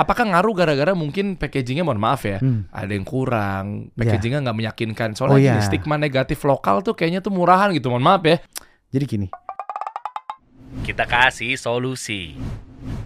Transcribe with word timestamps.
apakah 0.00 0.24
ngaruh 0.26 0.54
gara-gara 0.54 0.92
mungkin 0.92 1.36
packagingnya 1.36 1.84
mohon 1.84 2.00
maaf 2.00 2.24
ya, 2.24 2.40
Hmm. 2.40 2.64
ada 2.68 2.88
yang 2.88 3.04
kurang, 3.04 3.92
packagingnya 3.94 4.40
nggak 4.40 4.56
meyakinkan. 4.56 5.08
Soalnya 5.12 5.34
Oh, 5.34 5.40
gini, 5.40 5.58
iya. 5.58 5.62
stigma 5.62 5.94
negatif 5.94 6.40
lokal 6.42 6.80
tuh 6.80 6.92
kayaknya 6.92 7.20
tuh 7.20 7.30
murahan 7.30 7.68
gitu, 7.70 7.88
mohon 7.88 8.00
maaf 8.00 8.24
ya. 8.24 8.40
Jadi 8.88 9.04
gini, 9.06 9.28
Kita 10.80 11.02
kasih 11.04 11.54
solusi. 11.54 12.34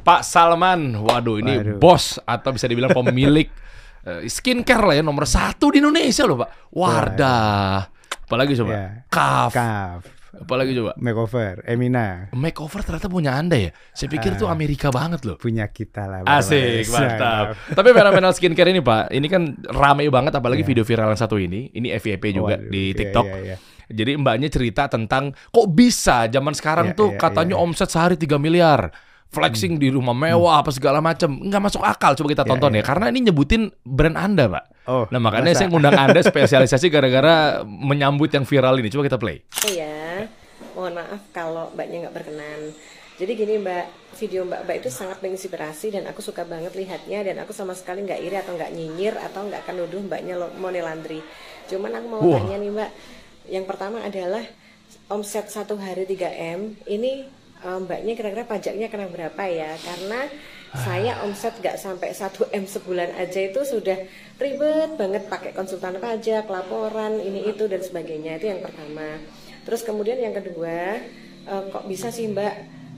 Pak 0.01 0.21
Salman, 0.23 0.95
waduh 0.97 1.41
ini 1.41 1.59
Waduh. 1.59 1.79
bos 1.81 2.21
atau 2.23 2.53
bisa 2.53 2.69
dibilang 2.69 2.93
pemilik 2.93 3.49
eh, 4.07 4.25
skincare 4.25 4.85
lah 4.85 4.95
ya 4.95 5.03
nomor 5.03 5.25
satu 5.25 5.73
di 5.73 5.81
Indonesia 5.81 6.23
loh 6.25 6.39
Pak. 6.39 6.51
Wardah. 6.71 7.89
Apalagi 8.25 8.53
coba? 8.55 8.71
Ya. 8.71 8.87
Kaf. 9.09 9.51
Kaf, 9.51 10.01
Apalagi 10.37 10.75
coba? 10.75 10.93
makeover, 10.97 11.63
Emina, 11.63 12.27
Makeover 12.31 12.81
ternyata 12.81 13.07
punya 13.07 13.35
anda 13.35 13.55
ya? 13.55 13.71
Saya 13.91 14.09
pikir 14.09 14.35
tuh 14.35 14.47
Ah. 14.47 14.53
Amerika 14.53 14.89
banget 14.89 15.23
loh. 15.23 15.37
punya 15.37 15.67
kita 15.67 16.05
lah. 16.05 16.19
Asik, 16.25 16.89
Bang. 16.89 17.01
mantap. 17.07 17.45
Tapi 17.71 17.89
fenomenal 17.91 18.33
skincare 18.33 18.71
ini 18.71 18.81
Pak, 18.81 19.11
ini 19.11 19.27
kan 19.27 19.43
rame 19.65 20.07
banget 20.09 20.33
apalagi 20.33 20.61
Iya. 20.61 20.69
video 20.69 20.85
viral 20.85 21.09
yang 21.09 21.21
satu 21.21 21.37
ini. 21.37 21.71
Ini 21.71 21.95
FYP 21.95 22.25
juga 22.33 22.57
Waduh, 22.57 22.69
di 22.69 22.83
iya, 22.91 22.97
TikTok. 22.97 23.27
iya, 23.27 23.39
iya. 23.45 23.57
Jadi 23.85 24.17
mbaknya 24.17 24.49
cerita 24.49 24.89
tentang 24.89 25.37
kok 25.47 25.67
bisa 25.69 26.25
zaman 26.27 26.53
sekarang 26.53 26.87
Iya, 26.91 26.97
tuh 26.97 27.09
iya, 27.13 27.21
katanya 27.21 27.53
iya. 27.53 27.61
Hmm. 27.61 27.69
omset 27.69 27.89
sehari 27.89 28.17
3 28.17 28.37
miliar. 28.37 28.89
Flexing 29.35 29.73
di 29.77 29.91
rumah 29.91 30.15
mewah 30.15 30.63
apa 30.63 30.71
segala 30.71 31.03
macam. 31.03 31.35
Nggak 31.35 31.63
masuk 31.67 31.83
akal 31.83 32.15
coba 32.15 32.29
kita 32.31 32.45
Iya, 32.47 32.51
tonton 32.55 32.73
iya. 32.73 32.81
ya. 32.81 32.85
Karena 32.87 33.07
ini 33.11 33.19
nyebutin 33.27 33.63
brand 33.83 34.15
Anda, 34.15 34.47
Pak. 34.47 34.65
Oh, 34.87 35.05
Nah, 35.11 35.19
makanya 35.19 35.51
masa? 35.51 35.59
saya 35.65 35.69
ngundang 35.75 35.97
Anda 35.99 36.21
spesialisasi 36.23 36.87
gara-gara 36.89 37.35
menyambut 37.67 38.31
yang 38.31 38.47
viral 38.47 38.79
ini. 38.79 38.89
Coba 38.89 39.03
kita 39.05 39.19
play. 39.19 39.43
Iya, 39.67 40.31
mohon 40.73 40.95
maaf 40.95 41.21
kalau 41.35 41.75
mbaknya 41.75 42.07
nggak 42.07 42.15
berkenan. 42.15 42.61
Jadi 43.15 43.33
gini 43.39 43.63
mbak, 43.63 43.87
video 44.19 44.43
mbak 44.43 44.67
mbak 44.67 44.77
itu 44.83 44.91
sangat 44.91 45.23
menginspirasi 45.23 45.95
dan 45.95 46.03
aku 46.11 46.19
suka 46.19 46.43
banget 46.43 46.75
lihatnya 46.75 47.23
dan 47.23 47.39
aku 47.47 47.55
sama 47.55 47.71
sekali 47.71 48.03
nggak 48.03 48.19
iri 48.19 48.35
atau 48.35 48.59
nggak 48.59 48.75
nyinyir 48.75 49.15
atau 49.15 49.47
nggak 49.47 49.63
akan 49.63 49.75
nuduh 49.87 50.03
mbaknya 50.03 50.35
monelandri. 50.59 51.23
Cuman 51.71 51.95
aku 51.95 52.07
mau 52.11 52.21
Wah. 52.27 52.43
tanya 52.43 52.59
nih 52.59 52.71
mbak, 52.75 52.91
yang 53.47 53.65
pertama 53.71 54.03
adalah 54.03 54.43
omset 55.07 55.47
satu 55.47 55.79
hari 55.79 56.05
3 56.05 56.27
m 56.59 56.75
ini 56.91 57.31
eh, 57.65 57.79
mbaknya 57.81 58.13
kira-kira 58.13 58.45
pajaknya 58.45 58.87
kena 58.93 59.09
berapa 59.09 59.43
ya? 59.49 59.73
Karena 59.81 60.29
saya 60.75 61.23
omset 61.23 61.55
nggak 61.63 61.79
sampai 61.79 62.11
1 62.11 62.51
m 62.51 62.65
sebulan 62.67 63.15
aja 63.15 63.41
itu 63.47 63.63
sudah 63.63 63.95
ribet 64.43 64.99
banget 64.99 65.31
pakai 65.31 65.55
konsultan 65.55 66.03
pajak, 66.03 66.51
laporan, 66.51 67.23
ini 67.23 67.47
itu 67.47 67.71
dan 67.71 67.79
sebagainya 67.79 68.43
itu 68.43 68.51
yang 68.51 68.59
pertama. 68.59 69.23
Terus 69.63 69.87
kemudian 69.87 70.19
yang 70.19 70.35
kedua, 70.35 70.99
eh, 71.47 71.63
kok 71.71 71.87
bisa 71.87 72.11
sih 72.11 72.27
mbak 72.27 72.55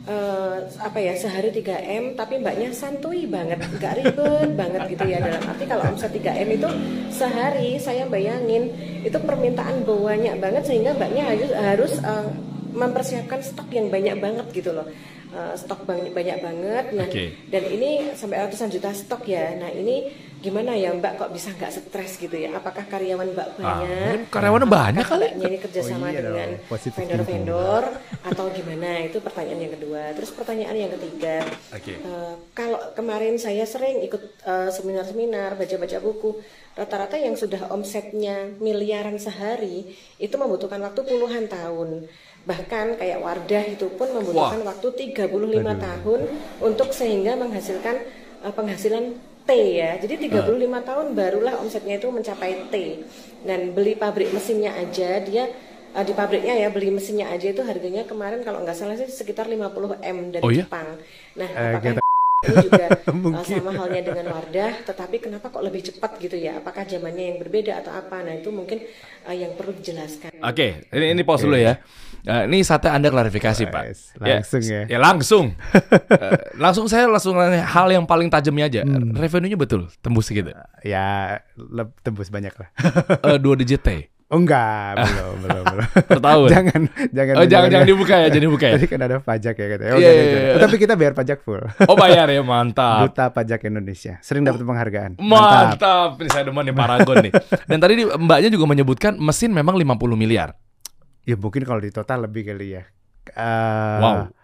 eh, 0.08 0.58
apa 0.80 0.98
ya 1.02 1.18
sehari 1.18 1.52
3 1.52 1.76
m 2.00 2.04
tapi 2.16 2.40
mbaknya 2.40 2.72
santuy 2.72 3.28
banget, 3.28 3.60
nggak 3.60 3.92
ribet 4.00 4.50
banget 4.56 4.82
gitu 4.96 5.04
ya 5.04 5.20
dalam 5.20 5.42
arti 5.44 5.64
kalau 5.68 5.84
omset 5.92 6.16
3 6.16 6.46
m 6.46 6.48
itu 6.56 6.68
sehari 7.12 7.76
saya 7.76 8.08
bayangin 8.08 8.72
itu 9.04 9.18
permintaan 9.20 9.84
banyak 9.84 10.40
banget 10.40 10.64
sehingga 10.64 10.96
mbaknya 10.96 11.28
harus 11.28 11.50
harus 11.52 11.92
eh, 12.00 12.55
mempersiapkan 12.76 13.40
stok 13.40 13.72
yang 13.72 13.88
banyak 13.88 14.16
banget 14.16 14.46
gitu 14.52 14.70
loh. 14.70 14.86
Eh, 15.26 15.54
stok 15.54 15.82
banyak 15.82 16.12
banyak 16.12 16.38
banget. 16.38 16.84
Nah 16.92 17.08
Oke. 17.08 17.34
dan 17.48 17.64
ini 17.66 17.90
sampai 18.12 18.36
ratusan 18.38 18.70
juta 18.70 18.92
stok 18.92 19.26
ya. 19.26 19.52
Nah 19.54 19.68
ini 19.68 20.06
gimana 20.36 20.72
ya 20.72 20.92
mbak 20.92 21.18
kok 21.18 21.32
bisa 21.32 21.50
nggak 21.50 21.72
stres 21.72 22.16
gitu 22.16 22.36
ya? 22.36 22.54
Apakah 22.54 22.86
karyawan 22.86 23.34
mbak 23.34 23.48
Ah, 23.58 23.82
banyak? 23.82 23.88
mungkin 23.90 24.20
karyawannya 24.30 24.68
banyak 24.70 25.04
kali. 25.04 25.26
ini 25.34 25.58
kerjasama 25.58 26.06
Oh 26.06 26.08
iya 26.08 26.20
dengan 26.22 26.50
vendor-vendor 26.70 27.82
atau 28.22 28.44
gimana? 28.50 29.02
Itu 29.02 29.18
pertanyaan 29.18 29.60
yang 29.60 29.74
kedua. 29.74 30.02
Terus 30.12 30.30
pertanyaan 30.30 30.76
yang 30.78 30.92
ketiga 30.94 31.42
Oke. 31.74 31.92
eh, 31.96 32.32
kalau 32.52 32.78
kemarin 32.94 33.34
saya 33.36 33.64
sering 33.64 34.00
ikut 34.02 34.22
eh, 34.42 34.70
seminar-seminar 34.70 35.56
baca-baca 35.56 35.98
buku 35.98 36.38
rata-rata 36.72 37.16
yang 37.16 37.34
sudah 37.34 37.72
omsetnya 37.72 38.52
miliaran 38.56 39.16
sehari 39.16 39.88
itu 40.16 40.34
membutuhkan 40.36 40.78
waktu 40.78 41.00
puluhan 41.02 41.48
tahun 41.48 42.04
bahkan 42.46 42.94
kayak 42.94 43.18
Wardah 43.18 43.64
itu 43.66 43.86
pun 43.98 44.08
membutuhkan 44.14 44.62
waktu 44.62 44.88
35 45.18 45.26
tahun 45.82 46.20
untuk 46.62 46.88
sehingga 46.94 47.34
menghasilkan 47.34 47.96
eh, 48.46 48.52
penghasilan 48.54 49.04
T 49.46 49.50
ya. 49.78 49.98
Jadi 49.98 50.30
35 50.30 50.88
tahun 50.88 51.06
barulah 51.14 51.58
omsetnya 51.62 51.98
itu 51.98 52.08
mencapai 52.10 52.70
T. 52.70 52.74
Dan 53.42 53.74
beli 53.74 53.94
pabrik 53.94 54.30
mesinnya 54.30 54.74
aja 54.74 55.18
dia 55.22 55.50
eh, 55.92 56.04
di 56.06 56.12
pabriknya 56.14 56.54
ya 56.54 56.68
beli 56.70 56.94
mesinnya 56.94 57.26
aja 57.30 57.50
itu 57.50 57.62
harganya 57.66 58.06
kemarin 58.06 58.46
kalau 58.46 58.62
nggak 58.62 58.78
salah 58.78 58.94
sih 58.94 59.10
sekitar 59.10 59.50
50 59.50 59.98
M 60.02 60.18
dari 60.30 60.42
Oh 60.46 60.50
iya? 60.54 60.66
Jepang. 60.66 60.88
Nah, 61.34 61.50
Eh, 61.50 61.74
apakah 61.74 61.98
ini 62.46 62.56
juga 62.62 62.86
uh, 62.86 63.16
Mungkin. 63.26 63.56
sama 63.58 63.70
halnya 63.74 64.02
dengan 64.02 64.26
Wardah, 64.30 64.72
tetapi 64.86 65.16
kenapa 65.18 65.50
kok 65.50 65.60
lebih 65.60 65.82
cepat 65.82 66.16
gitu 66.18 66.34
ya? 66.34 66.58
Apakah 66.58 66.86
zamannya 66.86 67.34
yang 67.34 67.38
berbeda 67.42 67.82
atau 67.82 67.92
apa? 67.92 68.22
Nah 68.22 68.38
itu 68.38 68.48
mungkin 68.48 68.86
uh, 69.26 69.34
yang 69.34 69.52
perlu 69.54 69.74
dijelaskan. 69.74 70.30
Oke, 70.40 70.86
ini 70.90 71.12
ini 71.12 71.22
pause 71.22 71.44
dulu 71.44 71.58
ya. 71.58 71.82
Eh, 72.26 72.42
ini 72.50 72.58
saatnya 72.66 72.90
Anda 72.90 73.06
klarifikasi, 73.06 73.70
Pak. 73.70 73.82
Yes, 73.86 74.00
langsung 74.18 74.62
ya. 74.66 74.82
Ya 74.90 74.98
langsung. 74.98 75.46
Eh, 76.16 76.38
langsung 76.56 76.86
saya 76.88 77.06
langsung 77.06 77.36
nanya 77.36 77.62
hal 77.62 77.92
yang 77.92 78.02
paling 78.02 78.26
tajamnya 78.26 78.66
aja. 78.66 78.82
Hmm. 78.82 79.12
Revenue-nya 79.12 79.54
betul 79.54 79.86
tembus 80.00 80.26
segitu. 80.26 80.50
Ya, 80.80 81.38
leb- 81.54 81.92
tembus 82.00 82.32
banyak 82.32 82.50
lah. 82.56 82.68
Eh, 83.22 83.38
dua 83.38 83.54
digit 83.54 83.82
T 83.84 84.15
Oh 84.26 84.42
enggak, 84.42 84.98
belum, 84.98 85.34
belum, 85.46 85.64
belum. 85.64 86.18
tahun. 86.18 86.48
jangan, 86.50 86.80
jangan. 87.14 87.34
Oh, 87.38 87.46
jangan 87.46 87.68
jangan 87.70 87.86
dibuka 87.86 88.14
ya, 88.16 88.26
jangan 88.26 88.44
dibuka 88.44 88.64
ya. 88.66 88.74
Tadi 88.76 88.86
kan 88.88 89.00
ada 89.00 89.16
pajak 89.22 89.54
ya 89.54 89.66
katanya. 89.70 89.92
Oh, 89.94 90.00
jangan. 90.02 90.18
iya. 90.18 90.50
Oh, 90.50 90.60
tapi 90.60 90.76
kita 90.76 90.94
bayar 90.94 91.12
pajak 91.14 91.38
full. 91.40 91.62
Oh 91.86 91.94
bayar 91.94 92.26
ya, 92.26 92.42
mantap. 92.42 93.06
Duta 93.06 93.30
Pajak 93.30 93.62
Indonesia. 93.64 94.18
Sering 94.18 94.42
dapat 94.42 94.66
penghargaan. 94.66 95.22
Mantap. 95.22 96.18
Ini 96.18 96.28
saya 96.28 96.42
demen 96.42 96.58
nih 96.60 96.74
Paragon 96.74 97.16
nih. 97.22 97.32
Dan 97.64 97.78
tadi 97.78 97.94
di- 97.96 98.10
mbaknya 98.10 98.50
juga 98.50 98.66
menyebutkan 98.66 99.14
mesin 99.14 99.54
memang 99.54 99.78
50 99.78 99.94
miliar. 100.16 100.58
Ya 101.22 101.34
mungkin 101.34 101.62
kalau 101.62 101.78
di 101.78 101.90
total 101.90 102.26
lebih 102.26 102.46
kali 102.46 102.74
ya. 102.74 102.82
Eh, 103.28 103.98
Wow. 103.98 104.34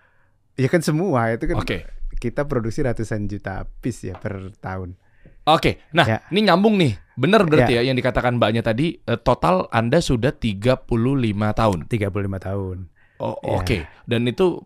Ya 0.53 0.69
kan 0.69 0.79
semua 0.79 1.27
itu 1.31 1.43
kan 1.45 1.59
Oke. 1.59 1.91
kita 2.17 2.47
produksi 2.47 2.87
ratusan 2.87 3.27
juta 3.27 3.67
piece 3.81 4.05
ya 4.05 4.15
per 4.15 4.55
tahun. 4.57 4.95
Oke, 5.43 5.83
nah 5.91 6.07
Ya. 6.07 6.19
ini 6.31 6.47
nyambung 6.47 6.79
nih. 6.79 6.95
Bener 7.13 7.45
berarti 7.45 7.75
ya. 7.75 7.83
yang 7.83 7.93
dikatakan 7.93 8.39
mbaknya 8.39 8.63
tadi, 8.63 8.97
eh, 8.97 9.17
total 9.17 9.67
Anda 9.69 9.99
sudah 9.99 10.33
35 10.33 11.53
tahun. 11.53 11.85
35 11.87 12.39
tahun. 12.39 12.89
Oh, 13.19 13.37
Ya. 13.43 13.59
oke. 13.59 13.79
Dan 14.07 14.25
itu 14.25 14.63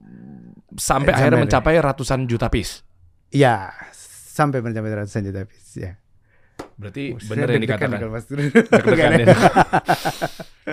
sampai 0.77 1.11
Eh, 1.11 1.17
akhirnya 1.17 1.43
sampai 1.43 1.45
mencapai 1.49 1.75
ratusan 1.81 2.25
juta 2.25 2.47
piece. 2.47 2.85
Ya, 3.33 3.73
sampai 4.31 4.61
mencapai 4.61 4.93
ratusan 4.95 5.25
juta 5.25 5.43
piece 5.45 5.77
ya. 5.77 5.93
Berarti 6.77 7.17
Saya 7.17 7.29
bener 7.33 7.49
yang 7.57 7.63
dikatakan. 7.65 7.97
ya. 7.97 8.09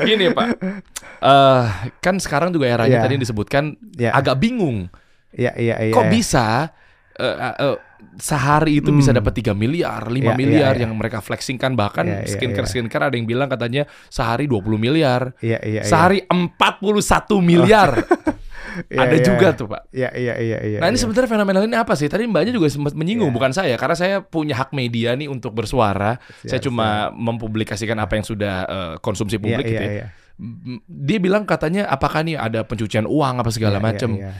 Gini 0.03 0.25
Pak, 0.31 0.47
Eh 1.23 1.63
kan 1.99 2.15
sekarang 2.19 2.51
juga 2.51 2.67
eranya 2.67 2.99
Ya. 2.99 3.03
tadi 3.03 3.15
disebutkan 3.15 3.79
Ya. 3.95 4.11
agak 4.11 4.35
bingung. 4.37 4.91
Iya, 5.31 5.55
iya, 5.55 5.75
iya. 5.81 5.93
Kok 5.95 6.05
iya. 6.05 6.11
bisa 6.11 6.45
eh, 7.13 7.35
eh, 7.55 7.77
sehari 8.15 8.77
itu 8.77 8.89
bisa 8.89 9.09
Hmm. 9.09 9.19
dapat 9.19 9.33
3 9.35 9.51
miliar, 9.51 10.05
5 10.05 10.21
Ya, 10.21 10.31
ya, 10.31 10.37
miliar 10.37 10.73
ya. 10.75 10.85
yang 10.85 10.93
mereka 10.93 11.19
flexingkan 11.19 11.73
bahkan 11.73 12.05
Ya, 12.05 12.21
ya, 12.21 12.29
skincare 12.29 12.65
ya. 12.65 12.71
skincare 12.71 13.03
ada 13.07 13.15
yang 13.15 13.25
bilang 13.25 13.47
katanya 13.47 13.83
sehari 14.07 14.45
20 14.45 14.75
miliar. 14.75 15.33
Iya, 15.39 15.59
iya, 15.61 15.81
iya. 15.81 15.83
Sehari 15.83 16.23
41 16.25 17.39
miliar. 17.39 17.89
Iya, 18.89 19.05
ada 19.05 19.13
iya, 19.13 19.21
juga 19.21 19.47
iya. 19.47 19.59
tuh, 19.59 19.67
Pak. 19.69 19.81
Iya, 19.93 20.09
iya, 20.17 20.33
iya, 20.35 20.57
iya. 20.65 20.77
Nah 20.81 20.89
ini 20.89 20.97
iya. 20.97 21.03
sebenarnya 21.05 21.29
fenomenal 21.29 21.61
ini 21.61 21.77
apa 21.77 21.93
sih? 21.93 22.09
Tadi 22.09 22.25
mbaknya 22.25 22.57
juga 22.57 22.73
sempat 22.73 22.97
menyinggung, 22.97 23.29
Iya. 23.29 23.37
bukan 23.37 23.51
saya, 23.53 23.75
karena 23.77 23.93
saya 23.93 24.15
punya 24.19 24.57
hak 24.57 24.73
media 24.73 25.13
nih 25.13 25.29
untuk 25.29 25.53
bersuara. 25.53 26.17
saya 26.41 26.57
Siap, 26.57 26.65
cuma 26.65 27.13
mempublikasikan 27.13 27.93
apa 27.95 28.17
yang 28.17 28.25
sudah 28.25 28.55
eh, 28.65 28.93
konsumsi 28.97 29.37
Iya, 29.37 29.43
publik 29.45 29.65
gitu 29.67 29.77
iya, 29.77 29.85
ya. 29.85 29.93
iya. 29.93 30.05
M- 30.41 30.81
Dia 30.87 31.21
bilang 31.21 31.45
katanya 31.45 31.85
apakah 31.85 32.25
nih 32.25 32.33
ada 32.33 32.65
pencucian 32.65 33.05
uang 33.05 33.35
apa 33.37 33.51
segala 33.53 33.77
Iya, 33.77 33.83
macam. 33.83 34.09
iya, 34.17 34.25
iya. 34.25 34.33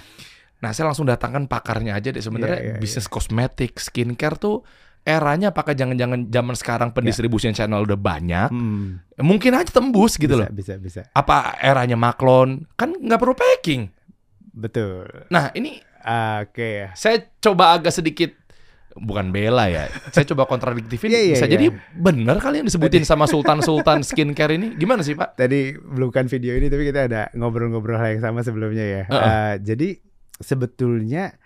Nah 0.64 0.72
saya 0.72 0.88
langsung 0.88 1.04
datangkan 1.04 1.46
pakarnya 1.46 1.92
aja 1.94 2.10
deh. 2.10 2.24
Sebenarnya 2.24 2.60
Iya, 2.64 2.68
iya, 2.76 2.80
bisnis 2.80 3.12
kosmetik, 3.12 3.76
skincare 3.78 4.40
tuh 4.40 4.64
eranya 5.04 5.52
apakah 5.52 5.76
jangan-jangan 5.76 6.32
zaman 6.32 6.56
sekarang 6.56 6.90
pendistribusian 6.96 7.52
channel 7.52 7.84
udah 7.84 8.00
banyak, 8.00 8.48
Hmm, 8.48 9.04
mungkin 9.20 9.52
aja 9.52 9.68
tembus 9.68 10.16
gitu 10.16 10.32
bisa, 10.32 10.48
loh. 10.48 10.50
bisa, 10.56 10.74
bisa. 10.80 11.02
Apa 11.12 11.60
eranya 11.60 12.00
Maklon? 12.00 12.64
Kan 12.80 12.96
nggak 12.96 13.20
perlu 13.20 13.36
packing. 13.36 13.92
Betul. 14.56 15.28
Nah 15.28 15.52
ini 15.54 15.84
Oke 16.40 16.84
ya. 16.84 16.90
saya 16.96 17.20
coba 17.40 17.76
agak 17.76 17.92
sedikit 17.92 18.32
bukan 18.94 19.34
bela 19.34 19.68
ya. 19.68 19.90
Saya 20.12 20.24
coba 20.24 20.46
kontradiktifin 20.46 21.10
Iya, 21.10 21.20
iya, 21.20 21.34
bisa 21.36 21.48
iya. 21.48 21.54
jadi 21.58 21.66
benar 21.96 22.38
kali 22.40 22.62
yang 22.62 22.68
disebutin 22.68 23.04
sama 23.04 23.26
sultan-sultan 23.26 24.06
skincare 24.06 24.54
ini. 24.54 24.78
Gimana 24.78 25.02
sih, 25.02 25.18
Pak? 25.18 25.36
Tadi 25.36 25.74
bukan 25.76 26.30
video 26.30 26.54
ini 26.54 26.70
tapi 26.70 26.88
kita 26.88 27.10
ada 27.10 27.22
ngobrol-ngobrol 27.34 27.98
hal 27.98 28.16
yang 28.16 28.24
sama 28.24 28.40
sebelumnya 28.40 28.86
ya. 28.86 29.02
Heeh. 29.10 29.20
Ah, 29.20 29.54
jadi 29.58 29.98
sebetulnya 30.40 31.38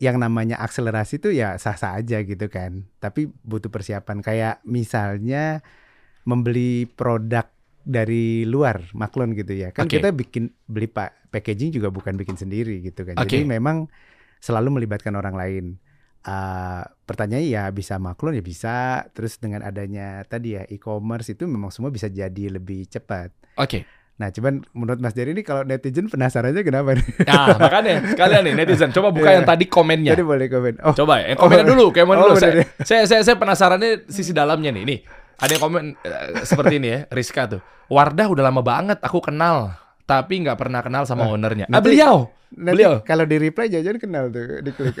yang 0.00 0.16
namanya 0.16 0.56
akselerasi 0.64 1.20
itu 1.20 1.28
ya 1.36 1.60
sah-sah 1.60 2.00
aja 2.00 2.24
gitu 2.24 2.48
kan. 2.48 2.88
Tapi 2.98 3.28
butuh 3.44 3.68
persiapan 3.68 4.24
kayak 4.24 4.64
misalnya 4.64 5.60
membeli 6.24 6.88
produk 6.88 7.44
dari 7.84 8.48
luar 8.48 8.88
maklon 8.96 9.36
gitu 9.36 9.52
ya. 9.52 9.76
Kan 9.76 9.88
Oke. 9.88 10.00
kita 10.00 10.12
bikin 10.12 10.52
beli 10.64 10.88
pak 10.88 11.28
packaging 11.28 11.76
juga 11.76 11.92
bukan 11.92 12.16
bikin 12.16 12.40
sendiri 12.40 12.80
gitu 12.80 13.04
kan. 13.04 13.20
Oke. 13.20 13.28
Jadi 13.28 13.44
memang 13.44 13.92
selalu 14.40 14.80
melibatkan 14.80 15.12
orang 15.16 15.36
lain. 15.36 15.66
uh, 16.20 16.84
pertanyaannya 17.08 17.48
ya 17.48 17.64
bisa 17.72 17.96
maklum 17.96 18.36
ya 18.36 18.44
bisa. 18.44 19.08
Terus 19.12 19.36
dengan 19.36 19.64
adanya 19.64 20.24
tadi 20.28 20.56
ya 20.56 20.64
e-commerce 20.68 21.32
itu 21.32 21.48
memang 21.48 21.72
semua 21.72 21.88
bisa 21.92 22.08
jadi 22.08 22.52
lebih 22.52 22.88
cepat. 22.88 23.32
Oke. 23.56 23.84
Nah, 24.20 24.28
cuman 24.28 24.60
menurut 24.76 25.00
Mas 25.00 25.16
Dery 25.16 25.32
ini 25.32 25.40
kalau 25.40 25.64
netizen 25.64 26.04
penasarannya 26.04 26.60
kenapa 26.60 26.92
nih? 26.92 27.06
Nah, 27.24 27.56
makanya 27.56 28.04
sekalian 28.04 28.42
nih 28.44 28.54
netizen 28.54 28.92
coba 28.92 29.08
buka 29.08 29.32
Iya. 29.32 29.36
yang 29.40 29.46
tadi 29.48 29.64
komennya. 29.64 30.12
Jadi 30.12 30.20
boleh 30.22 30.46
komen. 30.46 30.74
Oh, 30.84 30.92
Coba 30.92 31.24
ya, 31.24 31.32
yang 31.32 31.40
komennya 31.40 31.64
dulu, 31.64 31.88
komen 31.88 32.14
Oh, 32.14 32.24
dulu. 32.28 32.36
Saya, 32.36 32.52
ya. 32.52 32.64
saya, 32.84 33.02
saya, 33.08 33.20
saya 33.24 33.36
penasarannya 33.40 34.04
sisi 34.06 34.36
dalamnya 34.36 34.68
nih. 34.70 34.84
Nih, 34.84 34.98
ada 35.34 35.50
yang 35.50 35.62
komen 35.64 35.84
eh, 35.96 36.44
seperti 36.44 36.76
ini 36.76 36.88
ya, 36.92 36.98
Rizka 37.08 37.48
tuh. 37.48 37.64
Wardah 37.88 38.28
udah 38.28 38.44
lama 38.44 38.60
banget 38.60 39.00
aku 39.00 39.24
kenal, 39.24 39.72
tapi 40.04 40.44
nggak 40.44 40.60
pernah 40.60 40.84
kenal 40.84 41.08
sama 41.08 41.24
ownernya. 41.24 41.64
Ah, 41.66 41.80
nanti- 41.80 41.96
beliau, 41.96 42.28
nanti 42.52 42.76
beliau, 42.76 42.92
kalau 43.00 43.24
di 43.24 43.36
reply 43.40 43.72
jajan 43.72 43.96
kenal 43.96 44.28
tuh, 44.28 44.60
diklik. 44.60 45.00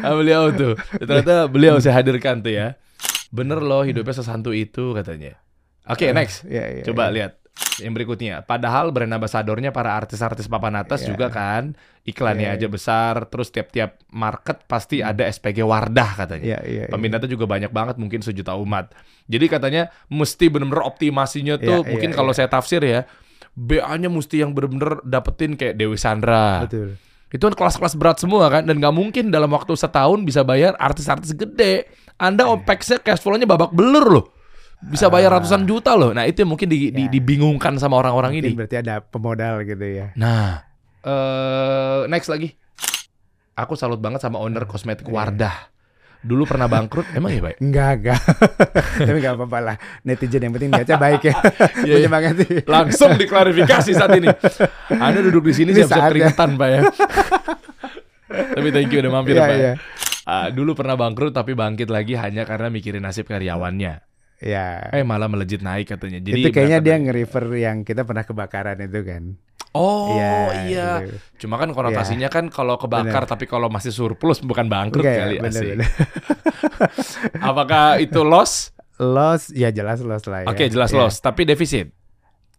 ah, 0.00 0.14
beliau 0.16 0.48
tuh. 0.50 0.74
Ternyata 0.96 1.44
beliau 1.44 1.76
saya 1.76 2.00
hadirkan 2.00 2.40
tuh 2.40 2.52
ya. 2.52 2.80
Bener 3.28 3.60
loh 3.60 3.84
hidupnya 3.84 4.16
sesantu 4.16 4.50
itu 4.50 4.90
katanya. 4.90 5.36
Oke, 5.86 6.10
next. 6.10 6.46
Iya, 6.46 6.80
iya, 6.80 6.82
Coba 6.82 7.10
iya. 7.10 7.14
lihat 7.14 7.32
yang 7.80 7.96
berikutnya. 7.96 8.44
Padahal 8.44 8.92
brand 8.92 9.08
ambasadornya 9.10 9.72
para 9.72 9.96
artis-artis 9.96 10.46
papan 10.46 10.76
atas 10.78 11.02
Iya. 11.04 11.08
juga 11.14 11.26
kan. 11.32 11.72
Iklannya 12.04 12.52
Iya, 12.52 12.56
aja 12.56 12.66
besar, 12.68 13.28
terus 13.28 13.48
tiap-tiap 13.48 14.00
market 14.10 14.64
pasti 14.64 15.00
ada 15.00 15.24
SPG 15.24 15.64
Wardah 15.64 16.10
katanya. 16.16 16.44
Iya, 16.56 16.60
iya. 16.64 16.82
iya. 16.84 16.92
Peminatnya 16.92 17.28
juga 17.28 17.44
banyak 17.48 17.72
banget 17.72 17.96
mungkin 17.96 18.20
sejuta 18.20 18.56
umat. 18.56 18.92
Jadi 19.28 19.46
katanya 19.48 19.82
mesti 20.08 20.48
bener-bener 20.48 20.84
optimasinya 20.84 21.56
tuh 21.56 21.84
Iya, 21.84 21.88
mungkin 21.88 22.10
iya, 22.12 22.16
kalau 22.16 22.32
iya. 22.32 22.38
saya 22.44 22.48
tafsir 22.48 22.80
ya 22.80 23.04
BA-nya 23.50 24.08
mesti 24.08 24.40
yang 24.40 24.54
bener-bener 24.54 25.02
dapetin 25.02 25.58
kayak 25.58 25.74
Dewi 25.76 25.98
Sandra. 25.98 26.64
Betul. 26.64 26.96
Itu 27.30 27.46
kan 27.46 27.54
kelas-kelas 27.54 27.94
berat 27.94 28.18
semua 28.18 28.50
kan 28.50 28.66
dan 28.66 28.78
nggak 28.78 28.94
mungkin 28.94 29.30
dalam 29.30 29.50
waktu 29.54 29.78
setahun 29.78 30.18
bisa 30.24 30.42
bayar 30.42 30.74
artis-artis 30.78 31.34
gede. 31.34 31.86
Anda 32.16 32.44
Iya. 32.46 32.52
OPEX-nya 32.58 32.98
cash 33.00 33.22
flow-nya 33.22 33.46
babak 33.46 33.70
belur 33.70 34.06
loh. 34.10 34.24
Bisa 34.82 35.06
bayar 35.06 35.28
Ah. 35.30 35.36
ratusan 35.36 35.64
juta 35.64 35.92
loh. 35.92 36.10
Nah, 36.10 36.24
itu 36.24 36.40
yang 36.40 36.50
mungkin 36.50 36.64
di- 36.66 36.88
di- 36.88 37.04
Ya. 37.04 37.12
dibingungkan 37.12 37.76
sama 37.76 37.96
orang-orang 37.96 38.32
ini. 38.34 38.50
berarti 38.52 38.80
ada 38.80 38.98
pemodal 38.98 39.60
gitu 39.62 39.84
ya. 39.84 40.12
Nah, 40.14 40.64
eh 41.00 42.00
next 42.06 42.28
lagi. 42.28 42.56
Aku 43.54 43.76
salut 43.76 43.98
banget 43.98 44.18
sama 44.18 44.36
owner 44.36 44.64
kosmetik 44.64 45.04
Iya. 45.04 45.14
Wardah. 45.14 45.56
Dulu 46.20 46.44
pernah 46.44 46.64
bangkrut, 46.66 47.08
emang 47.16 47.28
ya, 47.30 47.40
Pak? 47.42 47.60
Enggak, 47.60 47.90
enggak. 47.98 48.20
Tapi 49.04 49.18
enggak 49.18 49.34
apa-apa 49.36 49.58
lah. 49.62 49.76
Netizen 50.00 50.40
yang 50.42 50.52
penting 50.52 50.68
niatnya 50.70 50.96
baik 50.96 51.22
ya. 51.22 51.34
Iya, 51.80 51.84
iya. 51.84 51.94
Menyemangati. 51.98 52.46
Langsung 52.64 53.16
diklarifikasi 53.16 53.90
saat 53.90 54.12
ini. 54.14 54.28
Anda 54.90 55.20
duduk 55.20 55.44
di 55.44 55.54
sini 55.54 55.72
Ini 55.72 55.84
siap-siap 55.84 56.08
keringetan, 56.10 56.56
Pak 56.56 56.68
ya. 56.70 56.80
Tapi 58.30 58.68
thank 58.70 58.90
you 58.90 59.00
udah 59.00 59.12
mampir, 59.12 59.34
Iya, 59.34 59.42
Pak. 59.42 59.48
iya. 59.54 59.72
Ah, 60.22 60.46
dulu 60.48 60.72
pernah 60.72 60.94
bangkrut 60.94 61.32
tapi 61.32 61.52
bangkit 61.52 61.88
lagi 61.88 62.14
hanya 62.14 62.44
karena 62.44 62.68
mikirin 62.68 63.00
nasib 63.00 63.26
karyawannya. 63.26 64.09
Ya. 64.40 64.88
Eh 64.90 65.04
malah 65.04 65.28
melejit 65.28 65.60
naik 65.60 65.84
katanya. 65.86 66.18
Jadi 66.18 66.40
itu 66.40 66.48
kayaknya 66.48 66.80
dia 66.80 66.96
nge-refer 66.96 67.44
yang 67.54 67.84
kita 67.84 68.02
pernah 68.02 68.24
kebakaran 68.24 68.80
itu 68.80 69.00
kan. 69.04 69.24
Oh 69.70 70.16
Iya, 70.16 70.34
iya. 70.66 70.88
gitu. 70.98 71.14
Cuma 71.46 71.54
kan 71.54 71.70
konotasinya 71.70 72.26
kan 72.26 72.48
kalau 72.48 72.74
kebakar 72.74 73.22
tapi 73.22 73.44
kalau 73.44 73.68
masih 73.68 73.92
surplus 73.92 74.40
bukan 74.40 74.66
bangkrut 74.66 75.04
Enggak 75.04 75.14
ya, 75.14 75.22
kali 75.22 75.36
bener, 75.38 75.52
asik. 75.52 75.68
bener. 75.70 75.90
Apakah 77.52 77.84
itu 77.98 78.20
loss? 78.20 78.72
Loss, 78.96 79.48
ya 79.50 79.70
jelas 79.70 80.02
loss 80.02 80.26
lah 80.26 80.44
ya. 80.44 80.46
Oke 80.50 80.66
jelas 80.66 80.90
Ya. 80.90 80.98
loss, 81.00 81.20
tapi 81.20 81.44
defisit. 81.44 81.92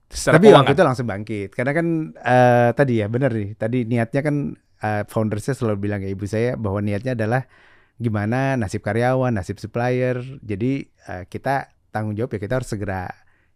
Secara 0.08 0.38
Tapi 0.38 0.48
waktu 0.48 0.56
keuangan. 0.56 0.76
itu 0.76 0.84
langsung 0.84 1.08
bangkit. 1.08 1.50
Karena 1.52 1.72
kan 1.72 1.88
eh, 2.16 2.70
tadi 2.74 2.94
ya 3.00 3.08
benar 3.08 3.32
nih. 3.32 3.56
Tadi 3.56 3.78
niatnya 3.86 4.22
kan 4.22 4.36
eh, 4.80 5.04
foundersnya 5.06 5.54
selalu 5.54 5.78
bilang 5.82 6.00
ke 6.00 6.10
ibu 6.10 6.26
saya 6.26 6.56
bahwa 6.56 6.80
niatnya 6.80 7.14
adalah 7.14 7.44
gimana 7.98 8.56
nasib 8.56 8.86
karyawan, 8.86 9.34
nasib 9.36 9.58
supplier. 9.58 10.22
Jadi 10.40 10.88
eh, 10.88 11.24
kita 11.28 11.74
tanggung 11.92 12.16
jawab 12.16 12.38
ya 12.38 12.40
kita 12.40 12.62
harus 12.62 12.70
segera 12.72 13.12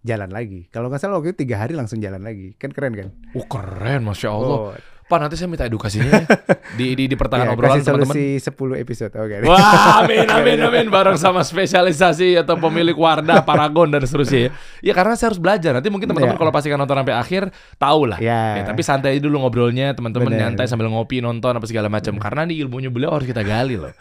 jalan 0.05 0.29
lagi. 0.29 0.69
Kalau 0.69 0.87
nggak 0.91 1.01
salah 1.01 1.17
waktu 1.17 1.33
itu 1.33 1.47
tiga 1.47 1.61
hari 1.61 1.73
langsung 1.73 1.97
jalan 1.97 2.21
lagi. 2.21 2.53
Kan 2.59 2.69
keren 2.75 2.93
kan? 2.93 3.09
Oh 3.33 3.45
keren, 3.49 4.05
masya 4.05 4.29
Allah. 4.29 4.57
Oh, 4.57 4.71
Pak 5.05 5.17
nanti 5.21 5.37
saya 5.37 5.45
minta 5.45 5.69
edukasinya 5.69 6.09
ya. 6.17 6.25
di 6.73 6.97
di 6.97 7.05
di 7.05 7.13
pertengahan 7.13 7.49
ya, 7.49 7.53
obrolan 7.53 7.77
kasih 7.77 7.93
teman-teman. 7.93 8.15
solusi 8.17 8.41
10 8.41 8.81
episode. 8.81 9.13
Oke. 9.13 9.35
Wah, 9.45 10.01
amin, 10.01 10.25
amin, 10.41 10.57
amin. 10.59 10.85
Bareng 10.89 11.13
sama 11.13 11.45
spesialisasi 11.45 12.33
atau 12.41 12.57
pemilik 12.57 12.97
Wardah, 12.97 13.45
Paragon, 13.49 13.93
dan 13.93 14.01
seterusnya 14.01 14.49
ya. 14.49 14.51
Ya 14.81 14.93
karena 14.97 15.13
saya 15.13 15.29
harus 15.29 15.37
belajar. 15.37 15.77
Nanti 15.77 15.93
mungkin 15.93 16.09
teman-teman 16.09 16.33
Ya. 16.33 16.41
kalau 16.41 16.49
pastikan 16.49 16.81
nonton 16.81 16.97
sampai 16.97 17.13
akhir, 17.13 17.53
tahu 17.77 18.09
lah. 18.09 18.17
Ya. 18.17 18.57
Ya, 18.57 18.63
tapi 18.65 18.81
santai 18.81 19.21
dulu 19.21 19.45
ngobrolnya, 19.45 19.93
teman-teman 19.93 20.33
nyantai 20.33 20.65
sambil 20.65 20.89
ngopi, 20.89 21.21
nonton, 21.21 21.53
apa 21.53 21.69
segala 21.69 21.85
macam. 21.85 22.17
Karena 22.17 22.41
nih 22.49 22.65
ilmunya 22.65 22.89
beliau 22.89 23.13
harus 23.13 23.29
kita 23.29 23.45
gali 23.45 23.77
loh. 23.77 23.93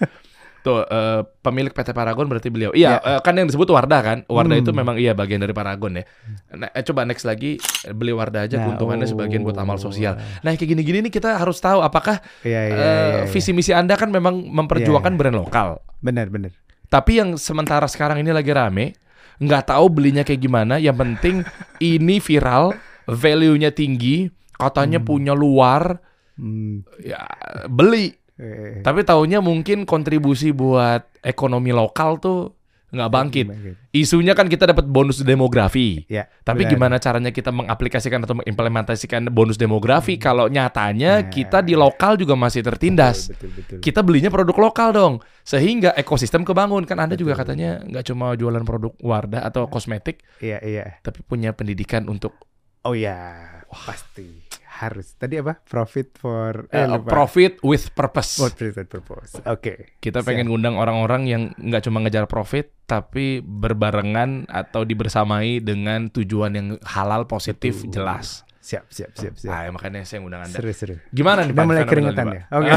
Tuh, 0.65 0.81
eh, 0.81 1.21
pemilik 1.45 1.69
PT 1.69 1.93
Paragon 1.93 2.25
berarti 2.25 2.49
beliau. 2.49 2.73
Iya, 2.73 2.97
eh, 2.97 3.21
kan 3.21 3.37
yang 3.37 3.45
disebut 3.45 3.69
Wardah 3.69 4.01
kan. 4.01 4.19
Wardah 4.25 4.57
Hmm. 4.57 4.65
itu 4.65 4.73
memang 4.73 4.97
iya 4.97 5.13
bagian 5.13 5.45
dari 5.45 5.53
Paragon 5.53 6.01
ya. 6.01 6.09
Nah, 6.57 6.73
eh, 6.73 6.81
coba 6.81 7.05
next 7.05 7.29
lagi 7.29 7.61
beli 7.93 8.17
Wardah 8.17 8.49
aja 8.49 8.57
Nah, 8.57 8.73
keuntungannya 8.73 9.05
oh. 9.05 9.13
sebagian 9.13 9.45
buat 9.45 9.61
amal 9.61 9.77
sosial. 9.77 10.17
Nah, 10.41 10.57
kayak 10.57 10.65
gini-gini 10.73 11.05
nih 11.05 11.13
kita 11.13 11.37
harus 11.37 11.61
tahu 11.61 11.85
apakah 11.85 12.17
Iya, 12.41 12.61
iya, 12.65 12.73
eh, 12.73 12.81
iya, 12.81 12.93
iya. 13.21 13.25
visi 13.29 13.53
misi 13.53 13.77
Anda 13.77 13.93
kan 13.95 14.09
memang 14.09 14.41
memperjuangkan 14.41 15.13
Iya. 15.13 15.19
brand 15.21 15.37
lokal. 15.37 15.69
Benar, 16.01 16.33
benar. 16.33 16.57
Tapi 16.89 17.13
yang 17.21 17.37
sementara 17.37 17.85
sekarang 17.85 18.25
ini 18.25 18.33
lagi 18.33 18.49
rame, 18.49 18.97
nggak 19.37 19.69
tahu 19.69 19.93
belinya 19.93 20.25
kayak 20.25 20.41
gimana. 20.41 20.81
Yang 20.81 20.97
penting 20.97 21.37
ini 21.93 22.25
viral, 22.25 22.73
value-nya 23.05 23.69
tinggi, 23.69 24.33
katanya 24.57 24.97
punya 24.99 25.37
luar, 25.37 26.01
Hmm. 26.35 26.83
ya 26.99 27.21
beli. 27.69 28.24
Eh, 28.37 28.81
Tapi 28.81 29.01
taunya 29.03 29.39
mungkin 29.39 29.85
kontribusi 29.85 30.51
buat 30.51 31.07
ekonomi 31.21 31.71
lokal 31.71 32.19
tuh 32.19 32.53
nggak 32.95 33.11
bangkit. 33.11 33.47
bangkit. 33.51 33.75
Isunya 33.91 34.39
kan 34.39 34.47
kita 34.47 34.71
dapat 34.71 34.87
bonus 34.87 35.19
demografi. 35.19 36.07
Ya. 36.07 36.31
Tapi 36.47 36.63
benar. 36.63 36.73
gimana 36.79 36.97
caranya 37.03 37.35
kita 37.35 37.51
mengaplikasikan 37.51 38.23
atau 38.23 38.39
mengimplementasikan 38.39 39.35
bonus 39.35 39.59
demografi 39.59 40.15
kalau 40.15 40.47
nyatanya 40.47 41.27
Nah. 41.27 41.27
kita 41.27 41.59
di 41.59 41.75
lokal 41.75 42.15
juga 42.15 42.39
masih 42.39 42.63
tertindas. 42.63 43.35
Betul, 43.35 43.51
betul, 43.51 43.51
betul. 43.51 43.79
Kita 43.83 43.99
belinya 44.07 44.31
produk 44.31 44.71
lokal 44.71 44.95
dong, 44.95 45.15
sehingga 45.43 45.91
ekosistem 45.99 46.47
kebangun. 46.47 46.87
Kan 46.87 47.03
Anda 47.03 47.19
juga 47.19 47.35
katanya 47.35 47.83
nggak 47.83 48.05
cuma 48.07 48.39
jualan 48.39 48.63
produk 48.63 48.95
Wardah 49.03 49.43
atau 49.43 49.67
kosmetik, 49.67 50.23
Iya, 50.39 50.63
iya. 50.63 50.85
tapi 51.03 51.27
punya 51.27 51.51
pendidikan 51.51 52.07
untuk 52.07 52.47
Oh 52.85 52.93
ya, 52.93 53.43
pasti 53.89 54.44
harus. 54.75 55.15
Tadi 55.15 55.39
apa? 55.39 55.55
Profit 55.63 56.19
for 56.19 56.67
eh, 56.75 56.87
lupa. 56.91 57.07
profit 57.07 57.63
with 57.63 57.95
purpose. 57.95 58.43
Profit 58.43 58.75
for 58.91 59.03
purpose. 59.03 59.39
Oke. 59.47 59.99
Kita 60.03 60.21
Siap. 60.21 60.27
pengen 60.27 60.51
ngundang 60.51 60.75
orang-orang 60.75 61.23
yang 61.31 61.43
nggak 61.55 61.87
cuma 61.87 62.03
ngejar 62.03 62.27
profit, 62.27 62.75
tapi 62.91 63.39
berbarengan 63.39 64.51
atau 64.51 64.83
dibersamai 64.83 65.63
dengan 65.63 66.11
tujuan 66.11 66.53
yang 66.59 66.67
halal, 66.83 67.31
positif, 67.31 67.87
Betul. 67.87 68.03
jelas. 68.03 68.43
Siap, 68.65 68.89
siap, 68.89 69.13
siap, 69.13 69.35
siap. 69.37 69.53
Ah, 69.53 69.69
makanya 69.69 70.09
saya 70.09 70.25
ngundang 70.25 70.49
Anda. 70.49 70.57
Seru-seru. 70.57 70.97
Gimana 71.13 71.45
nih 71.45 71.53
Pak? 71.53 71.65
mulai 71.69 71.85
keringetan 71.85 72.27
ya. 72.33 72.43
Oke. 72.49 72.71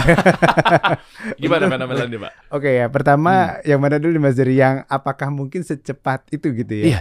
Gimana 1.48 1.64
fenomenalnya 1.72 2.20
Pak? 2.28 2.32
Oke 2.52 2.70
ya, 2.76 2.92
pertama 2.92 3.64
yang 3.64 3.80
mana 3.80 3.96
dulu 3.96 4.20
nih, 4.20 4.24
Mas 4.28 4.36
dari 4.36 4.60
yang 4.60 4.84
apakah 4.92 5.32
mungkin 5.32 5.64
secepat 5.64 6.28
itu 6.30 6.52
gitu 6.52 6.74
ya? 6.76 6.86
Iya. 6.92 7.00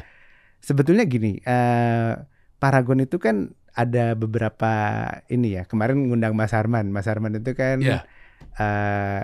Sebetulnya 0.62 1.02
gini, 1.02 1.42
eh 1.42 2.14
Paragon 2.56 3.04
itu 3.04 3.20
kan 3.20 3.52
ada 3.76 4.16
beberapa 4.16 4.72
ini 5.28 5.60
ya. 5.60 5.68
Kemarin 5.68 6.08
ngundang 6.08 6.32
Mas 6.32 6.56
Harman. 6.56 6.88
Mas 6.88 7.04
Harman 7.04 7.36
itu 7.36 7.52
kan 7.52 7.78
Iya. 7.84 8.08
eh 8.56 9.22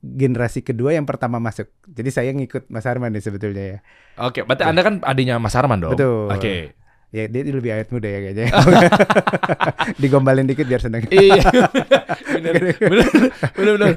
generasi 0.00 0.64
kedua 0.64 0.96
yang 0.96 1.04
pertama 1.04 1.36
masuk. 1.36 1.68
Jadi 1.84 2.08
saya 2.08 2.30
ngikut 2.32 2.68
Mas 2.72 2.88
Harman 2.88 3.12
nih 3.12 3.20
sebetulnya 3.20 3.64
ya. 3.76 3.78
Oke, 4.20 4.44
berarti 4.44 4.64
Anda 4.64 4.80
kan 4.80 4.94
adiknya 5.04 5.36
Mas 5.36 5.52
Arman 5.52 5.80
dong? 5.80 5.92
Betul. 5.96 6.28
Oke. 6.32 6.72
Ya 7.10 7.26
dia 7.26 7.42
lebih 7.42 7.74
awet 7.74 7.90
muda 7.90 8.06
ya 8.06 8.18
kayaknya. 8.22 8.46
Digombalin 10.02 10.46
dikit 10.46 10.62
biar 10.62 10.78
seneng. 10.78 11.02
Iya. 11.10 11.42
bener, 12.38 12.54
bener, 12.78 13.06
bener, 13.50 13.72
bener. 13.74 13.94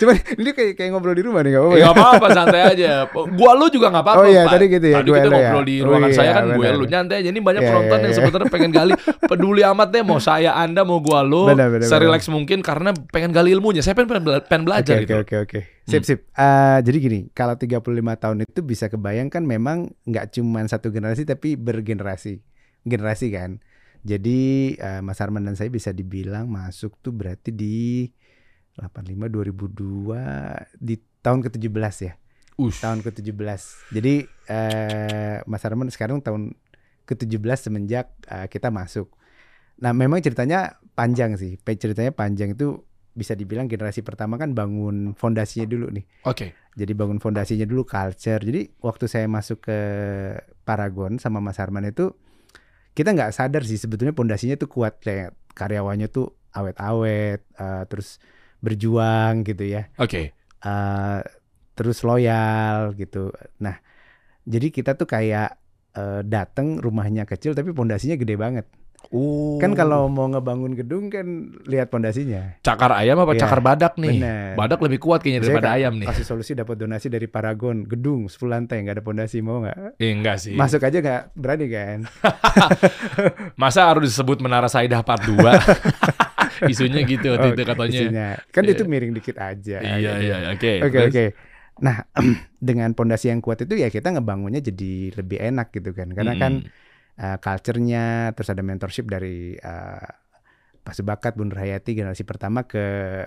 Cuman 0.00 0.16
ini 0.40 0.50
kayak 0.56 0.72
kayak 0.72 0.88
ngobrol 0.88 1.12
di 1.12 1.20
rumah 1.20 1.44
nih 1.44 1.52
nggak 1.52 1.62
apa-apa 1.62 1.76
Ya, 1.76 1.80
ya? 1.80 1.84
Gak 1.84 1.94
apa-apa, 2.00 2.26
santai 2.32 2.60
aja. 2.64 2.90
Gua 3.12 3.52
lu 3.52 3.68
juga 3.68 3.92
gak 3.92 4.04
apa-apa. 4.08 4.20
Oh 4.20 4.26
iya, 4.26 4.48
Pak. 4.48 4.56
tadi 4.56 4.64
gitu 4.72 4.86
ya, 4.88 4.96
Tadi 4.96 5.08
gue 5.08 5.16
kita 5.16 5.28
ya. 5.28 5.32
ngobrol 5.36 5.64
di 5.64 5.74
Oh 5.76 5.84
ruangan 5.86 6.08
iya, 6.08 6.16
saya 6.16 6.30
kan 6.32 6.44
gue 6.48 6.66
lu 6.72 6.84
nyantai 6.88 7.16
aja. 7.20 7.28
Ini 7.28 7.40
banyak 7.44 7.60
Iya, 7.60 7.68
penonton 7.68 7.88
iya, 7.92 8.00
yang 8.00 8.12
iya. 8.12 8.18
sebenarnya 8.18 8.48
pengen 8.48 8.70
gali. 8.72 8.92
Peduli 9.26 9.62
amat 9.66 9.88
deh 9.92 10.02
mau 10.06 10.16
saya, 10.16 10.50
Anda, 10.56 10.80
mau 10.88 10.98
gua 11.04 11.20
lu. 11.20 11.52
Serelax 11.84 12.32
mungkin 12.32 12.64
karena 12.64 12.96
pengen 13.12 13.36
gali 13.36 13.52
ilmunya. 13.52 13.84
Saya 13.84 13.92
pengen, 13.92 14.24
pengen, 14.48 14.64
belajar 14.64 14.96
Oke 14.96 15.04
gitu. 15.04 15.14
oke 15.20 15.34
oke 15.44 15.60
oke. 15.60 15.60
Sip 15.86 16.02
sip. 16.02 16.18
Eh, 16.32 16.78
jadi 16.82 16.96
gini, 16.98 17.20
kalau 17.30 17.54
35 17.54 17.84
tahun 18.16 18.36
itu 18.42 18.60
bisa 18.64 18.88
kebayangkan 18.88 19.44
memang 19.44 19.92
nggak 20.02 20.34
cuma 20.34 20.64
satu 20.66 20.90
generasi 20.90 21.22
tapi 21.22 21.54
bergenerasi. 21.54 22.42
Generasi 22.86 23.34
kan. 23.34 23.58
Jadi 24.06 24.72
eh, 24.78 25.02
Mas 25.02 25.18
Arman 25.18 25.42
dan 25.42 25.58
saya 25.58 25.66
bisa 25.66 25.90
dibilang 25.90 26.46
masuk 26.46 26.94
tuh 27.02 27.10
berarti 27.10 27.50
di 27.50 28.06
85 28.78 29.26
2002 29.26 30.78
di 30.78 30.94
tahun 31.20 31.42
ke-17 31.42 31.94
ya. 32.06 32.14
Ush. 32.56 32.80
Tahun 32.80 33.02
ke-17. 33.02 33.34
Jadi 33.90 34.14
eh 34.46 35.42
Mas 35.44 35.66
Arman 35.66 35.90
sekarang 35.90 36.22
tahun 36.22 36.54
ke-17 37.10 37.70
semenjak 37.70 38.14
eh, 38.30 38.46
kita 38.46 38.70
masuk. 38.70 39.10
Nah, 39.76 39.92
memang 39.92 40.24
ceritanya 40.24 40.80
panjang 40.96 41.36
sih. 41.36 41.60
Ceritanya 41.60 42.14
panjang 42.14 42.56
itu 42.56 42.80
bisa 43.16 43.32
dibilang 43.32 43.64
generasi 43.64 44.04
pertama 44.04 44.36
kan 44.36 44.52
bangun 44.52 45.16
fondasinya 45.16 45.64
dulu 45.64 45.88
nih. 45.88 46.04
Oke. 46.28 46.52
Jadi 46.76 46.92
bangun 46.92 47.16
fondasinya 47.16 47.64
dulu 47.64 47.88
culture. 47.88 48.40
Jadi 48.44 48.76
waktu 48.84 49.04
saya 49.08 49.24
masuk 49.24 49.64
ke 49.64 49.78
Paragon 50.68 51.16
sama 51.16 51.40
Mas 51.40 51.56
Harman 51.56 51.88
itu 51.88 52.12
kita 52.96 53.12
nggak 53.12 53.36
sadar 53.36 53.62
sih 53.68 53.76
sebetulnya 53.76 54.16
fondasinya 54.16 54.56
tuh 54.56 54.72
kuat 54.72 54.96
kayak 55.04 55.36
karyawannya 55.52 56.08
tuh 56.08 56.32
awet-awet, 56.56 57.44
uh, 57.60 57.84
terus 57.84 58.16
berjuang 58.64 59.44
gitu 59.44 59.68
ya, 59.68 59.92
Oke. 60.00 60.32
uh, 60.64 61.20
terus 61.76 62.00
loyal 62.00 62.96
gitu. 62.96 63.28
Nah, 63.60 63.76
jadi 64.48 64.72
kita 64.72 64.96
tuh 64.96 65.04
kayak 65.04 65.60
uh, 65.92 66.24
dateng 66.24 66.80
rumahnya 66.80 67.28
kecil 67.28 67.52
tapi 67.52 67.76
fondasinya 67.76 68.16
gede 68.16 68.40
banget. 68.40 68.66
Oh. 69.08 69.54
Kan 69.56 69.72
kalau 69.72 70.06
mau 70.06 70.26
ngebangun 70.26 70.72
gedung 70.72 71.06
kan 71.06 71.24
lihat 71.62 71.88
fondasinya. 71.88 72.58
cakar 72.58 72.90
ayam 72.92 73.16
apa 73.16 73.32
Iya, 73.32 73.40
cakar 73.40 73.60
badak 73.60 73.94
nih? 73.96 74.18
bener. 74.18 74.54
Badak 74.54 74.80
lebih 74.80 74.98
kuat 74.98 75.20
kayaknya 75.20 75.40
daripada 75.44 75.68
ka- 75.68 75.76
ayam 75.76 75.92
nih. 75.94 76.06
Kasih 76.06 76.24
solusi 76.24 76.52
dapat 76.52 76.74
donasi 76.76 77.06
dari 77.06 77.24
Paragon, 77.24 77.82
gedung 77.82 78.26
10 78.26 78.42
lantai 78.48 78.80
nggak 78.80 78.94
ada 78.94 79.04
fondasi 79.04 79.38
mau 79.40 79.60
nggak? 79.60 79.94
Eh, 79.96 80.10
enggak 80.10 80.36
sih. 80.38 80.52
Masuk 80.52 80.82
aja 80.82 80.98
nggak 80.98 81.22
berani 81.32 81.66
kan? 81.68 81.98
Masa 83.56 83.86
harus 83.86 84.10
disebut 84.10 84.38
Menara 84.38 84.66
Saidah 84.66 85.00
Part 85.00 85.22
2? 85.24 85.38
Isunya 86.72 87.04
gitu 87.04 87.30
waktu 87.30 87.46
Oh, 87.46 87.52
itu 87.52 87.62
katanya. 87.64 87.92
isinya. 87.92 88.28
Kan 88.48 88.64
Iya. 88.64 88.72
itu 88.72 88.82
miring 88.84 89.12
dikit 89.12 89.36
aja. 89.36 89.76
Iya, 89.78 89.94
gitu. 89.94 90.24
iya, 90.24 90.36
oke. 90.50 90.72
Oke 90.82 90.98
oke. 91.06 91.24
Nah 91.78 91.96
dengan 92.58 92.90
pondasi 92.90 93.28
yang 93.28 93.38
kuat 93.38 93.60
itu 93.60 93.76
ya 93.76 93.86
kita 93.86 94.08
ngebangunnya 94.10 94.58
jadi 94.60 94.92
lebih 95.14 95.38
enak 95.38 95.68
gitu 95.70 95.92
kan. 95.92 96.08
Karena 96.10 96.32
kan 96.34 96.52
Mm-mm. 96.58 96.84
Uh, 97.20 97.38
culture-nya 97.40 98.32
terus 98.36 98.48
ada 98.52 98.62
mentorship 98.64 99.08
dari 99.08 99.56
uh, 99.60 100.08
Pak 100.86 100.94
Subakat, 100.94 101.34
Bun 101.34 101.50
Rahayati 101.50 101.98
generasi 101.98 102.22
pertama 102.22 102.64
ke 102.64 103.26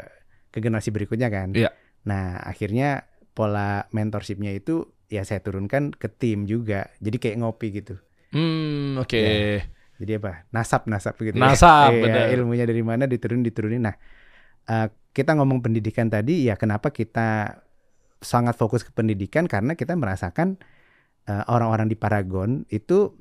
ke 0.50 0.58
generasi 0.64 0.90
berikutnya 0.90 1.28
kan. 1.28 1.52
Iya. 1.52 1.70
Nah 2.08 2.40
akhirnya 2.42 3.06
pola 3.36 3.86
mentorshipnya 3.92 4.56
itu 4.56 4.88
ya 5.12 5.26
saya 5.26 5.44
turunkan 5.44 5.92
ke 5.92 6.08
tim 6.08 6.48
juga. 6.48 6.88
Jadi 7.04 7.18
kayak 7.20 7.38
ngopi 7.44 7.68
gitu. 7.84 8.00
Hmm, 8.32 8.96
oke. 9.02 9.18
Iya. 9.18 9.66
Jadi 10.00 10.12
apa? 10.16 10.48
Nasab 10.56 10.88
nasab 10.88 11.20
gitu. 11.20 11.36
Nasab, 11.36 11.92
ya. 11.92 12.02
benar. 12.08 12.26
Iya, 12.32 12.40
ilmunya 12.40 12.64
dari 12.64 12.80
mana 12.80 13.04
diturunin 13.04 13.44
diturunin. 13.44 13.84
Nah, 13.84 13.96
eh, 14.64 14.88
kita 15.12 15.36
ngomong 15.36 15.60
pendidikan 15.60 16.08
tadi 16.08 16.48
ya 16.48 16.56
kenapa 16.56 16.96
kita 16.96 17.60
sangat 18.24 18.56
fokus 18.56 18.88
ke 18.88 18.96
pendidikan 18.96 19.44
karena 19.52 19.76
kita 19.76 20.00
merasakan 20.00 20.56
eh, 21.28 21.44
orang-orang 21.52 21.92
di 21.92 22.00
Paragon 22.00 22.64
itu 22.72 23.12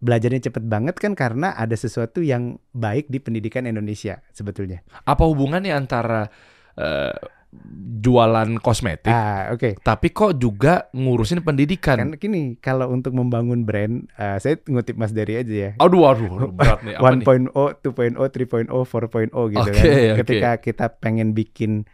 belajarnya 0.00 0.48
cepet 0.48 0.64
banget 0.64 0.96
kan 0.96 1.12
karena 1.12 1.52
ada 1.52 1.76
sesuatu 1.76 2.20
yang 2.20 2.56
baik 2.72 3.06
di 3.06 3.20
pendidikan 3.20 3.64
Indonesia 3.64 4.24
sebetulnya. 4.32 4.80
Apa 5.04 5.28
hubungannya 5.28 5.76
antara 5.76 6.26
eh, 6.74 7.12
jualan 8.00 8.62
kosmetik, 8.62 9.10
Ah, 9.10 9.50
oke. 9.50 9.74
tapi 9.82 10.14
kok 10.14 10.38
juga 10.38 10.86
ngurusin 10.94 11.42
pendidikan? 11.42 11.98
Kan 11.98 12.10
gini, 12.14 12.54
kalau 12.56 12.88
untuk 12.88 13.10
membangun 13.10 13.66
brand, 13.66 14.06
eh, 14.14 14.38
saya 14.38 14.54
ngutip 14.62 14.94
Mas 14.94 15.10
Dery 15.10 15.42
aja 15.42 15.50
ya. 15.50 15.70
Aduh, 15.76 16.06
aduh, 16.06 16.30
aduh, 16.30 16.50
berat 16.56 16.80
nih. 16.80 16.94
Apa 16.94 17.10
nih? 17.12 17.26
1.0, 17.26 17.82
2.0, 17.82 18.70
3.0, 18.70 18.70
4.0 18.70 19.50
gitu 19.50 19.60
Oke, 19.60 19.74
kan. 19.74 19.82
oke. 19.82 20.18
Ketika 20.22 20.50
kita 20.62 20.86
pengen 21.02 21.34
bikin 21.34 21.84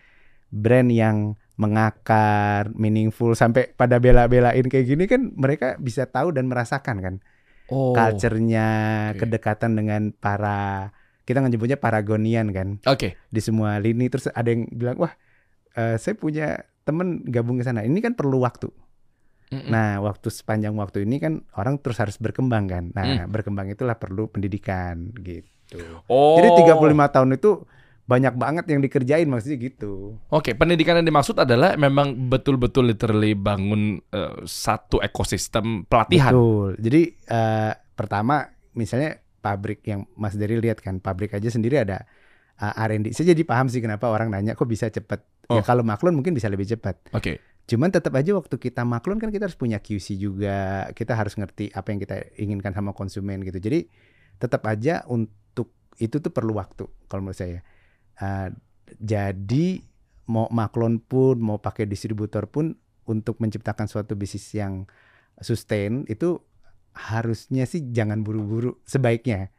brand 0.52 0.92
yang 0.92 1.16
mengakar, 1.56 2.68
meaningful 2.76 3.32
sampai 3.32 3.72
pada 3.72 3.96
bela-belain 3.96 4.62
kayak 4.62 4.86
gini 4.86 5.08
kan 5.08 5.32
mereka 5.32 5.80
bisa 5.80 6.04
tahu 6.04 6.28
dan 6.30 6.46
merasakan 6.46 7.00
kan 7.00 7.14
Oh, 7.66 7.90
culture-nya, 7.92 8.68
oke. 9.12 9.26
kedekatan 9.26 9.74
dengan 9.74 10.14
para 10.14 10.90
kita 11.26 11.42
nyebutnya 11.42 11.74
paragonian 11.74 12.54
kan 12.54 12.78
Oke. 12.86 13.18
di 13.26 13.40
semua 13.42 13.82
lini 13.82 14.06
terus 14.06 14.30
ada 14.30 14.46
yang 14.46 14.70
bilang 14.70 14.94
wah 15.02 15.10
eh, 15.74 15.98
saya 15.98 16.14
punya 16.14 16.62
temen 16.86 17.26
gabung 17.26 17.58
ke 17.58 17.66
sana. 17.66 17.82
Ini 17.82 17.98
kan 17.98 18.14
perlu 18.14 18.46
waktu. 18.46 18.70
Mm-mm. 19.50 19.70
Nah, 19.70 19.98
waktu 20.02 20.30
sepanjang 20.30 20.74
waktu 20.78 21.02
ini 21.02 21.18
kan 21.18 21.42
orang 21.58 21.78
terus 21.82 21.98
harus 21.98 22.14
berkembang 22.18 22.66
kan. 22.66 22.84
Nah, 22.94 23.26
Hmm. 23.26 23.30
berkembang 23.30 23.66
itulah 23.70 23.98
perlu 23.98 24.30
pendidikan 24.30 25.10
gitu. 25.18 25.82
Oh. 26.06 26.38
Jadi 26.38 26.62
35 26.62 27.10
tahun 27.10 27.34
itu 27.34 27.66
banyak 28.06 28.38
banget 28.38 28.64
yang 28.70 28.78
dikerjain 28.78 29.26
maksudnya 29.26 29.58
gitu. 29.58 30.14
Oke, 30.30 30.54
pendidikan 30.54 30.94
yang 31.02 31.06
dimaksud 31.06 31.34
adalah 31.36 31.74
memang 31.74 32.30
betul-betul 32.30 32.94
literally 32.94 33.34
bangun 33.34 33.98
eh, 34.14 34.46
satu 34.46 35.02
ekosistem 35.02 35.82
pelatihan. 35.90 36.30
Betul. 36.30 36.78
Jadi 36.78 37.02
eh, 37.10 37.72
pertama 37.98 38.46
misalnya 38.78 39.18
pabrik 39.42 39.82
yang 39.82 40.06
Mas 40.14 40.38
Dery 40.38 40.62
lihat 40.62 40.78
kan, 40.78 41.02
pabrik 41.02 41.34
aja 41.34 41.50
sendiri 41.50 41.82
ada 41.82 42.06
eh, 42.56 42.82
R&D. 42.86 43.10
Saya 43.10 43.34
jadi 43.34 43.42
paham 43.42 43.66
sih 43.66 43.82
kenapa 43.82 44.06
orang 44.06 44.30
nanya 44.30 44.54
kok 44.54 44.70
bisa 44.70 44.86
cepat. 44.86 45.26
Ya 45.46 45.58
Oh. 45.58 45.62
kalau 45.62 45.86
maklun 45.86 46.14
mungkin 46.14 46.34
bisa 46.34 46.50
lebih 46.50 46.66
cepat. 46.66 46.98
Oke. 47.14 47.38
Cuman 47.66 47.90
tetap 47.90 48.14
aja 48.14 48.34
waktu 48.34 48.54
kita 48.54 48.82
maklun 48.82 49.18
kan 49.18 49.30
kita 49.30 49.50
harus 49.50 49.58
punya 49.58 49.82
QC 49.82 50.14
juga. 50.14 50.86
Kita 50.90 51.14
harus 51.14 51.34
ngerti 51.34 51.70
apa 51.70 51.90
yang 51.90 51.98
kita 51.98 52.16
inginkan 52.38 52.70
sama 52.70 52.90
konsumen 52.90 53.42
gitu. 53.42 53.58
Jadi 53.58 53.86
tetap 54.38 54.62
aja 54.66 55.02
untuk 55.06 55.70
itu 55.98 56.18
tuh 56.18 56.30
perlu 56.30 56.54
waktu 56.54 56.86
kalau 57.06 57.26
menurut 57.26 57.38
saya. 57.38 57.62
Uh, 58.16 58.48
jadi 58.96 59.82
mau 60.26 60.48
maklon 60.48 60.98
pun 60.98 61.38
mau 61.38 61.56
pakai 61.56 61.84
distributor 61.84 62.46
pun 62.46 62.74
untuk 63.06 63.38
menciptakan 63.38 63.86
suatu 63.86 64.18
bisnis 64.18 64.50
yang 64.50 64.88
sustain 65.38 66.02
itu 66.06 66.42
harusnya 66.92 67.68
sih 67.68 67.92
jangan 67.92 68.24
buru-buru 68.24 68.80
sebaiknya. 68.82 69.52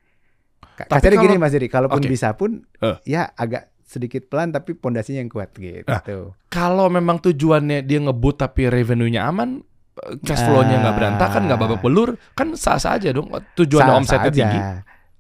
Kasarnya 0.78 1.22
gini 1.22 1.38
Mas 1.38 1.54
Jadi, 1.54 1.70
kalaupun 1.70 2.02
Oke. 2.02 2.10
bisa 2.10 2.34
pun 2.34 2.66
Eh. 2.82 2.98
ya 3.08 3.30
agak 3.34 3.70
sedikit 3.86 4.28
pelan 4.28 4.52
tapi 4.52 4.74
pondasinya 4.74 5.22
yang 5.24 5.32
kuat 5.32 5.54
gitu. 5.56 5.88
Ah. 5.88 6.02
Kalau 6.50 6.90
memang 6.90 7.22
tujuannya 7.22 7.82
dia 7.82 8.00
ngebut 8.02 8.36
tapi 8.36 8.68
revenue-nya 8.68 9.26
aman, 9.26 9.64
eh, 10.04 10.18
cash 10.22 10.44
flow-nya 10.44 10.82
nggak 10.82 10.94
Ah. 10.94 10.98
berantakan, 10.98 11.42
nggak 11.48 11.60
babak 11.62 11.80
belur, 11.80 12.10
kan 12.36 12.52
sah-sah 12.54 12.98
aja 13.00 13.14
dong. 13.14 13.30
Tujuannya 13.56 13.94
omsetnya 13.96 14.28
aja. 14.28 14.34
tinggi. 14.34 14.60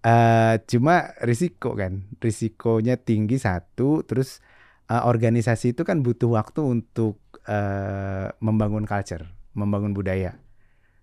Eh, 0.08 0.56
cuma 0.66 1.12
risiko 1.20 1.76
kan, 1.76 2.08
risikonya 2.18 2.96
tinggi 2.96 3.36
satu, 3.36 4.08
terus 4.08 4.40
eh, 4.88 5.04
organisasi 5.04 5.76
itu 5.76 5.84
kan 5.84 6.00
butuh 6.00 6.32
waktu 6.32 6.64
untuk 6.64 7.20
eh, 7.44 8.32
membangun 8.40 8.88
culture, 8.88 9.28
membangun 9.52 9.92
budaya. 9.92 10.40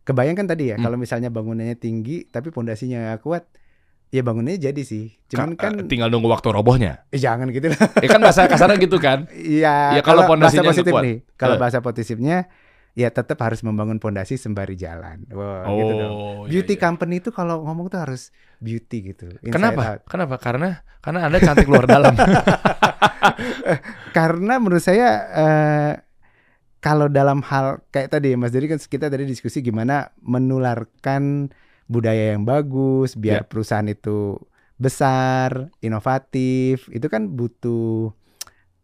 Kebayangkan 0.05 0.47
tadi 0.47 0.73
ya, 0.73 0.77
Hmm. 0.77 0.85
kalau 0.85 0.97
misalnya 0.97 1.29
bangunannya 1.29 1.77
tinggi 1.77 2.29
tapi 2.29 2.49
pondasinya 2.49 3.13
nggak 3.13 3.21
kuat, 3.21 3.45
ya 4.09 4.21
bangunannya 4.21 4.61
jadi 4.63 4.83
sih. 4.83 5.21
Cuman 5.29 5.53
Ka- 5.53 5.69
kan 5.69 5.85
tinggal 5.85 6.09
nunggu 6.09 6.29
waktu 6.29 6.49
robohnya. 6.49 7.05
eh, 7.09 7.21
jangan 7.21 7.49
gitu 7.49 7.73
lah. 7.73 7.81
Ya 8.01 8.09
kan 8.09 8.21
bahasa 8.21 8.49
kasarnya 8.49 8.77
gitu 8.79 8.97
kan. 8.97 9.29
Iya, 9.33 9.97
Ya, 9.97 10.01
kalau 10.01 10.25
bahasa 10.25 10.33
pondasinya 10.33 10.71
positif 10.71 10.93
kuat. 10.93 11.03
nih, 11.05 11.17
kalau 11.37 11.57
bahasa 11.57 11.79
positifnya 11.81 12.39
ya 12.95 13.11
tetap 13.11 13.35
harus 13.43 13.59
membangun 13.61 13.99
pondasi 13.99 14.39
sembari 14.39 14.79
jalan. 14.79 15.27
Wah, 15.29 15.67
gitu 15.67 15.93
dong. 15.93 16.13
Oh, 16.15 16.41
iya, 16.47 16.63
Beauty 16.63 16.79
iya. 16.79 16.83
company 16.85 17.19
itu 17.19 17.35
kalau 17.35 17.67
ngomong 17.67 17.91
tuh 17.91 17.99
harus 17.99 18.31
beauty 18.65 19.13
gitu. 19.13 19.37
Kenapa? 19.45 20.01
out. 20.01 20.01
Kenapa? 20.09 20.41
Karena 20.41 20.69
karena 21.05 21.29
Anda 21.29 21.39
cantik 21.39 21.69
luar 21.69 21.85
dalam. 21.85 22.17
Karena 24.17 24.57
menurut 24.57 24.81
saya 24.81 25.09
eh, 25.33 25.93
kalau 26.79 27.09
dalam 27.09 27.41
hal 27.43 27.81
kayak 27.89 28.13
tadi 28.13 28.37
Mas 28.37 28.53
Dedi 28.53 28.69
kan 28.69 28.79
kita 28.79 29.09
tadi 29.09 29.25
diskusi 29.25 29.61
gimana 29.61 30.13
menularkan 30.21 31.49
budaya 31.85 32.37
yang 32.37 32.45
bagus 32.45 33.17
biar 33.17 33.45
Ya. 33.45 33.49
perusahaan 33.49 33.85
itu 33.85 34.37
besar, 34.75 35.71
inovatif, 35.81 36.89
itu 36.91 37.07
kan 37.09 37.31
butuh 37.31 38.13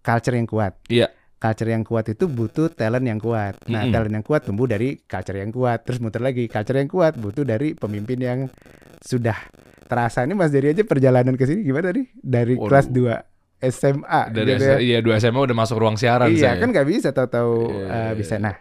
culture 0.01 0.37
yang 0.37 0.49
kuat. 0.49 0.77
Iya. 0.89 1.13
Culture 1.41 1.73
yang 1.73 1.81
kuat 1.83 2.05
itu 2.07 2.29
butuh 2.29 2.69
talent 2.69 3.01
yang 3.03 3.17
kuat. 3.17 3.57
Nah, 3.65 3.89
Mm-mm. 3.89 3.95
talent 3.97 4.13
yang 4.13 4.21
kuat 4.21 4.45
tumbuh 4.45 4.69
dari 4.69 5.01
culture 5.01 5.41
yang 5.41 5.49
kuat. 5.49 5.89
Terus 5.89 5.97
muter 5.97 6.21
lagi, 6.21 6.45
culture 6.47 6.77
yang 6.77 6.85
kuat 6.87 7.17
butuh 7.17 7.49
dari 7.49 7.73
pemimpin 7.73 8.21
yang 8.21 8.39
sudah 9.01 9.41
terasa. 9.89 10.21
Ini 10.23 10.37
Mas 10.37 10.53
Dedi 10.53 10.69
aja 10.71 10.85
perjalanan 10.85 11.35
ke 11.35 11.49
sini 11.49 11.65
gimana 11.65 11.97
tadi? 11.97 12.05
Dari 12.15 12.61
Waduh. 12.61 12.69
kelas 12.69 12.87
2 12.93 13.17
SMA 13.61 14.21
Dari 14.33 14.53
gitu 14.53 14.65
ya. 14.65 14.77
Iya 14.81 14.99
dua 15.01 15.17
SMA 15.17 15.41
udah 15.41 15.57
masuk 15.57 15.77
ruang 15.81 15.97
siaran 15.97 16.29
Iya 16.29 16.57
saya. 16.57 16.61
kan 16.61 16.69
nggak 16.73 16.89
bisa 16.89 17.09
tahu-tahu 17.13 17.53
Iya, 17.69 17.85
eh, 17.89 18.01
iya, 18.05 18.13
bisa. 18.17 18.35
iya. 18.37 18.45
Nah 18.45 18.57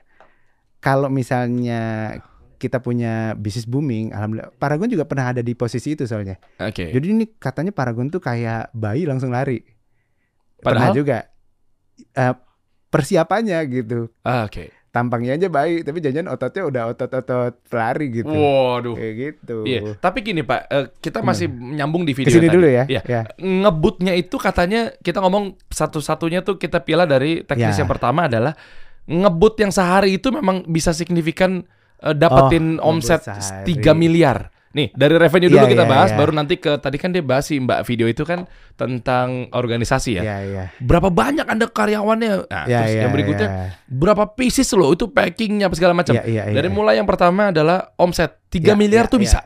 kalau 0.80 1.08
misalnya 1.08 1.82
kita 2.56 2.80
punya 2.80 3.36
bisnis 3.36 3.64
booming, 3.64 4.12
alhamdulillah. 4.12 4.52
Paragon 4.56 4.92
juga 4.92 5.08
pernah 5.08 5.32
ada 5.32 5.40
di 5.40 5.56
posisi 5.56 5.96
itu 5.96 6.04
soalnya. 6.04 6.36
Oke. 6.60 6.92
Jadi 6.92 7.06
ini 7.12 7.26
katanya 7.36 7.72
Paragon 7.72 8.08
tuh 8.08 8.20
kayak 8.20 8.72
bayi 8.72 9.08
langsung 9.08 9.32
lari. 9.32 9.64
Padahal? 10.60 10.64
Pernah 10.64 10.90
juga 10.92 11.18
eh, 12.16 12.36
persiapannya 12.90 13.60
gitu. 13.66 14.10
Ah, 14.22 14.46
Oke. 14.46 14.74
Tampangnya 14.90 15.38
aja 15.38 15.48
bayi, 15.48 15.86
tapi 15.86 16.02
jangan 16.02 16.34
ototnya 16.34 16.66
udah 16.66 16.84
otot-otot 16.90 17.62
pelari 17.70 18.10
gitu. 18.10 18.34
Waduh. 18.34 18.98
Kayak 18.98 19.14
gitu. 19.22 19.58
Iya, 19.62 19.94
tapi 19.96 20.26
gini 20.26 20.42
Pak, 20.42 20.62
eh, 20.66 20.86
kita 20.98 21.22
masih 21.22 21.46
nyambung 21.46 22.10
di 22.10 22.18
video 22.18 22.34
Ke 22.34 22.34
sini 22.34 22.50
tadi. 22.50 22.56
dulu 22.58 22.66
ya. 22.68 22.84
Iya. 22.90 23.02
ya. 23.06 23.22
Ngebutnya 23.38 24.18
itu 24.18 24.34
katanya 24.36 24.90
kita 24.98 25.22
ngomong 25.22 25.62
satu-satunya 25.70 26.42
tuh 26.42 26.58
kita 26.58 26.82
pilih 26.82 27.06
dari 27.06 27.46
teknis 27.46 27.78
Ya. 27.78 27.86
yang 27.86 27.90
pertama 27.90 28.26
adalah 28.26 28.58
ngebut 29.06 29.62
yang 29.62 29.70
sehari 29.70 30.18
itu 30.18 30.34
memang 30.34 30.66
bisa 30.66 30.90
signifikan 30.90 31.62
eh, 32.02 32.16
dapetin 32.18 32.82
Oh, 32.82 32.90
omset 32.90 33.22
ngebut 33.22 33.46
sehari. 33.46 33.66
3 33.78 33.94
miliar. 33.94 34.50
Nih 34.70 34.94
dari 34.94 35.18
revenue 35.18 35.50
dulu 35.50 35.66
Iya, 35.66 35.74
kita 35.74 35.86
iya, 35.86 35.90
bahas, 35.90 36.10
iya. 36.14 36.18
baru 36.22 36.32
nanti 36.38 36.62
ke 36.62 36.78
tadi 36.78 37.02
kan 37.02 37.10
dia 37.10 37.26
bahas 37.26 37.50
si 37.50 37.58
Mbak 37.58 37.90
video 37.90 38.06
itu 38.06 38.22
kan 38.22 38.46
tentang 38.78 39.50
organisasi 39.50 40.22
ya. 40.22 40.24
Iya, 40.24 40.38
iya. 40.46 40.64
Berapa 40.78 41.10
banyak 41.10 41.50
anda 41.50 41.66
karyawannya? 41.66 42.46
Nah, 42.46 42.66
Iya, 42.70 42.78
terus 42.86 42.94
iya, 42.94 43.02
yang 43.02 43.12
berikutnya 43.12 43.48
iya. 43.50 43.66
berapa 43.90 44.30
pieces 44.38 44.70
loh 44.78 44.94
itu 44.94 45.10
packingnya 45.10 45.74
apa 45.74 45.76
segala 45.76 45.98
macam. 45.98 46.14
Iya, 46.14 46.24
iya, 46.30 46.44
iya, 46.50 46.54
Dari 46.54 46.70
iya. 46.70 46.76
mulai 46.78 47.02
yang 47.02 47.10
pertama 47.10 47.50
adalah 47.50 47.98
omset 47.98 48.46
3 48.54 48.62
Ya, 48.62 48.76
miliar 48.78 49.10
ya, 49.10 49.12
tuh 49.12 49.18
ya. 49.18 49.24
bisa. 49.26 49.40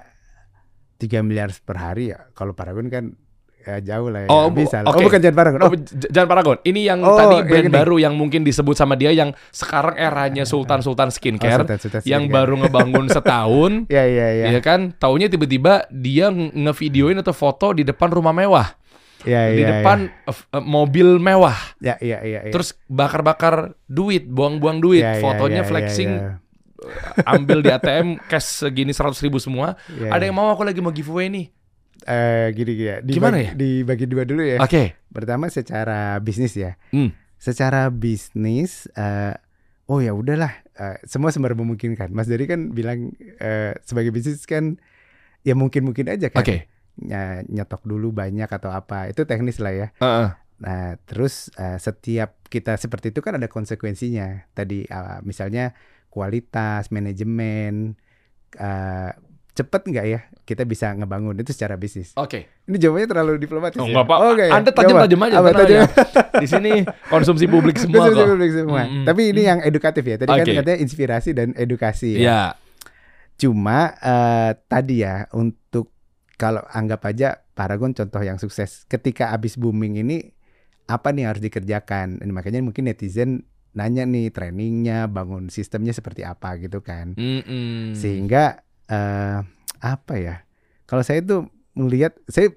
3 0.99 1.23
miliar 1.23 1.49
per 1.63 1.77
hari 1.79 2.11
ya. 2.11 2.27
Kalau 2.35 2.51
Paragon 2.51 2.91
kan 2.91 3.15
ya 3.63 3.77
jauh 3.81 4.07
lah 4.07 4.23
ya. 4.23 4.27
Oh, 4.27 4.47
bisa. 4.47 4.79
lah. 4.79 4.89
oke. 4.89 4.97
Oh, 4.97 5.03
bukan 5.03 5.19
Jan 5.19 5.31
Paragon. 5.31 5.59
Oh, 5.59 5.67
Oh, 5.67 5.73
j- 5.73 6.07
jangan 6.07 6.29
Paragon. 6.29 6.57
Ini 6.61 6.81
yang 6.85 6.99
Oh, 6.99 7.15
tadi 7.15 7.35
yang 7.35 7.47
brand 7.47 7.65
ini. 7.65 7.73
baru 7.73 7.95
yang 7.97 8.13
mungkin 8.13 8.41
disebut 8.41 8.73
sama 8.73 8.93
dia 8.93 9.09
yang 9.09 9.31
sekarang 9.49 9.95
eranya 9.95 10.43
Sultan 10.51 10.79
Sultan 10.79 11.07
Skincare 11.07 11.57
Oh, 11.57 11.65
Sultan 11.65 11.79
Sultan 11.79 12.01
yang 12.03 12.23
Skincare. 12.23 12.35
baru 12.37 12.53
ngebangun 12.59 13.05
setahun. 13.15 13.71
ya 13.87 14.03
iya 14.03 14.27
iya. 14.33 14.45
Ya 14.49 14.59
kan, 14.59 14.91
taunya 14.93 15.25
tiba-tiba 15.25 15.87
dia 15.89 16.27
nge- 16.27 16.51
ngevideoin 16.53 17.17
atau 17.17 17.31
foto 17.31 17.71
di 17.71 17.81
depan 17.81 18.09
rumah 18.09 18.31
mewah, 18.31 18.75
Iya 19.23 19.41
di 19.49 19.57
iya. 19.57 19.67
depan 19.73 19.97
f- 20.25 20.47
eh, 20.49 20.59
mobil 20.59 21.15
mewah, 21.15 21.55
Ya 21.79 21.95
iya 21.97 22.19
iya. 22.19 22.39
iya. 22.41 22.51
terus 22.51 22.75
bakar-bakar 22.85 23.71
duit, 23.85 24.25
buang-buang 24.25 24.77
duit, 24.77 24.99
Ya, 24.99 25.15
ya, 25.15 25.21
fotonya 25.21 25.55
ya, 25.55 25.63
ya, 25.63 25.69
flexing, 25.69 26.11
ya. 26.13 26.31
ambil 27.25 27.59
di 27.59 27.69
ATM 27.69 28.19
cash 28.21 28.59
segini 28.59 28.91
100 28.91 29.15
ribu 29.21 29.37
semua. 29.37 29.79
Ya, 29.89 30.11
Ada 30.11 30.19
ya. 30.19 30.27
yang 30.27 30.35
mau 30.35 30.49
aku 30.49 30.61
lagi 30.61 30.77
mau 30.77 30.91
giveaway 30.91 31.27
nih. 31.27 31.47
Eh 32.05 32.51
gini 32.51 32.71
gini 32.75 32.89
ya. 32.89 32.97
Dibagi, 32.99 33.15
Gimana 33.17 33.37
ya? 33.39 33.51
Dibagi 33.55 34.05
dua 34.05 34.23
dulu 34.23 34.41
ya. 34.43 34.57
Oke. 34.59 34.95
Pertama 35.09 35.47
secara 35.49 36.19
bisnis 36.19 36.53
ya. 36.55 36.75
Hmm. 36.91 37.11
Secara 37.39 37.91
bisnis 37.91 38.87
eh 38.95 39.35
oh 39.91 39.99
ya 39.99 40.15
udahlah 40.15 40.63
eh, 40.79 40.97
semua 41.03 41.31
sembari 41.31 41.55
memungkinkan. 41.55 42.11
Mas 42.15 42.31
Dari 42.31 42.47
kan 42.47 42.71
bilang 42.71 43.11
eh, 43.19 43.75
sebagai 43.83 44.11
bisnis 44.15 44.43
kan 44.47 44.79
ya 45.43 45.53
mungkin-mungkin 45.55 46.07
aja 46.07 46.31
kan. 46.31 46.43
Oke. 46.43 46.67
Ny- 47.03 47.43
nyetok 47.49 47.83
dulu 47.83 48.13
banyak 48.13 48.47
atau 48.47 48.71
apa. 48.71 49.09
Itu 49.11 49.27
teknis 49.27 49.59
lah 49.59 49.73
ya. 49.73 49.87
Heeh. 49.99 50.29
Nah, 50.63 50.95
terus 51.03 51.51
eh, 51.59 51.75
setiap 51.75 52.39
kita 52.47 52.79
seperti 52.79 53.11
itu 53.11 53.19
kan 53.19 53.35
ada 53.35 53.51
konsekuensinya. 53.51 54.47
Tadi 54.55 54.87
eh, 54.87 55.19
misalnya 55.27 55.75
kualitas, 56.13 56.93
manajemen 56.93 57.97
eh, 58.55 59.11
cepet 59.53 59.81
nggak 59.85 60.05
ya 60.09 60.19
kita 60.43 60.65
bisa 60.65 60.89
ngebangun 60.91 61.37
itu 61.37 61.53
secara 61.53 61.77
bisnis. 61.77 62.17
Oke. 62.17 62.49
Ini 62.65 62.77
jawabannya 62.81 63.09
terlalu 63.09 63.31
diplomatis. 63.37 63.77
Oh, 63.77 63.85
ya? 63.85 63.93
nggak 63.93 64.05
apa. 64.09 64.15
Oh, 64.17 64.31
nggak 64.33 64.47
ya? 64.49 64.53
Anda 64.53 64.61
Nggak 64.65 64.73
apa. 64.73 64.79
tajam-tajam 64.81 65.19
aja. 65.21 65.35
Apa, 65.37 65.49
tajam? 65.53 65.65
aja. 65.77 65.81
Di 66.43 66.47
sini 66.49 66.71
konsumsi 67.07 67.45
publik 67.45 67.77
semua 67.77 68.01
Konsumsi 68.01 68.21
kok. 68.21 68.29
publik 68.33 68.51
semua. 68.51 68.81
Mm-mm. 68.83 69.05
Tapi 69.05 69.21
ini 69.29 69.41
yang 69.45 69.59
edukatif 69.61 70.03
ya. 70.03 70.15
Tadi 70.17 70.29
kan 70.33 70.45
Oke. 70.45 70.53
katanya 70.57 70.79
inspirasi 70.81 71.29
dan 71.31 71.47
edukasi. 71.53 72.17
Ya. 72.17 72.19
Iya. 72.19 72.39
Cuma 73.37 73.93
eh, 73.93 74.51
tadi 74.65 75.05
ya 75.05 75.29
untuk 75.33 75.93
kalau 76.37 76.65
anggap 76.69 77.05
aja 77.05 77.37
Paragon 77.53 77.93
contoh 77.93 78.17
yang 78.19 78.41
sukses. 78.41 78.89
Ketika 78.89 79.29
abis 79.29 79.61
booming 79.61 80.01
ini 80.01 80.33
apa 80.89 81.13
nih 81.13 81.29
yang 81.29 81.37
harus 81.37 81.45
dikerjakan? 81.45 82.25
Ini 82.25 82.31
makanya 82.33 82.65
mungkin 82.65 82.89
netizen 82.89 83.45
nanya 83.77 84.09
nih 84.09 84.33
trainingnya, 84.33 85.05
bangun 85.05 85.53
sistemnya 85.53 85.93
seperti 85.93 86.25
apa 86.25 86.57
gitu 86.57 86.81
kan. 86.81 87.13
Mm-mm. 87.13 87.93
Sehingga 87.93 88.65
eh, 88.85 89.39
apa 89.79 90.13
ya? 90.15 90.35
Kalau 90.83 91.01
saya 91.01 91.19
tuh 91.19 91.47
melihat, 91.73 92.13
saya 92.25 92.51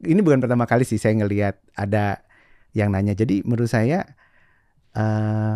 ini 0.00 0.20
bukan 0.20 0.40
pertama 0.40 0.64
kali 0.64 0.82
sih 0.82 0.96
saya 0.96 1.12
ngelihat 1.14 1.58
ada 1.72 2.24
yang 2.72 2.88
nanya. 2.88 3.12
Jadi 3.12 3.42
menurut 3.42 3.68
saya 3.68 4.06
eh 4.90 5.54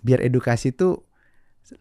biar 0.00 0.18
edukasi 0.20 0.74
tuh 0.74 1.06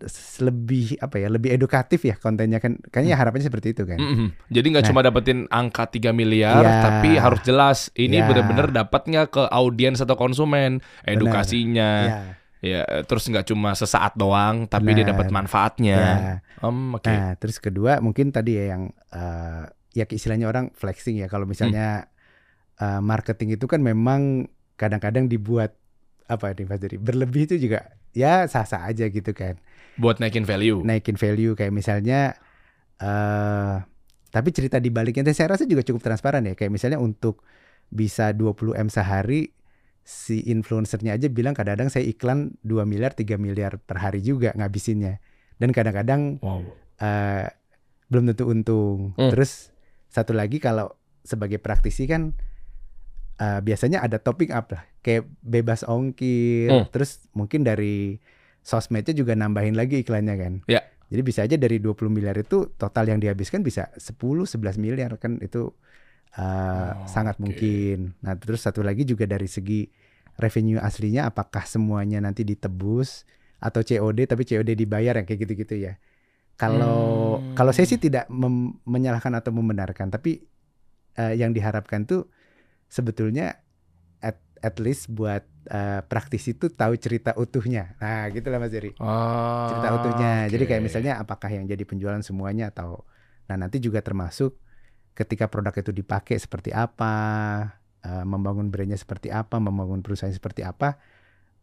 s- 0.05 0.37
lebih 0.37 0.93
apa 0.97 1.17
ya 1.17 1.25
lebih 1.25 1.49
edukatif 1.49 2.05
ya 2.05 2.13
kontennya 2.13 2.61
kan 2.61 2.77
kayaknya 2.85 3.17
harapannya 3.17 3.49
seperti 3.49 3.73
itu 3.73 3.83
kan 3.83 3.97
Mm-mm. 3.97 4.29
Jadi 4.47 4.65
nggak 4.69 4.83
Nah. 4.85 4.89
cuma 4.93 5.01
dapetin 5.01 5.49
angka 5.49 5.89
3 5.89 6.13
miliar, 6.13 6.61
Iya. 6.61 6.73
tapi 6.79 7.17
harus 7.17 7.41
jelas 7.41 7.89
ini 7.95 8.21
Iya. 8.21 8.29
bener-bener 8.29 8.69
dapatnya 8.69 9.25
ke 9.25 9.41
audiens 9.49 9.97
atau 9.97 10.13
konsumen, 10.13 10.85
edukasinya, 11.01 11.89
ya, 12.05 12.19
ya 12.61 12.85
terus 13.03 13.25
nggak 13.25 13.49
cuma 13.49 13.73
sesaat 13.73 14.13
doang, 14.13 14.69
tapi 14.69 14.93
dia 14.93 15.01
Benar. 15.01 15.17
dapat 15.17 15.27
manfaatnya. 15.33 15.97
ya. 15.97 16.35
Om, 16.61 17.01
oke. 17.01 17.09
nah 17.09 17.33
terus 17.35 17.57
kedua 17.57 17.97
mungkin 17.99 18.29
tadi 18.29 18.53
ya 18.55 18.77
yang 18.77 18.93
eh, 19.09 19.65
ya 19.91 20.05
istilahnya 20.05 20.45
orang 20.45 20.69
flexing 20.71 21.17
ya 21.19 21.27
kalau 21.27 21.49
misalnya 21.49 22.05
eh, 22.77 23.01
marketing 23.01 23.57
itu 23.57 23.65
kan 23.65 23.81
memang 23.81 24.45
kadang-kadang 24.77 25.25
dibuat 25.25 25.73
apa 26.29 26.53
nih 26.55 26.63
Mas 26.63 26.79
Dari 26.79 26.95
berlebih 26.95 27.49
itu 27.49 27.57
juga 27.59 27.91
ya 28.15 28.45
sah-sah 28.47 28.87
aja 28.87 29.09
gitu 29.09 29.33
kan 29.35 29.59
Buat 29.99 30.23
naikin 30.23 30.47
value. 30.47 30.79
naikin 30.85 31.19
value 31.19 31.53
kayak 31.53 31.73
misalnya 31.75 32.37
eh 33.01 33.75
tapi 34.31 34.49
cerita 34.55 34.79
di 34.79 34.87
baliknya 34.87 35.27
saya 35.35 35.57
rasa 35.57 35.67
juga 35.67 35.83
cukup 35.83 35.99
transparan 36.07 36.47
ya 36.47 36.55
kayak 36.55 36.71
misalnya 36.71 37.03
untuk 37.03 37.43
bisa 37.91 38.31
20 38.31 38.79
m 38.79 38.87
sehari 38.87 39.51
si 40.11 40.43
influencernya 40.43 41.15
aja 41.15 41.31
bilang 41.31 41.55
kadang-kadang 41.55 41.87
saya 41.87 42.03
iklan 42.03 42.59
2 42.61 42.83
miliar 42.83 43.15
3 43.15 43.39
miliar 43.39 43.79
per 43.79 43.95
hari 43.97 44.19
juga 44.19 44.51
ngabisinnya 44.51 45.23
dan 45.55 45.71
kadang-kadang 45.71 46.35
Wow. 46.43 46.67
eh 46.99 47.47
belum 48.11 48.27
tentu 48.27 48.43
untung 48.45 49.15
Hmm. 49.15 49.31
terus 49.31 49.71
satu 50.07 50.35
lagi 50.35 50.59
kalau 50.59 50.91
sebagai 51.23 51.57
praktisi 51.57 52.03
kan 52.05 52.35
eh, 53.37 53.59
biasanya 53.59 54.03
ada 54.03 54.19
topping 54.19 54.51
up 54.51 54.67
lah 54.69 54.83
kayak 54.99 55.31
bebas 55.39 55.81
ongkir 55.81 56.67
Hmm. 56.69 56.85
terus 56.91 57.23
mungkin 57.31 57.63
dari 57.63 58.19
sosmednya 58.61 59.15
juga 59.15 59.33
nambahin 59.33 59.73
lagi 59.73 59.97
iklannya 59.97 60.35
kan 60.35 60.53
Ya. 60.67 60.83
jadi 61.07 61.21
bisa 61.23 61.39
aja 61.41 61.55
dari 61.55 61.79
20 61.79 62.11
miliar 62.11 62.35
itu 62.35 62.69
total 62.75 63.07
yang 63.07 63.17
dihabiskan 63.17 63.63
bisa 63.63 63.89
10 63.95 64.43
11 64.45 64.75
miliar 64.75 65.15
kan 65.17 65.39
itu 65.39 65.71
eh, 66.31 66.43
Oh, 66.93 67.07
sangat 67.07 67.35
oke. 67.35 67.43
mungkin 67.43 68.13
nah 68.19 68.35
terus 68.35 68.61
satu 68.61 68.79
lagi 68.81 69.03
juga 69.03 69.23
dari 69.25 69.47
segi 69.47 69.87
revenue 70.41 70.81
aslinya 70.81 71.29
apakah 71.29 71.63
semuanya 71.63 72.17
nanti 72.19 72.41
ditebus 72.41 73.23
atau 73.61 73.85
COD 73.85 74.25
tapi 74.25 74.43
COD 74.43 74.73
dibayar 74.73 75.21
yang 75.21 75.25
kayak 75.29 75.45
gitu-gitu 75.45 75.75
ya 75.77 75.93
kalau 76.57 77.37
Hmm. 77.41 77.55
kalau 77.57 77.71
saya 77.73 77.85
sih 77.89 77.97
tidak 77.97 78.25
mem- 78.29 78.77
menyalahkan 78.85 79.33
atau 79.37 79.53
membenarkan 79.53 80.09
tapi 80.09 80.45
eh, 81.17 81.33
yang 81.37 81.53
diharapkan 81.53 82.05
tuh 82.05 82.29
sebetulnya 82.87 83.61
at, 84.21 84.37
at 84.61 84.77
least 84.77 85.09
buat 85.09 85.45
eh, 85.69 86.01
praktisi 86.05 86.53
itu 86.57 86.69
tahu 86.73 86.97
cerita 86.97 87.33
utuhnya 87.37 87.97
nah 88.01 88.27
gitulah 88.29 88.57
Mas 88.61 88.73
Jerry 88.73 88.93
Ah, 89.01 89.65
cerita 89.69 89.89
utuhnya. 89.97 90.45
Jadi 90.49 90.63
kayak 90.69 90.83
misalnya 90.83 91.13
apakah 91.17 91.49
yang 91.49 91.65
jadi 91.65 91.81
penjualan 91.85 92.21
semuanya 92.21 92.69
atau 92.69 93.05
nah 93.49 93.57
nanti 93.57 93.81
juga 93.81 93.99
termasuk 94.05 94.55
ketika 95.17 95.49
produk 95.51 95.73
itu 95.75 95.91
dipakai 95.91 96.37
seperti 96.39 96.71
apa, 96.71 97.13
eh, 98.01 98.25
membangun 98.25 98.69
brandnya 98.69 98.97
seperti 98.97 99.29
apa, 99.29 99.57
membangun 99.57 100.01
perusahaan 100.01 100.33
seperti 100.33 100.61
apa. 100.61 100.97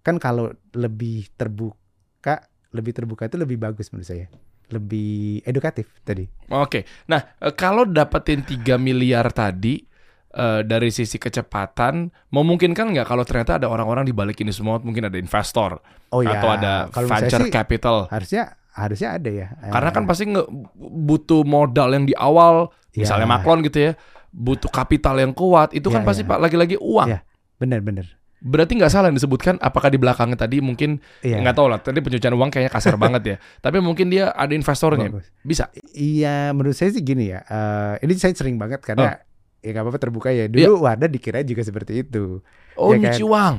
Kan 0.03 0.17
kalau 0.23 0.49
lebih 0.73 1.29
terbuka, 1.35 2.47
lebih 2.73 2.93
terbuka 2.95 3.27
itu 3.27 3.37
lebih 3.37 3.59
bagus 3.59 3.91
menurut 3.91 4.09
saya. 4.09 4.27
Lebih 4.69 5.41
edukatif 5.49 5.89
tadi. 6.05 6.29
Oke. 6.53 6.85
Nah, 7.09 7.37
eh, 7.41 7.53
kalau 7.57 7.89
dapetin 7.89 8.45
3 8.45 8.77
miliar 8.77 9.33
tadi 9.33 9.81
eh, 10.29 10.61
dari 10.61 10.93
sisi 10.93 11.17
kecepatan, 11.17 12.13
memungkinkan 12.29 12.93
nggak 12.93 13.09
kalau 13.09 13.25
ternyata 13.25 13.57
ada 13.57 13.67
orang-orang 13.67 14.05
di 14.05 14.13
balik 14.13 14.37
ini 14.45 14.53
semua, 14.53 14.77
mungkin 14.77 15.09
ada 15.09 15.17
investor 15.17 15.81
Oh 16.13 16.21
ya, 16.21 16.37
atau 16.37 16.49
ada 16.53 16.73
kalau 16.93 17.09
venture 17.09 17.49
sih 17.49 17.53
capital. 17.53 18.07
harusnya 18.13 18.53
harusnya 18.77 19.17
ada 19.17 19.31
ya. 19.33 19.47
Karena 19.73 19.91
kan 19.91 20.05
pasti 20.07 20.29
nge 20.29 20.45
butuh 20.79 21.43
modal 21.43 21.97
yang 21.97 22.05
di 22.07 22.15
awal, 22.15 22.71
ya, 22.95 23.03
misalnya 23.09 23.27
Macron 23.27 23.65
gitu 23.65 23.91
ya, 23.91 23.93
butuh 24.31 24.69
kapital 24.69 25.17
yang 25.17 25.31
kuat. 25.31 25.71
Itu 25.71 25.89
kan 25.89 26.03
Ya, 26.03 26.07
pasti 26.07 26.23
ya. 26.23 26.29
pak 26.29 26.39
lagi-lagi 26.41 26.77
uang. 26.77 27.09
Ya. 27.09 27.21
benar-benar. 27.57 28.07
Berarti 28.39 28.75
nggak 28.75 28.87
salah 28.89 29.11
yang 29.11 29.19
disebutkan. 29.19 29.59
Apakah 29.59 29.89
di 29.89 29.99
belakangnya 29.99 30.39
tadi 30.39 30.59
mungkin 30.59 31.03
Iya. 31.21 31.43
nggak 31.43 31.55
tahu 31.55 31.67
lah. 31.67 31.79
Tadi 31.79 31.99
pencucian 31.99 32.31
uang 32.31 32.49
kayaknya 32.49 32.71
kasar 32.71 32.95
banget 33.01 33.23
ya. 33.25 33.37
Tapi 33.59 33.79
mungkin 33.79 34.07
dia 34.07 34.31
ada 34.31 34.51
investornya. 34.51 35.11
Bagus. 35.11 35.27
Bisa. 35.41 35.67
Iya, 35.91 36.53
menurut 36.53 36.73
saya 36.73 36.89
sih 36.89 37.03
gini 37.03 37.29
ya. 37.29 37.43
eh, 37.43 37.95
ini 38.01 38.15
saya 38.15 38.31
sering 38.33 38.55
banget 38.55 38.79
karena 38.81 39.19
Oh. 39.19 39.27
ya 39.59 39.69
nggak 39.69 39.83
apa-apa 39.83 39.99
terbuka 39.99 40.29
ya. 40.31 40.47
Iya. 40.47 40.71
Dulu 40.71 40.81
Wardah 40.81 41.09
dikira 41.09 41.43
juga 41.43 41.61
seperti 41.61 42.01
itu. 42.01 42.39
Oh, 42.75 42.91
Ya 42.91 42.97
kan? 42.97 43.03
nyuci 43.11 43.23
uang. 43.25 43.55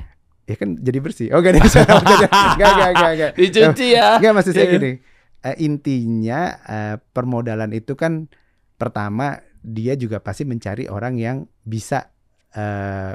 Ya 0.45 0.55
kan 0.55 0.69
jadi 0.73 0.97
bersih. 0.97 1.27
Oh, 1.29 1.39
gak 1.39 1.51
ada 1.51 1.59
Enggak, 1.59 2.31
enggak, 2.55 2.89
enggak, 2.89 3.11
enggak. 3.11 3.31
Dicuci 3.35 3.87
ya. 3.91 4.15
Enggak 4.15 4.33
maksud 4.33 4.53
saya 4.53 4.63
Iya. 4.63 4.73
gini. 4.73 4.91
eh, 5.39 5.55
intinya 5.59 6.39
eh, 6.61 6.95
permodalan 7.05 7.71
itu 7.71 7.93
kan 7.93 8.31
pertama 8.75 9.39
dia 9.61 9.93
juga 9.93 10.19
pasti 10.19 10.43
mencari 10.43 10.87
orang 10.87 11.15
yang 11.15 11.37
bisa 11.61 12.11
eh, 12.51 13.13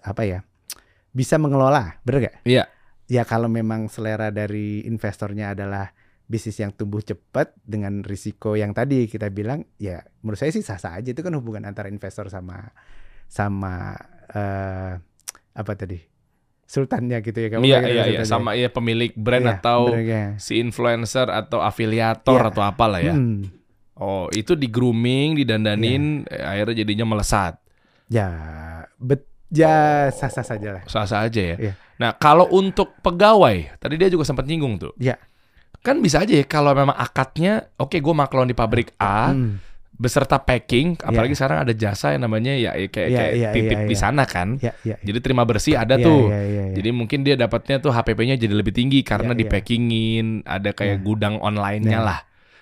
apa 0.00 0.22
ya? 0.24 0.40
Bisa 1.10 1.36
mengelola, 1.36 1.98
bener 2.06 2.30
gak? 2.30 2.36
Iya. 2.46 2.64
Ya 3.10 3.26
kalau 3.26 3.50
memang 3.50 3.90
selera 3.90 4.30
dari 4.30 4.86
investornya 4.86 5.50
adalah 5.58 5.90
bisnis 6.30 6.62
yang 6.62 6.70
tumbuh 6.70 7.02
cepat 7.02 7.58
dengan 7.58 8.06
risiko 8.06 8.54
yang 8.54 8.70
tadi 8.70 9.10
kita 9.10 9.26
bilang, 9.34 9.66
ya 9.82 9.98
menurut 10.22 10.38
saya 10.38 10.54
sih 10.54 10.62
sah-sah 10.62 10.94
aja 10.94 11.10
itu 11.10 11.18
kan 11.18 11.34
hubungan 11.34 11.66
antara 11.66 11.90
investor 11.90 12.30
sama 12.30 12.70
sama 13.26 13.98
eh, 14.30 14.94
apa 15.50 15.72
tadi? 15.74 15.98
Sultannya 16.70 17.18
gitu 17.18 17.34
ya 17.34 17.48
kamu 17.50 17.66
Iya, 17.66 17.78
iya, 17.82 18.02
iya. 18.06 18.20
Sama 18.22 18.54
ya 18.54 18.70
pemilik 18.70 19.10
brand 19.18 19.42
Iya, 19.42 19.58
atau 19.58 19.90
bener, 19.90 20.06
ya. 20.06 20.24
si 20.38 20.62
influencer 20.62 21.26
atau 21.26 21.58
afiliator 21.58 22.38
Iya. 22.38 22.50
atau 22.54 22.62
apalah 22.62 23.02
ya. 23.02 23.18
Hmm. 23.18 23.50
Oh, 24.00 24.32
itu 24.32 24.56
di 24.56 24.64
grooming, 24.66 25.36
didandanin, 25.36 26.24
eh, 26.24 26.40
akhirnya 26.40 26.80
jadinya 26.80 27.04
melesat. 27.06 27.60
Ya, 28.08 28.32
bet 28.96 29.28
ya 29.52 30.08
sah-sah 30.08 30.42
saja 30.42 30.80
lah. 30.80 30.82
Sah-sah 30.88 31.28
aja 31.28 31.42
ya. 31.54 31.56
Iya. 31.60 31.72
Nah, 32.00 32.16
kalau 32.16 32.48
untuk 32.48 32.96
pegawai, 32.98 33.76
tadi 33.76 34.00
dia 34.00 34.08
juga 34.08 34.24
sempat 34.24 34.48
nyinggung 34.48 34.80
tuh. 34.80 34.96
Ya. 34.96 35.20
Kan 35.80 36.00
bisa 36.00 36.24
aja 36.24 36.32
ya 36.32 36.44
kalau 36.44 36.72
memang 36.72 36.96
akadnya, 36.96 37.68
oke 37.76 37.96
gue 37.96 38.14
maklon 38.16 38.48
di 38.48 38.56
pabrik 38.56 38.96
A, 38.96 39.32
Hmm. 39.32 39.60
beserta 39.92 40.40
packing, 40.40 40.96
apalagi 40.96 41.36
sekarang 41.36 41.60
ada 41.60 41.76
jasa 41.76 42.16
yang 42.16 42.24
namanya 42.24 42.56
ya 42.56 42.72
ya 42.72 42.88
kayak, 42.88 43.08
Iya, 43.08 43.18
kayak 43.20 43.32
iya, 43.36 43.48
titip 43.52 43.78
iya, 43.78 43.88
di 43.88 43.96
iya. 43.96 44.00
sana 44.00 44.24
kan. 44.24 44.56
Ya, 44.64 44.72
ya. 44.80 44.96
Jadi 44.96 45.18
terima 45.20 45.44
bersih 45.44 45.76
ada 45.76 46.00
Ya, 46.00 46.04
tuh. 46.04 46.32
ya, 46.32 46.40
ya, 46.40 46.64
ya. 46.72 46.74
Jadi 46.80 46.88
mungkin 46.88 47.20
dia 47.20 47.36
dapatnya 47.36 47.84
tuh 47.84 47.92
HPP-nya 47.92 48.40
jadi 48.40 48.54
lebih 48.56 48.72
tinggi 48.72 49.04
karena 49.04 49.36
Iya, 49.36 49.40
di 49.40 49.44
iya. 49.44 49.52
packingin, 49.52 50.26
ada 50.48 50.72
kayak 50.72 51.00
Iya. 51.00 51.04
gudang 51.04 51.36
online-nya 51.36 52.00
Iya. 52.00 52.08
lah. 52.08 52.18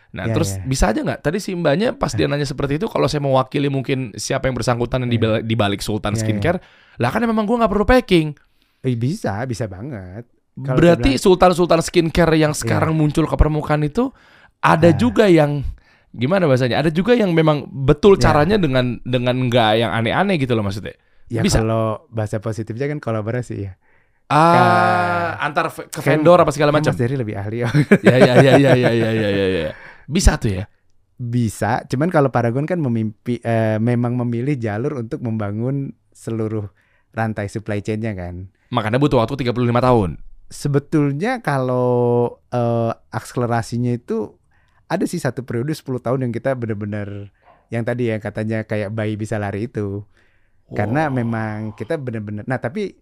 Nah, 0.09 0.25
Iya, 0.25 0.35
terus 0.35 0.57
iya. 0.57 0.64
bisa 0.64 0.85
aja 0.88 1.01
nggak? 1.01 1.21
Tadi 1.21 1.37
si 1.37 1.53
mbaknya 1.53 1.92
pas 1.92 2.11
dia 2.11 2.25
nanya 2.25 2.44
seperti 2.44 2.77
itu, 2.77 2.88
kalau 2.88 3.05
saya 3.05 3.21
mewakili 3.21 3.68
mungkin 3.68 4.12
siapa 4.14 4.49
yang 4.49 4.57
bersangkutan 4.57 5.05
yang 5.05 5.12
di, 5.12 5.18
bal- 5.18 5.42
di 5.42 5.53
balik 5.53 5.81
Sultan 5.81 6.16
Iya, 6.16 6.25
Skincare, 6.25 6.59
lah 6.97 7.11
kan 7.11 7.21
memang 7.23 7.44
gua 7.44 7.61
nggak 7.61 7.73
perlu 7.73 7.85
packing. 7.85 8.33
Eh, 8.81 8.94
bisa, 8.94 9.44
bisa 9.44 9.66
banget. 9.66 10.25
Kalau 10.57 10.75
Berarti 10.75 11.14
Sultan-Sultan 11.14 11.81
Skincare 11.81 12.35
yang 12.35 12.51
sekarang 12.51 12.90
muncul 12.90 13.25
ke 13.25 13.37
permukaan 13.37 13.83
itu 13.83 14.11
ada 14.59 14.88
Ah. 14.88 14.97
juga 14.97 15.29
yang 15.29 15.62
gimana 16.11 16.49
bahasanya? 16.49 16.81
Ada 16.81 16.88
juga 16.88 17.12
yang 17.12 17.31
memang 17.31 17.62
betul 17.68 18.16
Ya. 18.16 18.27
caranya 18.27 18.57
dengan 18.57 18.99
dengan 19.03 19.37
nggak 19.44 19.73
yang 19.77 19.92
aneh-aneh 19.92 20.35
gitu 20.37 20.57
loh 20.57 20.64
maksudnya. 20.64 20.97
Ya 21.29 21.44
Bisa. 21.44 21.61
kalau 21.61 22.09
bahasa 22.09 22.40
positifnya 22.40 22.88
kan 22.88 22.99
kolaborasi 22.99 23.55
ya. 23.61 23.77
Ah, 24.29 25.40
antar 25.40 25.68
ve- 25.68 25.88
ke 25.88 26.01
Kan- 26.01 26.21
vendor 26.21 26.37
apa 26.37 26.51
segala 26.51 26.68
Kan 26.68 26.81
macam. 26.81 26.92
Mas 26.92 27.01
Dery 27.01 27.16
lebih 27.16 27.35
ahli 27.35 27.64
ya. 27.64 27.68
ya 28.03 28.16
ya 28.16 28.35
ya 28.37 28.53
ya 28.57 28.73
ya 28.75 28.90
ya 28.90 29.11
ya 29.11 29.29
ya 29.31 29.47
ya. 29.49 29.71
Bisa 30.09 30.40
tuh 30.40 30.51
ya. 30.51 30.64
Bisa, 31.18 31.83
cuman 31.85 32.09
kalau 32.09 32.31
Paragon 32.31 32.62
kan 32.62 32.79
memimpi 32.79 33.42
eh, 33.42 33.77
memang 33.83 34.14
memilih 34.14 34.55
jalur 34.55 35.03
untuk 35.03 35.18
membangun 35.18 35.92
seluruh 36.14 36.71
rantai 37.11 37.51
supply 37.51 37.83
chain-nya 37.83 38.14
kan. 38.14 38.49
Makanya 38.71 39.03
butuh 39.03 39.18
waktu 39.18 39.35
35 39.44 39.55
tahun. 39.83 40.11
Sebetulnya 40.49 41.44
kalau 41.44 42.38
eh, 42.49 42.92
akselerasinya 43.12 43.92
itu 43.92 44.38
ada 44.88 45.05
sih 45.05 45.21
satu 45.21 45.44
periode 45.44 45.75
10 45.75 46.01
tahun 46.01 46.21
yang 46.25 46.33
kita 46.33 46.57
benar-benar 46.57 47.29
yang 47.68 47.85
tadi 47.85 48.09
yang 48.09 48.23
katanya 48.23 48.64
kayak 48.64 48.94
bayi 48.94 49.18
bisa 49.18 49.37
lari 49.37 49.68
itu. 49.68 50.07
Karena 50.73 51.09
Oh. 51.09 51.12
memang 51.12 51.75
kita 51.75 51.99
benar-benar 51.99 52.47
nah 52.47 52.57
tapi 52.57 52.97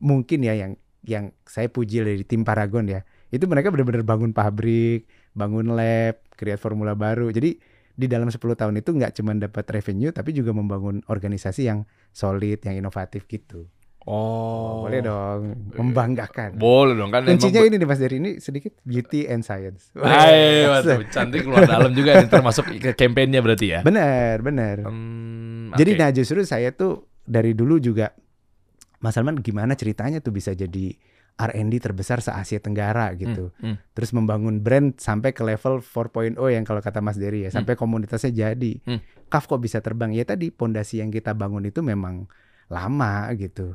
mungkin 0.00 0.42
ya 0.42 0.56
yang 0.56 0.72
yang 1.04 1.36
saya 1.44 1.68
puji 1.68 2.00
dari 2.00 2.24
tim 2.24 2.42
Paragon 2.42 2.88
ya. 2.88 3.04
Itu 3.28 3.44
mereka 3.50 3.68
benar-benar 3.68 4.06
bangun 4.06 4.32
pabrik, 4.32 5.04
bangun 5.36 5.74
lab, 5.76 6.23
create 6.34 6.60
formula 6.60 6.92
baru. 6.94 7.30
Jadi 7.30 7.56
di 7.94 8.06
dalam 8.10 8.26
10 8.26 8.38
tahun 8.42 8.74
itu 8.82 8.90
nggak 8.90 9.12
cuma 9.22 9.32
dapat 9.38 9.64
revenue 9.70 10.10
tapi 10.10 10.34
juga 10.34 10.50
membangun 10.50 10.98
organisasi 11.06 11.70
yang 11.70 11.86
solid, 12.10 12.58
yang 12.66 12.82
inovatif 12.82 13.24
gitu. 13.30 13.70
Oh. 14.04 14.84
Boleh 14.84 15.00
dong, 15.00 15.72
membanggakan. 15.72 16.60
Boleh 16.60 16.92
dong 16.92 17.08
kan 17.08 17.24
Kuncinya 17.24 17.64
ini 17.64 17.80
nih 17.80 17.88
Mas 17.88 17.96
Dery 17.96 18.20
ini 18.20 18.36
sedikit 18.36 18.76
beauty 18.84 19.24
and 19.24 19.40
science. 19.40 19.88
Hai, 19.96 20.68
cantik 21.08 21.48
luar 21.48 21.64
dalam 21.64 21.96
juga 21.96 22.20
ini 22.20 22.28
termasuk 22.28 22.68
ke 22.84 22.92
campaign-nya 22.92 23.40
berarti 23.40 23.66
ya. 23.72 23.80
Bener, 23.80 24.44
bener. 24.44 24.84
Hmm, 24.84 25.72
Jadi 25.72 25.96
oke. 25.96 26.00
nah 26.04 26.10
justru 26.12 26.44
saya 26.44 26.76
tuh 26.76 27.08
dari 27.24 27.56
dulu 27.56 27.80
juga 27.80 28.12
Mas 29.00 29.16
Salman 29.16 29.40
gimana 29.40 29.72
ceritanya 29.72 30.20
tuh 30.20 30.36
bisa 30.36 30.52
jadi 30.52 30.92
R&D 31.34 31.82
terbesar 31.82 32.22
se 32.22 32.30
Asia 32.30 32.62
Tenggara 32.62 33.10
gitu. 33.18 33.50
Hmm, 33.58 33.74
hmm. 33.74 33.76
Terus 33.90 34.10
membangun 34.14 34.62
brand 34.62 34.94
sampai 34.94 35.34
ke 35.34 35.42
level 35.42 35.82
4.0 35.82 36.38
yang 36.38 36.62
kalau 36.62 36.78
kata 36.78 37.02
Mas 37.02 37.18
Dery 37.18 37.46
ya, 37.46 37.50
sampai 37.50 37.74
komunitasnya 37.74 38.30
jadi. 38.30 38.72
Hmm. 38.86 39.02
Kaf 39.26 39.50
kok 39.50 39.58
bisa 39.58 39.82
terbang? 39.82 40.14
Ya 40.14 40.22
tadi 40.22 40.54
pondasi 40.54 41.02
yang 41.02 41.10
kita 41.10 41.34
bangun 41.34 41.66
itu 41.66 41.82
memang 41.82 42.30
lama 42.70 43.34
gitu. 43.34 43.74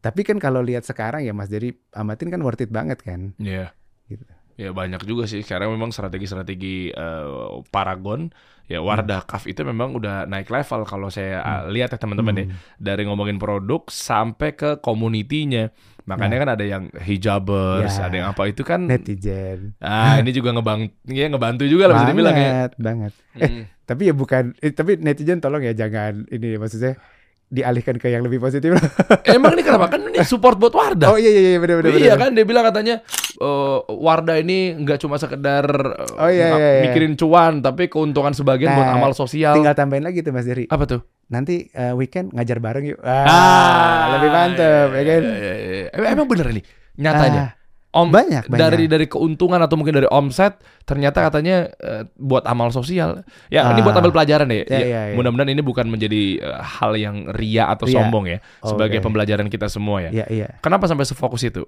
Tapi 0.00 0.22
kan 0.22 0.38
kalau 0.38 0.62
lihat 0.62 0.86
sekarang 0.86 1.26
ya 1.26 1.34
Mas 1.34 1.50
Dery 1.50 1.74
amatin 1.92 2.30
kan 2.30 2.40
worth 2.40 2.62
it 2.62 2.70
banget 2.70 3.02
kan. 3.02 3.34
Iya. 3.42 3.74
Gitu. 4.06 4.24
Ya 4.60 4.76
banyak 4.76 5.00
juga 5.08 5.24
sih. 5.24 5.40
Sekarang 5.40 5.72
memang 5.72 5.88
strategi-strategi 5.88 6.92
eh, 6.92 7.26
Paragon, 7.72 8.28
ya 8.68 8.84
Wardah 8.84 9.24
Kaf 9.24 9.48
itu 9.48 9.64
memang 9.64 9.96
udah 9.96 10.28
naik 10.28 10.52
level 10.52 10.84
kalau 10.84 11.08
saya 11.08 11.40
ah, 11.40 11.62
lihat 11.64 11.96
ya 11.96 11.98
teman-teman 11.98 12.34
ya. 12.36 12.44
Hmm. 12.44 12.56
Dari 12.76 13.02
ngomongin 13.08 13.40
produk 13.40 13.88
sampai 13.88 14.52
ke 14.52 14.76
komunitinya. 14.84 15.72
Makanya 16.04 16.36
kan 16.42 16.50
ada 16.58 16.64
yang 16.66 16.84
hijabers, 16.92 17.96
Ya. 17.96 18.10
ada 18.10 18.14
yang 18.20 18.28
apa 18.36 18.42
itu 18.50 18.60
kan. 18.60 18.84
Netizen. 18.84 19.78
Ah, 19.80 20.20
ini 20.20 20.34
juga 20.34 20.52
ngebang, 20.52 20.92
ya 21.08 21.30
ngebantu 21.30 21.64
juga 21.64 21.88
lah 21.88 22.02
bisa 22.02 22.10
dibilang 22.12 22.36
ya. 22.36 22.42
banget, 22.44 22.70
banget. 22.76 23.12
Hmm. 23.40 23.62
Tapi 23.88 24.02
ya 24.10 24.14
bukan, 24.14 24.44
eh, 24.60 24.70
tapi 24.76 25.00
netizen 25.00 25.40
tolong 25.40 25.64
ya 25.64 25.72
jangan 25.72 26.28
ini 26.28 26.60
maksudnya 26.60 27.00
dialihkan 27.50 27.98
ke 27.98 28.06
yang 28.06 28.22
lebih 28.22 28.38
positif. 28.38 28.78
Emang 29.26 29.52
ini 29.52 29.60
kenapa? 29.60 29.90
Kan 29.90 30.06
ini 30.06 30.22
support 30.30 30.54
buat 30.54 30.70
Wardah. 30.70 31.10
oh 31.10 31.18
iya 31.18 31.28
iya 31.28 31.42
iya 31.48 31.58
benar 31.58 31.76
benar. 31.78 31.90
iya 31.92 32.14
kan 32.14 32.30
dia 32.30 32.42
bilang 32.42 32.62
katanya 32.62 33.02
eh, 33.36 33.76
Wardah 33.84 34.38
ini 34.38 34.58
nggak 34.76 34.98
cuma 34.98 35.16
sekedar 35.16 35.66
eh, 35.66 36.14
Oh, 36.16 36.28
iya, 36.28 36.46
ngap- 36.48 36.56
iya, 36.56 36.70
iya. 36.72 36.82
mikirin 36.86 37.14
cuan 37.14 37.58
tapi 37.58 37.86
keuntungan 37.86 38.30
sebagian 38.30 38.70
buat 38.70 38.86
Nah, 38.86 38.96
amal 38.96 39.12
sosial. 39.12 39.52
Tinggal 39.52 39.74
tambahin 39.74 40.02
lagi 40.02 40.20
tuh 40.20 40.30
Mas 40.30 40.44
Dery. 40.44 40.64
Apa 40.64 40.86
tuh? 40.86 41.02
Nanti 41.26 41.66
eh, 41.68 41.90
weekend 41.90 42.30
ngajar 42.30 42.58
bareng 42.58 42.86
yuk. 42.86 42.98
Ah, 43.02 44.14
lebih 44.14 44.30
mantep 44.30 44.88
ya 44.88 45.02
kan. 45.04 45.22
iya, 45.24 45.52
iya, 45.52 45.54
iya. 45.76 45.88
Em- 45.92 46.08
Emang 46.08 46.26
bener 46.26 46.46
ini 46.48 46.62
nyatanya. 46.96 47.42
Ah, 47.44 47.50
Om 47.90 48.06
banyak 48.08 48.46
banyak. 48.46 48.54
dari 48.54 48.84
dari 48.86 49.06
keuntungan 49.06 49.58
atau 49.58 49.74
mungkin 49.74 49.90
dari 49.92 50.06
omset 50.06 50.62
ternyata 50.84 51.26
katanya 51.26 51.66
eh, 51.74 52.06
buat 52.14 52.46
amal 52.46 52.70
sosial. 52.70 53.26
Ya 53.46 53.66
ini 53.68 53.82
buat 53.82 53.94
Ah. 53.94 54.00
ambil 54.00 54.14
pelajaran 54.14 54.46
ya. 54.46 54.62
Ya, 54.62 54.62
Ya, 54.62 54.78
ya, 54.80 55.00
ya. 55.10 55.14
Mudah-mudahan 55.14 55.50
ini 55.50 55.58
bukan 55.58 55.86
menjadi 55.86 56.22
eh, 56.38 56.58
hal 56.60 56.94
yang 56.94 57.26
ria 57.30 57.66
atau 57.66 57.84
Ria. 57.84 57.98
sombong 57.98 58.24
ya 58.26 58.38
sebagai 58.60 58.98
Oke. 58.98 59.04
pembelajaran 59.04 59.46
kita 59.46 59.66
semua 59.66 60.06
ya. 60.06 60.10
Iya 60.12 60.26
iya. 60.30 60.48
Kenapa 60.58 60.86
sampai 60.86 61.02
sefokus 61.02 61.42
itu? 61.42 61.66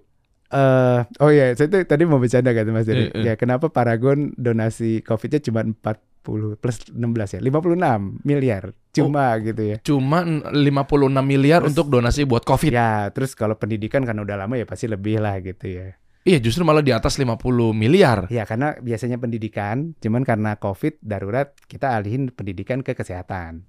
Eh, 0.48 1.00
oh 1.18 1.26
iya, 1.28 1.50
saya 1.52 1.66
tuh 1.66 1.82
tadi 1.82 2.04
mau 2.04 2.16
bercanda 2.16 2.52
kan 2.52 2.68
Mas 2.68 2.84
Dery. 2.84 3.08
Eh, 3.08 3.10
eh. 3.10 3.24
Ya 3.24 3.34
kenapa 3.34 3.66
Paragon 3.66 4.30
donasi 4.36 5.00
Covid-nya 5.00 5.40
cuma 5.40 5.64
40 5.64 6.54
plus 6.54 6.86
16 6.86 7.34
ya, 7.34 7.40
56 7.40 8.20
miliar. 8.22 8.70
Cuma 8.92 9.32
gitu 9.40 9.62
ya. 9.64 9.76
Cuma 9.80 10.22
56 10.22 10.92
miliar 11.18 11.64
Terus- 11.64 11.72
untuk 11.72 11.90
donasi 11.90 12.22
buat 12.22 12.44
Covid. 12.44 12.68
Ya, 12.70 13.08
terus 13.10 13.32
kalau 13.32 13.56
pendidikan 13.56 14.04
kan 14.04 14.14
udah 14.14 14.38
lama 14.38 14.54
ya 14.54 14.62
pasti 14.62 14.86
lebih 14.86 15.18
lah 15.18 15.40
gitu 15.40 15.66
ya. 15.66 15.96
Iya, 16.22 16.38
justru 16.38 16.62
malah 16.62 16.80
di 16.80 16.90
atas 16.90 17.18
50 17.18 17.34
miliar. 17.72 18.30
Ya 18.30 18.46
karena 18.46 18.78
biasanya 18.78 19.18
pendidikan, 19.18 19.98
cuman 19.98 20.22
karena 20.22 20.54
COVID 20.54 21.02
darurat 21.02 21.50
kita 21.66 21.92
alihin 21.92 22.30
pendidikan 22.30 22.80
ke 22.80 22.94
kesehatan. 22.94 23.66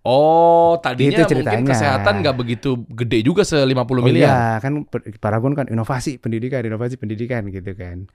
Oh, 0.00 0.78
tadinya 0.78 1.10
Itu 1.10 1.26
mungkin 1.26 1.32
ceritanya. 1.42 1.68
kesehatan 1.68 2.14
nggak 2.22 2.36
begitu 2.38 2.70
gede 2.88 3.18
juga 3.20 3.42
se 3.42 3.58
50 3.58 3.74
Oh 3.74 4.00
miliar. 4.00 4.30
iya, 4.30 4.62
kan 4.62 4.86
Paragon 5.18 5.52
kan 5.52 5.66
inovasi 5.66 6.16
pendidikan, 6.16 6.62
inovasi 6.62 6.94
pendidikan 6.94 7.42
gitu 7.50 7.74
kan. 7.74 8.06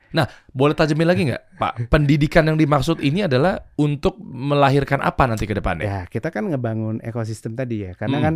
Boleh 0.50 0.74
tajamin 0.74 1.06
lagi 1.06 1.28
nggak, 1.28 1.44
Pak? 1.60 1.74
Pendidikan 1.92 2.48
yang 2.48 2.56
dimaksud 2.56 2.98
ini 2.98 3.28
adalah 3.28 3.68
untuk 3.76 4.16
melahirkan 4.18 5.04
apa 5.04 5.28
nanti 5.28 5.44
ke 5.44 5.54
depannya? 5.54 5.84
Ya 5.84 6.00
kita 6.08 6.32
kan 6.32 6.48
ngebangun 6.48 7.04
ekosistem 7.04 7.54
tadi 7.54 7.84
ya, 7.84 7.92
karena 7.94 8.18
Hmm. 8.18 8.26
kan 8.26 8.36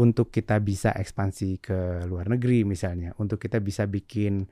untuk 0.00 0.32
kita 0.32 0.56
bisa 0.64 0.96
ekspansi 0.96 1.60
ke 1.60 2.08
luar 2.08 2.32
negeri 2.32 2.64
misalnya, 2.64 3.12
untuk 3.20 3.36
kita 3.36 3.60
bisa 3.60 3.84
bikin 3.84 4.48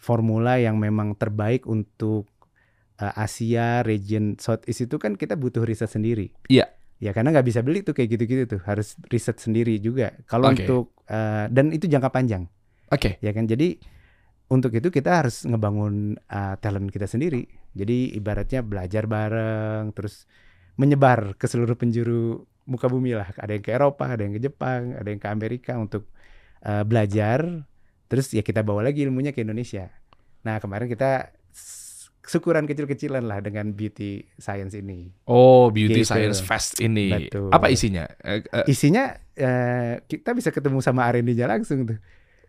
formula 0.00 0.56
yang 0.56 0.80
memang 0.80 1.12
terbaik 1.20 1.68
untuk 1.68 2.24
uh, 2.96 3.12
Asia, 3.20 3.84
region 3.84 4.40
Southeast 4.40 4.88
itu 4.88 4.96
kan 4.96 5.20
kita 5.20 5.36
butuh 5.36 5.68
riset 5.68 5.92
sendiri. 5.92 6.32
Iya. 6.48 6.72
Ya 6.98 7.14
karena 7.14 7.30
nggak 7.30 7.46
bisa 7.46 7.60
beli 7.62 7.86
tuh 7.86 7.94
kayak 7.94 8.10
gitu-gitu 8.16 8.58
tuh, 8.58 8.60
harus 8.66 8.98
riset 9.06 9.38
sendiri 9.38 9.78
juga. 9.78 10.18
Kalau 10.26 10.50
Oke. 10.50 10.66
untuk 10.66 10.98
uh, 11.06 11.46
dan 11.46 11.70
itu 11.70 11.86
jangka 11.86 12.10
panjang, 12.10 12.50
Oke. 12.90 13.22
ya 13.22 13.30
kan. 13.30 13.46
Jadi 13.46 13.78
untuk 14.50 14.74
itu 14.74 14.90
kita 14.90 15.22
harus 15.22 15.46
ngebangun 15.46 16.18
uh, 16.26 16.58
talent 16.58 16.90
kita 16.90 17.06
sendiri. 17.06 17.46
Jadi 17.70 18.18
ibaratnya 18.18 18.66
belajar 18.66 19.06
bareng, 19.06 19.94
terus 19.94 20.26
menyebar 20.74 21.38
ke 21.38 21.46
seluruh 21.46 21.78
penjuru 21.78 22.42
muka 22.68 22.86
bumi 22.86 23.16
lah. 23.16 23.32
Ada 23.34 23.56
yang 23.56 23.64
ke 23.64 23.72
Eropa, 23.72 24.04
ada 24.04 24.20
yang 24.20 24.36
ke 24.36 24.42
Jepang, 24.44 24.92
ada 24.92 25.08
yang 25.08 25.16
ke 25.18 25.28
Amerika 25.28 25.72
untuk 25.74 26.12
uh, 26.62 26.84
belajar. 26.84 27.64
Terus 28.06 28.28
ya 28.30 28.44
kita 28.44 28.60
bawa 28.60 28.84
lagi 28.84 29.02
ilmunya 29.02 29.32
ke 29.32 29.40
Indonesia. 29.40 29.88
Nah 30.44 30.60
kemarin 30.60 30.86
kita 30.86 31.32
syukuran 32.28 32.68
kecil-kecilan 32.68 33.24
lah 33.24 33.40
dengan 33.40 33.72
beauty 33.72 34.20
science 34.36 34.76
ini. 34.76 35.08
Oh, 35.24 35.72
Beauty 35.72 36.04
Gitu. 36.04 36.12
Science 36.12 36.44
Fest 36.44 36.76
ini. 36.78 37.08
Betul. 37.32 37.48
Apa 37.48 37.72
isinya? 37.72 38.04
Eh, 38.20 38.44
Isinya 38.68 39.16
eh, 39.32 40.04
kita 40.04 40.36
bisa 40.36 40.52
ketemu 40.52 40.84
sama 40.84 41.08
R&D-nya 41.08 41.48
langsung 41.48 41.88
tuh. 41.88 41.96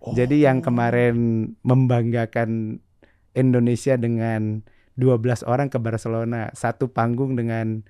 oh. 0.03 0.11
Jadi 0.11 0.43
yang 0.43 0.59
kemarin 0.59 1.15
membanggakan 1.63 2.83
Indonesia 3.31 3.95
dengan 3.95 4.67
12 4.99 5.47
orang 5.47 5.71
ke 5.71 5.79
Barcelona, 5.79 6.51
satu 6.51 6.91
panggung 6.91 7.39
dengan 7.39 7.87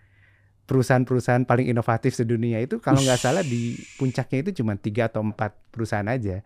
perusahaan-perusahaan 0.70 1.50
paling 1.50 1.74
inovatif 1.74 2.14
sedunia 2.14 2.62
itu 2.62 2.78
kalau 2.78 3.02
nggak 3.02 3.18
salah 3.18 3.42
di 3.42 3.74
puncaknya 3.98 4.46
itu 4.46 4.62
cuma 4.62 4.78
tiga 4.78 5.10
atau 5.10 5.26
empat 5.26 5.58
perusahaan 5.74 6.06
aja. 6.06 6.46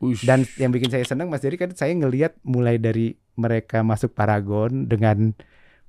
Ush. 0.00 0.24
Dan 0.24 0.48
yang 0.56 0.72
bikin 0.72 0.88
saya 0.88 1.04
senang 1.04 1.28
Mas 1.28 1.44
Jadi 1.44 1.60
kan 1.60 1.70
saya 1.76 1.92
ngelihat 1.92 2.40
mulai 2.40 2.80
dari 2.80 3.20
mereka 3.36 3.84
masuk 3.84 4.16
Paragon 4.16 4.88
dengan 4.88 5.36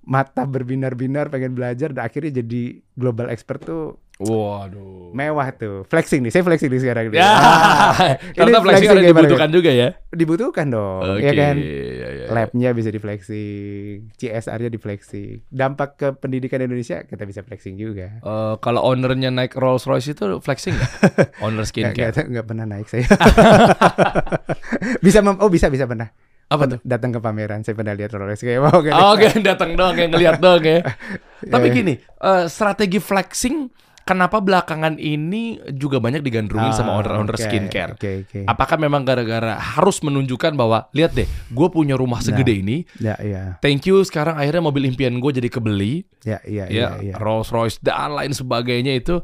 mata 0.04 0.44
berbinar-binar 0.44 1.32
pengen 1.32 1.56
belajar 1.56 1.96
dan 1.96 2.04
akhirnya 2.04 2.44
jadi 2.44 2.84
global 3.00 3.32
expert 3.32 3.64
tuh 3.64 4.02
Waduh. 4.22 5.10
mewah 5.12 5.50
tuh. 5.52 5.84
Flexing 5.84 6.22
nih, 6.22 6.30
saya 6.30 6.40
flexing 6.42 6.70
nih 6.70 6.80
sekarang. 6.80 7.04
Ya, 7.10 7.26
Ah, 7.26 8.16
karena 8.38 8.58
ini 8.58 8.64
flexing 8.64 8.88
gimana, 8.88 9.10
dibutuhkan 9.12 9.50
juga 9.50 9.72
ya. 9.72 9.88
Dibutuhkan 10.08 10.68
dong, 10.68 11.04
Oke, 11.04 11.20
ya 11.22 11.32
kan? 11.34 11.56
ya, 11.58 11.68
ya, 11.92 12.08
ya. 12.08 12.26
Labnya 12.30 12.70
bisa 12.72 12.88
di 12.88 12.96
flexing, 12.96 14.14
CSR-nya 14.14 14.70
di 14.70 14.78
flexing. 14.78 15.44
Dampak 15.48 15.90
ke 15.96 16.08
pendidikan 16.14 16.60
Indonesia 16.60 17.04
kita 17.04 17.26
bisa 17.26 17.42
flexing 17.42 17.76
juga. 17.76 18.08
Eh, 18.18 18.56
kalau 18.58 18.86
ownernya 18.86 19.28
naik 19.30 19.52
Rolls 19.54 19.84
Royce 19.84 20.10
itu 20.10 20.24
flexing 20.38 20.72
nggak? 20.72 20.92
Owner 21.44 21.66
skincare. 21.66 22.14
nggak, 22.14 22.28
nggak 22.30 22.46
pernah 22.46 22.66
naik 22.66 22.88
saya. 22.88 23.04
bisa 25.02 25.20
mem- 25.20 25.40
oh 25.40 25.50
bisa 25.50 25.68
bisa 25.68 25.86
pernah. 25.86 26.08
Apa 26.48 26.68
tuh? 26.68 26.80
Datang 26.84 27.12
ke 27.12 27.20
pameran 27.20 27.64
saya 27.64 27.74
pernah 27.74 27.96
lihat 27.96 28.12
kayak 28.12 28.60
wow 28.60 28.76
kayak 28.78 28.92
Oh, 28.94 29.16
Oke, 29.16 29.28
datang 29.40 29.72
dong, 29.74 29.96
kayak 29.96 30.10
ngeliat 30.12 30.36
dong 30.38 30.60
ya. 30.62 30.84
Tapi 31.42 31.68
Ya. 31.68 31.74
gini, 31.74 31.94
eh, 31.98 32.46
strategi 32.48 33.00
flexing 33.00 33.72
kenapa 34.04 34.40
belakangan 34.40 34.96
ini 34.96 35.58
juga 35.72 35.98
banyak 35.98 36.20
digandrungin 36.20 36.72
sama 36.72 36.94
Ah, 36.94 36.98
owner-owner 37.00 37.36
oke, 37.36 37.42
skincare? 37.42 37.94
Oke 37.96 38.26
oke. 38.26 38.40
Apakah 38.46 38.76
memang 38.76 39.02
gara-gara 39.02 39.56
harus 39.56 40.02
menunjukkan 40.02 40.54
bahwa 40.54 40.90
lihat 40.92 41.14
deh, 41.14 41.26
gue 41.28 41.68
punya 41.70 41.96
rumah 41.96 42.20
segede 42.20 42.60
ini, 42.60 42.84
Ya 42.98 43.16
iya 43.20 43.58
thank 43.60 43.86
you 43.86 44.02
sekarang 44.02 44.36
akhirnya 44.36 44.62
mobil 44.62 44.86
impian 44.86 45.18
gue 45.18 45.32
jadi 45.32 45.48
kebeli, 45.48 46.04
ya 46.22 46.42
iya 46.44 46.66
ya, 46.66 46.70
iya. 46.70 46.88
iya. 47.02 47.16
Rolls 47.18 47.50
Royce 47.50 47.78
dan 47.80 48.14
lain 48.14 48.32
sebagainya 48.32 48.94
itu 48.94 49.22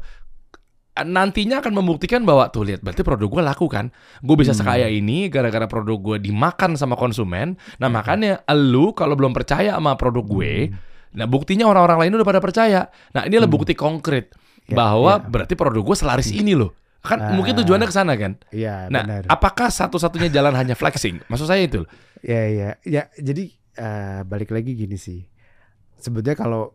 nantinya 0.98 1.62
akan 1.62 1.78
membuktikan 1.78 2.26
bahwa 2.26 2.50
tuh 2.50 2.66
lihat 2.66 2.82
berarti 2.82 3.06
produk 3.06 3.30
gue 3.30 3.42
laku 3.46 3.70
kan, 3.70 3.94
gue 4.18 4.34
bisa 4.34 4.50
Hmm. 4.50 4.66
sekaya 4.66 4.90
ini 4.90 5.30
gara-gara 5.30 5.70
produk 5.70 5.94
gue 5.94 6.16
dimakan 6.18 6.74
sama 6.74 6.98
konsumen. 6.98 7.54
Nah 7.78 7.86
makanya 7.86 8.42
lu 8.50 8.90
kalau 8.90 9.14
belum 9.14 9.30
percaya 9.30 9.78
sama 9.78 9.94
produk 9.94 10.26
gue, 10.26 10.52
Hmm. 10.66 10.74
nah 11.14 11.30
buktinya 11.30 11.70
orang-orang 11.70 12.02
lain 12.02 12.18
udah 12.18 12.26
pada 12.26 12.42
percaya. 12.42 12.90
Nah 13.14 13.22
inilah 13.30 13.46
bukti 13.46 13.78
konkret 13.78 14.34
Ya, 14.68 14.76
bahwa 14.76 15.16
ya. 15.16 15.24
berarti 15.24 15.54
produk 15.54 15.80
gue 15.82 15.96
selaris 15.96 16.28
ini 16.30 16.52
loh. 16.52 16.76
Kan 16.98 17.18
Ah. 17.18 17.32
mungkin 17.32 17.56
tujuannya 17.56 17.84
ke 17.84 17.94
sana 17.94 18.12
kan. 18.14 18.36
Iya 18.50 18.86
Nah, 18.88 19.00
benar. 19.00 19.22
apakah 19.26 19.68
satu-satunya 19.68 20.28
jalan 20.28 20.52
hanya 20.52 20.74
flexing? 20.74 21.24
Maksud 21.24 21.46
saya 21.46 21.62
itu. 21.62 21.82
loh. 21.82 21.90
Ya 22.20 22.42
ya 22.44 22.68
ya 22.82 23.02
jadi 23.14 23.48
eh, 23.74 24.20
balik 24.22 24.50
lagi 24.50 24.74
gini 24.74 24.94
sih. 24.94 25.24
Sebetulnya 25.96 26.34
kalau 26.34 26.74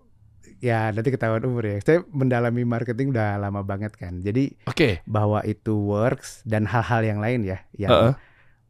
ya 0.57 0.89
nanti 0.89 1.11
ketahuan 1.11 1.43
umur 1.43 1.67
ya. 1.67 1.77
Saya 1.79 2.01
mendalami 2.09 2.63
marketing 2.63 3.11
udah 3.11 3.35
lama 3.37 3.61
banget 3.61 3.93
kan. 3.93 4.19
Jadi 4.19 4.55
Oke. 4.63 5.03
bahwa 5.05 5.43
itu 5.43 5.75
works 5.75 6.41
dan 6.43 6.63
hal-hal 6.63 7.03
yang 7.03 7.19
lain 7.19 7.43
ya 7.43 7.59
yang 7.73 7.91
Heeh. 7.91 8.13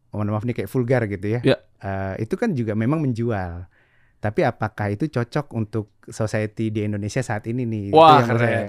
mohon 0.09 0.29
maaf 0.29 0.43
nih 0.43 0.55
kayak 0.55 0.69
vulgar 0.69 1.05
gitu 1.05 1.27
ya. 1.29 1.39
Ya. 1.43 1.57
Eh, 1.79 2.25
itu 2.25 2.33
kan 2.33 2.51
juga 2.51 2.73
memang 2.73 2.99
menjual. 2.99 3.69
Tapi 4.17 4.39
apakah 4.41 4.87
itu 4.89 5.05
cocok 5.05 5.51
untuk 5.51 5.85
society 6.07 6.71
di 6.71 6.81
Indonesia 6.81 7.19
saat 7.19 7.43
ini 7.45 7.63
nih? 7.63 7.85
Wah, 7.91 8.17
itu 8.17 8.17
yang 8.17 8.27
keren. 8.31 8.41
saya. 8.41 8.67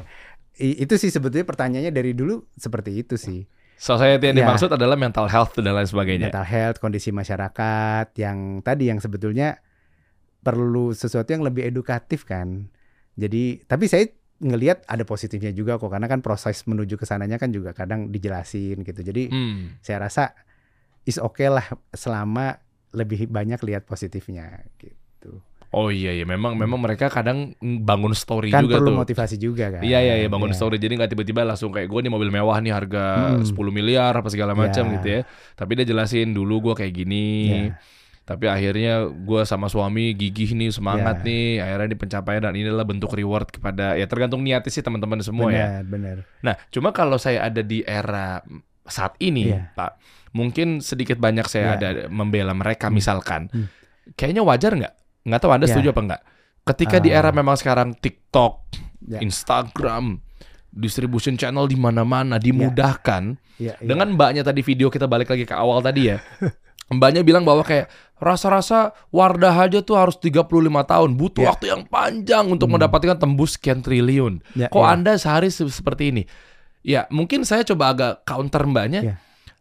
I- 0.57 0.87
itu 0.87 0.95
sih 0.95 1.11
sebetulnya 1.11 1.43
pertanyaannya 1.43 1.91
dari 1.91 2.15
dulu 2.15 2.47
seperti 2.55 3.03
itu 3.03 3.19
sih. 3.19 3.43
Society 3.75 4.31
yang 4.31 4.39
Ya. 4.39 4.41
dimaksud 4.47 4.71
adalah 4.71 4.95
mental 4.95 5.27
health 5.27 5.59
dan 5.59 5.75
lain 5.75 5.85
sebagainya. 5.85 6.31
Mental 6.31 6.47
health, 6.47 6.79
kondisi 6.79 7.11
masyarakat 7.11 8.15
yang 8.15 8.63
tadi 8.63 8.87
yang 8.87 9.03
sebetulnya 9.03 9.59
perlu 10.41 10.95
sesuatu 10.95 11.27
yang 11.29 11.43
lebih 11.43 11.67
edukatif 11.67 12.23
kan. 12.23 12.71
Jadi 13.19 13.65
tapi 13.65 13.91
saya 13.91 14.07
ngelihat 14.39 14.85
ada 14.85 15.03
positifnya 15.03 15.51
juga 15.51 15.79
kok 15.79 15.89
karena 15.89 16.07
kan 16.07 16.21
proses 16.21 16.63
menuju 16.65 16.95
ke 16.95 17.07
sananya 17.07 17.39
kan 17.39 17.51
juga 17.51 17.73
kadang 17.73 18.11
dijelasin 18.11 18.83
gitu. 18.83 19.01
Jadi 19.01 19.31
Hmm. 19.31 19.79
saya 19.81 20.05
rasa 20.05 20.35
is 21.03 21.19
okay 21.19 21.49
lah 21.49 21.65
selama 21.91 22.59
lebih 22.95 23.27
banyak 23.27 23.59
lihat 23.63 23.85
positifnya 23.85 24.63
gitu. 24.79 24.95
Oh 25.75 25.91
iya 25.91 26.15
iya 26.15 26.23
memang 26.23 26.55
memang 26.55 26.79
mereka 26.79 27.11
kadang 27.11 27.51
bangun 27.59 28.15
story 28.15 28.49
Kan 28.49 28.63
juga 28.63 28.79
perlu 28.79 28.95
tuh. 28.95 28.99
motivasi 29.03 29.35
juga 29.37 29.75
kan. 29.75 29.83
Iya 29.83 29.99
iya 29.99 30.15
iya 30.17 30.29
bangun 30.29 30.49
Iya. 30.49 30.57
story 30.57 30.79
jadi 30.79 30.95
nggak 30.95 31.11
tiba-tiba 31.11 31.43
langsung 31.43 31.69
kayak 31.69 31.87
gue 31.87 32.01
nih 32.01 32.09
mobil 32.09 32.31
mewah 32.31 32.55
nih 32.57 32.71
harga 32.71 33.35
Hmm. 33.35 33.43
10 33.43 33.51
miliar 33.71 34.15
apa 34.15 34.29
segala 34.29 34.55
macam 34.55 34.87
Iya. 34.87 34.95
gitu 34.95 35.07
ya. 35.11 35.21
Tapi 35.53 35.71
dia 35.75 35.85
jelasin 35.85 36.31
dulu 36.31 36.71
gue 36.71 36.75
kayak 36.79 36.95
gini. 36.95 37.27
Iya. 37.67 37.75
Tapi 38.25 38.47
akhirnya 38.47 38.95
gue 39.05 39.41
sama 39.43 39.67
suami 39.67 40.15
gigih 40.15 40.55
nih 40.55 40.71
semangat 40.71 41.21
Iya. 41.21 41.27
nih 41.27 41.47
akhirnya 41.61 41.89
di 41.91 41.99
pencapaian 41.99 42.41
dan 42.41 42.55
inilah 42.55 42.81
bentuk 42.83 43.11
reward 43.11 43.51
kepada 43.51 43.95
ya 43.95 44.07
tergantung 44.07 44.41
niatnya 44.41 44.71
sih 44.71 44.81
teman-teman 44.81 45.21
semua 45.21 45.51
ya. 45.51 45.83
benar, 45.83 45.85
benar. 45.85 46.17
Nah 46.41 46.55
cuma 46.69 46.89
kalau 46.89 47.17
saya 47.17 47.43
ada 47.43 47.61
di 47.61 47.83
era 47.83 48.41
saat 48.85 49.19
ini 49.19 49.51
Iya. 49.51 49.73
Pak 49.73 49.91
mungkin 50.33 50.79
sedikit 50.81 51.17
banyak 51.17 51.45
saya 51.45 51.67
Iya. 51.69 51.77
ada 51.77 51.89
membela 52.09 52.53
mereka 52.53 52.87
Hmm. 52.87 52.95
misalkan 52.95 53.43
Hmm. 53.49 53.67
kayaknya 54.15 54.41
wajar 54.41 54.73
nggak? 54.73 54.95
Nggak 55.25 55.41
tahu 55.41 55.51
anda 55.51 55.65
Iya. 55.65 55.73
setuju 55.75 55.89
apa 55.91 56.01
nggak? 56.03 56.23
Ketika 56.65 56.97
di 56.97 57.09
Ah. 57.09 57.19
era 57.19 57.31
memang 57.31 57.55
sekarang 57.55 57.93
TikTok, 57.93 58.55
Ya. 59.05 59.21
Instagram, 59.21 60.21
distribution 60.71 61.35
channel 61.35 61.65
di 61.65 61.77
mana-mana 61.77 62.37
dimudahkan 62.37 63.37
Iya, 63.57 63.75
iya. 63.75 63.85
dengan 63.85 64.13
mbaknya 64.13 64.43
tadi 64.43 64.61
video 64.61 64.89
kita 64.89 65.05
balik 65.05 65.29
lagi 65.29 65.45
ke 65.45 65.53
awal 65.53 65.79
tadi 65.81 66.09
ya. 66.09 66.19
mbaknya 66.91 67.21
bilang 67.21 67.43
bahwa 67.43 67.61
kayak 67.61 67.89
rasa-rasa 68.17 68.93
Wardah 69.09 69.57
aja 69.59 69.81
tuh 69.81 69.95
harus 69.95 70.17
35 70.17 70.45
tahun, 70.83 71.15
butuh 71.15 71.43
Ya. 71.43 71.49
waktu 71.51 71.67
yang 71.69 71.83
panjang 71.85 72.45
untuk 72.47 72.67
Hmm. 72.67 72.77
mendapatkan 72.77 73.17
tembus 73.17 73.55
sekian 73.55 73.81
triliun. 73.81 74.41
Ya, 74.55 74.69
Kok 74.69 74.79
ya. 74.79 74.89
Anda 74.91 75.13
sehari 75.15 75.49
se- 75.49 75.69
seperti 75.69 76.11
ini? 76.11 76.23
Ya, 76.81 77.09
mungkin 77.09 77.45
saya 77.45 77.63
coba 77.63 77.89
agak 77.91 78.25
counter 78.25 78.65
mbaknya. 78.65 79.01
Ya. 79.03 79.15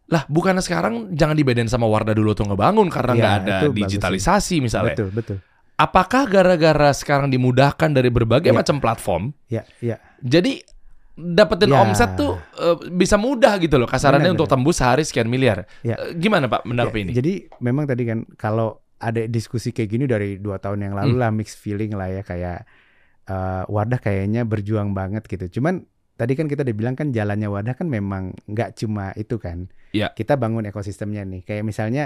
Lah, 0.06 0.28
bukannya 0.28 0.60
sekarang 0.60 1.12
jangan 1.12 1.32
dibedain 1.32 1.64
sama 1.64 1.84
Wardah 1.84 2.12
dulu 2.12 2.32
tuh 2.32 2.44
ngebangun 2.44 2.88
karena 2.88 3.12
Ya, 3.12 3.18
nggak 3.18 3.34
ada 3.38 3.54
bagus 3.54 3.64
sih. 3.64 3.76
digitalisasi 3.78 4.54
misalnya. 4.60 4.92
Betul, 4.92 5.08
betul. 5.10 5.38
Apakah 5.74 6.30
gara-gara 6.30 6.94
sekarang 6.94 7.28
dimudahkan 7.28 7.90
dari 7.90 8.06
berbagai 8.06 8.50
Ya. 8.50 8.56
macam 8.56 8.78
platform, 8.78 9.34
Ya, 9.50 9.66
ya. 9.82 9.98
jadi 10.22 10.62
dapetin 11.14 11.70
Ya. 11.70 11.82
omset 11.82 12.14
tuh 12.14 12.38
eh, 12.54 12.76
bisa 12.90 13.14
mudah 13.14 13.58
gitu 13.58 13.78
loh 13.78 13.86
kasarannya 13.86 14.30
Benar, 14.30 14.38
untuk 14.38 14.46
tembus 14.46 14.78
sehari 14.78 15.02
sekian 15.02 15.26
miliar. 15.26 15.66
Ya. 15.82 15.98
Eh, 15.98 16.14
gimana 16.14 16.46
Pak 16.46 16.62
menanggapi 16.62 16.98
Ya, 16.98 17.04
ini? 17.06 17.12
Jadi 17.14 17.32
memang 17.58 17.86
tadi 17.86 18.02
kan 18.02 18.22
kalau 18.34 18.78
ada 18.98 19.26
diskusi 19.26 19.70
kayak 19.70 19.90
gini 19.90 20.04
dari 20.06 20.38
dua 20.38 20.58
tahun 20.58 20.80
yang 20.80 20.92
Hmm. 20.94 21.00
lalu 21.06 21.14
lah 21.18 21.30
mixed 21.30 21.58
feeling 21.58 21.90
lah 21.92 22.06
ya 22.08 22.22
kayak 22.22 22.66
eh, 23.24 23.62
Wadah 23.66 23.98
kayaknya 23.98 24.44
berjuang 24.44 24.92
banget 24.92 25.24
gitu. 25.24 25.58
Cuman 25.58 25.86
tadi 26.14 26.36
kan 26.36 26.44
kita 26.44 26.60
udah 26.60 26.76
bilang 26.76 26.92
kan 26.92 27.08
jalannya 27.08 27.48
Wadah 27.48 27.72
kan 27.72 27.88
memang 27.88 28.36
nggak 28.44 28.76
cuma 28.76 29.10
itu 29.14 29.40
kan. 29.40 29.66
Ya. 29.90 30.12
Kita 30.12 30.36
bangun 30.36 30.66
ekosistemnya 30.66 31.24
nih. 31.24 31.40
Kayak 31.40 31.64
misalnya 31.64 32.04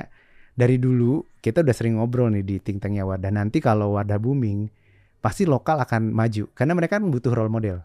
dari 0.58 0.74
dulu 0.82 1.22
kita 1.38 1.62
udah 1.62 1.70
sering 1.70 2.02
ngobrol 2.02 2.34
nih 2.34 2.42
di 2.42 2.56
think 2.58 2.82
tanknya 2.82 3.06
Wadah. 3.06 3.30
Nanti 3.30 3.62
kalau 3.62 3.94
Wadah 3.94 4.18
booming 4.18 4.66
pasti 5.22 5.46
lokal 5.46 5.78
akan 5.78 6.10
maju 6.10 6.50
karena 6.50 6.74
mereka 6.74 6.98
kan 6.98 7.06
butuh 7.06 7.30
role 7.30 7.52
model. 7.52 7.78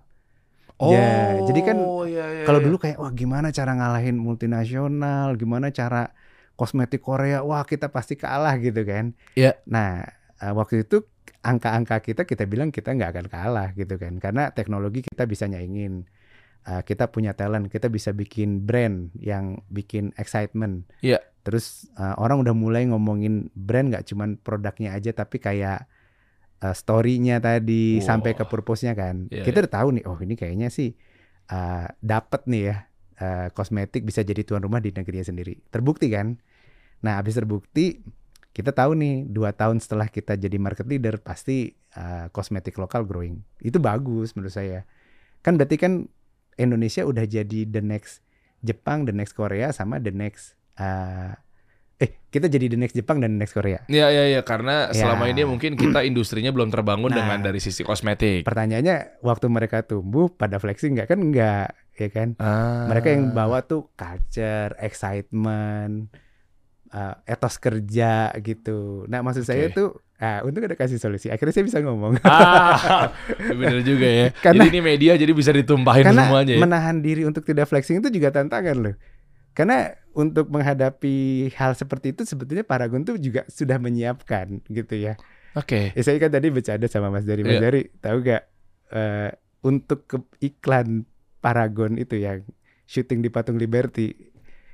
Ya, 0.83 1.37
jadi 1.47 1.61
kan 1.63 1.77
iya, 2.09 2.25
iya, 2.33 2.43
Kalau 2.49 2.59
iya. 2.59 2.65
dulu 2.65 2.75
kayak 2.81 2.97
wah 2.97 3.13
gimana 3.13 3.53
cara 3.53 3.77
ngalahin 3.77 4.17
multinasional, 4.17 5.37
gimana 5.37 5.69
cara 5.69 6.11
kosmetik 6.57 7.05
Korea, 7.05 7.45
wah 7.45 7.61
kita 7.63 7.93
pasti 7.93 8.17
kalah 8.17 8.57
gitu 8.57 8.81
kan. 8.81 9.13
Iya. 9.37 9.53
Nah 9.69 10.01
eh, 10.41 10.51
waktu 10.51 10.83
itu 10.83 11.05
angka-angka 11.45 12.01
kita 12.01 12.21
kita 12.25 12.49
bilang 12.49 12.73
kita 12.73 12.89
nggak 12.89 13.15
akan 13.15 13.27
kalah 13.29 13.69
gitu 13.77 13.95
kan, 14.01 14.17
karena 14.17 14.49
teknologi 14.49 15.05
kita 15.05 15.29
bisa 15.29 15.45
nyaingin. 15.45 16.09
Eh, 16.63 16.81
kita 16.83 17.11
punya 17.13 17.37
talent, 17.37 17.69
kita 17.69 17.87
bisa 17.87 18.11
bikin 18.11 18.65
brand 18.65 19.13
yang 19.19 19.61
bikin 19.69 20.11
excitement. 20.17 20.89
Iya. 21.05 21.21
Terus 21.43 21.91
eh, 21.99 22.15
orang 22.17 22.41
udah 22.41 22.55
mulai 22.55 22.87
ngomongin 22.87 23.51
brand 23.53 23.91
nggak 23.91 24.07
cuman 24.07 24.39
produknya 24.39 24.95
aja, 24.95 25.11
tapi 25.11 25.37
kayak 25.43 25.85
eh, 26.63 26.75
story-nya 26.75 27.43
tadi 27.43 27.99
Wah. 27.99 28.15
sampai 28.15 28.31
ke 28.33 28.47
purpose-nya 28.47 28.95
kan. 28.95 29.27
Iya, 29.27 29.43
kita 29.43 29.67
udah 29.67 29.73
tahu 29.83 29.87
nih, 29.99 30.03
oh 30.07 30.17
ini 30.23 30.35
kayaknya 30.39 30.71
sih 30.71 30.95
uh, 31.51 31.87
dapat 31.99 32.47
nih 32.47 32.63
ya 32.71 32.75
uh, 33.19 33.47
kosmetik 33.51 34.07
bisa 34.07 34.23
jadi 34.23 34.41
tuan 34.47 34.63
rumah 34.63 34.79
di 34.79 34.93
negerinya 34.93 35.25
sendiri. 35.25 35.59
Terbukti 35.67 36.07
kan? 36.07 36.39
Nah, 37.03 37.19
habis 37.19 37.35
terbukti 37.35 37.99
kita 38.53 38.69
tahu 38.69 38.93
nih 38.93 39.25
dua 39.27 39.51
tahun 39.51 39.81
setelah 39.81 40.07
kita 40.07 40.37
jadi 40.37 40.61
market 40.61 40.85
leader 40.85 41.17
pasti 41.19 41.73
uh, 41.97 42.29
kosmetik 42.29 42.77
lokal 42.77 43.03
growing. 43.03 43.41
Itu 43.59 43.81
bagus 43.81 44.37
menurut 44.37 44.53
saya. 44.53 44.85
Kan 45.41 45.57
berarti 45.57 45.75
kan 45.81 46.07
Indonesia 46.55 47.03
udah 47.03 47.25
jadi 47.25 47.65
the 47.65 47.81
next 47.81 48.21
Jepang, 48.63 49.03
the 49.03 49.11
next 49.11 49.35
Korea 49.35 49.75
sama 49.75 49.99
the 49.99 50.13
next 50.13 50.55
uh, 50.75 51.31
eh 51.95 52.09
kita 52.27 52.47
jadi 52.47 52.67
the 52.67 52.75
next 52.75 52.93
Jepang 52.93 53.17
dan 53.17 53.33
the 53.33 53.39
next 53.39 53.53
Korea. 53.53 53.85
Iya 53.85 54.09
iya 54.09 54.23
iya 54.29 54.41
karena 54.41 54.89
Ya. 54.89 55.05
selama 55.05 55.27
ini 55.27 55.43
mungkin 55.43 55.73
kita 55.73 56.01
industrinya 56.03 56.49
belum 56.49 56.67
terbangun 56.67 57.07
Nah. 57.07 57.17
dengan 57.19 57.39
dari 57.43 57.57
sisi 57.57 57.81
kosmetik. 57.81 58.43
Pertanyaannya 58.43 59.21
waktu 59.21 59.45
mereka 59.47 59.81
tumbuh 59.81 60.27
pada 60.27 60.57
flexing 60.57 60.93
nggak 60.93 61.07
kan 61.07 61.19
nggak 61.23 61.67
ya 61.93 62.09
kan? 62.09 62.29
Ah. 62.37 62.85
mereka 62.87 63.07
yang 63.07 63.31
bawa 63.31 63.61
tuh 63.61 63.93
culture, 63.93 64.73
excitement, 64.77 66.09
uh, 66.89 67.15
etos 67.23 67.55
kerja 67.57 68.11
gitu. 68.35 69.05
Nah 69.05 69.21
maksud 69.21 69.43
saya 69.43 69.69
Oke. 69.69 69.75
tuh, 69.75 69.89
ah 70.17 70.41
untung 70.41 70.61
ada 70.61 70.73
kasih 70.73 70.97
solusi. 70.97 71.29
Akhirnya 71.29 71.53
saya 71.53 71.65
bisa 71.65 71.79
ngomong. 71.79 72.17
Ah, 72.23 73.13
bener 73.59 73.81
juga 73.81 74.05
ya. 74.05 74.27
Karena- 74.35 74.65
Jadi 74.65 74.69
ini 74.71 74.81
media 74.81 75.13
jadi 75.13 75.31
bisa 75.31 75.51
ditumpahin 75.51 76.03
Karena 76.03 76.25
semuanya 76.25 76.53
ya. 76.53 76.59
menahan 76.59 76.97
diri 76.99 77.23
untuk 77.23 77.43
tidak 77.43 77.67
flexing 77.67 78.01
itu 78.01 78.09
juga 78.09 78.33
tantangan 78.33 78.73
loh. 78.75 78.95
Karena 79.53 79.89
untuk 80.13 80.49
menghadapi 80.49 81.15
hal 81.53 81.73
seperti 81.73 82.11
itu 82.11 82.21
sebetulnya 82.23 82.61
Paragon 82.61 83.01
tuh 83.01 83.17
juga 83.17 83.45
sudah 83.47 83.77
menyiapkan 83.77 84.61
gitu 84.67 84.93
ya. 84.93 85.13
Oke. 85.53 85.93
Ya, 85.93 86.01
saya 86.01 86.17
kan 86.17 86.29
tadi 86.29 86.49
bercanda 86.49 86.85
sama 86.85 87.09
Mas 87.09 87.23
Dari. 87.23 87.41
Mas 87.41 87.57
Iya. 87.57 87.61
Dari 87.61 87.81
tahu 87.95 88.17
gak 88.21 88.43
eh, 88.91 89.29
untuk 89.61 90.05
ke 90.05 90.17
iklan 90.43 91.05
Paragon 91.37 91.95
itu 91.95 92.17
yang 92.17 92.41
syuting 92.83 93.19
di 93.19 93.29
Patung 93.29 93.55
Liberty 93.55 94.13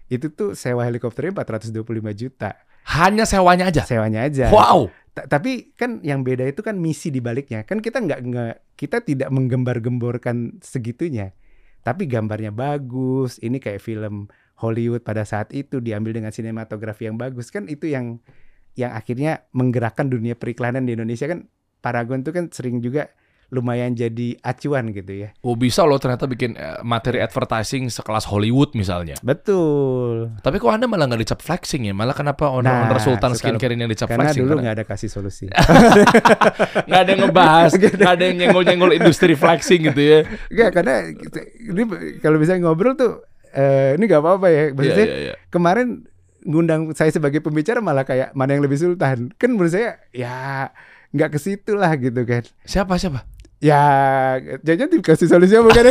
itu 0.07 0.27
tuh 0.29 0.53
sewa 0.53 0.81
helikopternya 0.81 1.35
425 1.35 1.85
juta 2.15 2.57
Hanya 2.89 3.23
sewanya 3.23 3.69
aja. 3.69 3.83
sewanya 3.83 4.25
aja. 4.25 4.49
Wow. 4.49 4.89
Ta- 5.11 5.27
Tapi 5.27 5.73
kan 5.73 6.01
yang 6.01 6.23
beda 6.23 6.45
itu 6.45 6.61
kan 6.61 6.73
misi 6.75 7.09
di 7.09 7.19
baliknya. 7.19 7.61
Kan 7.61 7.79
kita 7.79 7.99
nggak 7.99 8.19
nggak 8.23 8.55
kita 8.73 9.01
tidak 9.01 9.29
menggembar-gemborkan 9.29 10.57
segitunya. 10.59 11.35
Tapi 11.79 12.05
gambarnya 12.05 12.49
bagus. 12.49 13.37
Ini 13.37 13.57
kayak 13.57 13.79
film 13.79 14.25
Hollywood 14.59 15.01
pada 15.01 15.23
saat 15.23 15.55
itu 15.55 15.79
diambil 15.79 16.19
dengan 16.19 16.35
sinematografi 16.35 17.07
yang 17.07 17.15
bagus 17.15 17.49
kan 17.49 17.65
itu 17.71 17.87
yang 17.87 18.19
yang 18.75 18.91
akhirnya 18.95 19.47
menggerakkan 19.55 20.07
dunia 20.07 20.35
periklanan 20.35 20.87
di 20.87 20.95
Indonesia 20.95 21.27
kan 21.27 21.47
Paragon 21.79 22.27
tuh 22.27 22.35
kan 22.35 22.51
sering 22.51 22.83
juga 22.83 23.07
lumayan 23.49 23.97
jadi 23.97 24.37
acuan 24.45 24.93
gitu 24.93 25.25
ya. 25.25 25.33
Oh 25.41 25.57
bisa 25.57 25.81
loh 25.81 25.97
ternyata 25.97 26.29
bikin 26.29 26.53
eh, 26.53 26.85
materi 26.85 27.17
advertising 27.17 27.89
sekelas 27.89 28.29
Hollywood 28.29 28.77
misalnya. 28.77 29.17
Betul. 29.25 30.37
Tapi 30.45 30.61
kok 30.61 30.69
anda 30.69 30.85
malah 30.85 31.09
nggak 31.09 31.21
dicap 31.25 31.39
flexing 31.41 31.89
ya? 31.89 31.93
Malah 31.97 32.13
kenapa 32.13 32.45
owner-owner 32.53 32.93
Nah, 32.93 33.01
Sultan 33.01 33.33
Skincare 33.33 33.73
ini 33.73 33.89
yang 33.89 33.91
dicap 33.91 34.05
Karena 34.05 34.29
flexing? 34.29 34.41
dulu 34.45 34.53
Karena 34.53 34.63
nggak 34.69 34.75
ada 34.77 34.85
kasih 34.85 35.09
solusi. 35.09 35.45
nggak 36.87 36.99
ada 37.01 37.09
yang 37.09 37.21
ngebahas, 37.25 37.71
nggak 37.73 38.13
ada 38.13 38.23
yang 38.29 38.37
nyenggol-nyenggol 38.37 38.91
industri 38.93 39.33
flexing 39.33 39.81
gitu 39.89 40.01
ya. 40.01 40.19
Enggak 40.53 40.69
karena 40.77 40.93
ini 41.57 41.83
kalau 42.21 42.37
bisa 42.37 42.53
ngobrol 42.61 42.93
tuh 42.93 43.25
eh, 43.51 43.89
ini 43.93 44.03
nggak 44.03 44.19
apa-apa 44.19 44.47
ya. 44.47 44.61
Iya, 44.61 44.73
Maksudnya 44.73 45.05
iya, 45.05 45.17
iya. 45.23 45.33
kemarin 45.47 45.87
ngundang 46.41 46.93
saya 46.93 47.09
sebagai 47.09 47.39
pembicara 47.39 47.79
malah 47.79 48.03
kayak 48.03 48.31
mana 48.31 48.53
yang 48.53 48.61
lebih 48.61 48.75
sultan 48.75 49.27
kan 49.33 49.49
menurut 49.49 49.69
saya 49.69 49.99
ya 50.09 50.71
nggak 51.09 51.29
ke 51.29 51.37
situ 51.37 51.73
lah 51.73 51.91
gitu 51.93 52.23
kan 52.23 52.47
Siapa 52.63 52.95
siapa? 52.95 53.27
ya 53.59 53.83
jangan 54.57 54.87
dikasih 54.89 55.27
solusi 55.27 55.51
apa 55.53 55.67
kan 55.69 55.83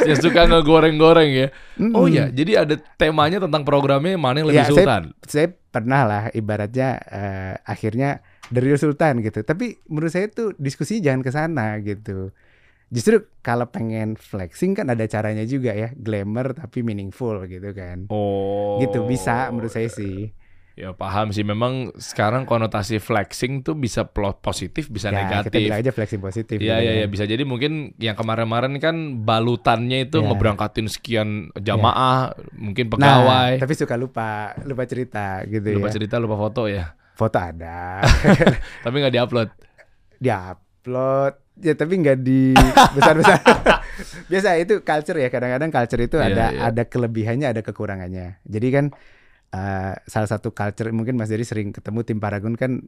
ya 0.00 0.14
suka 0.24 0.48
ngegoreng-goreng 0.48 1.30
ya. 1.30 1.46
Oh 1.92 2.08
Mm-mm. 2.08 2.08
ya, 2.10 2.24
jadi 2.28 2.64
ada 2.64 2.74
temanya 2.96 3.38
tentang 3.38 3.62
programnya 3.62 4.16
mana 4.16 4.40
yang 4.40 4.48
lebih 4.48 4.58
Ya, 4.58 4.64
saya- 4.64 4.80
sultan. 4.80 5.02
saya 5.22 5.46
pernah 5.68 6.02
lah 6.02 6.22
ibaratnya 6.32 6.88
eh, 6.98 7.54
akhirnya 7.62 8.24
real 8.50 8.80
sultan 8.80 9.20
gitu 9.20 9.44
tapi 9.44 9.76
menurut 9.84 10.08
saya 10.08 10.24
tuh 10.26 10.56
diskusi 10.56 10.98
jangan 10.98 11.20
ke 11.20 11.28
sana 11.28 11.76
gitu 11.78 12.32
justru 12.88 13.14
kalau 13.38 13.66
pengen 13.66 14.14
flexing 14.14 14.72
kan 14.72 14.88
ada 14.88 15.04
caranya 15.04 15.42
juga 15.42 15.72
ya 15.72 15.92
glamour 15.92 16.52
tapi 16.52 16.80
meaningful 16.80 17.44
gitu 17.44 17.70
kan 17.70 18.08
Oh. 18.08 18.78
gitu 18.78 19.04
bisa 19.04 19.48
menurut 19.48 19.70
saya 19.70 19.88
sih 19.88 20.32
Ya 20.74 20.94
paham 20.94 21.34
sih. 21.34 21.42
Memang 21.42 21.90
sekarang 21.98 22.46
konotasi 22.46 23.02
flexing 23.02 23.66
tuh 23.66 23.74
bisa 23.74 24.06
positif, 24.38 24.86
bisa 24.86 25.10
ya 25.10 25.26
kita 25.26 25.50
negatif. 25.50 25.58
bilang 25.58 25.80
aja 25.82 25.90
flexing 25.90 26.22
positif 26.22 26.54
Iya 26.54 26.76
iya 26.78 26.92
kan. 26.94 27.00
ya, 27.02 27.06
bisa 27.10 27.24
jadi 27.26 27.42
mungkin 27.42 27.72
yang 27.98 28.14
kemarin-kemarin 28.14 28.78
kan 28.78 28.94
balutannya 29.18 30.06
itu 30.06 30.22
Iya. 30.22 30.30
ngeberangkatin 30.30 30.86
sekian 30.86 31.28
jamaah, 31.52 32.30
mungkin 32.54 32.94
pegawai. 32.94 33.58
Nah, 33.58 33.58
tapi 33.58 33.74
suka 33.74 33.98
lupa, 33.98 34.54
lupa 34.62 34.86
cerita 34.86 35.42
gitu 35.50 35.66
lupa 35.74 35.90
ya. 35.90 35.94
cerita, 35.98 36.14
lupa 36.16 36.38
foto 36.38 36.70
ya. 36.70 36.94
Foto 37.12 37.38
ada, 37.42 37.98
Tapi 38.86 38.94
nggak 38.94 39.14
diupload. 39.18 39.50
diupload, 40.22 41.34
ya 41.62 41.74
tapi 41.74 41.98
nggak 42.00 42.18
di 42.22 42.54
besar-besar. 42.96 43.38
Biasa 44.30 44.58
itu 44.60 44.80
culture 44.82 45.18
ya. 45.18 45.28
Kadang-kadang 45.28 45.70
culture 45.74 46.02
itu 46.02 46.16
Iya, 46.18 46.26
ada 46.30 46.44
iya. 46.54 46.60
ada 46.70 46.82
kelebihannya, 46.86 47.46
ada 47.50 47.60
kekurangannya. 47.64 48.42
Jadi 48.46 48.68
kan 48.70 48.84
eh, 49.54 49.94
salah 50.06 50.28
satu 50.28 50.54
culture 50.54 50.90
mungkin 50.94 51.18
Mas 51.18 51.32
Dery 51.32 51.42
sering 51.46 51.74
ketemu 51.74 52.04
tim 52.06 52.18
Paragon 52.22 52.54
kan 52.54 52.86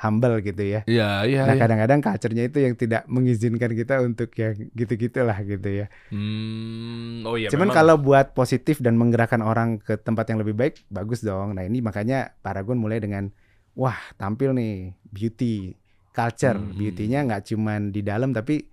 humble 0.00 0.40
gitu 0.40 0.64
ya. 0.64 0.80
Iya 0.88 1.28
iya. 1.28 1.42
Nah 1.44 1.54
iya. 1.54 1.60
kadang-kadang 1.60 2.00
culture-nya 2.00 2.48
itu 2.48 2.58
yang 2.64 2.74
tidak 2.74 3.04
mengizinkan 3.06 3.70
kita 3.76 4.00
untuk 4.00 4.32
yang 4.32 4.56
gitu-gitulah 4.72 5.36
gitu 5.44 5.84
ya. 5.84 5.86
Hmm, 6.08 7.20
oh 7.28 7.36
iya. 7.36 7.52
Cuman 7.52 7.68
memang. 7.68 7.76
kalau 7.76 7.94
buat 8.00 8.32
positif 8.32 8.80
dan 8.80 8.96
menggerakkan 8.96 9.44
orang 9.44 9.76
ke 9.78 10.00
tempat 10.00 10.32
yang 10.32 10.40
lebih 10.40 10.56
baik, 10.56 10.88
bagus 10.88 11.20
dong. 11.20 11.52
Nah 11.52 11.68
ini 11.68 11.84
makanya 11.84 12.32
Paragon 12.40 12.80
mulai 12.80 12.96
dengan, 12.98 13.28
wah 13.76 13.96
tampil 14.16 14.56
nih 14.56 14.96
beauty, 15.12 15.76
culture, 16.10 16.54
Hmm. 16.54 16.74
beautynya 16.74 17.22
nggak 17.22 17.42
cuman 17.46 17.80
di 17.88 18.00
dalam 18.00 18.30
tapi 18.30 18.66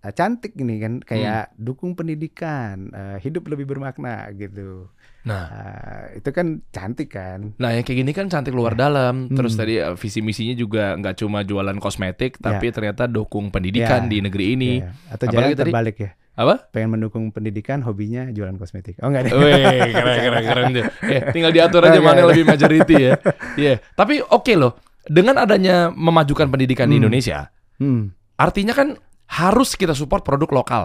eh, 0.00 0.12
cantik 0.12 0.52
ini 0.54 0.76
kan, 0.76 1.00
kayak 1.00 1.48
Hmm. 1.48 1.56
dukung 1.58 1.92
pendidikan, 1.94 2.90
eh, 2.90 3.16
hidup 3.18 3.48
lebih 3.48 3.64
bermakna 3.66 4.28
gitu. 4.32 4.92
Nah, 5.24 5.48
Eh, 5.48 6.20
itu 6.20 6.28
kan 6.28 6.60
cantik 6.68 7.08
kan. 7.10 7.56
nah 7.56 7.72
yang 7.72 7.80
kayak 7.80 8.04
gini 8.04 8.12
kan 8.12 8.28
cantik 8.28 8.52
luar 8.52 8.76
dalam. 8.76 9.32
Terus 9.32 9.56
Hmm. 9.56 9.60
tadi 9.60 9.74
eh, 9.78 9.94
visi 9.94 10.20
misinya 10.20 10.52
juga 10.52 10.92
nggak 10.94 11.16
cuma 11.16 11.40
jualan 11.40 11.72
kosmetik, 11.78 12.36
Ya. 12.36 12.52
tapi 12.52 12.68
ternyata 12.68 13.08
dukung 13.08 13.48
pendidikan 13.48 14.04
Ya. 14.04 14.10
di 14.10 14.18
negeri 14.20 14.44
ini. 14.52 14.72
Ya. 14.78 14.92
Atau 15.08 15.24
Apalagi 15.26 15.32
jangan 15.32 15.48
tadi- 15.56 15.72
terbalik 15.72 15.96
ya. 15.98 16.10
Apa? 16.34 16.54
Pengen 16.68 16.90
mendukung 16.90 17.24
pendidikan, 17.30 17.80
hobinya 17.80 18.28
jualan 18.28 18.58
kosmetik. 18.58 19.00
Oh 19.00 19.08
enggak 19.08 19.24
deh. 19.24 19.32
Wih, 19.32 19.88
keren 19.88 20.18
keren 20.20 20.42
keren. 20.44 20.70
Ya, 20.74 20.84
tinggal 21.32 21.48
diatur 21.48 21.80
aja 21.80 21.96
mana 21.98 22.26
lebih 22.26 22.44
majority 22.44 22.94
ya. 23.00 23.12
Iya. 23.56 23.74
Tapi 23.94 24.20
oke 24.20 24.52
loh. 24.52 24.76
Dengan 25.04 25.36
adanya 25.36 25.92
memajukan 25.92 26.48
pendidikan 26.48 26.88
di 26.88 26.96
Hmm. 26.96 27.02
Indonesia, 27.04 27.52
Hmm. 27.76 28.12
artinya 28.34 28.72
kan 28.72 28.96
harus 29.26 29.74
kita 29.74 29.92
support 29.92 30.22
produk 30.22 30.50
lokal. 30.54 30.84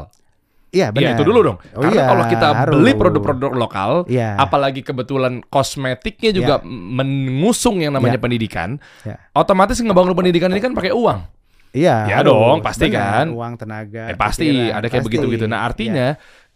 Iya 0.69 0.93
benar. 0.93 1.17
itu 1.17 1.25
dulu 1.25 1.39
dong. 1.41 1.57
Oh 1.73 1.81
Karena 1.81 1.97
iya, 1.97 2.05
kalau 2.05 2.23
kita 2.29 2.47
harus. 2.53 2.73
beli 2.77 2.93
produk-produk 2.93 3.51
lokal, 3.57 3.91
Iya. 4.05 4.37
apalagi 4.37 4.85
kebetulan 4.85 5.41
kosmetiknya 5.49 6.29
juga 6.29 6.61
mengusung 6.61 7.81
yang 7.81 7.89
namanya 7.89 8.21
Ya. 8.21 8.23
pendidikan, 8.23 8.69
Ya. 9.01 9.17
otomatis 9.33 9.81
ngebangun 9.81 10.13
pendidikan 10.13 10.53
ini 10.53 10.61
kan 10.61 10.77
pakai 10.77 10.93
uang. 10.93 11.25
Iya. 11.73 11.95
Ya 12.05 12.15
harus. 12.21 12.29
dong, 12.29 12.57
pasti 12.61 12.85
Benar. 12.85 13.01
kan. 13.01 13.25
Uang, 13.29 13.53
tenaga. 13.57 14.03
Eh, 14.09 14.17
pasti 14.17 14.45
pikiran, 14.45 14.77
ada 14.77 14.87
kayak 14.89 15.03
begitu-gitu. 15.05 15.45
Nah, 15.45 15.59
artinya 15.65 16.07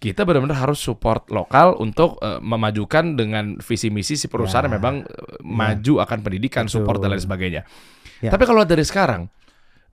kita 0.04 0.28
benar-benar 0.28 0.60
harus 0.60 0.84
support 0.84 1.32
lokal 1.32 1.80
untuk 1.80 2.20
eh, 2.20 2.44
memajukan 2.44 3.16
dengan 3.16 3.56
visi 3.64 3.88
misi 3.88 4.20
si 4.20 4.28
perusahaan 4.28 4.68
Ya. 4.68 4.76
yang 4.76 4.76
memang 4.84 4.96
eh, 5.08 5.40
maju 5.40 5.94
akan 6.04 6.20
pendidikan, 6.20 6.68
Betul. 6.68 6.84
support 6.84 7.00
dan 7.00 7.16
lain 7.16 7.24
sebagainya. 7.24 7.62
Ya. 8.20 8.30
Tapi 8.36 8.44
kalau 8.44 8.68
dari 8.68 8.84
sekarang 8.84 9.32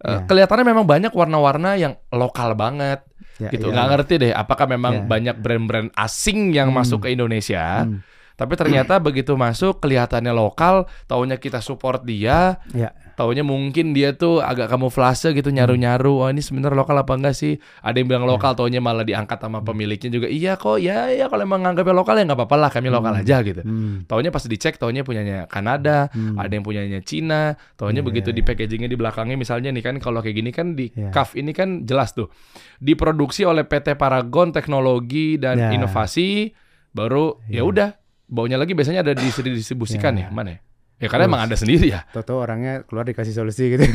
Ya. 0.00 0.24
kelihatannya 0.26 0.64
memang 0.66 0.88
banyak 0.88 1.12
warna-warna 1.12 1.76
yang 1.76 1.94
lokal 2.10 2.56
banget 2.56 3.04
Ya, 3.36 3.52
gitu. 3.52 3.68
iya. 3.68 3.74
Nggak 3.76 3.88
ngerti 3.94 4.14
deh 4.18 4.32
apakah 4.32 4.66
memang 4.66 4.94
Ya. 4.94 5.04
banyak 5.06 5.36
brand-brand 5.38 5.88
asing 5.94 6.50
yang 6.50 6.72
Hmm. 6.74 6.82
masuk 6.82 7.06
ke 7.06 7.14
Indonesia. 7.14 7.84
Hmm. 7.86 8.00
Tapi 8.34 8.56
ternyata 8.56 8.96
begitu 8.96 9.36
masuk 9.36 9.84
kelihatannya 9.84 10.32
lokal, 10.32 10.88
taunya 11.04 11.36
kita 11.36 11.60
support 11.60 12.00
dia, 12.08 12.56
Ya. 12.72 12.96
Taunya 13.20 13.44
mungkin 13.44 13.92
dia 13.92 14.16
tuh 14.16 14.40
agak 14.40 14.72
kamuflase 14.72 15.36
gitu 15.36 15.52
nyaru-nyaru. 15.52 16.24
Oh 16.24 16.28
ini 16.32 16.40
sebenarnya 16.40 16.72
lokal 16.72 16.96
apa 16.96 17.12
enggak 17.20 17.36
sih? 17.36 17.60
Ada 17.84 18.00
yang 18.00 18.08
bilang 18.08 18.24
lokal, 18.24 18.56
taunya 18.56 18.80
malah 18.80 19.04
diangkat 19.04 19.36
sama 19.36 19.60
pemiliknya 19.60 20.08
juga. 20.08 20.24
Iya 20.24 20.56
kok, 20.56 20.80
ya 20.80 21.12
ya 21.12 21.28
kalau 21.28 21.44
emang 21.44 21.60
nganggapnya 21.60 21.92
lokal 21.92 22.16
ya 22.16 22.24
nggak 22.24 22.38
apa-apa 22.40 22.56
lah, 22.56 22.70
kami 22.72 22.88
lokal 22.88 23.12
Hmm. 23.12 23.20
aja 23.20 23.36
gitu. 23.44 23.60
Hmm. 23.60 24.08
Taunya 24.08 24.32
pas 24.32 24.40
dicek, 24.40 24.80
taunya 24.80 25.04
punyanya 25.04 25.44
Kanada, 25.44 26.08
Hmm. 26.08 26.40
ada 26.40 26.48
yang 26.48 26.64
punyanya 26.64 27.04
Cina, 27.04 27.60
taunya 27.76 28.00
Iya, 28.00 28.08
begitu 28.08 28.32
iya, 28.32 28.36
di 28.36 28.42
packagingnya 28.42 28.88
di 28.88 28.96
belakangnya 28.96 29.36
misalnya 29.36 29.68
nih 29.68 29.84
kan 29.84 29.94
kalau 30.00 30.24
kayak 30.24 30.40
gini 30.40 30.48
kan 30.48 30.72
di 30.72 30.88
Iya. 30.88 31.12
cuff 31.12 31.36
ini 31.36 31.52
kan 31.52 31.84
jelas 31.84 32.16
tuh 32.16 32.32
diproduksi 32.78 33.44
oleh 33.44 33.68
PT 33.68 33.94
Paragon 33.94 34.48
Teknologi 34.50 35.36
dan 35.36 35.60
Ya. 35.60 35.76
Inovasi 35.76 36.56
baru 36.90 37.36
ya 37.46 37.60
Iya. 37.60 37.62
udah 37.68 37.88
baunya 38.26 38.56
lagi 38.56 38.72
biasanya 38.72 39.04
ada 39.04 39.12
didistribusikan 39.12 40.16
Ya. 40.16 40.26
ya 40.26 40.28
mana 40.30 40.56
ya? 40.56 40.60
Ya 41.00 41.08
karena 41.08 41.24
Terus. 41.24 41.32
emang 41.32 41.42
ada 41.48 41.56
sendiri 41.56 41.86
ya, 41.88 42.04
Toto 42.12 42.36
orangnya 42.36 42.84
keluar 42.84 43.08
dikasih 43.08 43.32
solusi 43.32 43.72
gitu. 43.72 43.88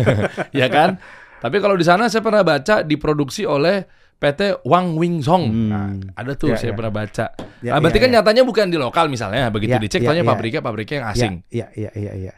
ya 0.62 0.70
kan? 0.70 0.96
Tapi 1.42 1.56
kalau 1.58 1.74
di 1.74 1.82
sana 1.82 2.06
saya 2.06 2.22
pernah 2.22 2.46
baca 2.46 2.80
diproduksi 2.80 3.42
oleh 3.42 3.82
PT 4.14 4.62
Wang 4.64 4.94
Wing 4.94 5.18
Song. 5.20 5.50
Hmm. 5.50 5.68
Nah, 5.68 5.90
ada 6.14 6.32
tuh 6.38 6.54
Ya, 6.54 6.56
saya 6.56 6.70
ya. 6.72 6.76
pernah 6.78 6.92
baca. 6.94 7.26
Ya, 7.60 7.70
nah, 7.74 7.82
berarti 7.82 7.98
ya, 7.98 8.02
kan 8.06 8.10
ya. 8.10 8.14
nyatanya 8.22 8.42
bukan 8.46 8.66
di 8.70 8.78
lokal 8.78 9.10
misalnya, 9.10 9.50
begitu 9.50 9.74
Ya, 9.74 9.82
dicek 9.82 10.00
ya, 10.00 10.14
taunya 10.14 10.22
ya. 10.22 10.30
pabriknya 10.30 10.60
pabriknya 10.62 10.96
yang 11.02 11.08
asing. 11.10 11.32
Iya, 11.50 11.66
iya, 11.74 11.90
iya, 11.98 12.12
iya. 12.14 12.32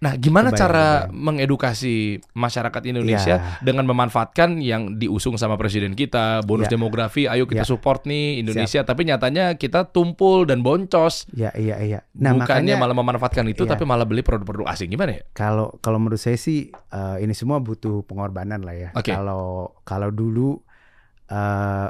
Nah, 0.00 0.16
gimana 0.16 0.48
Kebayang, 0.48 0.60
cara 0.64 0.86
kebayang. 1.04 1.12
mengedukasi 1.12 1.94
masyarakat 2.32 2.82
Indonesia 2.88 3.36
Ya. 3.36 3.60
dengan 3.60 3.84
memanfaatkan 3.84 4.56
yang 4.64 4.96
diusung 4.96 5.36
sama 5.36 5.60
presiden 5.60 5.92
kita, 5.92 6.40
bonus 6.48 6.72
Ya. 6.72 6.80
demografi, 6.80 7.28
ayo 7.28 7.44
kita 7.44 7.62
Ya. 7.62 7.68
support 7.68 8.08
nih 8.08 8.40
Indonesia, 8.40 8.80
tapi 8.80 9.04
nyatanya 9.04 9.60
kita 9.60 9.92
tumpul 9.92 10.48
dan 10.48 10.64
boncos. 10.64 11.28
Iya, 11.36 11.52
iya, 11.52 11.76
iya. 11.84 12.00
Nah, 12.16 12.32
Bukannya 12.32 12.72
makanya 12.72 12.74
malah 12.80 12.96
memanfaatkan 12.96 13.44
itu 13.46 13.68
Iya. 13.68 13.76
tapi 13.76 13.84
malah 13.84 14.08
beli 14.08 14.24
produk-produk 14.24 14.72
asing 14.72 14.88
gimana 14.88 15.20
ya? 15.20 15.22
kalau 15.30 15.76
kalau 15.78 16.00
menurut 16.00 16.16
saya 16.16 16.40
sih 16.40 16.72
eh, 16.72 17.16
ini 17.20 17.36
semua 17.36 17.60
butuh 17.60 18.00
pengorbanan 18.02 18.64
lah 18.64 18.72
ya. 18.72 18.88
Oke. 18.96 19.12
Kalau 19.12 19.76
kalau 19.84 20.08
dulu 20.08 20.64
eh 21.28 21.88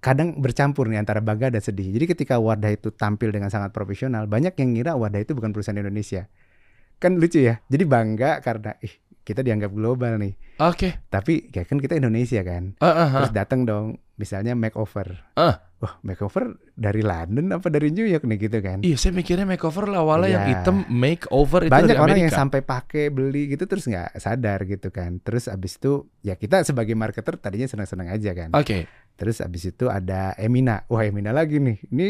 kadang 0.00 0.40
bercampur 0.40 0.88
nih 0.88 0.96
antara 0.96 1.20
bangga 1.20 1.52
dan 1.52 1.60
sedih. 1.60 1.92
Jadi 1.92 2.08
ketika 2.08 2.40
Wadah 2.40 2.72
itu 2.72 2.88
tampil 2.88 3.28
dengan 3.28 3.52
sangat 3.52 3.68
profesional, 3.70 4.24
banyak 4.24 4.56
yang 4.56 4.72
ngira 4.72 4.96
Wadah 4.96 5.20
itu 5.20 5.36
bukan 5.36 5.52
perusahaan 5.52 5.76
Indonesia. 5.76 6.24
Kan 7.00 7.16
lucu 7.16 7.40
ya. 7.40 7.58
Jadi 7.66 7.84
bangga 7.88 8.44
karena 8.44 8.76
ih 8.84 8.92
kita 9.24 9.40
dianggap 9.40 9.72
global 9.72 10.20
nih. 10.20 10.36
Oke. 10.60 11.06
Tapi 11.08 11.48
ya 11.48 11.64
kan 11.64 11.80
kita 11.80 11.96
Indonesia 11.96 12.44
kan. 12.44 12.76
Ah, 12.78 12.86
ah, 12.86 12.98
ah. 13.00 13.08
Terus 13.24 13.32
datang 13.32 13.64
dong 13.64 13.96
misalnya 14.20 14.52
makeover. 14.52 15.32
Ah. 15.34 15.64
Wah, 15.80 15.96
makeover 16.04 16.60
dari 16.76 17.00
London 17.00 17.56
apa 17.56 17.72
dari 17.72 17.88
New 17.88 18.04
York 18.04 18.28
nih 18.28 18.36
gitu 18.36 18.60
kan? 18.60 18.84
Iya, 18.84 19.00
saya 19.00 19.16
mikirnya 19.16 19.48
makeover 19.48 19.88
lah 19.88 20.04
awalnya 20.04 20.28
yang 20.28 20.44
Iya. 20.44 20.50
hitam 20.60 20.84
makeover 20.92 21.64
itu 21.64 21.72
Banyak 21.72 21.88
dari 21.88 22.00
orang 22.04 22.18
yang 22.20 22.32
sampai 22.36 22.60
pakai 22.60 23.08
beli 23.08 23.48
gitu 23.56 23.64
terus 23.64 23.88
nggak 23.88 24.12
sadar 24.20 24.68
gitu 24.68 24.92
kan. 24.92 25.24
Terus 25.24 25.48
abis 25.48 25.80
itu 25.80 26.04
ya 26.20 26.36
kita 26.36 26.68
sebagai 26.68 26.92
marketer 26.92 27.40
tadinya 27.40 27.64
senang-senang 27.64 28.12
aja 28.12 28.36
kan. 28.36 28.52
Oke. 28.52 28.84
Terus 29.16 29.40
abis 29.40 29.72
itu 29.72 29.88
ada 29.88 30.36
Emina. 30.36 30.84
Wah 30.92 31.00
Emina 31.00 31.32
lagi 31.32 31.56
nih. 31.56 31.80
Ini 31.88 32.06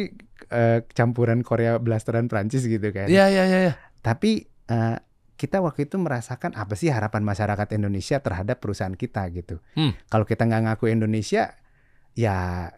eh, 0.50 0.82
campuran 0.90 1.46
Korea 1.46 1.78
Blasteran 1.78 2.26
Prancis 2.26 2.66
gitu 2.66 2.90
kan. 2.90 3.06
Iya, 3.06 3.30
iya, 3.30 3.44
iya. 3.46 3.58
iya. 3.70 3.74
Tapi 4.02 4.49
eh, 4.70 4.98
kita 5.40 5.64
waktu 5.64 5.88
itu 5.88 5.96
merasakan 5.96 6.52
apa 6.52 6.76
sih 6.76 6.92
harapan 6.92 7.24
masyarakat 7.24 7.68
Indonesia 7.72 8.20
terhadap 8.20 8.60
perusahaan 8.60 8.92
kita 8.92 9.24
gitu. 9.32 9.58
Hmm. 9.72 9.96
Kalau 10.12 10.28
kita 10.28 10.44
nggak 10.44 10.62
ngaku 10.68 10.92
Indonesia, 10.92 11.56
ya 12.12 12.68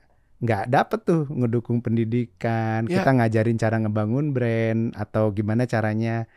nggak 0.42 0.64
dapet 0.70 1.00
tuh 1.02 1.26
ngedukung 1.26 1.82
pendidikan. 1.82 2.86
Ya. 2.86 3.02
Kita 3.02 3.10
ngajarin 3.18 3.58
cara 3.58 3.76
ngebangun 3.82 4.30
brand 4.30 4.94
atau 4.94 5.34
gimana 5.34 5.66
caranya 5.66 6.30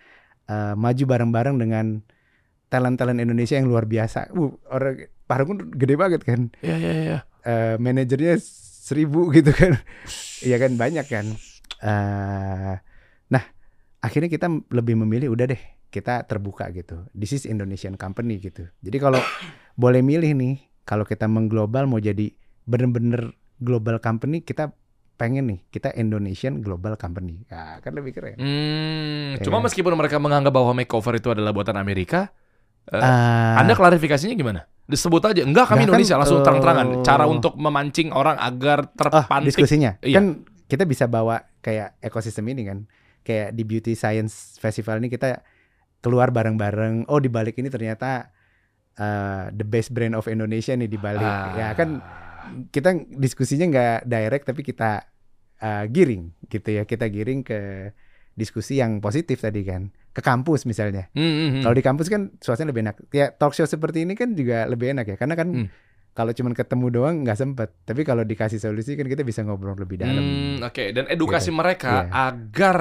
eh, 0.50 0.74
maju 0.74 1.04
bareng-bareng 1.06 1.56
dengan 1.62 2.02
talent-talent 2.70 3.22
Indonesia 3.22 3.56
yang 3.56 3.70
luar 3.70 3.86
biasa. 3.86 4.34
Uh, 4.34 4.58
orang 4.68 5.08
Pak 5.26 5.36
Harun 5.38 5.58
gede 5.74 5.96
banget 5.96 6.22
kan. 6.26 6.50
Iya, 6.60 6.76
iya, 6.78 6.94
iya. 6.94 7.20
Eh, 7.46 7.76
manajernya 7.78 8.42
seribu 8.86 9.30
gitu 9.32 9.54
kan. 9.54 9.78
Iya 10.46 10.62
kan 10.62 10.78
banyak 10.78 11.08
kan. 11.10 11.26
Nah 11.82 12.78
akhirnya 14.06 14.30
kita 14.30 14.46
lebih 14.70 14.94
memilih 14.96 15.34
udah 15.34 15.46
deh 15.48 15.62
kita 15.90 16.22
terbuka 16.24 16.70
gitu. 16.70 17.08
This 17.12 17.32
is 17.32 17.44
Indonesian 17.44 17.96
company 17.96 18.38
gitu. 18.38 18.68
Jadi 18.80 18.98
kalau 19.00 19.18
boleh 19.76 20.00
milih 20.00 20.32
nih, 20.32 20.56
kalau 20.84 21.02
kita 21.02 21.26
mengglobal 21.26 21.88
mau 21.88 21.98
jadi 21.98 22.30
bener-bener 22.64 23.34
global 23.58 23.98
company, 23.98 24.40
kita 24.40 24.76
pengen 25.16 25.48
nih 25.48 25.60
kita 25.66 25.96
Indonesian 25.96 26.60
global 26.60 26.94
company. 26.94 27.48
Nah, 27.48 27.80
kan 27.80 27.96
lebih 27.96 28.12
keren. 28.12 28.36
Hmm, 28.36 29.40
Ya 29.40 29.42
cuma 29.42 29.58
kan? 29.58 29.72
meskipun 29.72 29.96
mereka 29.96 30.20
menganggap 30.20 30.52
bahwa 30.52 30.76
makeover 30.76 31.16
itu 31.16 31.32
adalah 31.32 31.56
buatan 31.56 31.80
Amerika, 31.80 32.36
eh, 32.86 33.00
Ah, 33.00 33.56
Anda 33.58 33.74
klarifikasinya 33.74 34.36
gimana? 34.36 34.68
Disebut 34.86 35.24
aja, 35.24 35.42
enggak 35.42 35.66
kami 35.66 35.82
kan, 35.82 35.88
Indonesia 35.88 36.20
langsung 36.20 36.40
eh, 36.40 36.46
terang-terangan. 36.46 36.88
Cara 37.02 37.24
untuk 37.26 37.56
memancing 37.56 38.12
orang 38.12 38.36
agar 38.38 38.84
oh, 38.84 38.92
terpantik. 38.92 39.50
diskusinya 39.50 39.96
Iya. 40.04 40.20
kan 40.20 40.26
kita 40.68 40.84
bisa 40.84 41.08
bawa 41.08 41.40
kayak 41.64 41.96
ekosistem 42.04 42.46
ini 42.46 42.68
kan. 42.68 42.84
Kayak 43.26 43.50
di 43.52 43.64
Beauty 43.66 43.98
Science 43.98 44.56
Festival 44.56 45.02
ini 45.02 45.10
kita 45.10 45.42
keluar 45.98 46.30
bareng-bareng. 46.30 47.10
Oh 47.10 47.18
di 47.18 47.28
balik 47.28 47.58
ini 47.58 47.68
ternyata 47.68 48.30
uh, 48.96 49.50
the 49.50 49.66
best 49.66 49.90
brand 49.90 50.14
of 50.14 50.30
Indonesia 50.30 50.72
nih 50.72 50.86
di 50.86 50.96
balik. 50.96 51.26
Ah. 51.26 51.58
Ya 51.58 51.68
kan 51.74 52.00
kita 52.70 52.94
diskusinya 53.12 53.66
nggak 53.66 54.00
direct 54.06 54.46
tapi 54.46 54.62
kita 54.62 55.02
uh, 55.60 55.84
giring 55.90 56.30
gitu 56.46 56.70
ya. 56.70 56.86
Kita 56.86 57.10
giring 57.10 57.42
ke 57.42 57.90
diskusi 58.32 58.78
yang 58.78 59.02
positif 59.02 59.42
tadi 59.42 59.66
kan. 59.66 59.90
Ke 60.14 60.22
kampus 60.22 60.64
misalnya. 60.64 61.10
Hmm, 61.12 61.60
hmm. 61.60 61.62
Kalau 61.66 61.76
di 61.76 61.84
kampus 61.84 62.08
kan 62.08 62.32
suasana 62.38 62.70
lebih 62.70 62.86
enak. 62.86 63.02
Ya 63.10 63.34
talk 63.34 63.52
show 63.52 63.66
seperti 63.66 64.06
ini 64.06 64.14
kan 64.14 64.32
juga 64.32 64.70
lebih 64.70 64.94
enak 64.94 65.06
ya. 65.10 65.18
Karena 65.18 65.34
kan 65.34 65.50
Hmm. 65.52 65.68
kalau 66.14 66.32
cuman 66.32 66.54
ketemu 66.54 66.86
doang 66.94 67.16
nggak 67.26 67.36
sempet. 67.36 67.74
Tapi 67.84 68.06
kalau 68.06 68.24
dikasih 68.24 68.62
solusi 68.62 68.96
kan 68.96 69.10
kita 69.10 69.26
bisa 69.26 69.42
ngobrol 69.42 69.76
lebih 69.76 70.00
dalam. 70.00 70.22
Hmm, 70.22 70.64
Oke, 70.64 70.94
dan 70.94 71.10
edukasi 71.10 71.52
Gitu. 71.52 71.58
mereka 71.58 72.08
Iya. 72.08 72.32
agar 72.32 72.78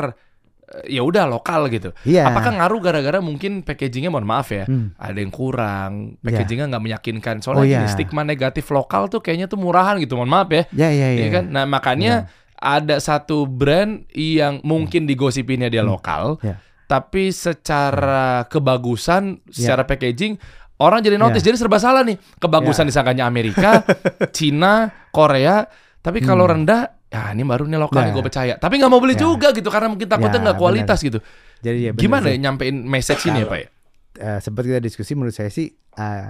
ya 0.85 1.01
udah 1.01 1.29
lokal 1.29 1.69
gitu. 1.69 1.93
Iya. 2.03 2.29
Apakah 2.29 2.57
ngaruh 2.57 2.81
gara-gara 2.81 3.19
mungkin 3.21 3.61
packagingnya 3.61 4.09
mohon 4.09 4.25
maaf 4.25 4.49
ya, 4.49 4.65
Hmm. 4.65 4.97
ada 4.97 5.17
yang 5.17 5.31
kurang, 5.31 6.17
Iya. 6.19 6.25
packagingnya 6.25 6.67
nggak 6.73 6.85
meyakinkan. 6.85 7.37
Oh, 7.41 7.43
Soalnya 7.53 7.65
gini, 7.65 7.85
iya. 7.85 7.93
stigma 7.93 8.23
negatif 8.23 8.65
lokal 8.69 9.07
tuh 9.07 9.21
kayaknya 9.21 9.47
tuh 9.47 9.57
murahan 9.57 10.01
gitu, 10.01 10.17
mohon 10.17 10.29
maaf 10.29 10.49
ya. 10.49 10.65
Ya 10.73 10.89
ya 10.89 11.09
ya. 11.12 11.21
Iya 11.21 11.29
kan? 11.31 11.45
Nah, 11.53 11.65
makanya 11.65 12.27
ada 12.55 12.97
satu 12.97 13.45
brand 13.45 14.09
yang 14.11 14.65
mungkin 14.65 15.05
digosipinnya 15.05 15.69
dia 15.69 15.85
Hmm. 15.85 15.93
lokal, 15.93 16.41
Ya. 16.41 16.57
tapi 16.87 17.29
secara 17.29 18.49
kebagusan, 18.49 19.45
Ya. 19.47 19.53
secara 19.53 19.85
packaging 19.85 20.41
orang 20.77 21.01
jadi 21.01 21.17
notice. 21.17 21.43
Jadi 21.43 21.57
serba 21.57 21.77
salah 21.77 22.03
nih. 22.03 22.17
Kebagusan 22.37 22.87
Ya. 22.87 22.91
disangkanya 22.91 23.25
Amerika, 23.25 23.85
Cina, 24.37 24.91
Korea, 25.11 25.69
tapi 26.01 26.19
kalau 26.19 26.45
Hmm. 26.45 26.53
rendah 26.61 26.93
ya 27.15 27.31
ini 27.31 27.43
baru 27.43 27.62
nih 27.65 27.79
lokal 27.79 28.01
nih 28.01 28.11
Nah. 28.11 28.17
gue 28.19 28.25
percaya. 28.25 28.55
Tapi 28.59 28.75
nggak 28.77 28.91
mau 28.91 28.99
beli 28.99 29.15
Ya. 29.15 29.23
juga 29.23 29.49
gitu 29.51 29.71
karena 29.71 29.87
mungkin 29.87 30.05
takutnya 30.05 30.35
Ya, 30.35 30.45
nggak 30.45 30.59
kualitas 30.59 30.99
gitu. 30.99 31.19
Jadi 31.62 31.79
ya 31.81 31.91
Gimana 31.95 32.27
sih. 32.27 32.35
ya 32.35 32.39
nyampein 32.43 32.77
message 32.83 33.23
ini 33.25 33.41
ya 33.41 33.47
Pak 33.47 33.59
ya? 33.59 33.69
Eh, 34.15 34.39
sempat 34.39 34.62
kita 34.65 34.79
diskusi 34.79 35.15
menurut 35.15 35.33
saya 35.33 35.49
sih 35.49 35.71
eh, 35.73 36.29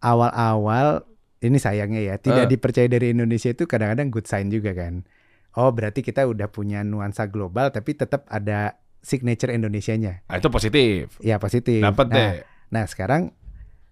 awal-awal 0.00 1.06
ini 1.40 1.56
sayangnya 1.56 2.02
ya 2.02 2.14
tidak 2.16 2.46
Eh. 2.46 2.50
dipercaya 2.50 2.86
dari 2.86 3.10
Indonesia 3.10 3.48
itu 3.48 3.64
kadang-kadang 3.64 4.10
good 4.10 4.26
sign 4.26 4.48
juga 4.48 4.74
kan. 4.74 5.06
Oh 5.52 5.70
berarti 5.70 6.00
kita 6.00 6.24
udah 6.24 6.46
punya 6.46 6.82
nuansa 6.82 7.26
global 7.26 7.70
tapi 7.70 7.94
tetap 7.94 8.26
ada 8.26 8.76
signature 9.00 9.48
Indonesianya. 9.48 10.22
Nah, 10.22 10.36
itu 10.36 10.48
positif. 10.48 11.16
Ya 11.18 11.38
positif. 11.38 11.80
Dapat 11.80 12.06
nah, 12.06 12.16
deh. 12.16 12.32
Nah 12.68 12.84
sekarang 12.84 13.32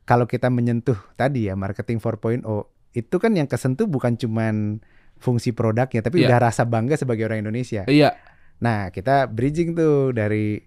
kalau 0.04 0.24
kita 0.24 0.48
menyentuh 0.48 0.96
tadi 1.14 1.48
ya 1.48 1.54
marketing 1.54 1.98
4.0 1.98 2.44
itu 2.90 3.16
kan 3.16 3.32
yang 3.32 3.44
kesentuh 3.44 3.84
bukan 3.84 4.14
cuman 4.14 4.80
fungsi 5.18 5.50
produknya 5.50 6.00
tapi 6.00 6.22
Iya. 6.22 6.30
udah 6.30 6.38
rasa 6.44 6.62
bangga 6.62 6.94
sebagai 6.94 7.26
orang 7.26 7.42
Indonesia. 7.42 7.82
Iya. 7.84 8.14
Nah, 8.58 8.88
kita 8.88 9.26
bridging 9.26 9.72
tuh 9.72 10.10
dari 10.10 10.58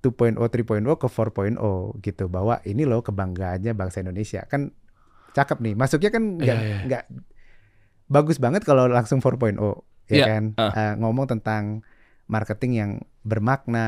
2.0, 0.00 0.38
3.0 0.38 0.62
ke 0.94 1.06
4.0 1.06 1.58
gitu 2.00 2.24
bahwa 2.26 2.62
ini 2.62 2.82
loh 2.82 3.00
kebanggaannya 3.00 3.72
bangsa 3.72 3.98
Indonesia. 4.00 4.44
Kan 4.44 4.70
cakep 5.32 5.58
nih. 5.60 5.74
Masuknya 5.74 6.10
kan 6.10 6.22
nggak 6.36 6.56
Iya, 6.56 6.76
nggak 6.84 7.04
bagus 8.06 8.38
banget 8.38 8.62
kalau 8.62 8.86
langsung 8.86 9.18
4.0 9.18 9.58
ya 10.06 10.14
Iya, 10.14 10.24
kan. 10.28 10.44
ah. 10.56 10.70
Eh, 10.70 10.94
ngomong 10.96 11.26
tentang 11.28 11.82
marketing 12.26 12.72
yang 12.72 12.90
bermakna 13.22 13.86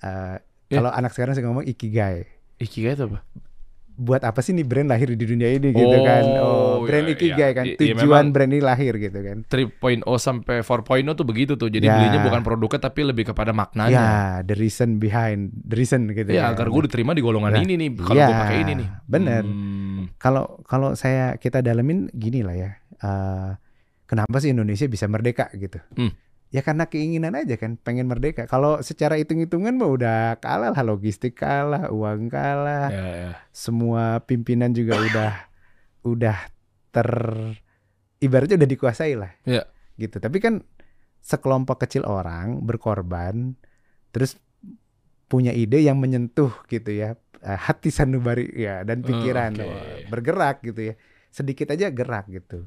eh, 0.00 0.40
Iya. 0.68 0.80
kalau 0.80 0.90
anak 0.90 1.12
sekarang 1.12 1.32
sih 1.32 1.44
ngomong 1.44 1.64
ikigai. 1.64 2.24
Ikigai 2.56 2.92
itu 2.94 3.04
apa? 3.04 3.20
Buat 3.98 4.22
apa 4.22 4.38
sih 4.38 4.54
nih 4.54 4.62
brand 4.62 4.86
lahir 4.86 5.10
di 5.10 5.18
dunia 5.20 5.50
ini 5.50 5.68
gitu 5.70 5.96
kan. 6.00 6.22
Oh, 6.38 6.78
Oh, 6.78 6.86
brand 6.86 7.04
iya, 7.04 7.14
ikigai 7.14 7.34
iya. 7.42 7.48
kan. 7.52 7.64
Iya, 7.64 7.74
iya, 7.74 7.80
Tujuan 7.92 8.06
memang- 8.20 8.30
brand 8.30 8.50
ini 8.50 8.62
lahir 8.62 8.94
gitu 8.94 9.18
kan. 9.18 9.36
3.0 9.44 9.82
sampai 10.16 10.62
4.0 10.62 10.86
tuh 11.12 11.26
begitu 11.26 11.52
tuh. 11.52 11.66
Jadi 11.66 11.82
Ya. 11.82 11.98
belinya 11.98 12.20
bukan 12.22 12.40
produknya 12.40 12.80
tapi 12.80 13.00
lebih 13.02 13.26
kepada 13.26 13.50
maknanya. 13.50 13.90
Ya, 13.90 14.08
the 14.40 14.54
reason 14.54 14.96
behind 14.96 15.50
the 15.60 15.74
reason 15.74 16.06
gitu 16.08 16.30
Ya, 16.30 16.46
kan. 16.46 16.54
agar 16.54 16.66
gue 16.68 16.82
diterima 16.84 17.10
di 17.10 17.20
golongan 17.20 17.50
Nah, 17.50 17.60
ini 17.60 17.74
nih. 17.76 17.88
Kalau 17.98 18.14
gue 18.14 18.22
iya, 18.24 18.38
pakai 18.40 18.58
ini 18.60 18.72
nih. 18.76 18.88
bener. 19.04 19.42
Hmm. 19.42 20.14
kalau 20.14 20.62
kalau 20.62 20.94
saya 20.94 21.34
kita 21.36 21.58
dalemin 21.58 22.06
gini 22.10 22.40
lah 22.40 22.54
ya 22.54 22.70
eh, 22.96 23.50
kenapa 24.04 24.38
sih 24.38 24.50
Indonesia 24.50 24.86
bisa 24.86 25.04
merdeka 25.04 25.50
gitu 25.52 25.82
Hmm. 25.92 26.14
Ya 26.48 26.64
karena 26.64 26.88
keinginan 26.88 27.36
aja 27.36 27.60
kan 27.60 27.76
pengen 27.76 28.08
merdeka. 28.08 28.48
Kalau 28.48 28.80
secara 28.80 29.20
hitung-hitungan 29.20 29.76
mah 29.76 29.90
udah 29.90 30.18
kalah 30.40 30.72
lah 30.72 30.82
logistik 30.84 31.36
kalah 31.36 31.92
uang 31.92 32.32
kalah. 32.32 32.88
Ya, 32.88 33.06
ya. 33.08 33.30
semua 33.52 34.24
pimpinan 34.24 34.72
juga 34.72 34.96
udah 34.96 35.32
udah 36.08 36.38
ter 36.88 37.10
ibaratnya 38.24 38.56
udah 38.56 38.70
dikuasai 38.70 39.14
lah. 39.16 39.32
Iya. 39.44 39.68
gitu. 39.98 40.22
Tapi 40.22 40.38
kan 40.38 40.64
sekelompok 41.20 41.84
kecil 41.84 42.06
orang 42.06 42.62
berkorban 42.62 43.58
terus 44.14 44.38
punya 45.28 45.52
ide 45.52 45.84
yang 45.84 46.00
menyentuh 46.00 46.52
gitu 46.72 46.96
ya. 46.96 47.18
Eh, 47.38 47.60
hati 47.60 47.92
sanubari 47.92 48.50
ya 48.56 48.82
dan 48.88 49.04
pikiran. 49.04 49.52
Oke. 49.52 49.62
Wah, 49.68 49.84
bergerak 50.08 50.64
gitu 50.64 50.92
ya. 50.92 50.94
Sedikit 51.28 51.68
aja 51.76 51.92
gerak 51.92 52.24
gitu 52.32 52.66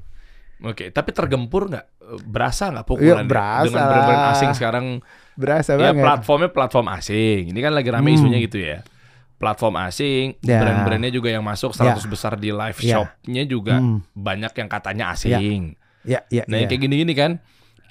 Oke, 0.62 0.88
tapi 0.88 1.10
tergempur 1.10 1.66
nggak? 1.66 1.86
Berasa 2.22 2.70
nggak 2.70 2.84
Iya, 2.84 2.90
pukulan 2.90 3.26
berasa 3.26 3.64
dengan 3.64 3.82
brand-brand 3.84 4.24
asing 4.32 4.50
sekarang? 4.54 4.86
berasa 5.32 5.70
Ya 5.72 5.90
banget 5.90 6.04
platformnya 6.04 6.50
platform 6.50 6.86
asing. 6.92 7.50
Ini 7.50 7.58
kan 7.58 7.72
lagi 7.72 7.88
rame 7.88 8.04
Hmm. 8.06 8.16
isunya 8.16 8.38
gitu 8.38 8.58
ya. 8.58 8.84
Platform 9.34 9.74
asing, 9.80 10.38
Ya. 10.38 10.60
brand-brandnya 10.60 11.10
juga 11.10 11.28
yang 11.28 11.42
masuk 11.42 11.72
100 11.72 12.06
besar 12.06 12.36
di 12.36 12.52
live 12.52 12.78
Ya. 12.78 13.00
shopnya 13.00 13.42
juga 13.42 13.74
Hmm. 13.76 14.04
banyak 14.12 14.52
yang 14.52 14.68
katanya 14.68 15.04
asing. 15.10 15.74
ya 16.02 16.18
ya 16.28 16.42
Nah, 16.46 16.58
yang 16.58 16.66
ya. 16.66 16.68
kayak 16.68 16.82
gini-gini 16.82 17.14
kan 17.14 17.38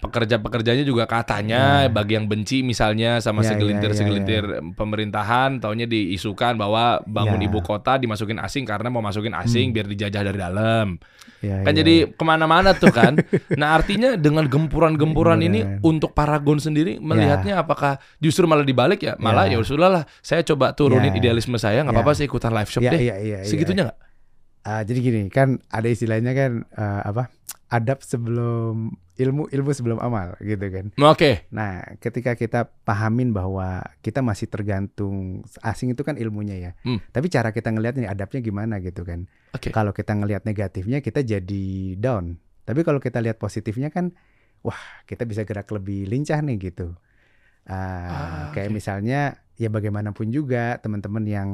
pekerja-pekerjanya 0.01 0.81
juga 0.81 1.05
katanya 1.05 1.85
Ya. 1.85 1.89
bagi 1.89 2.17
yang 2.17 2.25
benci 2.25 2.59
misalnya 2.61 3.21
sama 3.21 3.41
Ya, 3.41 3.45
ya, 3.45 3.49
segelintir-segelintir 3.53 4.43
pemerintahan 4.73 5.61
taunya 5.61 5.85
diisukan 5.85 6.57
bahwa 6.57 7.05
bangun 7.05 7.39
Ya. 7.39 7.47
ibu 7.47 7.61
kota 7.61 7.95
dimasukin 7.95 8.41
asing 8.41 8.65
karena 8.65 8.89
mau 8.89 8.99
masukin 8.99 9.31
asing 9.31 9.69
Hmm. 9.69 9.75
biar 9.77 9.85
dijajah 9.87 10.21
dari 10.25 10.35
dalam. 10.35 10.97
Ya, 11.41 11.61
Kan 11.61 11.73
ya, 11.73 11.81
jadi 11.81 11.95
ya. 12.05 12.13
ke 12.13 12.23
mana-mana 12.23 12.73
tuh 12.73 12.89
kan. 12.89 13.17
nah 13.61 13.73
artinya 13.73 14.13
dengan 14.13 14.45
gempuran-gempuran 14.45 15.39
ini 15.39 15.81
untuk 15.81 16.11
Paragon 16.11 16.57
sendiri 16.57 16.97
melihatnya 16.97 17.57
apakah 17.57 17.97
justru 18.17 18.45
malah 18.45 18.65
dibalik 18.65 19.01
ya? 19.01 19.13
Malah 19.17 19.45
ya, 19.47 19.57
Ya. 19.57 19.65
sudah 19.65 19.89
lah 19.89 20.03
saya 20.19 20.41
coba 20.41 20.73
turunin 20.73 21.09
Ya. 21.09 21.17
idealisme 21.17 21.55
saya 21.55 21.81
nggak 21.81 21.93
Ya. 21.93 22.01
apa-apa 22.01 22.13
saya 22.13 22.25
ikutan 22.25 22.51
live 22.51 22.69
shop 22.69 22.81
ya, 22.81 22.91
deh. 22.93 23.01
ya, 23.01 23.15
ya, 23.17 23.39
ya. 23.41 23.45
Segitunya 23.45 23.83
nggak? 23.89 23.99
Ah, 24.61 24.81
jadi 24.81 24.99
gini 25.01 25.21
kan 25.33 25.57
ada 25.67 25.89
istilahnya 25.89 26.37
kan 26.37 26.51
eh, 26.69 27.01
apa 27.03 27.33
adab 27.67 28.05
sebelum 28.05 28.93
ilmu 29.21 29.45
ilmu 29.47 29.69
sebelum 29.69 30.01
amal 30.01 30.33
gitu 30.41 30.65
kan 30.67 30.89
Oke. 30.97 31.45
Nah, 31.53 31.83
ketika 31.97 32.33
kita 32.33 32.65
pahamin 32.81 33.29
bahwa 33.29 33.79
kita 34.01 34.19
masih 34.19 34.49
tergantung 34.49 35.41
asing 35.61 35.93
itu 35.93 36.01
kan 36.01 36.17
ilmunya 36.17 36.57
ya. 36.57 36.71
Hmm. 36.81 36.97
Tapi 37.09 37.29
cara 37.29 37.53
kita 37.53 37.69
ngelihat 37.69 37.95
nih 37.95 38.09
adabnya 38.09 38.39
gimana 38.39 38.81
gitu 38.81 39.05
kan. 39.05 39.29
Oke. 39.53 39.69
Kalau 39.69 39.91
kita 39.91 40.17
ngelihat 40.17 40.41
negatifnya 40.43 40.99
kita 40.99 41.21
jadi 41.21 41.65
down. 41.95 42.41
Tapi 42.65 42.81
kalau 42.81 42.97
kita 42.97 43.21
lihat 43.21 43.37
positifnya 43.37 43.89
kan, 43.89 44.15
wah 44.61 44.77
kita 45.05 45.23
bisa 45.23 45.43
gerak 45.43 45.69
lebih 45.69 46.07
lincah 46.07 46.41
nih 46.41 46.71
gitu. 46.71 46.97
Uh, 47.61 48.09
Ah, 48.09 48.49
kayak 48.51 48.71
oke. 48.71 48.75
misalnya 48.75 49.19
ya 49.53 49.69
bagaimanapun 49.69 50.33
juga 50.33 50.81
teman-teman 50.81 51.23
yang 51.23 51.49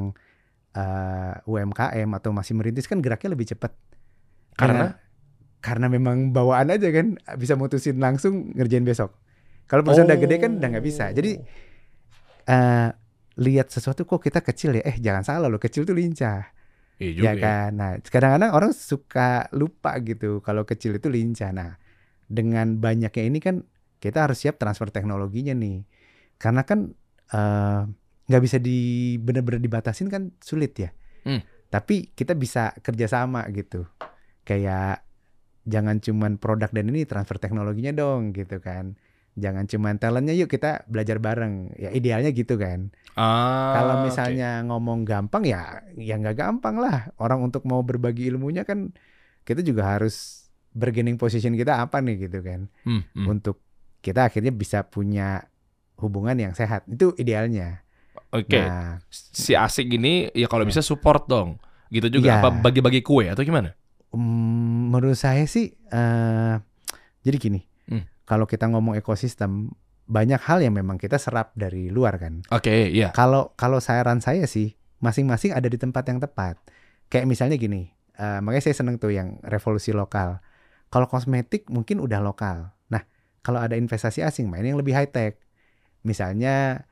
uh, 0.72 1.32
UMKM 1.44 2.08
atau 2.14 2.30
masih 2.32 2.54
merintis 2.54 2.88
kan 2.88 3.00
geraknya 3.00 3.34
lebih 3.34 3.48
cepat. 3.48 3.72
Karena? 4.54 4.94
Dengan- 4.94 5.07
karena 5.58 5.90
memang 5.90 6.30
bawaan 6.30 6.70
aja 6.70 6.88
kan 6.94 7.18
bisa 7.34 7.58
mutusin 7.58 7.98
langsung 7.98 8.54
ngerjain 8.54 8.86
besok. 8.86 9.14
Kalau 9.68 9.84
perusahaan 9.84 10.08
udah 10.08 10.20
gede 10.20 10.36
kan 10.40 10.52
udah 10.56 10.68
nggak 10.70 10.86
bisa. 10.86 11.10
Jadi 11.12 11.36
eh 12.48 12.88
lihat 13.38 13.70
sesuatu 13.70 14.02
kok 14.08 14.22
kita 14.22 14.42
kecil 14.42 14.78
ya, 14.78 14.82
eh 14.86 14.96
jangan 14.98 15.22
salah 15.22 15.48
loh 15.50 15.60
kecil 15.60 15.86
tuh 15.86 15.94
lincah. 15.94 16.50
Iya 16.98 17.10
juga 17.14 17.24
Ya 17.26 17.32
kan. 17.38 17.70
Nah, 17.78 17.90
kadang-kadang 18.02 18.50
orang 18.50 18.72
suka 18.74 19.46
lupa 19.54 19.94
gitu 20.02 20.42
kalau 20.42 20.66
kecil 20.66 20.98
itu 20.98 21.06
lincah. 21.06 21.54
Nah, 21.54 21.78
dengan 22.26 22.78
banyaknya 22.82 23.24
ini 23.24 23.38
kan 23.38 23.62
kita 24.02 24.26
harus 24.26 24.42
siap 24.42 24.58
transfer 24.58 24.90
teknologinya 24.90 25.54
nih. 25.54 25.86
Karena 26.38 26.66
kan 26.66 26.90
eh, 27.34 27.82
nggak 28.28 28.42
bisa 28.42 28.58
di 28.58 29.14
benar-benar 29.22 29.62
dibatasin 29.62 30.10
kan 30.10 30.34
sulit 30.42 30.74
ya. 30.74 30.90
Hmm. 31.22 31.42
Tapi 31.70 32.10
kita 32.18 32.34
bisa 32.34 32.74
kerjasama 32.82 33.46
gitu. 33.54 33.86
Kayak 34.42 35.07
jangan 35.68 36.00
cuman 36.00 36.40
produk 36.40 36.72
dan 36.72 36.88
ini 36.88 37.04
transfer 37.04 37.36
teknologinya 37.36 37.92
dong 37.92 38.32
gitu 38.32 38.56
kan. 38.58 38.96
Jangan 39.38 39.70
cuman 39.70 40.02
talentnya 40.02 40.34
yuk 40.34 40.50
kita 40.50 40.82
belajar 40.90 41.22
bareng. 41.22 41.70
Ya 41.78 41.94
idealnya 41.94 42.34
gitu 42.34 42.58
kan. 42.58 42.90
Ah, 43.14 43.76
Kalau 43.76 43.94
misalnya 44.02 44.64
ngomong 44.66 45.06
gampang 45.06 45.46
ya, 45.46 45.84
ya 45.94 46.18
nggak 46.18 46.34
gampang 46.34 46.80
lah. 46.80 47.14
Orang 47.20 47.46
untuk 47.46 47.62
mau 47.62 47.84
berbagi 47.86 48.26
ilmunya 48.26 48.66
kan 48.66 48.90
kita 49.46 49.62
juga 49.62 49.94
harus 49.94 50.48
bargaining 50.74 51.14
position 51.14 51.54
kita 51.54 51.78
apa 51.78 52.02
nih 52.02 52.26
gitu 52.26 52.42
kan. 52.42 52.66
Hmm, 52.82 53.06
hmm. 53.14 53.26
Untuk 53.30 53.62
kita 54.02 54.26
akhirnya 54.26 54.50
bisa 54.50 54.82
punya 54.82 55.46
hubungan 56.02 56.34
yang 56.34 56.52
sehat. 56.58 56.82
Itu 56.90 57.14
idealnya. 57.14 57.86
Oke. 58.34 58.58
Nah, 58.58 58.98
Si 59.06 59.54
asik 59.54 59.86
ini 59.86 60.34
ya 60.34 60.50
kalau 60.50 60.66
bisa 60.66 60.82
support 60.82 61.30
dong. 61.30 61.62
Gitu 61.94 62.10
juga 62.10 62.28
Iya. 62.28 62.38
apa 62.42 62.48
bagi-bagi 62.58 63.06
kue 63.06 63.30
atau 63.30 63.46
gimana? 63.46 63.70
mm, 64.08 64.57
menurut 64.88 65.20
saya 65.20 65.44
sih, 65.44 65.76
eh 65.92 66.56
jadi 67.20 67.36
gini. 67.36 67.60
Hmm. 67.92 68.08
Kalau 68.24 68.48
kita 68.48 68.72
ngomong 68.72 68.96
ekosistem, 68.96 69.68
banyak 70.08 70.40
hal 70.40 70.64
yang 70.64 70.72
memang 70.72 70.96
kita 70.96 71.20
serap 71.20 71.52
dari 71.52 71.92
luar 71.92 72.16
kan. 72.16 72.40
Oke, 72.48 72.88
iya. 72.88 73.12
Kalau 73.12 73.52
kalau 73.60 73.78
saran 73.84 74.24
saya 74.24 74.48
sih 74.48 74.72
masing-masing 75.04 75.52
ada 75.52 75.68
di 75.68 75.76
tempat 75.76 76.08
yang 76.08 76.18
tepat. 76.18 76.56
Kayak 77.12 77.28
misalnya 77.28 77.56
gini, 77.60 77.92
eh, 78.16 78.40
makanya 78.40 78.72
saya 78.72 78.76
seneng 78.80 78.96
tuh 78.96 79.12
yang 79.12 79.36
revolusi 79.44 79.92
lokal. 79.92 80.40
Kalau 80.88 81.04
kosmetik 81.04 81.68
mungkin 81.68 82.00
udah 82.00 82.24
lokal. 82.24 82.72
Nah, 82.88 83.04
kalau 83.44 83.60
ada 83.60 83.76
investasi 83.76 84.24
asing 84.24 84.48
main 84.48 84.64
yang 84.64 84.80
lebih 84.80 84.96
high 84.96 85.12
tech. 85.12 85.36
Misalnya 86.00 86.88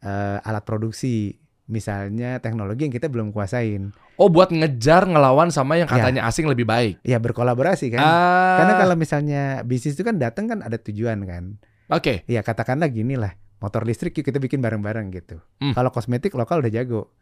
eh, 0.00 0.38
alat 0.46 0.62
produksi, 0.62 1.42
misalnya 1.66 2.38
teknologi 2.38 2.86
yang 2.86 2.94
kita 2.94 3.10
belum 3.10 3.34
kuasain. 3.34 3.90
Oh, 4.20 4.28
buat 4.28 4.52
ngejar 4.52 5.08
ngelawan 5.08 5.48
sama 5.48 5.80
yang 5.80 5.88
Ya. 5.88 5.96
katanya 5.96 6.22
asing 6.28 6.44
lebih 6.44 6.68
baik. 6.68 7.00
Ya 7.00 7.16
berkolaborasi 7.16 7.88
kan. 7.88 8.04
Ah. 8.04 8.60
Karena 8.60 8.74
kalau 8.76 8.94
misalnya 9.00 9.64
bisnis 9.64 9.96
itu 9.96 10.04
kan 10.04 10.20
datang 10.20 10.44
kan 10.44 10.60
ada 10.60 10.76
tujuan 10.76 11.24
kan. 11.24 11.56
Oke. 11.88 12.28
Ya 12.28 12.44
katakanlah 12.44 12.92
gini 12.92 13.16
lah, 13.16 13.40
motor 13.64 13.88
listrik 13.88 14.12
yuk 14.20 14.28
kita 14.28 14.36
bikin 14.36 14.60
bareng-bareng 14.60 15.08
gitu. 15.16 15.40
Hmm. 15.64 15.72
Kalau 15.72 15.88
kosmetik 15.88 16.36
lokal 16.36 16.60
udah 16.60 16.68
jago, 16.68 17.16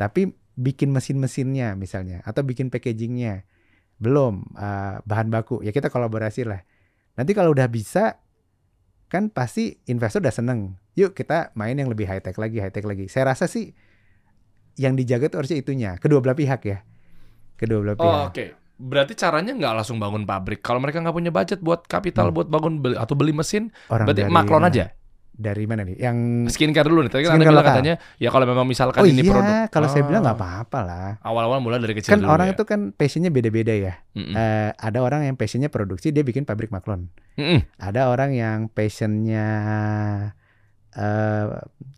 tapi 0.00 0.32
bikin 0.56 0.88
mesin-mesinnya 0.88 1.76
misalnya 1.76 2.24
atau 2.24 2.42
bikin 2.42 2.72
packagingnya 2.72 3.46
belum 4.02 4.56
uh, 4.58 4.98
bahan 5.06 5.28
baku 5.30 5.60
ya 5.60 5.70
kita 5.70 5.92
kolaborasi 5.92 6.48
lah. 6.48 6.64
Nanti 7.14 7.36
kalau 7.36 7.52
udah 7.52 7.68
bisa 7.68 8.24
kan 9.12 9.28
pasti 9.28 9.84
investor 9.84 10.24
udah 10.24 10.32
seneng. 10.32 10.80
Yuk 10.96 11.12
kita 11.12 11.52
main 11.54 11.76
yang 11.76 11.92
lebih 11.92 12.08
high 12.08 12.24
tech 12.24 12.40
lagi, 12.40 12.56
high 12.56 12.72
tech 12.72 12.88
lagi. 12.88 13.06
Saya 13.12 13.36
rasa 13.36 13.44
sih 13.44 13.76
yang 14.78 14.94
dijaga 14.94 15.26
tuh 15.26 15.38
harusnya 15.38 15.58
itunya, 15.58 15.90
kedua 15.96 16.18
belah 16.18 16.32
pihak 16.32 16.60
ya, 16.62 16.78
kedua 17.54 17.78
belah 17.80 17.94
Oh, 17.94 18.00
pihak. 18.00 18.22
oke. 18.28 18.44
Berarti 18.78 19.12
caranya 19.12 19.50
nggak 19.52 19.74
langsung 19.74 19.98
bangun 19.98 20.22
pabrik. 20.22 20.62
Kalau 20.62 20.78
mereka 20.78 20.98
nggak 20.98 21.10
punya 21.12 21.28
budget 21.28 21.58
buat 21.58 21.82
kapital 21.84 22.30
Hmm. 22.30 22.36
buat 22.36 22.46
bangun 22.46 22.78
beli, 22.78 22.94
atau 22.94 23.12
beli 23.12 23.30
mesin, 23.32 23.74
Orang 23.88 24.06
berarti 24.06 24.22
dari 24.22 24.30
maklon 24.32 24.62
aja. 24.64 24.86
Dari 25.30 25.66
mana 25.66 25.82
nih? 25.82 25.94
Yang 25.96 26.18
Skincare 26.50 26.82
dulu 26.84 27.02
nih. 27.02 27.10
Tadi 27.10 27.22
kan 27.24 27.38
bilang 27.38 27.54
lokal. 27.54 27.70
katanya 27.72 27.94
ya 28.16 28.26
kalau 28.26 28.42
memang 28.42 28.66
misalkan 28.66 29.02
oh 29.02 29.06
ini 29.06 29.18
iya, 29.20 29.30
produk. 29.30 29.54
kalau 29.68 29.86
saya 29.86 30.02
bilang 30.02 30.22
Oh. 30.22 30.26
nggak 30.26 30.34
apa-apa 30.36 30.78
lah. 30.82 31.08
Awal-awal 31.20 31.58
mulai 31.58 31.78
dari 31.78 31.94
kecil 31.94 32.10
Kan 32.10 32.22
dulu 32.22 32.30
orang 32.32 32.46
ya. 32.46 32.54
itu 32.54 32.62
kan 32.64 32.80
passionnya 32.90 33.30
beda-beda 33.30 33.70
ya. 33.70 33.94
Mm-mm. 34.12 34.34
Eh, 34.34 34.70
ada 34.72 34.98
orang 34.98 35.22
yang 35.24 35.34
passionnya 35.34 35.66
produksi, 35.68 36.10
dia 36.10 36.22
bikin 36.22 36.42
pabrik 36.42 36.70
maklon. 36.70 37.10
Mm-mm. 37.34 37.66
Ada 37.76 38.06
orang 38.08 38.30
yang 38.30 38.66
passionnya 38.66 39.46
eh 40.96 41.46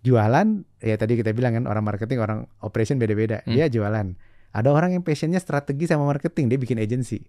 jualan, 0.03 0.49
ya 0.81 0.97
tadi 0.97 1.15
kita 1.21 1.31
bilang 1.37 1.55
kan 1.61 1.65
orang 1.71 1.85
marketing, 1.85 2.19
orang 2.19 2.39
operation 2.65 2.97
beda-beda. 2.97 3.45
Hmm. 3.45 3.55
Dia 3.55 3.71
jualan. 3.71 4.17
Ada 4.51 4.69
orang 4.75 4.99
yang 4.99 5.07
passionnya 5.07 5.39
strategi 5.39 5.87
sama 5.87 6.09
marketing, 6.11 6.51
dia 6.51 6.59
bikin 6.59 6.83
agency. 6.83 7.23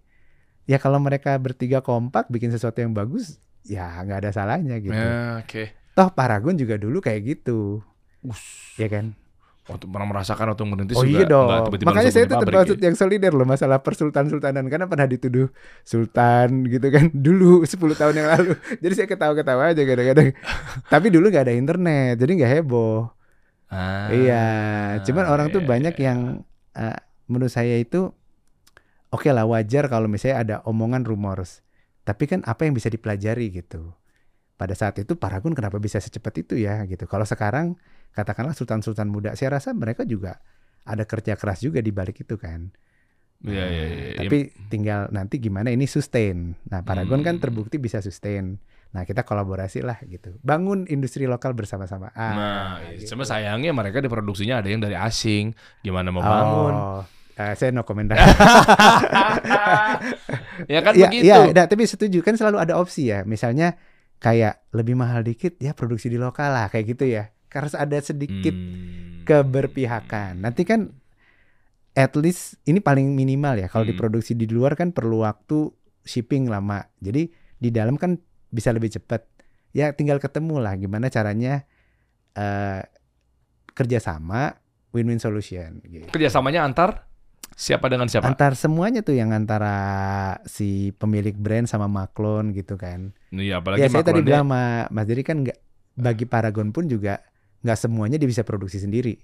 Ya 0.66 0.82
kalau 0.82 0.98
mereka 0.98 1.38
bertiga 1.38 1.82
kompak 1.82 2.26
bikin 2.30 2.50
sesuatu 2.50 2.82
yang 2.82 2.94
bagus, 2.94 3.38
ya 3.62 4.02
nggak 4.02 4.26
ada 4.26 4.30
salahnya 4.34 4.78
gitu. 4.82 4.94
Ya, 4.94 5.38
oke. 5.38 5.70
Toh 5.94 6.10
Paragon 6.10 6.58
juga 6.58 6.80
dulu 6.80 6.98
kayak 6.98 7.20
gitu, 7.22 7.82
ya 8.80 8.88
kan? 8.90 9.14
Waktu 9.72 9.88
pernah 9.88 10.08
merasakan 10.12 10.44
waktu 10.52 10.64
merintis 10.68 10.96
Oh 11.00 11.04
juga 11.08 11.16
iya 11.16 11.24
dong. 11.24 11.48
Makanya 11.88 12.10
saya 12.12 12.24
tuh 12.28 12.36
pabrik 12.36 12.52
termasuk 12.52 12.76
ya. 12.76 12.84
yang 12.92 12.96
solider 13.00 13.32
loh 13.32 13.48
masalah 13.48 13.80
persultan-sultanan 13.80 14.68
karena 14.68 14.84
pernah 14.84 15.08
dituduh 15.08 15.48
sultan 15.80 16.68
gitu 16.68 16.92
kan 16.92 17.08
dulu 17.26 17.64
10 17.64 17.72
tahun 17.72 18.14
yang 18.20 18.28
lalu. 18.28 18.52
Jadi 18.84 18.92
saya 18.92 19.08
ketawa-ketawa 19.08 19.72
aja 19.72 19.80
kadang-kadang. 19.80 20.28
Tapi 20.92 21.06
dulu 21.08 21.32
nggak 21.32 21.44
ada 21.48 21.54
internet, 21.56 22.20
jadi 22.20 22.32
nggak 22.36 22.52
heboh. 22.60 23.08
Ah, 23.72 24.12
iya, 24.12 24.44
cuman 25.00 25.24
orang 25.32 25.48
tuh 25.48 25.64
iya, 25.64 25.68
banyak 25.72 25.94
iya. 25.96 26.04
yang 26.12 26.44
eh, 26.76 27.00
menurut 27.24 27.48
saya 27.48 27.80
itu 27.80 28.12
oke 29.08 29.28
lah 29.32 29.48
wajar 29.48 29.88
kalau 29.88 30.12
misalnya 30.12 30.36
ada 30.44 30.56
omongan 30.68 31.08
rumors. 31.08 31.64
Tapi 32.04 32.28
kan 32.28 32.44
apa 32.44 32.68
yang 32.68 32.76
bisa 32.76 32.92
dipelajari 32.92 33.48
gitu. 33.48 33.96
Pada 34.60 34.76
saat 34.76 35.00
itu 35.00 35.16
Paragon 35.16 35.56
kenapa 35.56 35.80
bisa 35.80 35.96
secepat 35.96 36.44
itu 36.44 36.60
ya 36.60 36.84
gitu. 36.84 37.08
Kalau 37.08 37.24
sekarang 37.24 37.80
katakanlah 38.12 38.52
sultan-sultan 38.52 39.08
muda, 39.08 39.32
saya 39.32 39.56
rasa 39.56 39.72
mereka 39.72 40.04
juga 40.04 40.38
ada 40.82 41.02
kerja 41.02 41.34
keras 41.34 41.60
juga 41.60 41.78
di 41.78 41.90
balik 41.90 42.20
itu 42.20 42.36
kan. 42.36 42.68
Iya, 43.42 43.64
iya, 43.66 43.84
iya. 43.84 44.06
Nah, 44.14 44.22
Tapi 44.22 44.38
tinggal 44.68 45.00
nanti 45.10 45.36
gimana 45.36 45.68
ini 45.68 45.84
sustain. 45.84 46.54
Nah, 46.64 46.80
Paragon 46.80 47.20
kan 47.20 47.36
Hmm. 47.36 47.42
terbukti 47.42 47.74
bisa 47.74 47.98
sustain. 47.98 48.62
Nah, 48.92 49.02
kita 49.02 49.24
kolaborasi 49.24 49.82
lah 49.82 49.98
gitu. 50.04 50.38
Bangun 50.40 50.86
industri 50.86 51.26
lokal 51.26 51.50
bersama-sama. 51.50 52.12
Ah, 52.12 52.30
Nah, 52.30 52.70
iya. 52.86 53.00
gitu. 53.00 53.12
cuma 53.12 53.26
sayangnya 53.26 53.72
mereka 53.72 53.98
diproduksinya 53.98 54.60
ada 54.60 54.68
yang 54.68 54.78
dari 54.78 54.94
asing. 54.94 55.56
Gimana 55.80 56.14
mau 56.14 56.22
bangun? 56.22 56.74
Oh, 56.76 57.02
eh, 57.34 57.56
saya 57.56 57.72
no 57.72 57.82
komentar. 57.82 58.14
ya 60.70 60.80
kan 60.80 60.92
Iya, 60.94 61.06
begitu. 61.08 61.24
iya, 61.26 61.36
nah, 61.50 61.66
tapi 61.66 61.82
setuju 61.84 62.18
kan 62.20 62.34
selalu 62.36 62.58
ada 62.60 62.74
opsi 62.78 63.08
ya. 63.08 63.24
Misalnya 63.24 63.74
kayak 64.18 64.70
lebih 64.70 64.94
mahal 64.94 65.26
dikit 65.26 65.58
ya 65.58 65.74
produksi 65.74 66.06
di 66.06 66.18
lokal 66.18 66.52
lah 66.52 66.66
kayak 66.70 66.94
gitu 66.94 67.10
ya. 67.10 67.30
Karena 67.52 67.68
ada 67.76 67.98
sedikit 68.00 68.56
Hmm. 68.56 69.28
keberpihakan. 69.28 70.40
Nanti 70.40 70.64
kan 70.64 70.88
at 71.92 72.16
least 72.16 72.56
ini 72.64 72.80
paling 72.80 73.12
minimal 73.12 73.60
ya. 73.60 73.68
Kalau 73.68 73.84
Hmm. 73.84 73.92
diproduksi 73.92 74.32
di 74.32 74.48
luar 74.48 74.72
kan 74.72 74.90
perlu 74.90 75.20
waktu 75.20 75.68
shipping 76.02 76.48
lama. 76.48 76.88
Jadi 76.98 77.28
di 77.60 77.68
dalam 77.68 78.00
kan 78.00 78.16
bisa 78.48 78.72
lebih 78.72 78.88
cepat. 78.88 79.28
Ya 79.70 79.92
tinggal 79.92 80.16
ketemu 80.16 80.56
lah 80.58 80.72
gimana 80.74 81.12
caranya 81.12 81.68
eh 82.32 82.80
kerjasama 83.72 84.56
win-win 84.92 85.20
solution. 85.20 85.80
Gitu. 85.84 86.08
Kerjasamanya 86.08 86.64
antar 86.64 87.08
siapa 87.52 87.88
dengan 87.88 88.08
siapa? 88.08 88.28
Antar 88.28 88.56
semuanya 88.56 89.00
tuh 89.00 89.16
yang 89.16 89.32
antara 89.32 89.76
si 90.44 90.92
pemilik 90.96 91.36
brand 91.36 91.68
sama 91.68 91.88
maklon 91.88 92.52
gitu 92.52 92.76
kan. 92.76 93.12
Iya, 93.28 93.60
apalagi 93.60 93.80
ya 93.80 93.88
saya 93.88 94.04
tadi 94.04 94.20
bilang 94.20 94.48
sama 94.48 94.62
Mas 94.88 95.04
Diri 95.04 95.20
kan 95.24 95.44
nggak 95.44 95.58
bagi 95.92 96.24
Paragon 96.24 96.72
pun 96.72 96.88
juga 96.88 97.20
nggak 97.62 97.78
semuanya 97.78 98.18
dia 98.18 98.28
bisa 98.28 98.42
produksi 98.42 98.78
sendiri. 98.78 99.18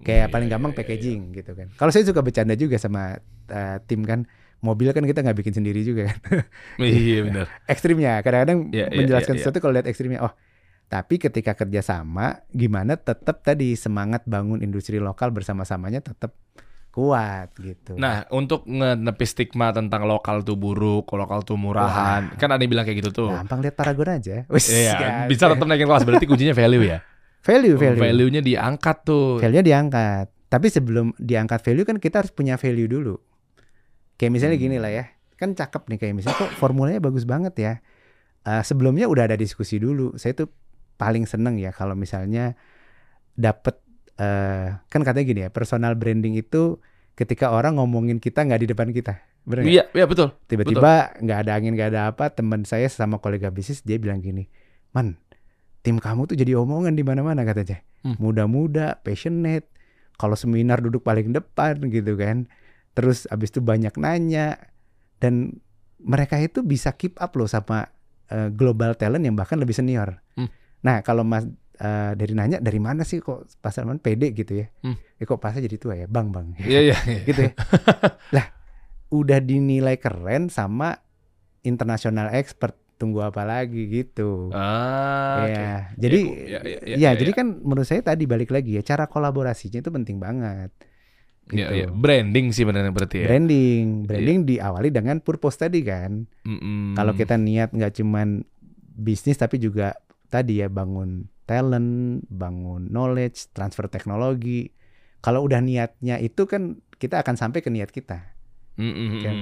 Kayak 0.00 0.28
Iya, 0.28 0.32
paling 0.32 0.48
iya, 0.48 0.54
gampang 0.56 0.72
iya, 0.72 0.78
packaging 0.80 1.20
gitu 1.36 1.52
kan. 1.52 1.68
Kalau 1.76 1.90
saya 1.92 2.08
suka 2.08 2.24
bercanda 2.24 2.56
juga 2.56 2.80
sama 2.80 3.20
uh, 3.52 3.76
tim 3.84 4.00
kan, 4.08 4.24
mobil 4.64 4.88
kan 4.96 5.04
kita 5.04 5.20
nggak 5.20 5.36
bikin 5.44 5.52
sendiri 5.52 5.84
juga 5.84 6.08
kan. 6.08 6.18
Iya, 6.80 7.28
benar. 7.28 7.46
Ekstrimnya 7.72 8.24
kadang-kadang 8.24 8.72
Iya, 8.72 8.88
iya, 8.88 8.96
menjelaskan 8.96 9.36
iya, 9.36 9.38
iya. 9.38 9.44
sesuatu 9.44 9.60
kalau 9.60 9.76
lihat 9.76 9.86
ekstrimnya, 9.86 10.24
oh 10.24 10.32
tapi 10.90 11.22
ketika 11.22 11.54
kerjasama 11.54 12.42
gimana 12.50 12.98
tetap 12.98 13.46
tadi 13.46 13.78
semangat 13.78 14.26
bangun 14.26 14.58
industri 14.58 14.98
lokal 14.98 15.30
bersama-samanya 15.30 16.02
tetap 16.02 16.34
kuat 16.90 17.54
gitu. 17.62 17.94
Nah, 17.94 18.26
untuk 18.34 18.66
ngenepis 18.66 19.30
stigma 19.30 19.70
tentang 19.70 20.10
lokal 20.10 20.42
tuh 20.42 20.58
buruk, 20.58 21.06
lokal 21.14 21.46
tuh 21.46 21.54
murahan, 21.54 22.34
kan 22.34 22.50
ada 22.50 22.58
yang 22.58 22.74
bilang 22.74 22.82
kayak 22.82 23.06
gitu 23.06 23.10
tuh. 23.14 23.30
gampang 23.30 23.62
lihat 23.62 23.78
Paragon 23.78 24.18
aja. 24.18 24.42
Wis, 24.50 24.66
Iya, 24.74 24.98
kan. 24.98 25.26
bisa 25.30 25.46
tetap 25.46 25.66
naikin 25.70 25.86
kelas. 25.86 26.02
Berarti 26.02 26.26
kuncinya 26.26 26.50
value 26.50 26.90
ya. 26.90 26.98
Value 27.40 27.76
value. 27.76 28.00
Value-nya 28.00 28.40
diangkat 28.40 28.96
tuh. 29.02 29.40
Value-nya 29.40 29.64
diangkat. 29.64 30.26
Tapi 30.46 30.66
sebelum 30.66 31.14
diangkat 31.16 31.60
value 31.62 31.86
kan 31.86 31.96
kita 31.96 32.20
harus 32.24 32.32
punya 32.34 32.58
value 32.58 32.86
dulu. 32.86 33.14
Kayak 34.16 34.32
misalnya 34.34 34.56
Hmm. 34.58 34.66
gini 34.66 34.78
lah 34.78 34.92
ya. 34.92 35.04
kan 35.40 35.56
cakep 35.56 35.88
nih 35.88 35.96
kayak 35.96 36.14
misalnya 36.20 36.36
kok 36.36 36.52
formulanya 36.60 37.00
bagus 37.00 37.24
banget 37.24 37.56
ya. 37.56 37.72
Eh, 38.44 38.60
sebelumnya 38.60 39.08
udah 39.08 39.24
ada 39.24 39.40
diskusi 39.40 39.80
dulu. 39.80 40.12
Saya 40.20 40.36
tuh 40.36 40.52
paling 41.00 41.24
seneng 41.24 41.56
ya 41.56 41.72
kalau 41.72 41.96
misalnya 41.96 42.52
dapet 43.32 43.80
eh, 44.20 44.76
kan 44.84 45.00
katanya 45.00 45.24
gini 45.24 45.40
ya 45.40 45.48
personal 45.48 45.96
branding 45.96 46.36
itu 46.36 46.76
ketika 47.16 47.56
orang 47.56 47.80
ngomongin 47.80 48.20
kita 48.20 48.44
nggak 48.44 48.60
di 48.60 48.68
depan 48.68 48.88
kita, 48.92 49.16
bener? 49.48 49.64
Iya, 49.64 49.82
iya 49.96 50.04
betul. 50.04 50.28
Tiba-tiba 50.44 51.16
nggak 51.16 51.38
ada 51.48 51.52
angin 51.56 51.72
nggak 51.72 51.88
ada 51.96 52.02
apa, 52.12 52.28
teman 52.28 52.68
saya 52.68 52.84
sama 52.92 53.16
kolega 53.16 53.48
bisnis 53.48 53.80
dia 53.80 53.96
bilang 53.96 54.20
gini, 54.20 54.44
man, 54.92 55.16
tim 55.80 55.96
kamu 55.96 56.28
tuh 56.28 56.36
jadi 56.36 56.56
omongan 56.60 56.92
di 56.92 57.04
mana-mana 57.04 57.44
katanya, 57.44 57.80
Hmm. 58.00 58.16
muda-muda, 58.16 59.00
passionate, 59.04 59.68
kalau 60.16 60.36
seminar 60.36 60.80
duduk 60.80 61.00
paling 61.00 61.32
depan 61.32 61.80
gitu 61.88 62.16
kan, 62.16 62.48
terus 62.92 63.24
abis 63.28 63.52
itu 63.52 63.60
banyak 63.64 63.92
nanya 63.96 64.56
dan 65.20 65.60
mereka 66.00 66.40
itu 66.40 66.64
bisa 66.64 66.92
keep 66.96 67.16
up 67.20 67.32
loh 67.36 67.48
sama 67.48 67.88
eh, 68.30 68.48
global 68.48 68.94
talent 68.96 69.26
yang 69.26 69.36
bahkan 69.36 69.60
lebih 69.60 69.74
senior. 69.76 70.22
Hmm. 70.38 70.48
Nah 70.80 71.04
kalau 71.04 71.26
mas 71.26 71.44
eh, 71.76 72.12
dari 72.16 72.32
nanya 72.32 72.56
dari 72.60 72.80
mana 72.80 73.04
sih 73.04 73.20
kok 73.20 73.48
Pak 73.60 73.72
Salman 73.74 74.00
pede 74.00 74.32
gitu 74.32 74.64
ya? 74.64 74.66
Hmm. 74.80 74.96
Eh 75.20 75.24
kok 75.28 75.40
pasnya 75.42 75.66
jadi 75.68 75.76
tua 75.76 75.94
ya, 75.98 76.06
bang 76.08 76.32
bang. 76.32 76.56
Iya, 76.56 76.80
iya. 76.92 76.96
iya. 77.04 77.20
gitu 77.28 77.40
ya. 77.48 77.52
lah, 78.36 78.46
udah 79.12 79.44
dinilai 79.44 80.00
keren 80.00 80.48
sama 80.48 80.96
international 81.64 82.32
expert. 82.32 82.79
Tunggu 83.00 83.24
apa 83.24 83.42
lagi 83.42 83.88
gitu. 83.88 84.52
Ah, 84.52 85.40
oke. 85.40 85.56
ya, 85.56 85.72
jadi 85.96 86.20
Ya, 86.20 86.36
ya, 86.36 86.60
ya, 86.60 86.78
ya, 86.84 86.96
ya, 87.00 87.10
jadi 87.16 87.32
ya. 87.32 87.36
kan 87.40 87.46
menurut 87.58 87.88
saya 87.88 88.04
tadi 88.04 88.28
balik 88.28 88.52
lagi 88.52 88.76
ya 88.76 88.84
cara 88.84 89.08
kolaborasinya 89.08 89.80
itu 89.80 89.88
penting 89.88 90.20
banget. 90.20 90.68
Iya, 91.48 91.66
Gitu. 91.66 91.72
iya. 91.74 91.86
Branding 91.88 92.52
sih 92.52 92.62
benar 92.62 92.84
berarti 92.92 93.24
ya. 93.24 93.26
Branding, 93.26 94.04
branding 94.04 94.38
diawali 94.46 94.92
dengan 94.92 95.18
purpose 95.18 95.58
tadi 95.58 95.80
kan. 95.80 96.28
Mm-mm. 96.44 96.92
Kalau 96.92 97.16
kita 97.16 97.34
niat 97.34 97.72
nggak 97.72 97.96
cuman 97.96 98.44
bisnis 98.92 99.40
tapi 99.40 99.56
juga 99.56 99.96
tadi 100.28 100.60
ya 100.60 100.68
bangun 100.68 101.24
talent, 101.42 102.22
bangun 102.28 102.86
knowledge, 102.86 103.50
transfer 103.50 103.88
teknologi. 103.88 104.70
Kalau 105.18 105.42
udah 105.42 105.58
niatnya 105.58 106.20
itu 106.20 106.44
kan 106.44 106.78
kita 106.96 107.18
akan 107.18 107.34
sampai 107.34 107.64
ke 107.64 107.72
niat 107.72 107.88
kita. 107.88 108.36
Mm-mm. 108.76 109.10
Kan. 109.20 109.36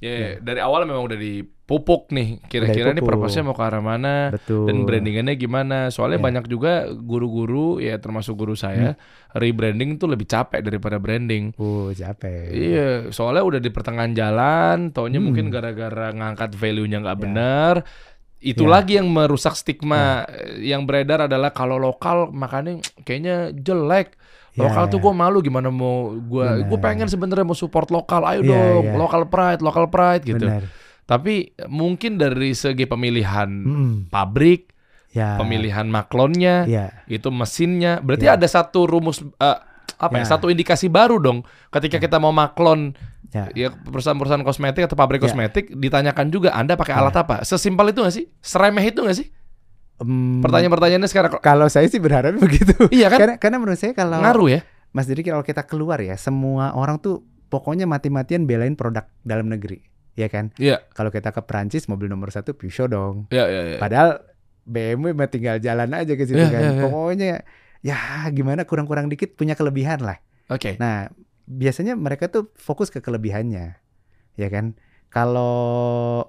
Ya, 0.00 0.12
ya. 0.16 0.30
dari 0.40 0.60
awal 0.64 0.88
memang 0.88 1.04
udah 1.04 1.14
dipupuk 1.14 2.08
nih. 2.08 2.40
Kira-kira 2.48 2.96
dipupuk. 2.96 3.20
purpose-nya 3.20 3.44
mau 3.44 3.52
ke 3.52 3.60
arah 3.60 3.84
mana 3.84 4.32
Betul. 4.32 4.64
dan 4.64 4.88
brandingannya 4.88 5.36
gimana. 5.36 5.92
Soalnya 5.92 6.16
Ya. 6.16 6.24
banyak 6.24 6.44
juga 6.48 6.72
guru-guru 6.88 7.78
ya 7.78 8.00
termasuk 8.00 8.32
guru 8.34 8.56
saya, 8.56 8.96
rebranding 9.36 10.00
tuh 10.00 10.08
lebih 10.08 10.24
capek 10.24 10.64
daripada 10.64 10.96
branding. 10.96 11.52
Uh, 11.60 11.92
capek. 11.92 12.48
Iya, 12.48 12.88
soalnya 13.12 13.44
udah 13.44 13.60
di 13.60 13.68
pertengahan 13.68 14.16
jalan, 14.16 14.88
taunya 14.90 15.20
Hmm. 15.20 15.30
mungkin 15.30 15.52
gara-gara 15.52 16.10
ngangkat 16.10 16.56
value-nya 16.56 17.04
nggak 17.04 17.16
Ya. 17.16 17.22
benar. 17.22 17.74
Itu 18.40 18.64
Ya. 18.64 18.72
lagi 18.72 18.96
yang 18.96 19.12
merusak 19.12 19.52
stigma 19.52 20.24
yang 20.56 20.88
beredar 20.88 21.28
adalah 21.28 21.52
kalau 21.52 21.76
lokal 21.76 22.32
makanya 22.32 22.80
kayaknya 23.04 23.52
jelek. 23.52 24.16
Ya. 24.60 24.68
Lokal 24.68 24.84
tuh 24.86 24.98
gue 24.98 25.12
malu 25.12 25.38
gimana 25.40 25.68
mau 25.68 26.12
gue 26.12 26.46
gue 26.62 26.78
pengen 26.78 27.06
sebenarnya 27.06 27.42
mau 27.42 27.54
support 27.54 27.88
lokal, 27.88 28.22
ayo 28.26 28.40
Iya, 28.40 28.50
dong 28.50 28.84
iya. 28.84 28.94
local 28.94 29.24
pride, 29.26 29.60
local 29.60 29.86
pride 29.88 30.22
gitu. 30.22 30.44
Benar. 30.44 30.68
Tapi 31.04 31.34
mungkin 31.66 32.16
dari 32.16 32.52
segi 32.52 32.84
pemilihan 32.84 33.50
Mm, 33.50 33.94
pabrik, 34.08 34.70
ya. 35.10 35.34
pemilihan 35.34 35.84
maklonnya, 35.84 36.64
Ya. 36.64 37.02
itu 37.06 37.28
mesinnya, 37.28 37.98
berarti 37.98 38.28
Ya. 38.28 38.38
ada 38.38 38.46
satu 38.46 38.86
rumus 38.86 39.18
eh, 39.18 39.58
apa 39.98 40.14
ya? 40.14 40.22
Ya. 40.22 40.28
Satu 40.28 40.46
indikasi 40.46 40.86
baru 40.86 41.18
dong 41.18 41.42
ketika 41.68 41.98
kita 41.98 42.16
mau 42.16 42.30
maklon 42.30 42.94
Ya. 43.30 43.46
ya 43.54 43.68
perusahaan-perusahaan 43.70 44.42
kosmetik 44.42 44.86
atau 44.86 44.94
pabrik 44.94 45.18
Ya. 45.18 45.30
kosmetik 45.30 45.70
ditanyakan 45.70 46.30
juga 46.30 46.50
Anda 46.50 46.74
pakai 46.74 46.94
Ya. 46.94 47.00
alat 47.00 47.14
apa? 47.16 47.36
Sesimpel 47.42 47.90
itu 47.90 48.02
nggak 48.02 48.14
sih? 48.14 48.26
Seremeh 48.38 48.82
itu 48.84 49.02
nggak 49.02 49.16
sih? 49.16 49.30
Em, 50.00 50.40
Pertanyaan-pertanyaannya 50.40 51.06
sekarang 51.06 51.30
Kalau 51.38 51.68
saya 51.68 51.84
sih 51.86 52.00
berharap 52.00 52.32
begitu. 52.42 52.72
Iya 52.88 53.08
kan? 53.08 53.18
Karena 53.20 53.34
karena 53.36 53.56
menurut 53.58 53.76
saya 53.76 53.92
kalau 53.92 54.18
ngaruh 54.18 54.48
ya? 54.48 54.60
Mas 54.90 55.06
Diri 55.06 55.22
kalau 55.22 55.40
kita 55.40 55.62
keluar 55.62 56.00
ya, 56.00 56.16
semua 56.16 56.72
orang 56.72 56.98
tuh 56.98 57.22
pokoknya 57.46 57.84
mati-matian 57.84 58.42
belain 58.42 58.74
produk 58.74 59.06
dalam 59.20 59.46
negeri, 59.46 59.78
ya 60.14 60.26
kan? 60.26 60.50
Iya. 60.56 60.82
Kalau 60.90 61.08
kita 61.08 61.30
ke 61.30 61.38
Prancis 61.40 61.86
mobil 61.86 62.06
nomor 62.06 62.30
satu 62.30 62.52
Peugeot 62.52 62.86
dong. 62.86 63.30
Iya, 63.30 63.44
iya, 63.46 63.62
iya. 63.66 63.78
Padahal 63.78 64.18
BMW 64.62 65.12
mah 65.12 65.26
tinggal 65.26 65.58
jalan 65.58 65.90
aja 65.90 66.12
ke 66.12 66.24
situ 66.24 66.36
Iya, 66.36 66.48
kan. 66.48 66.60
iya, 66.60 66.70
iya. 66.72 66.82
Pokoknya 66.82 67.30
ya 67.80 67.96
gimana 68.28 68.64
kurang-kurang 68.64 69.06
dikit 69.06 69.34
punya 69.34 69.54
kelebihan 69.54 70.00
lah. 70.00 70.18
Oke. 70.46 70.74
Nah, 70.76 71.06
biasanya 71.44 71.94
mereka 71.94 72.26
tuh 72.26 72.50
fokus 72.54 72.90
ke 72.90 72.98
kelebihannya. 72.98 73.78
Ya 74.34 74.48
kan? 74.48 74.74
Kalau 75.10 75.54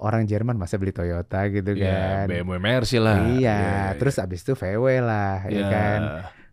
orang 0.02 0.26
Jerman 0.26 0.58
masa 0.58 0.82
beli 0.82 0.90
Toyota 0.90 1.46
gitu 1.48 1.78
Ya, 1.78 2.26
kan. 2.26 2.34
BMW 2.34 2.58
Mercy 2.58 2.98
lah. 2.98 3.22
Iya, 3.30 3.94
terus 3.96 4.18
abis 4.18 4.42
itu 4.42 4.58
VW 4.58 5.00
lah, 5.00 5.46
ya 5.46 5.54
Iya. 5.54 5.66
kan. 5.70 6.00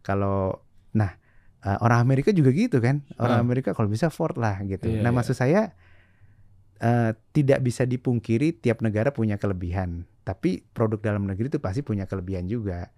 Kalau 0.05 0.61
nah 0.93 1.17
eh, 1.59 1.79
orang 1.81 1.99
Amerika 1.99 2.29
juga 2.31 2.53
gitu 2.53 2.79
kan. 2.79 3.01
Orang 3.17 3.41
Ah. 3.41 3.45
Amerika 3.45 3.73
kalau 3.73 3.89
bisa 3.89 4.13
Ford 4.13 4.37
lah 4.37 4.61
gitu. 4.63 4.87
Iya, 4.87 5.01
nah, 5.01 5.11
iya. 5.11 5.17
maksud 5.17 5.35
saya 5.35 5.73
eh, 6.79 7.11
tidak 7.33 7.59
bisa 7.59 7.83
dipungkiri 7.83 8.55
tiap 8.55 8.79
negara 8.79 9.11
punya 9.11 9.35
kelebihan, 9.35 10.07
tapi 10.23 10.63
produk 10.71 11.03
dalam 11.03 11.27
negeri 11.27 11.49
itu 11.49 11.59
pasti 11.59 11.83
punya 11.83 12.07
kelebihan 12.07 12.47
juga. 12.47 12.95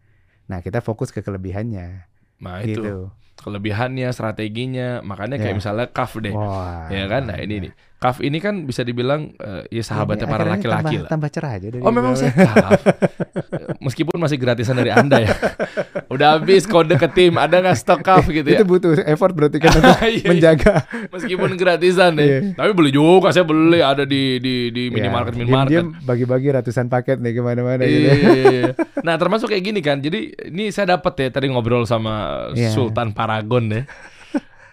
Nah, 0.47 0.61
kita 0.61 0.83
fokus 0.83 1.09
ke 1.09 1.23
kelebihannya 1.23 2.05
Nah, 2.41 2.61
itu 2.61 2.77
gitu. 2.77 2.97
Kelebihannya, 3.41 4.13
strateginya. 4.13 5.01
Makanya 5.01 5.37
kayak 5.37 5.55
Ya. 5.55 5.59
misalnya 5.59 5.87
CAF 5.89 6.13
deh. 6.21 6.31
Wah. 6.31 6.87
Ya 6.89 7.09
kan? 7.09 7.27
Nah, 7.27 7.41
ini 7.41 7.69
nih. 7.69 7.73
CAF 8.01 8.21
ini 8.21 8.41
kan 8.41 8.65
bisa 8.65 8.81
dibilang 8.81 9.33
eh, 9.37 9.69
ya 9.69 9.83
sahabatnya 9.83 10.25
Ini 10.25 10.33
para 10.33 10.45
laki-laki 10.49 10.85
tambah, 10.97 11.03
lah. 11.05 11.11
Tambah 11.11 11.29
cerah 11.29 11.53
aja 11.57 11.69
dari 11.69 11.83
Oh 11.85 11.93
memang 11.93 12.15
saya 12.17 12.33
CAF. 12.33 12.81
Meskipun 13.81 14.13
masih 14.15 14.37
gratisan 14.37 14.77
dari 14.77 14.89
Anda 14.89 15.25
ya. 15.25 15.33
Udah 16.13 16.37
habis 16.37 16.65
kode 16.65 16.95
ke 16.95 17.09
tim, 17.09 17.35
ada 17.35 17.59
nggak 17.59 17.75
stok 17.75 18.01
CAF 18.01 18.29
gitu 18.29 18.45
ya? 18.45 18.61
Itu 18.61 18.65
butuh 18.65 18.93
effort 19.03 19.33
berarti 19.33 19.57
kan 19.57 19.73
Iya, 19.81 20.05
iya. 20.07 20.29
menjaga 20.29 20.85
Meskipun 21.09 21.57
gratisan 21.57 22.13
deh. 22.15 22.27
Iya. 22.27 22.41
Tapi 22.55 22.71
beli 22.71 22.91
juga, 22.91 23.33
saya 23.33 23.43
beli 23.43 23.81
ada 23.81 24.05
di 24.05 24.37
di 24.37 24.69
di 24.69 24.83
minimarket 24.87 25.33
Ya, 25.33 25.39
minimarket. 25.39 25.73
diam-diam 25.81 26.05
bagi-bagi 26.05 26.49
ratusan 26.53 26.87
paket 26.87 27.19
nih 27.19 27.33
ke 27.33 27.41
mana-mana 27.41 27.81
gitu. 27.81 27.99
Iya, 27.99 28.13
iya, 28.15 28.33
iya. 28.45 28.63
Nah 29.01 29.17
termasuk 29.17 29.49
kayak 29.49 29.65
gini 29.65 29.81
kan. 29.81 29.97
Jadi 29.99 30.21
ini 30.47 30.69
saya 30.69 30.95
dapat 30.95 31.17
ya 31.17 31.29
tadi 31.31 31.49
ngobrol 31.49 31.83
sama 31.83 32.47
Iya. 32.53 32.71
Sultan 32.71 33.11
Paragon 33.11 33.65
ya. 33.67 33.83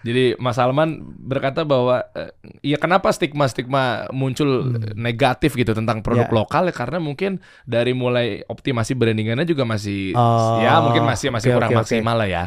Jadi 0.00 0.36
Mas 0.36 0.54
Salman 0.54 0.98
berkata 1.18 1.62
bahwa 1.62 2.06
eh, 2.12 2.30
ya 2.62 2.76
kenapa 2.76 3.08
stigma-stigma 3.08 3.82
muncul 4.10 4.48
eh, 4.72 4.94
negatif 4.94 5.52
gitu 5.52 5.70
tentang 5.70 6.00
produk 6.00 6.18
Hmm. 6.20 6.30
Ya. 6.30 6.38
lokal 6.38 6.62
ya 6.64 6.74
karena 6.74 6.98
mungkin 6.98 7.32
dari 7.64 7.92
mulai 7.92 8.42
optimasi 8.44 8.92
brandingannya 8.92 9.42
juga 9.42 9.62
masih 9.62 10.12
Oh, 10.12 10.58
ya 10.58 10.78
mungkin 10.80 11.02
masih 11.02 11.28
masih 11.28 11.50
oke, 11.50 11.56
kurang 11.56 11.70
oke. 11.72 11.78
maksimal 11.80 12.14
lah 12.16 12.26
ya. 12.26 12.42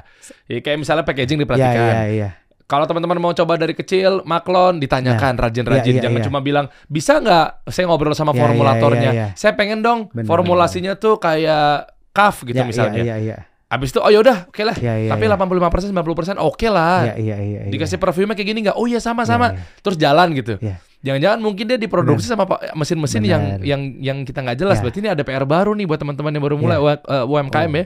Ya, 0.45 0.59
Kayak 0.59 0.77
misalnya 0.79 1.03
packaging 1.03 1.39
diperhatikan. 1.39 1.95
iya, 1.97 2.07
iya. 2.07 2.29
Kalau 2.63 2.83
teman-teman 2.83 3.19
mau 3.19 3.31
coba 3.31 3.55
dari 3.55 3.71
kecil, 3.73 4.23
maklon 4.23 4.79
ditanyakan 4.79 5.35
rajin-rajin, 5.35 5.91
Iya, 5.91 5.95
iya, 5.97 6.03
jangan 6.07 6.19
iya. 6.19 6.25
cuma 6.25 6.39
bilang 6.39 6.65
bisa 6.85 7.19
nggak? 7.19 7.67
Saya 7.67 7.83
ngobrol 7.85 8.11
sama 8.11 8.31
Iya, 8.31 8.33
iya, 8.33 8.41
formulatornya. 8.41 9.01
iya, 9.03 9.11
iya. 9.11 9.27
Saya 9.33 9.53
pengen 9.53 9.79
dong 9.79 10.07
Benar, 10.09 10.23
formulasinya 10.25 10.95
tuh 10.95 11.15
kayak 11.17 11.91
kaf 12.09 12.43
gitu 12.43 12.55
Ya, 12.55 12.63
misalnya. 12.63 13.03
Iya, 13.03 13.15
iya, 13.17 13.35
iya. 13.35 13.37
Abis 13.71 13.95
itu 13.95 14.03
oh 14.03 14.11
yaudah, 14.11 14.51
oke 14.51 14.59
lah. 14.61 14.75
Iya, 14.75 15.07
iya, 15.07 15.11
Tapi 15.15 15.25
iya. 15.25 15.39
85% 15.39 15.95
90% 15.95 16.35
oke 16.37 16.67
lah. 16.67 17.07
Iya, 17.07 17.15
iya, 17.15 17.37
iya, 17.39 17.59
iya. 17.63 17.71
Dikasih 17.71 17.95
perfume 17.95 18.35
kayak 18.35 18.43
gini 18.45 18.59
nggak? 18.61 18.75
Oh 18.75 18.83
iya 18.83 18.99
sama-sama. 18.99 19.55
Iya, 19.55 19.63
iya. 19.63 19.79
Terus 19.79 19.95
jalan 19.95 20.27
gitu. 20.35 20.53
Iya. 20.59 20.75
Jangan-jangan 21.01 21.39
mungkin 21.39 21.65
dia 21.65 21.79
diproduksi 21.79 22.27
sama 22.27 22.45
pa- 22.45 22.61
mesin-mesin 22.73 23.23
yang 23.23 23.43
yang 23.63 23.81
yang 23.97 24.17
kita 24.21 24.43
nggak 24.43 24.59
jelas. 24.59 24.77
Ya. 24.77 24.83
Berarti 24.83 24.99
ini 24.99 25.09
ada 25.09 25.23
PR 25.23 25.47
baru 25.47 25.71
nih 25.71 25.87
buat 25.87 25.97
teman-teman 25.97 26.29
yang 26.29 26.43
baru 26.43 26.55
mulai 26.59 26.77
Ya. 26.77 27.23
UMKM 27.23 27.71
Oh. 27.71 27.79
ya. 27.79 27.85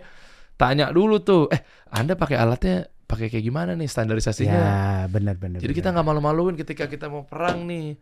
Tanya 0.55 0.85
dulu 0.89 1.19
tuh, 1.19 1.47
eh 1.47 1.61
Anda 1.87 2.15
pakai 2.15 2.35
alatnya 2.35 2.89
pakai 3.05 3.29
kayak 3.29 3.45
gimana 3.45 3.71
nih 3.73 3.85
standarisasinya? 3.85 4.57
Ya, 4.57 4.77
benar, 5.07 5.37
benar. 5.37 5.61
Jadi 5.61 5.73
kita 5.73 5.93
nggak 5.93 6.05
malu-maluin 6.05 6.57
ketika 6.57 6.89
kita 6.89 7.05
mau 7.05 7.23
perang 7.23 7.63
nih. 7.63 7.97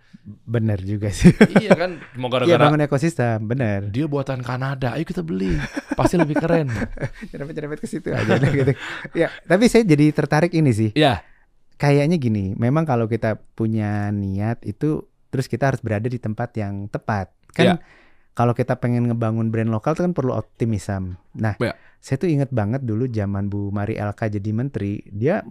benar 0.47 0.79
juga 0.79 1.11
sih. 1.11 1.35
iya 1.59 1.75
kan, 1.75 1.99
mau 2.15 2.27
Iya, 2.31 2.47
gara-gara 2.47 2.63
bangun 2.63 2.81
ekosistem, 2.87 3.43
benar. 3.43 3.91
dia 3.91 4.07
buatan 4.07 4.39
Kanada, 4.39 4.95
ayo 4.95 5.03
kita 5.03 5.19
beli, 5.19 5.59
pasti 5.93 6.15
lebih 6.15 6.39
keren. 6.39 6.71
Nyerempet-nyerempet 7.31 7.79
ke 7.83 7.87
situ 7.87 8.15
aja 8.15 8.39
deh, 8.39 8.51
gitu. 8.51 8.71
Ya, 9.11 9.27
tapi 9.43 9.67
saya 9.67 9.83
jadi 9.83 10.15
tertarik 10.15 10.55
ini 10.55 10.71
sih. 10.71 10.89
Ya, 10.95 11.21
Kayaknya 11.73 12.15
gini, 12.15 12.45
memang 12.55 12.87
kalau 12.87 13.11
kita 13.11 13.35
punya 13.59 14.07
niat 14.07 14.63
itu 14.63 15.03
terus 15.27 15.49
kita 15.49 15.73
harus 15.73 15.81
berada 15.83 16.07
di 16.07 16.15
tempat 16.15 16.55
yang 16.55 16.87
tepat. 16.87 17.33
Kan 17.51 17.65
Ya. 17.65 17.75
Kalau 18.33 18.57
kita 18.57 18.81
pengen 18.81 19.05
ngebangun 19.09 19.53
brand 19.53 19.69
lokal 19.69 19.93
itu 19.93 20.01
kan 20.01 20.13
perlu 20.17 20.33
optimism. 20.33 21.21
Nah, 21.37 21.53
Ya. 21.61 21.77
saya 22.01 22.17
tuh 22.17 22.29
inget 22.33 22.49
banget 22.49 22.81
dulu 22.81 23.05
zaman 23.05 23.45
Bu 23.45 23.69
Mari 23.69 23.93
LK 23.97 24.41
jadi 24.41 24.49
menteri, 24.49 25.05
dia 25.05 25.45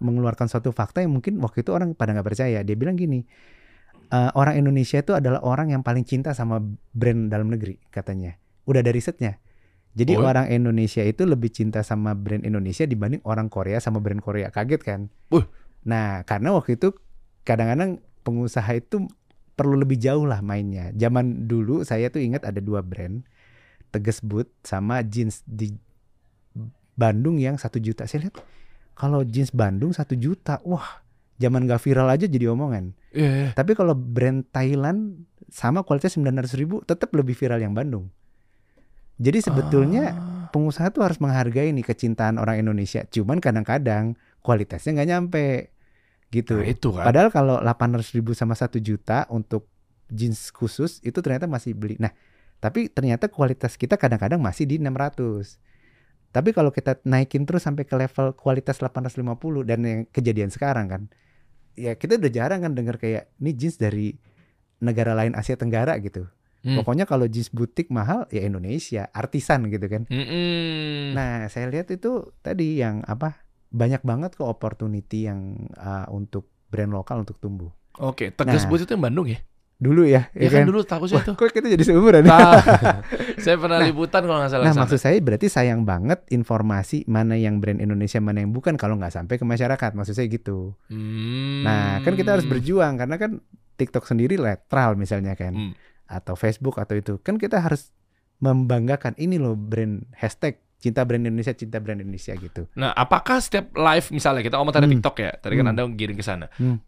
mengeluarkan 0.00 0.48
suatu 0.48 0.72
fakta 0.72 1.04
yang 1.04 1.12
mungkin 1.12 1.36
waktu 1.44 1.60
itu 1.60 1.70
orang 1.76 1.92
pada 1.92 2.16
nggak 2.16 2.26
percaya. 2.26 2.64
Dia 2.64 2.76
bilang 2.80 2.96
gini, 2.96 3.28
"Eh, 4.08 4.30
orang 4.32 4.56
Indonesia 4.56 4.98
itu 4.98 5.12
adalah 5.12 5.44
orang 5.44 5.68
yang 5.68 5.84
paling 5.84 6.08
cinta 6.08 6.32
sama 6.32 6.64
brand 6.96 7.28
dalam 7.28 7.52
negeri 7.52 7.76
katanya. 7.92 8.40
Udah 8.64 8.80
ada 8.80 8.92
risetnya. 8.92 9.36
Jadi 9.92 10.16
Oh. 10.16 10.24
orang 10.24 10.48
Indonesia 10.48 11.02
itu 11.02 11.28
lebih 11.28 11.50
cinta 11.52 11.84
sama 11.84 12.16
brand 12.16 12.44
Indonesia 12.46 12.88
dibanding 12.88 13.20
orang 13.28 13.52
Korea 13.52 13.82
sama 13.82 13.98
brand 14.00 14.20
Korea. 14.24 14.48
Kaget 14.48 14.80
kan? 14.80 15.00
Wih. 15.28 15.44
Nah, 15.84 16.22
karena 16.24 16.54
waktu 16.56 16.76
itu 16.80 16.94
kadang-kadang 17.42 17.98
pengusaha 18.22 18.68
itu 18.76 19.08
perlu 19.58 19.74
lebih 19.74 19.98
jauh 19.98 20.22
lah 20.22 20.38
mainnya. 20.38 20.94
Zaman 20.94 21.50
dulu 21.50 21.82
saya 21.82 22.06
tuh 22.08 22.22
ingat 22.22 22.46
ada 22.46 22.62
dua 22.62 22.78
brand, 22.80 23.26
Teges 23.90 24.22
Boot 24.22 24.46
sama 24.62 25.02
jeans 25.02 25.42
di 25.42 25.74
Bandung 26.94 27.42
yang 27.42 27.58
satu 27.58 27.82
juta. 27.82 28.06
Saya 28.06 28.30
lihat 28.30 28.38
kalau 28.94 29.26
jeans 29.26 29.50
Bandung 29.50 29.90
satu 29.90 30.14
juta, 30.14 30.62
wah 30.62 31.02
zaman 31.38 31.66
gak 31.66 31.82
viral 31.82 32.10
aja 32.10 32.26
jadi 32.26 32.50
omongan. 32.50 32.94
Iya, 33.14 33.30
iya. 33.30 33.48
Tapi 33.54 33.74
kalau 33.78 33.94
brand 33.94 34.42
Thailand 34.50 35.26
sama 35.48 35.86
kualitas 35.86 36.14
900 36.18 36.54
ribu 36.58 36.82
tetap 36.82 37.14
lebih 37.14 37.34
viral 37.34 37.62
yang 37.62 37.74
Bandung. 37.74 38.10
Jadi 39.18 39.42
sebetulnya 39.42 40.14
Ah. 40.14 40.50
pengusaha 40.50 40.90
tuh 40.94 41.02
harus 41.02 41.18
menghargai 41.18 41.74
nih 41.74 41.82
kecintaan 41.82 42.38
orang 42.38 42.62
Indonesia. 42.62 43.02
Cuman 43.06 43.42
kadang-kadang 43.42 44.14
kualitasnya 44.42 44.94
nggak 44.98 45.08
nyampe 45.10 45.44
gitu. 46.28 46.60
Nah, 46.60 46.68
itu 46.68 46.88
kan. 46.92 47.04
Padahal 47.08 47.28
kalau 47.32 47.56
800 47.60 48.16
ribu 48.16 48.32
sama 48.36 48.54
1 48.56 48.80
juta 48.80 49.24
untuk 49.32 49.68
jeans 50.08 50.52
khusus 50.52 51.00
itu 51.04 51.20
ternyata 51.20 51.44
masih 51.44 51.76
beli. 51.76 51.96
Nah, 52.00 52.12
tapi 52.58 52.88
ternyata 52.88 53.28
kualitas 53.28 53.76
kita 53.76 54.00
kadang-kadang 54.00 54.40
masih 54.40 54.64
di 54.64 54.80
600. 54.80 55.60
Tapi 56.28 56.52
kalau 56.52 56.68
kita 56.68 57.00
naikin 57.08 57.48
terus 57.48 57.64
sampai 57.64 57.88
ke 57.88 57.96
level 57.96 58.36
kualitas 58.36 58.76
850 58.80 59.64
dan 59.64 59.80
yang 59.80 60.00
kejadian 60.12 60.52
sekarang 60.52 60.86
kan, 60.92 61.02
ya 61.72 61.96
kita 61.96 62.20
udah 62.20 62.32
jarang 62.32 62.60
kan 62.60 62.72
dengar 62.76 63.00
kayak 63.00 63.32
ini 63.40 63.56
jeans 63.56 63.80
dari 63.80 64.12
negara 64.84 65.16
lain 65.16 65.32
Asia 65.32 65.56
Tenggara 65.56 65.96
gitu. 66.04 66.28
Hmm. 66.66 66.76
Pokoknya 66.82 67.06
kalau 67.08 67.24
jeans 67.30 67.48
butik 67.48 67.88
mahal 67.88 68.28
ya 68.28 68.44
Indonesia, 68.44 69.08
artisan 69.14 69.70
gitu 69.70 69.86
kan. 69.86 70.04
Mm-mm. 70.10 71.14
Nah, 71.14 71.46
saya 71.48 71.70
lihat 71.70 71.88
itu 71.94 72.34
tadi 72.42 72.82
yang 72.82 73.00
apa? 73.06 73.47
Banyak 73.68 74.02
banget 74.02 74.34
kok 74.34 74.48
opportunity 74.48 75.28
yang 75.28 75.68
uh, 75.74 76.08
untuk 76.08 76.48
brand 76.68 76.92
lokal 76.92 77.22
untuk 77.22 77.36
tumbuh. 77.36 77.68
Oke, 77.98 78.30
Tegas 78.30 78.64
Nah. 78.64 78.70
Bus 78.70 78.84
itu 78.84 78.92
yang 78.92 79.04
Bandung 79.04 79.26
ya? 79.26 79.40
Dulu 79.78 80.02
ya, 80.02 80.26
Ya 80.34 80.50
kan 80.50 80.66
dulu 80.66 80.82
tahu 80.82 81.06
saya 81.06 81.22
Wah, 81.22 81.26
tuh. 81.30 81.34
kok 81.38 81.54
kita 81.54 81.70
jadi 81.70 81.84
seumuran? 81.86 82.26
Tahu. 82.26 82.50
saya 83.46 83.54
pernah 83.54 83.78
liputan 83.78 84.26
kalau 84.26 84.42
nggak 84.42 84.50
salah. 84.50 84.64
Nah, 84.66 84.74
sana. 84.74 84.82
maksud 84.82 84.98
saya 84.98 85.14
berarti 85.22 85.46
sayang 85.46 85.86
banget 85.86 86.18
informasi 86.28 87.06
mana 87.06 87.38
yang 87.38 87.62
brand 87.62 87.78
Indonesia, 87.78 88.18
mana 88.18 88.42
yang 88.42 88.50
bukan 88.50 88.74
kalau 88.74 88.98
nggak 88.98 89.14
sampai 89.14 89.38
ke 89.38 89.46
masyarakat. 89.46 89.90
Maksud 89.94 90.18
saya 90.18 90.26
gitu. 90.26 90.74
Hmm. 90.90 91.62
Nah, 91.62 92.02
kan 92.02 92.18
kita 92.18 92.34
harus 92.34 92.46
berjuang 92.50 92.98
karena 92.98 93.16
kan 93.16 93.38
TikTok 93.78 94.02
sendiri 94.02 94.34
netral 94.34 94.98
misalnya 94.98 95.38
kan, 95.38 95.54
Hmm. 95.54 95.72
atau 96.10 96.34
Facebook 96.34 96.82
atau 96.82 96.98
itu, 96.98 97.22
kan 97.22 97.38
kita 97.38 97.62
harus 97.62 97.94
membanggakan 98.38 99.14
ini 99.14 99.38
loh 99.38 99.54
brand 99.54 100.06
hashtag 100.14 100.58
cinta 100.78 101.02
brand 101.02 101.20
Indonesia, 101.20 101.50
cinta 101.52 101.78
brand 101.78 101.98
Indonesia 101.98 102.32
gitu. 102.32 102.70
Nah, 102.74 102.90
apakah 102.92 103.38
setiap 103.38 103.70
live 103.72 104.06
misalnya 104.10 104.40
kita 104.40 104.54
ngomong 104.56 104.70
tadi 104.72 104.86
Hmm. 104.86 104.94
TikTok 104.96 105.16
ya, 105.18 105.30
tadi 105.36 105.54
kan 105.54 105.64
Hmm. 105.64 105.72
Anda 105.74 105.82
giring 105.90 106.14
ke 106.14 106.22
sana. 106.22 106.46
Hmm. 106.54 106.78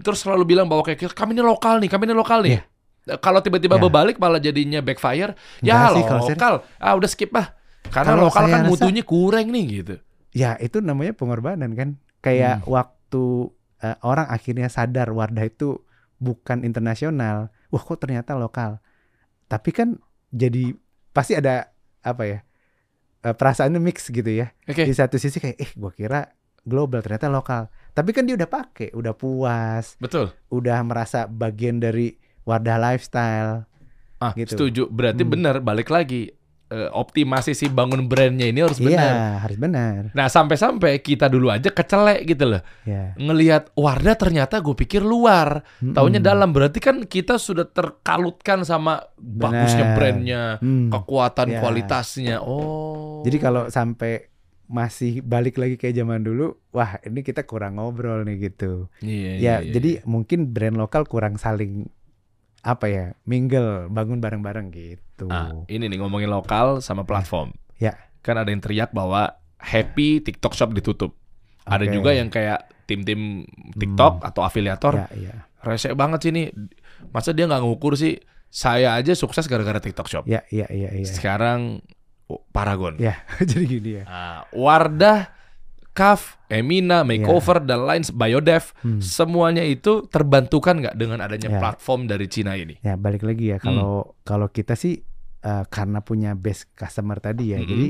Terus 0.00 0.18
selalu 0.18 0.44
bilang 0.46 0.66
bahwa 0.66 0.80
kayak 0.82 1.12
kami 1.12 1.32
ini 1.32 1.44
lokal 1.44 1.76
nih, 1.78 1.88
kami 1.88 2.02
ini 2.04 2.14
lokal 2.14 2.40
nih. 2.40 2.56
Iya. 2.56 2.62
Eh, 3.06 3.18
Kalau 3.18 3.38
tiba-tiba 3.38 3.76
Ya. 3.76 3.82
berbalik 3.82 4.16
malah 4.16 4.40
jadinya 4.40 4.80
backfire, 4.80 5.36
ya 5.60 5.86
Enggak 5.86 5.92
sih, 5.92 6.02
kalau 6.02 6.22
saya- 6.22 6.34
lokal. 6.34 6.54
Ah, 6.76 6.94
udah 6.96 7.06
skip 7.06 7.30
ah. 7.32 7.48
Karena 7.86 8.08
Kalau 8.10 8.24
lokal 8.26 8.44
kan 8.44 8.52
rasa- 8.58 8.66
mutunya 8.66 9.02
kurang 9.02 9.46
nih 9.48 9.64
gitu. 9.76 9.94
Ya 10.32 10.56
itu 10.56 10.80
namanya 10.80 11.12
pengorbanan 11.12 11.70
kan. 11.72 11.88
Kayak 12.18 12.66
waktu 12.66 13.52
eh, 13.76 13.92
orang 14.00 14.26
akhirnya 14.26 14.66
sadar 14.66 15.12
Wardah 15.12 15.44
itu 15.44 15.84
bukan 16.16 16.64
internasional. 16.64 17.52
Wah 17.68 17.78
kok 17.78 18.00
ternyata 18.00 18.32
lokal. 18.32 18.80
Tapi 19.44 19.70
kan 19.70 20.00
jadi 20.32 20.72
pasti 21.12 21.36
ada 21.36 21.68
apa 22.00 22.22
ya 22.24 22.38
perasaannya 23.32 23.80
mix 23.80 24.06
gitu 24.06 24.28
ya. 24.28 24.52
Oke. 24.62 24.84
Di 24.84 24.92
satu 24.92 25.16
sisi 25.16 25.40
kayak 25.40 25.56
eh 25.56 25.70
gua 25.74 25.90
kira 25.90 26.30
global 26.62 27.00
ternyata 27.00 27.26
lokal. 27.26 27.66
Tapi 27.90 28.12
kan 28.12 28.28
dia 28.28 28.36
udah 28.36 28.46
pakai, 28.46 28.92
udah 28.92 29.16
puas, 29.16 29.96
Betul. 29.96 30.30
udah 30.52 30.78
merasa 30.82 31.24
bagian 31.24 31.80
dari 31.80 32.12
Wardah 32.44 32.76
lifestyle. 32.76 33.64
Ah, 34.16 34.30
Gitu. 34.32 34.54
setuju. 34.54 34.82
Berarti 34.86 35.24
Hmm. 35.24 35.32
benar 35.32 35.54
balik 35.58 35.88
lagi 35.88 36.30
eh, 36.66 36.90
optimasi 36.90 37.52
si 37.52 37.66
bangun 37.66 38.06
brandnya 38.06 38.46
ini 38.46 38.58
harus 38.58 38.76
Iya, 38.76 38.98
benar. 38.98 39.14
harus 39.38 39.56
benar. 39.56 40.00
Nah, 40.10 40.26
sampai-sampai 40.26 40.98
kita 40.98 41.26
dulu 41.26 41.48
aja 41.48 41.70
kecelek 41.70 42.26
gitu 42.26 42.44
loh. 42.44 42.62
Ya. 42.82 43.14
Ngelihat 43.14 43.70
Wardah 43.72 44.14
ternyata 44.14 44.58
gue 44.58 44.74
pikir 44.74 44.98
luar. 44.98 45.62
Taunya 45.78 46.18
Mm-mm. 46.18 46.26
dalam 46.26 46.50
berarti 46.50 46.78
kan 46.78 47.02
kita 47.02 47.38
sudah 47.38 47.66
terkalutkan 47.66 48.62
sama 48.62 48.98
bagusnya 49.14 49.92
Benar. 49.92 49.96
brandnya, 49.96 50.42
Hmm. 50.58 50.90
kekuatan 50.90 51.48
Ya. 51.48 51.58
kualitasnya. 51.60 52.36
Oh. 52.42 53.22
Jadi 53.22 53.36
kalau 53.36 53.66
sampai 53.68 54.26
masih 54.66 55.22
balik 55.22 55.62
lagi 55.62 55.78
kayak 55.78 55.94
zaman 55.94 56.26
dulu, 56.26 56.58
wah 56.70 56.98
ini 57.00 57.22
kita 57.22 57.46
kurang 57.46 57.78
ngobrol 57.78 58.26
nih 58.26 58.50
gitu. 58.50 58.90
Iya, 58.98 59.14
iya, 59.14 59.30
ya, 59.30 59.54
iya, 59.62 59.72
jadi 59.72 59.90
iya. 59.98 60.02
mungkin 60.02 60.50
brand 60.50 60.74
lokal 60.74 61.06
kurang 61.06 61.38
saling 61.38 61.86
apa 62.66 62.90
ya, 62.90 63.06
mingle, 63.22 63.86
bangun 63.86 64.18
bareng-bareng 64.18 64.74
gitu. 64.74 65.30
Ah, 65.30 65.54
ini 65.70 65.86
nih 65.86 66.02
ngomongin 66.02 66.26
lokal 66.26 66.82
sama 66.82 67.06
platform. 67.06 67.54
Ya. 67.76 67.92
Kan 68.24 68.40
ada 68.40 68.48
yang 68.48 68.64
teriak 68.64 68.96
bahwa 68.96 69.36
Happy 69.60 70.24
TikTok 70.24 70.56
Shop 70.56 70.72
ditutup. 70.72 71.12
Ada 71.68 71.84
Oke. 71.84 71.92
juga 71.92 72.16
yang 72.16 72.32
kayak 72.32 72.88
tim-tim 72.88 73.44
TikTok 73.76 74.24
atau 74.24 74.48
afiliator 74.48 74.96
Ya, 74.96 75.06
ya, 75.12 75.34
rese 75.60 75.92
banget 75.92 76.24
sih 76.24 76.32
ini. 76.32 76.48
Masa 77.12 77.36
dia 77.36 77.44
nggak 77.44 77.60
ngukur 77.60 78.00
sih? 78.00 78.16
Saya 78.48 78.96
aja 78.96 79.12
sukses 79.12 79.44
gara-gara 79.44 79.76
TikTok 79.76 80.08
Shop. 80.08 80.24
ya, 80.24 80.40
ya, 80.48 80.64
ya, 80.72 80.88
ya. 80.88 81.04
Sekarang 81.04 81.84
oh, 82.32 82.40
Paragon. 82.48 82.96
Ya, 82.96 83.20
jadi 83.52 83.64
gini 83.68 83.90
ya. 84.00 84.04
Ah, 84.08 84.40
Wardah, 84.56 85.35
Kaf, 85.96 86.36
Emina, 86.46 87.00
Makeover 87.00 87.64
dan 87.64 87.88
lain 87.88 88.04
Biodev, 88.12 88.76
Hmm. 88.84 89.00
semuanya 89.00 89.64
itu 89.64 90.04
terbantukan 90.06 90.76
nggak 90.76 90.94
dengan 90.94 91.24
adanya 91.24 91.56
Ya. 91.56 91.58
platform 91.58 92.04
dari 92.04 92.28
Cina 92.28 92.52
ini? 92.52 92.76
Ya, 92.84 93.00
balik 93.00 93.24
lagi 93.24 93.48
Hmm. 93.48 93.52
ya 93.52 93.58
kalau 93.58 93.92
kalau 94.22 94.46
kita 94.46 94.76
sih 94.76 95.00
eh, 95.40 95.64
karena 95.70 96.02
punya 96.02 96.34
base 96.34 96.66
customer 96.74 97.16
tadi 97.16 97.54
ya. 97.54 97.62
Mm-mm. 97.62 97.70
Jadi 97.70 97.88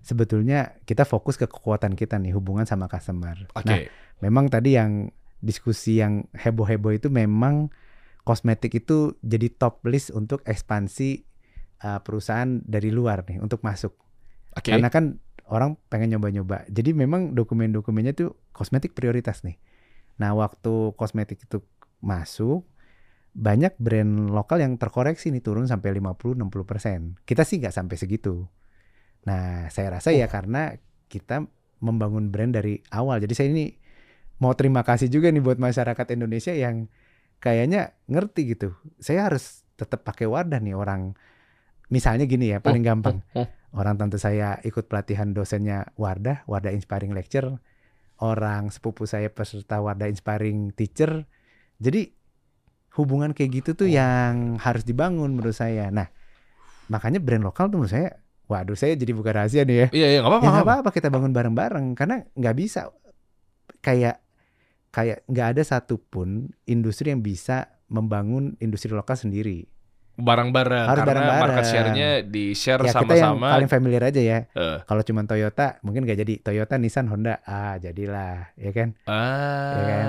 sebetulnya 0.00 0.78
kita 0.82 1.02
fokus 1.02 1.34
ke 1.34 1.44
kekuatan 1.44 1.92
kita 1.92 2.14
nih 2.16 2.30
hubungan 2.30 2.62
sama 2.62 2.86
customer. 2.86 3.34
Oke. 3.52 3.66
Nah, 3.66 3.78
memang 4.20 4.46
tadi 4.46 4.78
yang 4.78 5.10
diskusi 5.38 5.98
yang 5.98 6.30
heboh-heboh 6.30 6.94
itu 6.94 7.10
memang 7.10 7.74
kosmetik 8.22 8.78
itu 8.78 9.18
jadi 9.18 9.50
top 9.50 9.82
list 9.82 10.14
untuk 10.14 10.46
ekspansi 10.46 11.26
uh, 11.82 11.98
perusahaan 12.00 12.62
dari 12.62 12.94
luar 12.94 13.26
nih 13.26 13.42
untuk 13.42 13.66
masuk. 13.66 13.98
Oke. 14.54 14.70
Karena 14.70 14.86
kan 14.86 15.18
orang 15.48 15.78
pengen 15.90 16.16
nyoba-nyoba. 16.16 16.68
Jadi 16.70 16.94
memang 16.94 17.34
dokumen-dokumennya 17.34 18.12
tuh 18.14 18.36
kosmetik 18.54 18.94
prioritas 18.94 19.42
nih. 19.42 19.58
Nah, 20.20 20.36
waktu 20.36 20.94
kosmetik 20.94 21.42
itu 21.42 21.64
masuk 22.02 22.66
banyak 23.32 23.72
brand 23.80 24.28
lokal 24.28 24.60
yang 24.60 24.76
terkoreksi 24.76 25.32
nih 25.32 25.40
turun 25.40 25.64
sampai 25.64 25.96
50-60%. 25.96 27.24
Kita 27.24 27.42
sih 27.48 27.56
nggak 27.64 27.74
sampai 27.74 27.96
segitu. 27.96 28.44
Nah, 29.24 29.72
saya 29.72 29.98
rasa 29.98 30.12
ya 30.12 30.28
karena 30.28 30.76
kita 31.08 31.48
membangun 31.80 32.28
brand 32.28 32.52
dari 32.52 32.78
awal. 32.92 33.18
Jadi 33.24 33.34
saya 33.34 33.48
ini 33.50 33.72
mau 34.38 34.52
terima 34.52 34.84
kasih 34.84 35.08
juga 35.08 35.32
nih 35.32 35.40
buat 35.40 35.56
masyarakat 35.56 36.06
Indonesia 36.12 36.52
yang 36.52 36.86
kayaknya 37.40 37.96
ngerti 38.06 38.54
gitu. 38.54 38.76
Saya 39.00 39.26
harus 39.26 39.64
tetap 39.74 40.04
pakai 40.06 40.28
Wardah 40.28 40.60
nih 40.62 40.76
orang. 40.76 41.16
Misalnya 41.92 42.24
gini 42.24 42.52
ya, 42.52 42.58
paling 42.60 42.80
gampang. 42.84 43.20
Orang 43.72 43.96
tante 43.96 44.20
saya 44.20 44.60
ikut 44.62 44.84
pelatihan 44.84 45.32
dosennya 45.32 45.88
Wardah, 45.96 46.44
Wardah 46.44 46.76
Inspiring 46.76 47.16
Lecture. 47.16 47.56
Orang 48.20 48.68
sepupu 48.68 49.08
saya 49.08 49.32
peserta 49.32 49.80
Wardah 49.80 50.12
Inspiring 50.12 50.76
Teacher. 50.76 51.24
Jadi 51.80 52.12
hubungan 53.00 53.32
kayak 53.32 53.50
gitu 53.64 53.70
tuh 53.72 53.88
Oh. 53.88 53.92
yang 53.92 54.60
harus 54.60 54.84
dibangun 54.84 55.32
menurut 55.32 55.56
saya. 55.56 55.88
Nah, 55.88 56.12
makanya 56.92 57.18
brand 57.18 57.42
lokal 57.42 57.72
tuh 57.72 57.80
menurut 57.80 57.92
saya, 57.96 58.20
waduh 58.44 58.76
saya 58.76 58.92
jadi 58.92 59.12
buka 59.16 59.32
rahasia 59.32 59.64
nih 59.64 59.76
ya. 59.76 59.86
Iya, 59.90 60.08
iya, 60.12 60.20
apa-apa. 60.20 60.44
Ya 60.44 60.60
apa-apa 60.60 60.90
kita 60.92 61.08
bangun 61.08 61.32
bareng-bareng 61.32 61.96
karena 61.96 62.28
nggak 62.36 62.56
bisa 62.60 62.92
kayak 63.80 64.20
kayak 64.92 65.24
nggak 65.24 65.56
ada 65.56 65.62
satupun 65.64 66.52
industri 66.68 67.08
yang 67.08 67.24
bisa 67.24 67.80
membangun 67.88 68.60
industri 68.60 68.92
lokal 68.92 69.16
sendiri. 69.16 69.64
Barang-barang. 70.14 70.86
Harus 70.86 70.98
karena 70.98 71.08
barang-barang. 71.10 71.42
market 71.48 71.64
share-nya 71.64 72.08
di-share 72.22 72.82
Ya 72.82 72.92
kita 72.92 73.14
yang 73.14 73.34
sama-sama. 73.34 73.48
paling 73.50 73.66
familiar 73.66 74.02
aja 74.04 74.20
ya. 74.20 74.38
Eh. 74.46 74.78
Kalau 74.82 75.02
cuma 75.02 75.20
Toyota 75.22 75.80
mungkin 75.80 76.02
nggak 76.02 76.18
jadi 76.18 76.34
Toyota, 76.38 76.74
Nissan, 76.76 77.06
Honda, 77.06 77.40
ah 77.42 77.76
jadilah, 77.76 78.52
ya 78.54 78.70
kan? 78.70 78.92
Ah, 79.04 79.72
Ya 79.72 79.84
kan? 79.84 80.06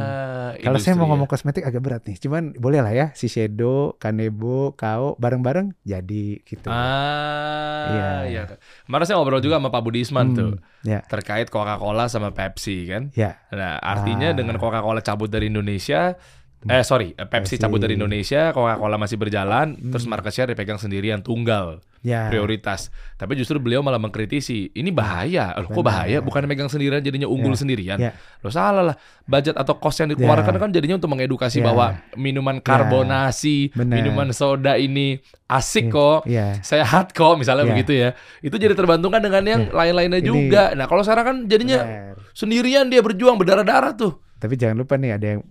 Kalau 0.55 0.77
saya 0.77 0.93
mau 0.93 1.03
industri 1.03 1.09
ngomong 1.09 1.27
kosmetik 1.27 1.63
agak 1.63 1.79
berat 1.79 2.03
nih, 2.03 2.17
cuman 2.17 2.53
boleh 2.53 2.79
lah 2.79 2.91
ya, 2.91 3.07
Shiseido, 3.11 3.95
Kanebo, 3.97 4.73
Kao, 4.73 5.15
bareng-bareng 5.15 5.71
jadi 5.81 6.39
gitu. 6.41 6.67
Ah, 6.67 7.87
Iya. 7.89 8.11
iya. 8.25 8.43
Kemarin 8.83 9.05
saya 9.05 9.15
ngobrol 9.17 9.39
juga 9.39 9.57
sama 9.57 9.69
Pak 9.69 9.81
Budi 9.81 9.99
Isman 10.01 10.27
Hmm, 10.27 10.35
tuh 10.35 10.51
Ya, 10.83 10.99
terkait 11.01 11.47
Coca-Cola 11.47 12.05
sama 12.05 12.29
Pepsi 12.29 12.85
kan. 12.85 13.07
ya, 13.13 13.39
Nah, 13.49 13.79
artinya 13.79 14.29
Ah. 14.29 14.35
dengan 14.35 14.55
Coca-Cola 14.57 14.99
cabut 14.99 15.27
dari 15.27 15.47
Indonesia, 15.47 16.19
Eh 16.65 16.81
sorry, 16.81 17.11
eh, 17.13 17.23
Pepsi 17.23 17.55
Pepsi. 17.55 17.61
cabut 17.61 17.77
dari 17.77 17.95
Indonesia, 17.95 18.51
Coca-Cola 18.51 18.95
masih 18.95 19.17
berjalan, 19.17 19.75
Hmm. 19.75 19.91
terus 19.91 20.05
market 20.05 20.31
share 20.31 20.47
dipegang 20.47 20.77
sendirian 20.77 21.19
tunggal 21.19 21.83
Ya. 21.99 22.27
prioritas. 22.27 22.91
Tapi 23.15 23.35
justru 23.35 23.59
beliau 23.59 23.79
malah 23.79 23.95
mengkritisi, 23.95 24.71
ini 24.71 24.91
bahaya. 24.91 25.55
Loh, 25.55 25.67
kok 25.67 25.83
bahaya? 25.83 26.19
Bukan 26.19 26.43
megang 26.43 26.67
sendirian 26.67 26.99
jadinya 26.99 27.27
unggul 27.27 27.55
Ya. 27.55 27.59
sendirian. 27.59 27.97
Ya. 27.97 28.11
Lo 28.39 28.51
salah 28.51 28.83
lah. 28.91 28.95
Budget 29.23 29.55
atau 29.55 29.79
cost 29.79 30.03
yang 30.03 30.11
dikeluarkan 30.11 30.51
Ya. 30.51 30.59
kan 30.59 30.69
jadinya 30.71 30.95
untuk 30.99 31.11
mengedukasi 31.11 31.63
Ya. 31.63 31.71
bahwa 31.71 31.85
minuman 32.13 32.59
karbonasi, 32.59 33.71
Benar. 33.71 33.95
minuman 33.99 34.27
soda 34.31 34.75
ini 34.75 35.19
asik 35.47 35.87
Iya. 35.87 35.95
kok. 35.95 36.19
Iya. 36.27 36.47
Sehat 36.59 37.11
kok 37.11 37.39
misalnya 37.39 37.63
Ya. 37.67 37.71
begitu 37.71 37.91
ya. 37.95 38.09
Itu 38.39 38.55
jadi 38.55 38.75
terbantungkan 38.75 39.23
dengan 39.23 39.43
yang 39.43 39.61
lain-lainnya 39.71 40.19
Ini- 40.19 40.27
juga. 40.27 40.75
Nah, 40.75 40.85
kalau 40.85 41.01
sekarang 41.01 41.25
kan 41.25 41.37
jadinya 41.47 41.79
Benar. 41.83 42.15
sendirian 42.33 42.85
dia 42.87 42.99
berjuang 42.99 43.39
berdarah-darah 43.39 43.95
tuh. 43.95 44.19
Tapi 44.37 44.59
jangan 44.59 44.83
lupa 44.83 44.99
nih 44.99 45.15
ada 45.15 45.27
yang 45.37 45.41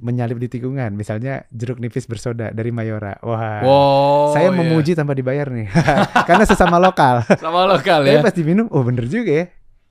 menyalip 0.00 0.40
di 0.40 0.48
tikungan. 0.48 0.96
Misalnya 0.96 1.44
jeruk 1.52 1.78
nipis 1.78 2.08
bersoda 2.08 2.50
dari 2.50 2.72
Mayora. 2.72 3.20
Wah. 3.20 3.60
Wow. 3.62 4.32
saya 4.34 4.48
iya. 4.50 4.56
memuji 4.56 4.96
tanpa 4.96 5.12
dibayar 5.12 5.52
nih. 5.52 5.68
Karena 6.28 6.44
sesama 6.48 6.80
lokal. 6.80 7.22
sama 7.38 7.68
lokal 7.68 8.02
Tapi 8.02 8.18
ya. 8.18 8.24
pas 8.24 8.34
diminum, 8.34 8.66
oh 8.72 8.82
bener 8.82 9.06
juga 9.06 9.30
ya. 9.30 9.46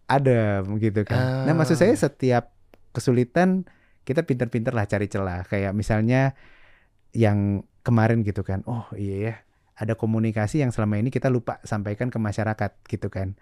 Ada 0.09 0.65
gitu 0.81 1.01
kan. 1.05 1.45
Nah 1.45 1.53
Ah. 1.53 1.55
maksud 1.55 1.77
saya 1.77 1.93
setiap 1.93 2.51
kesulitan 2.91 3.69
kita 4.03 4.25
pinter-pinter 4.25 4.73
lah 4.73 4.89
cari 4.89 5.05
celah. 5.05 5.45
Kayak 5.45 5.77
misalnya 5.77 6.33
yang 7.13 7.63
kemarin 7.85 8.25
gitu 8.25 8.41
kan. 8.41 8.65
Oh 8.65 8.89
iya 8.97 9.15
ya. 9.21 9.33
Ada 9.79 9.95
komunikasi 9.95 10.59
yang 10.59 10.75
selama 10.75 10.99
ini 10.99 11.07
kita 11.13 11.31
lupa 11.31 11.61
sampaikan 11.63 12.11
ke 12.11 12.19
masyarakat 12.19 12.71
gitu 12.89 13.07
kan. 13.07 13.37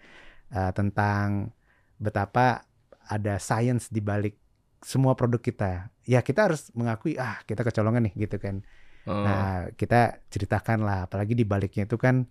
Eh, 0.52 0.72
tentang 0.76 1.56
betapa 1.98 2.68
ada 3.08 3.40
science 3.40 3.90
di 3.90 4.04
balik 4.04 4.36
semua 4.84 5.18
produk 5.18 5.42
kita. 5.42 5.90
Ya 6.06 6.22
kita 6.22 6.50
harus 6.52 6.70
mengakui 6.78 7.18
ah 7.18 7.42
kita 7.46 7.66
kecolongan 7.66 8.10
nih 8.10 8.28
gitu 8.28 8.38
kan. 8.38 8.62
Oh. 9.08 9.24
Nah, 9.24 9.72
kita 9.80 10.20
ceritakan 10.28 10.84
lah, 10.84 11.08
apalagi 11.08 11.32
di 11.32 11.48
baliknya 11.48 11.88
itu 11.88 11.96
kan 11.96 12.28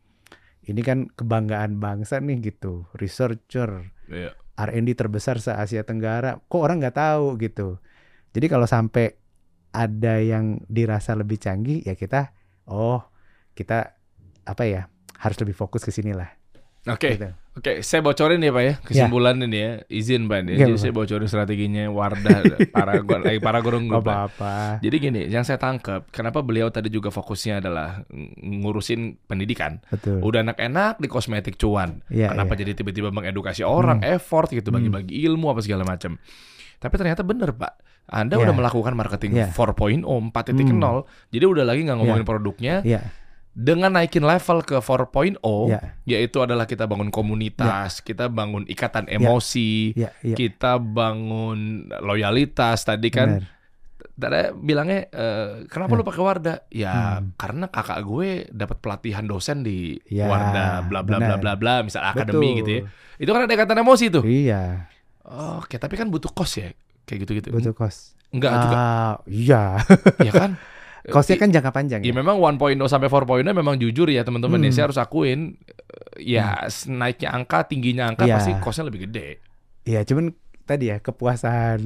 ini 0.67 0.83
kan 0.85 1.09
kebanggaan 1.09 1.81
bangsa 1.81 2.21
nih 2.21 2.53
gitu, 2.53 2.85
researcher, 2.99 3.87
Iya. 4.11 4.35
R&D 4.59 4.99
terbesar 4.99 5.39
se 5.41 5.55
Asia 5.55 5.87
Tenggara, 5.87 6.43
kok 6.43 6.61
orang 6.61 6.83
nggak 6.83 6.97
tahu 6.99 7.39
gitu. 7.41 7.81
Jadi 8.35 8.47
kalau 8.51 8.69
sampai 8.69 9.15
ada 9.73 10.21
yang 10.21 10.61
dirasa 10.67 11.17
lebih 11.17 11.41
canggih, 11.41 11.81
ya 11.87 11.95
kita, 11.95 12.35
oh 12.69 13.01
kita 13.57 13.97
apa 14.45 14.63
ya, 14.69 14.91
harus 15.23 15.39
lebih 15.41 15.57
fokus 15.57 15.81
ke 15.87 15.95
sini 15.95 16.13
lah. 16.13 16.29
Oke, 16.91 17.15
Gitu. 17.17 17.31
Oke, 17.57 17.81
saya 17.81 18.01
bocorin 18.05 18.39
ya 18.39 18.53
Pak 18.53 18.63
ya 18.63 18.75
kesimpulan 18.85 19.41
ini 19.41 19.59
ya, 19.59 19.73
izin 19.89 20.29
Pak. 20.29 20.45
Ya. 20.47 20.69
Jadi 20.69 20.73
saya 20.77 20.93
bocorin 20.93 21.27
strateginya 21.27 21.89
Wardah 21.89 22.39
para 22.77 23.01
lagi 23.01 23.41
para 23.41 23.59
gurung 23.65 23.89
Gak 23.89 24.05
apa-apa. 24.05 24.79
Jadi 24.85 24.97
gini, 25.01 25.21
yang 25.27 25.43
saya 25.43 25.57
tangkap, 25.57 26.07
kenapa 26.13 26.45
beliau 26.45 26.69
tadi 26.69 26.93
juga 26.93 27.09
fokusnya 27.09 27.65
adalah 27.65 28.05
ng- 28.13 28.63
ngurusin 28.63 29.17
pendidikan. 29.25 29.81
Betul. 29.89 30.21
Udah 30.21 30.45
enak-enak 30.45 31.01
di 31.01 31.09
kosmetik 31.09 31.57
cuan. 31.57 32.05
Iya, 32.13 32.37
kenapa 32.37 32.55
iya. 32.55 32.61
jadi 32.63 32.73
tiba-tiba 32.77 33.09
mengedukasi 33.11 33.65
orang, 33.65 34.05
effort 34.05 34.53
gitu, 34.53 34.69
bagi-bagi 34.69 35.17
ilmu 35.25 35.51
apa 35.51 35.65
segala 35.65 35.83
macam. 35.83 36.21
Tapi 36.77 36.95
ternyata 37.01 37.25
bener 37.25 37.57
Pak, 37.57 37.73
Anda 38.07 38.37
Iya. 38.37 38.47
udah 38.47 38.55
melakukan 38.55 38.93
marketing 38.93 39.33
Iya. 39.33 39.49
4.0, 39.57 40.05
4.0, 40.05 41.09
jadi 41.33 41.45
udah 41.49 41.65
lagi 41.65 41.81
nggak 41.89 41.99
ngomongin 41.99 42.27
produknya, 42.29 42.85
Iya, 42.85 43.01
dengan 43.57 43.89
naikin 43.89 44.21
level 44.21 44.61
ke 44.61 44.77
4.0, 44.77 45.41
iya, 45.65 45.81
yaitu 46.05 46.45
adalah 46.45 46.69
kita 46.69 46.85
bangun 46.85 47.09
komunitas, 47.09 48.05
kita 48.05 48.29
bangun 48.29 48.69
ikatan 48.69 49.09
emosi, 49.09 49.97
iya, 49.97 50.13
iya. 50.21 50.37
kita 50.37 50.77
bangun 50.77 51.89
loyalitas. 52.05 52.85
Tadi 52.85 53.09
kan 53.09 53.41
Benar. 53.41 53.49
tadi 54.13 54.41
bilangnya 54.61 55.09
eh, 55.09 55.49
kenapa 55.73 55.97
lu 55.97 56.05
pakai 56.05 56.21
Wardah? 56.21 56.59
Ya 56.69 57.17
Hmm. 57.17 57.33
karena 57.41 57.73
kakak 57.73 58.05
gue 58.05 58.45
dapat 58.53 58.77
pelatihan 58.85 59.25
dosen 59.25 59.65
di 59.65 59.97
Ya, 60.05 60.29
Wardah 60.29 60.85
bla 60.85 61.01
bla 61.01 61.17
bla 61.17 61.37
bla 61.41 61.53
bla, 61.57 61.75
misal 61.81 62.05
akademi 62.05 62.61
gitu 62.61 62.71
ya. 62.71 62.81
Itu 63.17 63.33
kan 63.33 63.49
ada 63.49 63.53
ikatan 63.57 63.81
emosi 63.81 64.13
tuh. 64.13 64.21
Iya, 64.29 64.93
Oke, 65.27 65.81
tapi 65.81 65.97
kan 65.97 66.13
butuh 66.13 66.29
kos 66.31 66.61
ya. 66.61 66.71
Kayak 67.03 67.25
gitu-gitu. 67.25 67.49
butuh 67.57 67.73
kos. 67.73 68.13
Enggak 68.37 68.53
juga. 68.69 68.77
Ah, 68.77 69.15
iya. 69.25 69.81
ya 70.21 70.33
kan? 70.37 70.51
Kosnya 71.09 71.37
kan 71.37 71.49
jangka 71.49 71.71
panjang 71.71 72.01
Ya 72.01 72.11
ya. 72.11 72.15
memang 72.15 72.37
1.0 72.37 72.59
sampai 72.85 73.07
4.0 73.07 73.53
memang 73.53 73.77
jujur 73.77 74.07
ya 74.07 74.23
teman-teman 74.23 74.59
ya 74.59 74.65
Hmm. 74.65 74.75
saya 74.75 74.85
harus 74.85 74.99
akuin 74.99 75.55
eh, 76.17 76.35
ya 76.35 76.57
naiknya 76.89 77.31
angka 77.31 77.65
tingginya 77.65 78.09
angka 78.09 78.25
Iya. 78.25 78.35
pasti 78.35 78.53
kosnya 78.59 78.85
lebih 78.85 79.07
gede 79.07 79.39
Iya, 79.83 80.03
cuman 80.03 80.35
tadi 80.63 80.91
ya 80.91 80.99
kepuasan 80.99 81.79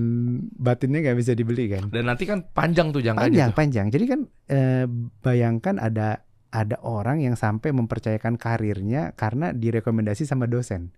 batinnya 0.55 0.99
nggak 1.03 1.19
bisa 1.19 1.33
dibeli 1.33 1.69
kan. 1.69 1.89
dan 1.89 2.07
nanti 2.07 2.25
kan 2.25 2.47
panjang 2.47 2.91
tuh 2.91 3.01
jangkanya 3.01 3.29
Panjang, 3.29 3.51
tuh. 3.51 3.57
panjang. 3.57 3.87
Jadi 3.89 4.05
kan 4.07 4.21
eh, 4.49 4.85
bayangkan 5.21 5.77
ada 5.77 6.25
ada 6.49 6.77
orang 6.81 7.21
yang 7.21 7.37
sampai 7.37 7.71
mempercayakan 7.71 8.35
karirnya 8.35 9.13
karena 9.15 9.53
direkomendasi 9.53 10.25
sama 10.25 10.45
dosen. 10.47 10.97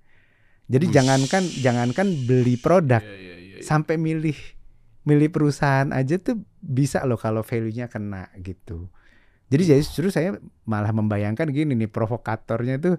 Jadi 0.64 0.86
Ush. 0.86 0.94
jangankan 0.94 1.42
jangankan 1.58 2.06
beli 2.22 2.54
produk, 2.54 3.02
Iya, 3.02 3.12
iya, 3.12 3.34
iya, 3.34 3.56
iya. 3.58 3.60
sampai 3.60 3.98
milih 3.98 4.38
milih 5.02 5.28
perusahaan 5.28 5.90
aja 5.90 6.16
tuh 6.16 6.38
bisa 6.62 7.02
loh 7.02 7.18
kalau 7.18 7.42
value-nya 7.42 7.90
kena 7.90 8.30
gitu. 8.38 8.86
Jadi 9.50 9.68
jadi 9.68 9.82
justru 9.84 10.08
saya 10.08 10.38
malah 10.64 10.94
membayangkan 10.94 11.50
gini 11.52 11.76
nih 11.76 11.90
provokatornya 11.90 12.80
tuh 12.80 12.96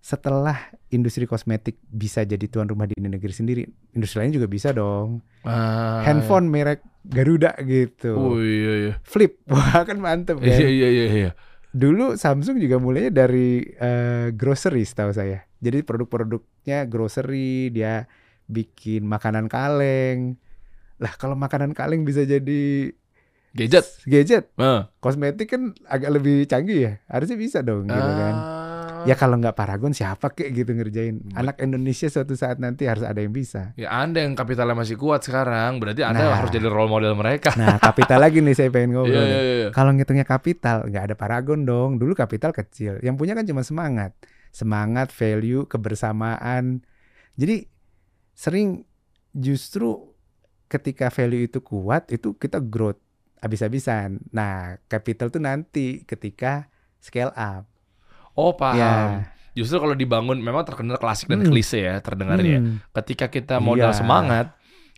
setelah 0.00 0.56
industri 0.88 1.28
kosmetik 1.28 1.76
bisa 1.84 2.24
jadi 2.24 2.40
tuan 2.48 2.64
rumah 2.64 2.88
di 2.88 2.96
negeri 2.96 3.34
sendiri, 3.36 3.62
industri 3.92 4.24
lain 4.24 4.32
juga 4.32 4.48
bisa 4.48 4.72
dong. 4.72 5.20
Ah, 5.44 6.00
Handphone 6.08 6.48
merek 6.48 6.80
Garuda 7.04 7.52
gitu. 7.60 8.16
Oh 8.16 8.40
iya 8.40 8.72
iya. 8.88 8.94
Flip, 9.04 9.44
wah 9.52 9.84
kan 9.84 10.00
mantep 10.00 10.40
kan. 10.40 10.48
Iya 10.48 10.68
iya 10.72 10.88
iya 10.88 11.06
iya. 11.12 11.30
Dulu 11.70 12.16
Samsung 12.16 12.58
juga 12.58 12.80
mulainya 12.80 13.12
dari 13.12 13.60
eh, 13.62 14.32
grocery 14.32 14.88
setahu 14.88 15.12
saya. 15.12 15.44
Jadi 15.60 15.84
produk-produknya 15.84 16.88
grocery, 16.88 17.68
dia 17.68 18.08
bikin 18.48 19.04
makanan 19.04 19.52
kaleng. 19.52 20.40
Lah 21.00 21.12
kalau 21.16 21.34
makanan 21.34 21.72
kaleng 21.72 22.04
bisa 22.04 22.22
jadi 22.22 22.92
Gadget. 23.50 23.82
gadget, 24.06 24.44
Ah. 24.54 24.94
kosmetik 25.02 25.50
kan 25.50 25.74
agak 25.84 26.12
lebih 26.12 26.46
canggih 26.46 26.78
ya. 26.80 26.92
Harusnya 27.08 27.34
bisa 27.34 27.58
dong 27.60 27.82
gitu 27.82 27.98
kan. 28.14 28.34
Ah. 28.36 29.02
Ya 29.02 29.16
kalau 29.16 29.34
nggak 29.34 29.56
Paragon 29.56 29.90
siapa 29.90 30.30
kek 30.30 30.52
gitu 30.52 30.70
ngerjain. 30.70 31.24
Anak 31.32 31.58
Indonesia 31.58 32.06
suatu 32.06 32.36
saat 32.36 32.60
nanti 32.60 32.84
harus 32.84 33.00
ada 33.00 33.16
yang 33.16 33.32
bisa. 33.32 33.72
Ya 33.74 33.90
Anda 33.90 34.22
yang 34.22 34.36
kapitalnya 34.36 34.76
masih 34.76 34.94
kuat 34.94 35.24
sekarang, 35.24 35.80
berarti 35.80 36.04
Anda 36.04 36.20
Nah. 36.22 36.36
harus 36.36 36.52
jadi 36.52 36.68
role 36.68 36.86
model 36.86 37.16
mereka. 37.16 37.50
Nah 37.56 37.80
kapital 37.80 38.20
lagi 38.20 38.38
nih 38.38 38.54
saya 38.54 38.68
pengen 38.68 38.94
ngobrol. 38.94 39.18
Nih. 39.18 39.26
iya 39.26 39.40
iya. 39.40 39.68
Kalau 39.72 39.90
ngitungnya 39.90 40.22
kapital, 40.22 40.84
nggak 40.84 41.04
ada 41.10 41.14
Paragon 41.16 41.64
dong. 41.64 41.96
Dulu 41.96 42.12
kapital 42.12 42.52
kecil. 42.52 43.00
Yang 43.00 43.16
punya 43.16 43.32
kan 43.32 43.42
cuma 43.42 43.64
semangat. 43.64 44.12
Semangat, 44.50 45.10
value, 45.10 45.64
kebersamaan. 45.64 46.84
Jadi 47.34 47.66
sering 48.30 48.84
justru 49.32 50.09
ketika 50.70 51.10
value 51.10 51.44
itu 51.44 51.58
kuat, 51.58 52.06
itu 52.08 52.32
kita 52.32 52.62
growth 52.62 53.02
habis-habisan. 53.40 54.22
Nah, 54.30 54.78
capital 54.86 55.28
tuh 55.28 55.42
nanti 55.42 56.06
ketika 56.06 56.70
scale 56.96 57.34
up. 57.34 57.66
Oh 58.32 58.54
paham. 58.54 58.78
Ya. 58.78 58.92
Justru 59.50 59.82
kalau 59.82 59.92
dibangun 59.92 60.38
memang 60.38 60.62
terkenal 60.62 60.94
klasik 60.96 61.26
dan 61.26 61.42
Hmm. 61.42 61.50
klise 61.50 61.82
ya 61.82 61.98
terdengarnya. 61.98 62.62
Hmm, 62.62 62.78
Ketika 62.94 63.26
kita 63.26 63.58
modal 63.58 63.90
Iya. 63.90 63.98
semangat, 63.98 64.46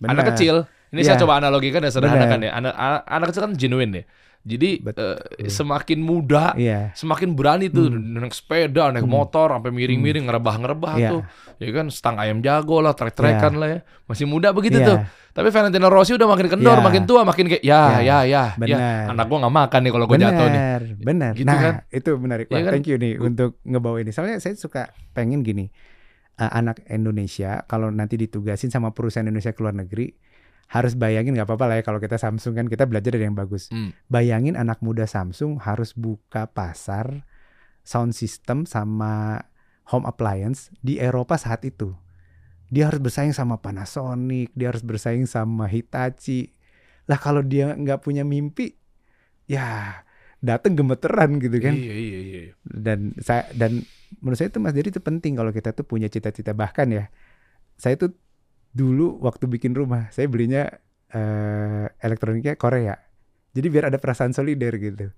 anak 0.05 0.13
benar. 0.21 0.29
kecil. 0.37 0.55
Ini 0.93 1.01
Iya. 1.01 1.09
saya 1.09 1.25
coba 1.25 1.41
analogikan 1.41 1.81
dan 1.81 1.89
sederhanakan 1.89 2.39
ya. 2.45 2.53
Anak, 2.53 2.75
anak 2.77 3.03
anak 3.09 3.27
kecil 3.33 3.43
kan 3.43 3.53
genuine 3.57 3.93
ya. 3.97 4.05
Jadi 4.43 4.83
Betul. 4.83 5.23
eh, 5.39 5.47
semakin 5.47 6.03
muda, 6.03 6.51
Iya. 6.59 6.91
semakin 6.99 7.39
berani 7.39 7.71
tuh 7.71 7.87
Hmm. 7.87 8.19
naik 8.19 8.35
sepeda, 8.35 8.91
naik 8.91 9.07
Hmm. 9.07 9.15
motor, 9.15 9.55
sampai 9.55 9.71
miring-miring, 9.71 10.27
ngerebah-ngerebah 10.27 10.95
Iya. 10.99 11.11
tuh. 11.15 11.23
Ya 11.63 11.71
kan, 11.71 11.87
stang 11.95 12.19
ayam 12.19 12.43
jago 12.43 12.83
lah, 12.83 12.91
trek-trekan 12.91 13.55
lah 13.55 13.69
ya. 13.71 13.79
Masih 14.05 14.27
muda 14.27 14.51
begitu 14.51 14.83
Iya. 14.83 14.87
tuh. 14.87 14.99
Tapi 15.33 15.49
Valentino 15.49 15.87
Rossi 15.87 16.19
udah 16.19 16.27
makin 16.27 16.51
kendor, 16.51 16.75
Iya. 16.75 16.85
makin 16.85 17.03
tua, 17.07 17.23
makin 17.23 17.47
kayak 17.47 17.63
ya, 17.63 18.03
Iya. 18.03 18.03
ya, 18.03 18.03
ya, 18.03 18.19
ya. 18.27 18.45
Benar. 18.59 19.15
Anak 19.15 19.25
gua 19.31 19.39
nggak 19.47 19.55
makan 19.57 19.81
nih 19.81 19.93
kalau 19.95 20.05
gua 20.05 20.19
jatuh 20.19 20.47
nih. 20.51 20.63
Benar. 20.99 21.33
Gitu 21.39 21.47
nah, 21.47 21.57
kan? 21.57 21.75
itu 21.89 22.11
menarik. 22.19 22.47
Iya 22.47 22.53
Wah, 22.53 22.63
kan? 22.67 22.73
thank 22.75 22.87
you 22.91 22.97
nih 22.99 23.13
untuk 23.17 23.51
ngebawa 23.63 23.97
ini. 24.03 24.11
Soalnya 24.11 24.43
saya 24.43 24.59
suka 24.59 24.91
pengen 25.11 25.41
gini. 25.41 25.71
eh, 26.33 26.49
anak 26.49 26.81
Indonesia 26.89 27.61
kalau 27.69 27.93
nanti 27.93 28.17
ditugasin 28.17 28.73
sama 28.73 28.91
perusahaan 28.91 29.23
Indonesia 29.23 29.53
ke 29.53 29.61
luar 29.61 29.77
negeri 29.77 30.17
harus 30.73 30.97
bayangin 30.97 31.37
nggak 31.37 31.45
apa-apa 31.45 31.65
lah 31.69 31.77
ya 31.79 31.85
kalau 31.85 32.01
kita 32.01 32.17
Samsung 32.17 32.57
kan 32.57 32.67
kita 32.67 32.89
belajar 32.89 33.13
dari 33.13 33.29
yang 33.29 33.37
bagus. 33.37 33.69
Hmm. 33.69 33.93
Bayangin 34.09 34.57
anak 34.57 34.81
muda 34.81 35.05
Samsung 35.05 35.61
harus 35.61 35.93
buka 35.93 36.49
pasar 36.49 37.29
sound 37.85 38.17
system 38.17 38.65
sama 38.65 39.45
home 39.93 40.09
appliance 40.09 40.73
di 40.81 40.97
Eropa 40.97 41.37
saat 41.37 41.69
itu. 41.69 41.93
Dia 42.73 42.89
harus 42.89 43.05
bersaing 43.05 43.37
sama 43.37 43.61
Panasonic, 43.61 44.49
dia 44.57 44.73
harus 44.73 44.81
bersaing 44.81 45.29
sama 45.29 45.69
Hitachi. 45.69 46.57
Lah 47.05 47.21
kalau 47.21 47.45
dia 47.45 47.77
nggak 47.77 48.01
punya 48.01 48.25
mimpi, 48.25 48.73
ya 49.45 50.01
dateng 50.41 50.73
gemeteran 50.81 51.37
gitu 51.37 51.61
kan. 51.61 51.77
Iya, 51.77 51.95
iya, 51.95 52.19
iya. 52.25 52.43
Dan 52.65 53.13
saya 53.21 53.45
dan 53.53 53.85
menurut 54.25 54.41
saya 54.41 54.49
itu 54.49 54.57
Mas 54.57 54.73
Dedi 54.73 54.89
itu 54.89 55.05
penting 55.05 55.37
kalau 55.37 55.53
kita 55.53 55.77
tuh 55.77 55.85
punya 55.85 56.09
cita-cita 56.09 56.57
bahkan 56.57 56.89
ya. 56.89 57.13
Saya 57.77 58.01
tuh 58.01 58.17
dulu 58.73 59.21
waktu 59.21 59.45
bikin 59.47 59.73
rumah, 59.73 60.09
saya 60.09 60.27
belinya 60.27 60.65
eh, 61.09 61.87
elektroniknya 61.99 62.57
Korea. 62.57 62.97
Jadi 63.53 63.67
biar 63.69 63.85
ada 63.87 63.97
perasaan 63.97 64.33
solider 64.33 64.73
gitu. 64.75 65.13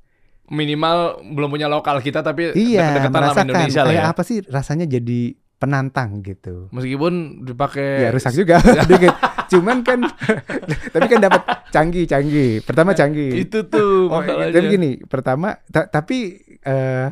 Minimal 0.44 0.96
belum 1.30 1.48
punya 1.48 1.66
lokal 1.66 1.98
kita 1.98 2.20
tapi 2.20 2.52
Iya, 2.52 3.00
sama 3.00 3.22
merasakan 3.22 3.46
Indonesia 3.48 3.80
lah 3.80 3.88
kayak 3.88 4.02
ya. 4.02 4.10
apa 4.10 4.22
sih 4.22 4.38
rasanya 4.42 4.86
jadi 4.86 5.20
penantang 5.56 6.20
gitu. 6.20 6.68
Meskipun 6.68 7.12
dipakai 7.44 7.88
Ya 8.00 8.10
rusak 8.10 8.34
juga 8.34 8.58
dikit. 8.90 9.14
Cuman 9.46 9.80
kan 9.80 10.02
tapi 10.92 11.06
kan 11.06 11.20
dapat 11.22 11.42
canggih-canggih. 11.70 12.60
Pertama 12.60 12.92
canggih. 12.92 13.40
itu 13.40 13.64
tuh 13.64 14.10
Oh, 14.10 14.20
masalahnya. 14.20 14.52
tapi 14.52 14.66
gini, 14.68 14.90
pertama 15.00 15.48
ta- 15.64 15.86
tapi 15.86 16.16
eh 16.60 17.08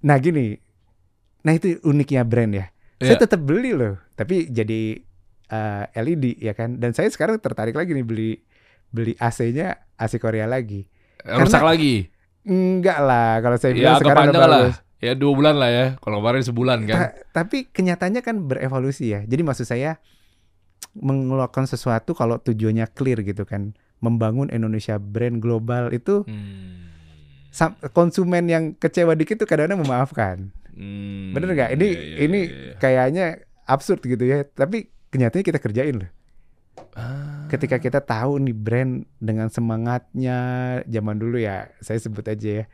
nah 0.00 0.16
gini. 0.18 0.56
Nah 1.42 1.52
itu 1.52 1.78
uniknya 1.82 2.24
brand 2.24 2.50
ya. 2.50 2.66
Saya 2.96 3.14
Iya. 3.14 3.22
tetap 3.22 3.40
beli 3.40 3.70
loh, 3.70 4.00
tapi 4.10 4.48
jadi 4.48 4.98
eh, 5.46 5.84
LED 5.94 6.38
ya 6.38 6.52
kan. 6.52 6.76
Dan 6.76 6.92
saya 6.92 7.06
sekarang 7.06 7.36
tertarik 7.36 7.72
lagi 7.72 7.90
nih 7.90 8.02
beli 8.02 8.30
beli 8.88 9.12
AC-nya 9.14 9.74
AC 9.94 10.16
Korea 10.16 10.44
lagi. 10.44 10.86
rusak 11.24 11.60
lagi. 11.60 12.12
Enggak 12.42 13.00
lah, 13.00 13.40
kalau 13.40 13.56
saya 13.56 13.72
Ya 13.72 13.74
bilang 13.74 13.94
agak 13.94 14.02
sekarang 14.04 14.24
udah 14.26 14.40
lah. 14.40 14.50
bagus. 14.62 14.76
Ya 15.00 15.12
dua 15.12 15.32
bulan 15.32 15.56
lah 15.56 15.68
ya. 15.68 15.86
Kalau 15.98 16.16
kemarin 16.18 16.42
sebulan 16.42 16.78
kan. 16.84 16.94
Ta- 16.94 17.14
tapi 17.34 17.64
kenyataannya 17.66 18.20
kan 18.20 18.36
berevolusi 18.42 19.10
ya. 19.10 19.20
Jadi 19.22 19.40
maksud 19.40 19.64
saya 19.64 19.96
mengeluarkan 20.92 21.64
sesuatu 21.64 22.12
kalau 22.12 22.38
tujuannya 22.38 22.86
clear 22.88 23.20
gitu 23.20 23.42
kan, 23.42 23.72
membangun 23.98 24.48
Indonesia 24.48 24.96
brand 24.96 25.38
global 25.38 25.90
itu 25.90 26.22
Hmm. 26.24 26.92
konsumen 27.90 28.46
yang 28.46 28.64
kecewa 28.74 29.14
dikit 29.14 29.38
tuh 29.38 29.46
kadang-kadang 29.46 29.80
memaafkan. 29.80 30.36
Hmm, 30.70 31.30
Bener 31.32 31.50
nggak? 31.50 31.70
Ini 31.72 31.86
iya, 31.86 32.00
iya, 32.00 32.16
ini 32.20 32.40
iya, 32.42 32.50
iya. 32.50 32.74
kayaknya 32.76 33.24
absurd 33.64 34.02
gitu 34.02 34.22
ya. 34.22 34.42
Tapi 34.44 34.90
kenyataannya 35.14 35.46
kita 35.46 35.60
kerjain 35.62 36.02
loh. 36.02 36.10
Ah. 36.98 37.46
Ketika 37.46 37.78
kita 37.78 38.02
tahu 38.02 38.42
nih 38.42 38.54
brand 38.54 38.92
dengan 39.22 39.46
semangatnya 39.46 40.38
zaman 40.86 41.16
dulu 41.18 41.38
ya, 41.38 41.70
saya 41.78 42.02
sebut 42.02 42.26
aja 42.26 42.62
ya. 42.62 42.64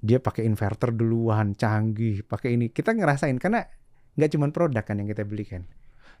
Dia 0.00 0.22
pakai 0.22 0.46
inverter 0.46 0.94
duluan, 0.94 1.58
canggih, 1.58 2.22
pakai 2.22 2.54
ini. 2.54 2.70
Kita 2.70 2.94
ngerasain 2.94 3.36
karena 3.36 3.66
nggak 4.14 4.30
cuma 4.30 4.46
produk 4.48 4.86
kan 4.86 4.96
yang 4.96 5.10
kita 5.10 5.26
beli 5.26 5.42
kan. 5.44 5.66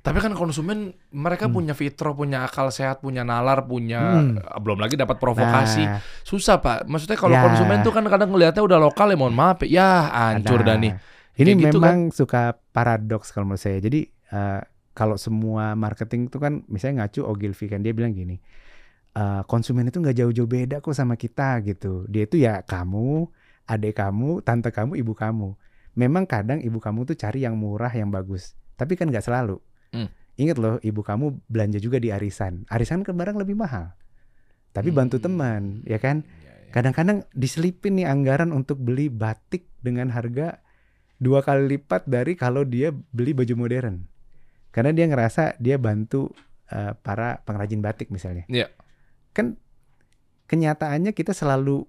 Tapi 0.00 0.16
kan 0.16 0.32
konsumen 0.32 0.96
mereka 1.12 1.44
Hmm. 1.46 1.54
punya 1.60 1.74
fitro, 1.76 2.16
punya 2.16 2.48
akal 2.48 2.72
sehat, 2.72 3.04
punya 3.04 3.20
nalar, 3.20 3.68
punya 3.68 4.00
Hmm. 4.00 4.40
belum 4.58 4.80
lagi 4.80 4.96
dapat 4.96 5.20
provokasi. 5.20 5.84
Nah, 5.84 6.00
Susah 6.24 6.56
pak. 6.56 6.88
Maksudnya 6.88 7.20
kalau 7.20 7.36
Ya. 7.36 7.44
konsumen 7.44 7.84
tuh 7.84 7.92
kan 7.92 8.04
kadang 8.08 8.32
ngelihatnya 8.32 8.64
udah 8.64 8.80
lokal 8.80 9.12
ya 9.12 9.16
mohon 9.20 9.36
maaf 9.36 9.60
ya, 9.68 10.08
hancur 10.08 10.64
dah 10.64 10.80
nih. 10.80 10.96
Ini 11.36 11.52
Kayak 11.52 11.60
gitu 11.68 11.78
memang 11.80 11.98
suka 12.12 12.56
paradoks 12.72 13.28
kalau 13.32 13.52
menurut 13.52 13.60
saya. 13.60 13.76
Jadi 13.78 14.08
eh, 14.30 14.60
kalau 15.00 15.16
semua 15.16 15.72
marketing 15.72 16.28
itu 16.28 16.36
kan 16.36 16.60
misalnya 16.68 17.08
ngacu 17.08 17.24
Ogilvy 17.24 17.72
kan 17.72 17.80
dia 17.80 17.96
bilang 17.96 18.12
gini, 18.12 18.36
eh, 19.16 19.42
konsumen 19.48 19.88
itu 19.88 19.96
nggak 19.96 20.12
jauh-jauh 20.12 20.44
beda 20.44 20.84
kok 20.84 20.92
sama 20.92 21.16
kita 21.16 21.64
gitu. 21.64 22.04
Dia 22.04 22.28
itu 22.28 22.36
ya 22.36 22.60
kamu, 22.60 23.24
adik 23.64 23.96
kamu, 23.96 24.44
tante 24.44 24.68
kamu, 24.68 25.00
ibu 25.00 25.16
kamu. 25.16 25.56
Memang 25.96 26.28
kadang 26.28 26.60
ibu 26.60 26.76
kamu 26.76 27.08
tuh 27.08 27.16
cari 27.16 27.48
yang 27.48 27.56
murah, 27.56 27.88
yang 27.96 28.12
bagus. 28.12 28.52
Tapi 28.76 28.92
kan 29.00 29.08
nggak 29.08 29.24
selalu. 29.24 29.56
Hmm. 29.96 30.12
Ingat 30.36 30.60
loh, 30.60 30.76
ibu 30.84 31.00
kamu 31.00 31.48
belanja 31.48 31.80
juga 31.80 31.96
di 31.96 32.12
arisan. 32.12 32.68
Arisan 32.68 33.00
kan 33.00 33.16
barang 33.16 33.40
lebih 33.40 33.56
mahal. 33.56 33.96
Tapi 34.76 34.92
bantu 34.92 35.16
Hmm. 35.16 35.24
teman, 35.24 35.62
ya 35.88 35.96
kan? 35.96 36.28
Kadang-kadang 36.76 37.24
diselipin 37.32 37.96
nih 37.96 38.06
anggaran 38.06 38.52
untuk 38.52 38.78
beli 38.78 39.08
batik 39.08 39.64
dengan 39.80 40.12
harga 40.12 40.60
dua 41.16 41.40
kali 41.40 41.76
lipat 41.76 42.04
dari 42.04 42.36
kalau 42.36 42.68
dia 42.68 42.92
beli 42.92 43.32
baju 43.32 43.64
modern. 43.64 44.09
Karena 44.70 44.90
dia 44.90 45.04
ngerasa 45.04 45.58
dia 45.58 45.76
bantu 45.76 46.30
eh, 46.66 46.94
para 46.96 47.42
pengrajin 47.42 47.78
batik 47.78 48.08
misalnya. 48.08 48.46
Iya. 48.46 48.70
Kan 49.30 49.58
kenyataannya 50.46 51.10
kita 51.10 51.30
selalu 51.30 51.86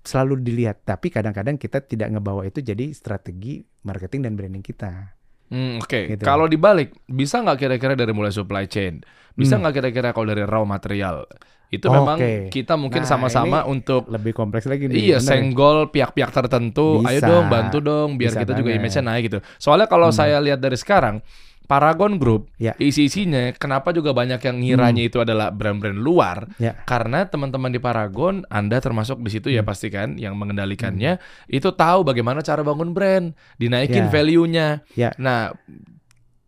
selalu 0.00 0.40
dilihat, 0.40 0.82
tapi 0.82 1.06
kadang-kadang 1.08 1.54
kita 1.54 1.78
tidak 1.80 2.08
ngebawa 2.08 2.42
itu 2.42 2.58
jadi 2.58 2.90
strategi 2.90 3.60
marketing 3.82 4.24
dan 4.24 4.32
branding 4.34 4.62
kita. 4.62 5.14
Hmm, 5.48 5.78
Oke, 5.78 6.10
Gitu. 6.10 6.22
kalau 6.22 6.44
dibalik 6.44 6.92
bisa 7.04 7.40
nggak 7.40 7.58
kira-kira 7.58 7.94
dari 7.94 8.10
mulai 8.10 8.28
supply 8.28 8.64
chain, 8.64 9.00
bisa 9.32 9.54
Hmm. 9.54 9.64
nggak 9.64 9.74
kira-kira 9.74 10.08
kalau 10.10 10.28
dari 10.28 10.44
raw 10.44 10.60
material 10.62 11.24
itu 11.68 11.84
Oke. 11.84 11.94
memang 11.94 12.18
kita 12.48 12.74
mungkin 12.74 13.04
Nah, 13.04 13.08
sama-sama 13.08 13.58
untuk 13.64 14.08
Lebih 14.08 14.32
kompleks 14.32 14.64
lagi 14.64 14.88
nih. 14.88 14.96
Iya, 15.08 15.18
bener 15.18 15.28
senggol 15.28 15.78
pihak-pihak 15.88 16.32
tertentu. 16.32 17.00
Ayo 17.02 17.20
Bisa. 17.20 17.28
dong, 17.28 17.44
bantu 17.46 17.78
dong, 17.78 18.16
biar 18.16 18.32
Bisa 18.32 18.40
kita 18.40 18.52
juga 18.54 18.70
banget. 18.70 18.80
image-nya 18.82 19.04
naik 19.04 19.22
gitu. 19.26 19.38
Soalnya 19.56 19.86
kalau 19.86 20.08
Hmm. 20.08 20.16
saya 20.16 20.36
lihat 20.38 20.58
dari 20.58 20.76
sekarang, 20.76 21.20
Paragon 21.68 22.16
Group, 22.16 22.48
Ya. 22.56 22.72
isi-isinya, 22.80 23.52
kenapa 23.52 23.92
juga 23.92 24.16
banyak 24.16 24.40
yang 24.40 24.56
ngiranya 24.56 25.04
itu 25.04 25.20
adalah 25.20 25.52
brand-brand 25.52 26.00
luar? 26.00 26.48
Ya. 26.56 26.72
Karena 26.88 27.28
teman-teman 27.28 27.68
di 27.68 27.76
Paragon, 27.76 28.40
Anda 28.48 28.80
termasuk 28.80 29.20
di 29.20 29.28
situ 29.28 29.52
ya 29.52 29.60
Hmm. 29.60 29.68
pasti 29.68 29.92
kan, 29.92 30.16
yang 30.16 30.32
mengendalikannya, 30.40 31.20
itu 31.44 31.68
tahu 31.68 32.08
bagaimana 32.08 32.40
cara 32.40 32.64
bangun 32.64 32.96
brand, 32.96 33.36
dinaikin 33.60 34.08
Ya. 34.08 34.10
value-nya. 34.10 34.68
Ya. 34.96 35.12
Nah, 35.20 35.52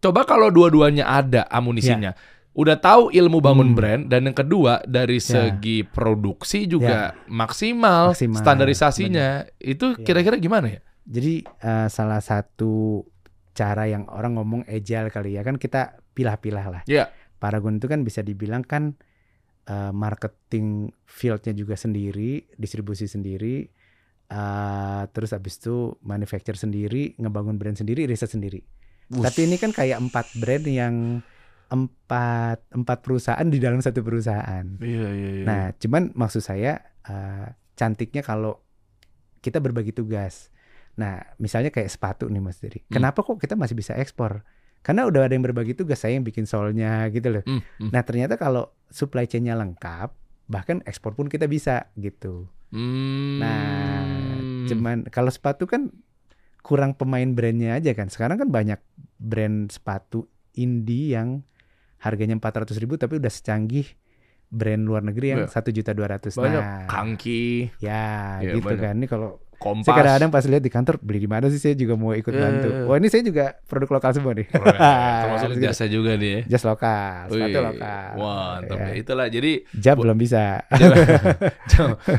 coba 0.00 0.24
kalau 0.24 0.48
dua-duanya 0.48 1.04
ada 1.04 1.44
amunisinya. 1.52 2.16
Udah 2.50 2.80
tahu 2.80 3.14
ilmu 3.14 3.38
bangun 3.38 3.72
Hmm. 3.72 3.76
brand 3.78 4.02
dan 4.08 4.26
yang 4.26 4.34
kedua 4.34 4.82
dari 4.82 5.20
Ya. 5.20 5.52
segi 5.52 5.84
produksi 5.84 6.64
juga 6.66 7.14
maksimal, 7.28 8.10
Maksimal, 8.10 8.40
standarisasinya 8.40 9.28
itu 9.60 9.94
Ya. 9.94 10.02
kira-kira 10.02 10.40
gimana 10.40 10.66
ya? 10.66 10.80
Jadi 11.04 11.44
eh, 11.44 11.86
salah 11.86 12.18
satu 12.18 13.04
cara 13.50 13.86
yang 13.90 14.06
orang 14.08 14.38
ngomong 14.38 14.62
agile 14.70 15.10
kali 15.10 15.36
ya 15.36 15.42
kan 15.42 15.58
kita 15.58 16.00
pilah-pilah 16.14 16.66
lah. 16.70 16.82
Iya. 16.86 17.10
Paragon 17.40 17.80
itu 17.80 17.88
kan 17.88 18.04
bisa 18.04 18.20
dibilang 18.20 18.62
kan 18.62 18.94
eh, 19.66 19.92
marketing 19.92 20.92
fieldnya 21.08 21.56
juga 21.56 21.74
sendiri, 21.74 22.46
distribusi 22.54 23.08
sendiri, 23.10 23.66
eh, 24.30 25.02
terus 25.10 25.34
habis 25.34 25.58
itu 25.58 25.96
manufacture 26.04 26.56
sendiri, 26.56 27.16
ngebangun 27.18 27.56
brand 27.56 27.76
sendiri, 27.76 28.06
riset 28.06 28.30
sendiri. 28.30 28.60
Tapi 29.10 29.50
ini 29.50 29.58
kan 29.58 29.74
kayak 29.74 29.98
empat 29.98 30.26
brand 30.38 30.66
yang 30.70 30.94
empat 31.70 32.66
empat 32.74 32.98
perusahaan 33.02 33.46
di 33.46 33.58
dalam 33.58 33.82
satu 33.82 34.02
perusahaan. 34.02 34.66
Iya 34.78 35.08
iya 35.10 35.30
iya. 35.42 35.44
Nah, 35.46 35.64
cuman 35.74 36.14
maksud 36.14 36.42
saya 36.42 36.78
eh, 37.06 37.46
cantiknya 37.78 38.22
kalau 38.22 38.58
kita 39.40 39.58
berbagi 39.58 39.94
tugas. 39.94 40.49
Nah, 41.00 41.16
misalnya 41.36 41.72
kayak 41.72 41.88
sepatu 41.88 42.28
nih 42.28 42.38
Mas 42.38 42.60
Diri. 42.60 42.84
Hmm. 42.84 43.00
Kenapa 43.00 43.24
kok 43.24 43.40
kita 43.40 43.56
masih 43.56 43.72
bisa 43.72 43.96
ekspor? 43.96 44.44
Karena 44.80 45.04
udah 45.04 45.24
ada 45.24 45.32
yang 45.32 45.40
berbagi 45.42 45.72
tugas, 45.72 45.96
saya 45.98 46.14
yang 46.14 46.24
bikin 46.24 46.44
solnya 46.44 47.08
gitu 47.08 47.28
loh. 47.30 47.44
Hmm, 47.44 47.60
hmm. 47.78 47.88
Nah, 47.88 48.00
ternyata 48.00 48.36
kalau 48.36 48.68
supply 48.88 49.24
chain-nya 49.24 49.52
lengkap, 49.54 50.12
bahkan 50.46 50.80
ekspor 50.84 51.12
pun 51.12 51.26
kita 51.26 51.44
bisa 51.44 51.88
gitu. 51.94 52.48
Hmm. 52.70 53.40
Nah, 53.40 54.04
cuman 54.66 55.08
kalau 55.08 55.28
sepatu 55.28 55.64
kan 55.64 55.88
kurang 56.60 56.92
pemain 56.92 57.26
brandnya 57.26 57.74
aja 57.74 57.92
kan. 57.92 58.08
Sekarang 58.08 58.36
kan 58.36 58.48
banyak 58.48 58.80
brand 59.16 59.68
sepatu 59.68 60.28
indie 60.52 61.12
yang 61.12 61.44
harganya 61.98 62.36
400 62.36 62.76
ribu 62.76 62.96
tapi 62.96 63.16
udah 63.16 63.28
secanggih 63.28 63.84
brand 64.48 64.82
luar 64.82 65.00
negeri 65.02 65.26
yang 65.30 65.42
Iya. 65.44 65.52
satu 65.52 65.70
juta 65.70 65.92
dua 65.92 66.08
ratus. 66.10 66.34
banyak 66.34 66.58
Nah, 66.58 66.88
Kangki, 66.88 67.68
ya 67.78 68.40
Iya, 68.40 68.56
gitu 68.56 68.66
banyak. 68.66 68.80
kan. 68.80 68.94
Ini 68.96 69.06
kalau 69.06 69.30
Kompas. 69.60 69.84
saya 69.84 69.96
kadang-kadang 70.00 70.30
pas 70.30 70.40
lihat 70.42 70.62
di 70.62 70.72
kantor 70.72 70.94
beli 70.98 71.20
di 71.20 71.28
mana 71.28 71.46
sih 71.46 71.60
saya 71.60 71.76
juga 71.76 71.92
mau 71.92 72.10
ikut 72.10 72.28
Iya, 72.28 72.40
bantu. 72.40 72.66
iya, 72.66 72.78
iya. 72.78 72.88
Wah 72.88 72.96
ini 72.96 73.06
saya 73.06 73.22
juga 73.22 73.44
produk 73.62 73.88
lokal 73.92 74.10
semua 74.10 74.32
nih. 74.32 74.48
Termasuk 75.22 75.50
jasa 75.60 75.84
juga 75.84 76.16
nih 76.16 76.30
ya. 76.32 76.40
Jas 76.48 76.64
lokal, 76.64 77.28
sepatu 77.28 77.60
lokal. 77.62 78.08
Wah, 78.16 78.48
mantap 78.56 78.76
Ya. 78.76 78.86
ya. 78.86 78.92
Itulah 78.96 79.26
jadi 79.28 79.52
Bu- 79.92 80.00
belum 80.00 80.16
bisa. 80.16 80.64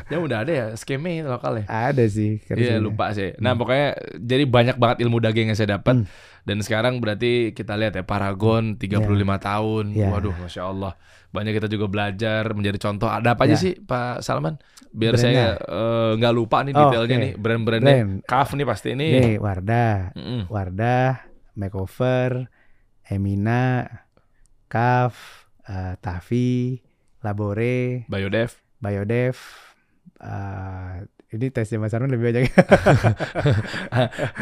ya 0.06 0.18
udah 0.22 0.38
ada 0.39 0.52
ya 0.52 0.66
skema 0.76 1.10
lokal 1.26 1.62
ya. 1.62 1.66
Ada 1.68 2.06
sih. 2.06 2.38
Iya 2.46 2.78
lupa 2.78 3.10
sih. 3.12 3.34
Nah 3.38 3.54
pokoknya 3.54 3.89
jadi 4.16 4.44
banyak 4.46 4.78
banget 4.78 4.98
ilmu 5.02 5.18
daging 5.18 5.50
yang 5.50 5.58
saya 5.58 5.76
dapat. 5.76 5.98
Hmm. 5.98 6.08
Dan 6.42 6.58
sekarang 6.60 6.98
berarti 6.98 7.54
kita 7.54 7.74
lihat 7.74 7.94
ya 7.94 8.02
Paragon 8.02 8.74
35 8.76 9.02
tahun. 9.39 9.86
Ya. 9.94 10.10
Waduh 10.10 10.34
Masya 10.36 10.62
Allah. 10.64 10.94
Banyak 11.32 11.54
kita 11.58 11.68
juga 11.72 11.88
belajar 11.88 12.44
menjadi 12.52 12.78
contoh. 12.78 13.08
Ada 13.08 13.34
apa 13.36 13.48
aja 13.48 13.56
Ya. 13.56 13.64
sih 13.64 13.74
Pak 13.80 14.20
Salman? 14.20 14.60
Biar 14.92 15.16
Brandnya. 15.16 15.32
saya 15.32 15.48
eh, 15.64 16.12
nggak 16.20 16.34
lupa 16.36 16.58
nih 16.62 16.74
Oh, 16.76 16.92
detailnya 16.92 17.16
oke. 17.16 17.24
nih. 17.24 17.34
Brand-brandnya. 17.40 17.96
Brand. 17.96 18.12
Kaf 18.28 18.50
nih 18.52 18.68
pasti 18.68 18.90
nih. 18.92 19.12
Nih 19.16 19.36
Wardah, 19.40 20.12
Mm-mm. 20.14 20.42
Wardah, 20.52 21.24
Makeover, 21.56 22.32
Emina, 23.08 23.88
Kaf, 24.68 25.16
eh, 25.68 25.96
Tafi, 26.00 26.80
Labore, 27.24 28.08
Biodev. 28.08 28.52
Biodev. 28.80 29.38
eh, 30.22 30.96
ini 31.32 31.48
tesnya 31.48 31.80
Mas 31.80 31.96
Arman 31.96 32.12
lebih 32.12 32.28
banyak. 32.28 32.44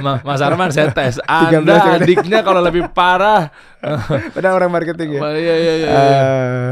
Ma- 0.04 0.22
Mas 0.26 0.42
Arman 0.42 0.74
saya 0.74 0.90
tes. 0.90 1.22
13. 1.54 1.62
Anda 1.62 2.02
adiknya 2.02 2.40
kalau 2.42 2.66
lebih 2.66 2.90
parah. 2.90 3.54
Padahal 4.34 4.58
orang 4.58 4.72
marketing 4.74 5.18
ya. 5.18 5.22
Wah, 5.22 5.34
Iya 5.38 5.56
iya 5.56 5.74
iya. 5.76 5.88
iya. 5.88 5.94
Eh, 5.94 6.72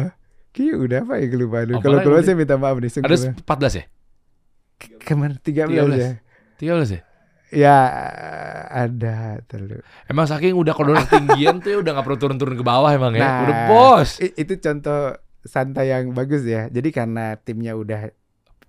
Ki 0.49 0.73
udah 0.73 1.05
apa 1.05 1.21
ya 1.21 1.27
kelupaan. 1.29 1.69
Apalagi 1.69 1.85
Kalau 1.85 1.97
keluar 2.01 2.21
saya 2.25 2.33
minta 2.33 2.57
maaf 2.57 2.81
nih. 2.81 2.89
Ada 2.97 3.15
sungguh. 3.29 3.45
14 3.45 3.77
ya? 3.77 3.83
Ke 4.97 5.13
mana 5.13 5.37
13 5.37 5.69
ya? 5.93 6.11
13 6.57 6.97
ya? 6.97 7.01
Ya 7.47 7.77
ada 8.67 9.39
terlalu. 9.45 9.79
Emang 10.03 10.25
saking 10.25 10.51
udah 10.51 10.73
kalau 10.73 10.97
tinggian 11.07 11.61
tuh 11.61 11.69
ya 11.71 11.77
udah 11.79 11.91
gak 11.95 12.03
perlu 12.03 12.19
turun-turun 12.19 12.57
ke 12.57 12.65
bawah 12.65 12.89
emang 12.89 13.13
ya. 13.15 13.21
Nah, 13.21 13.37
Udah 13.45 13.55
bos. 13.69 14.17
Itu 14.19 14.57
contoh 14.57 15.15
santai 15.45 15.93
yang 15.93 16.11
bagus 16.11 16.43
ya. 16.43 16.67
Jadi 16.67 16.89
karena 16.89 17.37
timnya 17.37 17.77
udah 17.77 18.09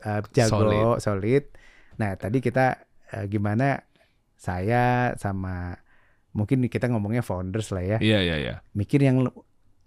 uh, 0.03 0.21
jago, 0.31 0.99
solid. 0.99 1.49
Nah, 1.97 2.15
tadi 2.15 2.39
kita 2.39 2.79
uh, 3.11 3.25
gimana 3.27 3.83
saya 4.35 5.15
sama 5.17 5.75
mungkin 6.31 6.63
kita 6.67 6.87
ngomongnya 6.87 7.23
founders 7.23 7.75
lah 7.75 7.83
ya. 7.83 7.99
Iya 7.99 8.19
iya 8.23 8.37
iya. 8.39 8.55
Mikir 8.71 9.03
yang 9.03 9.27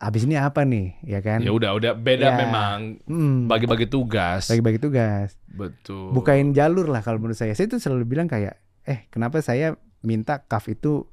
abis 0.01 0.25
ini 0.25 0.35
apa 0.35 0.65
nih, 0.65 0.97
ya 1.05 1.21
kan? 1.21 1.39
Ya 1.39 1.53
udah 1.53 1.77
udah 1.77 1.93
beda 1.93 2.33
Ya. 2.33 2.35
memang 2.35 2.99
Hmm, 3.05 3.45
bagi-bagi 3.45 3.85
tugas. 3.85 4.49
bagi-bagi 4.49 4.81
tugas. 4.81 5.37
Betul. 5.47 6.11
Bukain 6.11 6.51
jalur 6.51 6.89
lah 6.89 6.99
kalau 6.99 7.21
menurut 7.21 7.37
saya. 7.37 7.53
Saya 7.53 7.69
tuh 7.69 7.79
selalu 7.79 8.09
bilang 8.09 8.25
kayak, 8.25 8.57
eh 8.83 9.05
kenapa 9.07 9.39
saya 9.39 9.77
minta 10.01 10.41
kaf 10.41 10.65
itu 10.67 11.05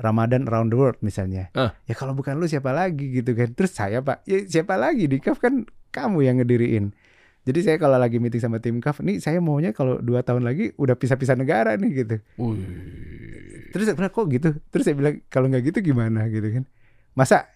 Ramadan 0.00 0.48
around 0.48 0.72
the 0.72 0.78
world 0.80 0.96
misalnya. 1.04 1.52
Ah. 1.52 1.76
Ya 1.84 1.92
kalau 1.92 2.16
bukan 2.16 2.40
lu 2.40 2.48
siapa 2.48 2.72
lagi 2.72 3.12
gitu 3.12 3.36
kan. 3.36 3.52
Terus 3.52 3.76
saya 3.76 4.00
pak, 4.00 4.24
ya 4.24 4.40
siapa 4.48 4.80
lagi 4.80 5.04
di 5.04 5.20
kaf 5.20 5.36
kan 5.36 5.68
kamu 5.92 6.24
yang 6.24 6.40
ngediriin. 6.40 6.96
Jadi 7.40 7.58
saya 7.62 7.76
kalau 7.76 7.96
lagi 7.96 8.16
meeting 8.16 8.38
sama 8.38 8.58
tim 8.58 8.78
kaf, 8.78 9.00
nih 9.00 9.16
saya 9.16 9.38
maunya 9.38 9.70
kalau 9.70 9.96
dua 9.98 10.20
tahun 10.20 10.42
lagi 10.42 10.72
udah 10.74 10.94
pisah-pisah 10.94 11.34
negara 11.34 11.74
nih 11.74 11.90
gitu. 11.98 12.16
Wih. 12.36 13.70
Terus 13.70 13.86
saya 13.86 13.96
bilang 13.96 14.10
kok 14.10 14.26
gitu. 14.28 14.48
Terus 14.68 14.84
saya 14.84 14.94
bilang 14.94 15.14
kalau 15.26 15.46
nggak 15.46 15.64
gitu 15.64 15.78
gimana 15.84 16.26
gitu 16.26 16.46
kan. 16.52 16.64
Masa 17.12 17.48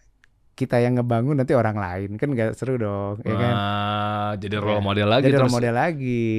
kita 0.54 0.78
yang 0.78 0.94
ngebangun 0.94 1.34
nanti 1.34 1.50
orang 1.50 1.74
lain 1.74 2.14
kan 2.14 2.30
nggak 2.30 2.54
seru 2.54 2.78
dong, 2.78 3.18
ya 3.20 3.34
kan. 3.34 3.52
Ah, 3.52 4.30
jadi 4.36 4.56
role 4.56 4.78
model 4.78 5.10
lagi 5.10 5.26
Jadi 5.26 5.34
terus 5.34 5.42
role 5.44 5.56
model 5.58 5.74
lagi. 5.74 6.30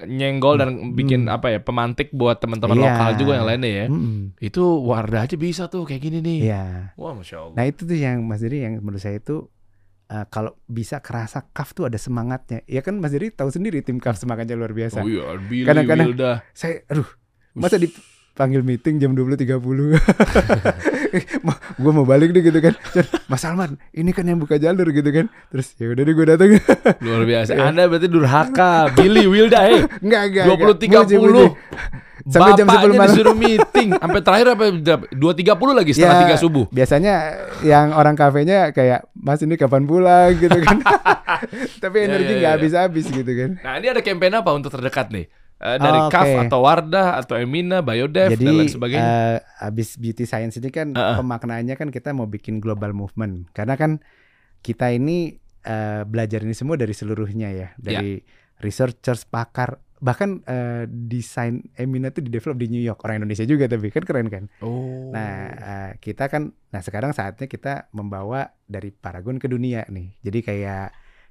nyenggol 0.00 0.54
dan 0.54 0.68
bikin 0.94 1.26
Hmm. 1.26 1.34
apa 1.34 1.46
ya 1.48 1.58
pemantik 1.58 2.08
buat 2.08 2.38
teman-teman 2.38 2.78
Iya. 2.78 2.86
lokal 2.88 3.10
juga 3.18 3.32
yang 3.34 3.46
lainnya 3.46 3.72
ya. 3.74 3.86
Mm-mm. 3.90 4.38
Itu 4.38 4.62
Wardah 4.80 5.26
aja 5.26 5.34
bisa 5.34 5.66
tuh 5.66 5.82
kayak 5.82 6.00
gini 6.00 6.18
nih. 6.20 6.38
Iya. 6.46 6.64
Wah, 6.94 7.12
masya 7.12 7.36
Allah. 7.42 7.54
Nah 7.58 7.64
itu 7.66 7.82
tuh 7.82 7.98
yang 7.98 8.22
Mas 8.22 8.40
Diri 8.40 8.62
yang 8.62 8.78
menurut 8.78 9.02
saya 9.02 9.18
itu 9.18 9.50
eh, 10.14 10.24
kalau 10.28 10.54
bisa 10.64 10.98
kerasa 11.00 11.42
kaf 11.50 11.74
tuh 11.74 11.90
ada 11.90 11.98
semangatnya. 11.98 12.62
Ya 12.64 12.80
kan 12.80 12.96
Mas 12.96 13.10
Diri 13.10 13.28
tahu 13.28 13.50
sendiri 13.50 13.82
tim 13.82 13.98
kaf 13.98 14.14
semangatnya 14.14 14.54
luar 14.54 14.70
biasa. 14.70 15.02
oh 15.02 15.10
iya, 15.10 15.34
Billy 15.40 15.66
Kadang-kadang- 15.66 16.08
Wilda. 16.08 16.32
Saya 16.52 16.86
aduh 16.86 17.08
masa 17.52 17.74
dipanggil 17.76 18.62
meeting 18.62 18.98
jam 18.98 19.10
20.30 19.12 19.38
gue 21.78 21.92
mau 21.92 22.02
balik 22.02 22.30
deh 22.30 22.42
gitu 22.42 22.58
kan 22.58 22.74
Mas 23.26 23.38
Salman 23.38 23.78
ini 23.90 24.10
kan 24.10 24.22
yang 24.22 24.38
buka 24.38 24.56
jalur 24.56 24.90
gitu 24.90 25.06
kan 25.08 25.30
terus 25.48 25.70
ya 25.76 25.86
udah 25.88 26.02
deh 26.02 26.10
gue 26.12 26.26
datang 26.26 26.50
Luar 27.04 27.22
biasa. 27.22 27.54
Anda 27.54 27.86
berarti 27.86 28.08
durhaka. 28.08 28.90
Billy 28.92 29.26
Wilda 29.26 29.60
eh. 29.68 29.86
enggak 30.00 30.22
enggak 30.30 30.44
20 30.50 31.14
30. 31.14 31.54
Sampai 32.24 32.52
jam 32.54 32.64
10 32.64 32.72
Bapaknya 32.72 32.96
malam. 32.96 33.08
disuruh 33.10 33.34
meeting 33.34 33.88
sampai 34.02 34.20
terakhir 34.20 34.46
apa 34.50 34.64
2.30 35.12 35.14
lagi 35.70 35.90
setelah 35.92 36.16
Ya, 36.22 36.32
3 36.32 36.40
subuh. 36.40 36.64
biasanya 36.68 37.14
yang 37.60 37.92
orang 37.92 38.14
kafenya 38.14 38.70
kayak 38.70 39.04
Mas 39.12 39.38
ini 39.38 39.54
kapan 39.54 39.84
pulang 39.84 40.32
gitu 40.42 40.56
kan 40.58 40.80
tapi 41.82 41.96
Ya, 41.98 42.04
energi 42.06 42.30
ya, 42.30 42.38
nggak 42.38 42.48
ya. 42.48 42.56
habis-habis 42.56 43.06
gitu 43.06 43.28
kan 43.28 43.50
Nah, 43.58 43.74
ini 43.76 43.86
ada 43.86 44.00
campaign 44.00 44.34
apa 44.34 44.50
untuk 44.50 44.70
terdekat 44.70 45.08
nih? 45.10 45.28
Eh, 45.56 45.76
dari 45.76 45.98
Oh, 45.98 46.08
KAF 46.08 46.26
oke. 46.26 46.40
atau 46.42 46.58
Wardah 46.60 47.08
atau 47.16 47.34
Emina, 47.36 47.78
Biodev 47.78 48.32
Jadi 48.32 48.42
dan 48.42 48.54
lain 48.56 48.68
sebagainya. 48.68 49.04
eh, 49.04 49.36
abis 49.62 49.94
beauty 49.94 50.24
science 50.24 50.56
ini 50.56 50.68
kan 50.68 50.90
Uh-uh. 50.90 51.20
pemaknaannya 51.20 51.74
kan 51.74 51.88
kita 51.88 52.10
mau 52.10 52.24
bikin 52.24 52.56
global 52.56 52.90
movement 52.90 53.48
karena 53.50 53.74
kan 53.74 54.00
kita 54.60 54.90
ini 54.90 55.36
eh, 55.60 56.02
belajar 56.02 56.40
ini 56.40 56.52
semua 56.52 56.74
dari 56.74 56.90
seluruhnya 56.90 57.48
ya 57.50 57.68
dari 57.76 58.16
researchers 58.56 59.24
pakar 59.24 59.83
bahkan 60.02 60.42
eh, 60.44 60.84
desain 60.90 61.62
Emina 61.78 62.10
tuh 62.10 62.26
di 62.26 62.30
develop 62.34 62.58
di 62.58 62.66
New 62.66 62.82
York 62.82 62.98
orang 63.06 63.22
Indonesia 63.22 63.46
juga 63.46 63.70
tapi 63.70 63.88
kan 63.94 64.02
keren 64.02 64.26
kan 64.26 64.44
oh. 64.60 65.14
nah 65.14 65.32
eh, 65.54 65.90
kita 66.02 66.26
kan 66.26 66.50
nah 66.74 66.82
sekarang 66.82 67.14
saatnya 67.14 67.46
kita 67.46 67.88
membawa 67.94 68.50
dari 68.66 68.90
Paragon 68.90 69.38
ke 69.38 69.46
dunia 69.46 69.86
nih 69.86 70.18
jadi 70.20 70.38
kayak 70.42 70.88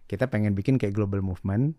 kita 0.07 0.31
pengen 0.31 0.55
bikin 0.55 0.79
kayak 0.79 0.95
global 0.95 1.19
movement 1.19 1.75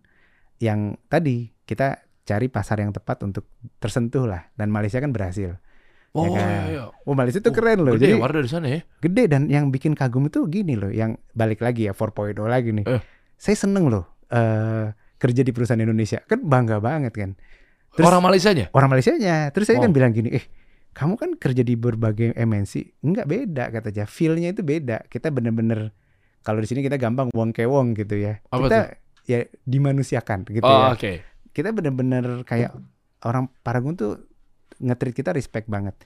yang 0.60 1.00
tadi 1.08 1.50
kita 1.64 2.04
cari 2.24 2.48
pasar 2.48 2.80
yang 2.80 2.92
tepat 2.92 3.20
untuk 3.24 3.48
tersentuh 3.80 4.28
lah 4.28 4.48
dan 4.56 4.68
Malaysia 4.72 5.00
kan 5.00 5.12
berhasil 5.12 5.56
oh, 6.16 6.24
ya 6.24 6.30
kan? 6.36 6.40
iya, 6.40 6.60
iya. 6.68 6.84
Oh 7.04 7.12
Malaysia 7.12 7.40
tuh 7.42 7.52
Oh, 7.52 7.56
keren 7.58 7.84
loh. 7.84 7.98
Gede 7.98 8.16
Jadi 8.16 8.22
ya 8.22 8.48
sana 8.48 8.68
ya. 8.70 8.80
gede 9.02 9.24
dan 9.28 9.42
yang 9.50 9.68
bikin 9.68 9.92
kagum 9.98 10.30
itu 10.30 10.46
gini 10.46 10.78
loh, 10.78 10.88
yang 10.88 11.18
balik 11.36 11.60
lagi 11.60 11.90
ya 11.90 11.92
4.0 11.92 12.38
lagi 12.46 12.70
nih. 12.70 12.86
Eh. 12.86 13.02
Saya 13.36 13.56
seneng 13.58 13.90
loh 13.90 14.14
eh 14.32 14.88
kerja 15.24 15.40
di 15.40 15.56
perusahaan 15.56 15.80
Indonesia. 15.80 16.20
Kan 16.20 16.44
bangga 16.44 16.76
banget 16.78 17.16
kan. 17.16 17.32
Terus- 17.96 18.04
Orang 18.04 18.20
Malaysianya? 18.20 18.68
Orang 18.76 18.92
Malaysianya. 18.92 19.48
Terus 19.48 19.72
saya 19.72 19.80
kan 19.80 19.88
Wow. 19.88 19.96
bilang 19.96 20.12
gini, 20.12 20.36
"Eh, 20.36 20.44
kamu 20.92 21.16
kan 21.16 21.30
kerja 21.34 21.64
di 21.64 21.72
berbagai 21.74 22.36
MNC." 22.36 23.00
Enggak 23.00 23.24
beda 23.24 23.72
katanya. 23.72 24.04
Feel-nya 24.04 24.52
itu 24.52 24.60
beda. 24.60 25.08
Kita 25.08 25.32
bener-bener 25.32 25.96
kalau 26.42 26.60
di 26.60 26.68
sini 26.68 26.84
kita 26.84 27.00
gampang 27.00 27.32
wong 27.32 27.56
ke 27.56 27.64
wong 27.64 27.96
gitu 27.96 28.20
ya. 28.20 28.44
Apa 28.52 28.60
kita 28.60 28.78
ya 29.24 29.40
dimanusiakan 29.64 30.44
gitu 30.44 30.60
oh, 30.60 30.68
ya. 30.68 30.92
oke. 30.92 31.12
Kita 31.50 31.72
bener-bener 31.72 32.44
kayak 32.44 32.76
orang 33.24 33.48
Paragon 33.62 33.96
tuh 33.96 34.28
nge-treat 34.76 35.14
kita 35.14 35.30
respect 35.32 35.64
banget. 35.64 35.96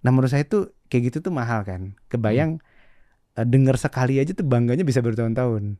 Nah 0.00 0.08
menurut 0.08 0.30
saya 0.30 0.46
tuh 0.46 0.72
kayak 0.86 1.12
gitu 1.12 1.18
tuh 1.20 1.32
mahal 1.34 1.60
kan. 1.60 1.92
Kebayang 2.06 2.56
Hmm. 2.56 3.36
eh, 3.36 3.44
denger 3.44 3.74
sekali 3.74 4.16
aja 4.16 4.30
tuh 4.30 4.46
bangganya 4.46 4.86
bisa 4.86 5.02
bertahun-tahun. 5.02 5.76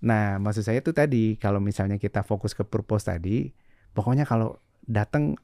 Nah 0.00 0.40
maksud 0.40 0.64
saya 0.64 0.80
tuh 0.80 0.96
tadi 0.96 1.36
kalau 1.36 1.60
misalnya 1.60 2.00
kita 2.00 2.24
fokus 2.24 2.56
ke 2.56 2.64
purpose 2.64 3.08
tadi, 3.08 3.52
pokoknya 3.92 4.24
kalau 4.24 4.56
datang 4.84 5.36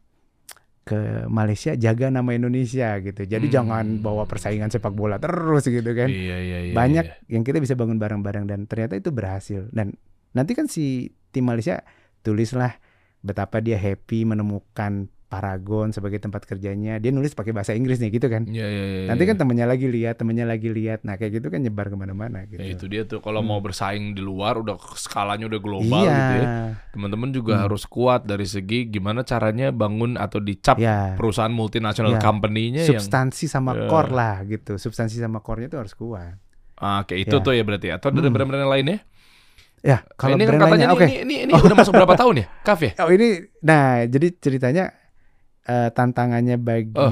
ke 0.87 1.27
Malaysia 1.27 1.75
jaga 1.75 2.15
nama 2.15 2.31
Indonesia 2.31 2.95
gitu. 3.03 3.27
Jadi 3.27 3.51
Hmm. 3.51 3.55
jangan 3.59 3.85
bawa 3.99 4.23
persaingan 4.31 4.71
sepak 4.71 4.95
bola 4.95 5.19
terus 5.19 5.67
gitu 5.67 5.91
kan. 5.99 6.07
Iya, 6.07 6.37
iya, 6.39 6.59
iya. 6.71 6.75
Banyak 6.79 7.05
iya. 7.05 7.35
yang 7.35 7.43
kita 7.43 7.59
bisa 7.59 7.75
bangun 7.75 7.99
bareng-bareng 7.99 8.47
dan 8.47 8.71
ternyata 8.71 8.95
itu 8.95 9.11
berhasil. 9.11 9.67
Dan 9.75 9.99
nanti 10.31 10.55
kan 10.55 10.71
si 10.71 11.11
tim 11.35 11.51
Malaysia 11.51 11.83
tulislah 12.23 12.79
betapa 13.19 13.59
dia 13.59 13.75
happy 13.75 14.23
menemukan 14.23 15.11
Paragon 15.27 15.91
sebagai 15.91 16.17
tempat 16.17 16.47
kerjanya. 16.47 16.97
Dia 16.97 17.11
nulis 17.11 17.35
pakai 17.35 17.51
bahasa 17.51 17.75
Inggris 17.75 17.99
nih 17.99 18.15
gitu 18.15 18.31
kan. 18.31 18.47
Iya, 18.47 18.63
iya, 18.63 18.85
iya. 18.87 19.07
Nanti 19.11 19.27
iya. 19.27 19.31
kan 19.35 19.37
temennya 19.37 19.67
lagi 19.67 19.87
lihat, 19.87 20.15
temennya 20.17 20.47
lagi 20.47 20.71
lihat. 20.71 21.03
Nah 21.03 21.19
kayak 21.19 21.43
gitu 21.43 21.51
kan 21.51 21.59
nyebar 21.59 21.91
ke 21.91 21.97
mana-mana 21.99 22.47
gitu. 22.47 22.63
Ya, 22.63 22.71
itu 22.71 22.87
dia 22.87 23.03
tuh 23.03 23.19
kalau 23.19 23.43
Hmm. 23.43 23.51
mau 23.51 23.59
bersaing 23.59 24.15
di 24.15 24.23
luar 24.23 24.55
udah 24.57 24.79
skalanya 24.95 25.51
udah 25.51 25.59
global 25.59 26.03
iya, 26.03 26.15
gitu 26.15 26.35
ya. 26.37 26.47
Teman-teman 26.95 27.29
juga 27.35 27.55
Hmm. 27.59 27.63
harus 27.67 27.83
kuat 27.85 28.23
dari 28.23 28.47
segi 28.47 28.87
gimana 28.87 29.21
caranya 29.21 29.75
bangun 29.75 30.15
atau 30.15 30.39
dicap 30.39 30.79
ya. 30.79 31.19
perusahaan 31.19 31.51
multinasional 31.51 32.15
Ya. 32.15 32.23
company-nya 32.23 32.87
yang 32.87 33.03
Substansi 33.03 33.51
sama 33.51 33.75
Ya. 33.75 33.91
core 33.91 34.11
lah 34.15 34.47
gitu. 34.47 34.79
Substansi 34.79 35.19
sama 35.19 35.43
core-nya 35.43 35.67
tuh 35.67 35.83
harus 35.83 35.93
kuat. 35.93 36.39
Ah, 36.77 37.03
Oke, 37.03 37.19
itu 37.19 37.35
Ya. 37.35 37.43
tuh 37.43 37.51
ya 37.51 37.67
berarti 37.67 37.91
atau 37.91 38.09
ada 38.09 38.23
Hmm. 38.23 38.31
brand-brand 38.31 38.63
yang 38.63 38.71
lainnya? 38.71 38.99
Ya 39.83 40.03
kalau 40.15 40.35
ini 40.35 40.45
kan 40.45 40.55
brand 40.55 40.63
katanya 40.67 40.87
lainnya, 40.89 40.99
oke. 40.99 41.07
ini, 41.07 41.17
ini, 41.23 41.35
ini 41.47 41.53
udah 41.53 41.77
masuk 41.79 41.93
berapa 41.95 42.15
tahun 42.15 42.35
ya? 42.43 42.47
Kaf 42.63 42.81
ya? 42.81 42.93
Oh 43.03 43.11
ini, 43.11 43.29
nah 43.61 44.03
jadi 44.03 44.29
ceritanya 44.35 44.85
eh, 45.67 45.91
tantangannya 45.91 46.57
bagi 46.57 46.95
Oh. 46.95 47.11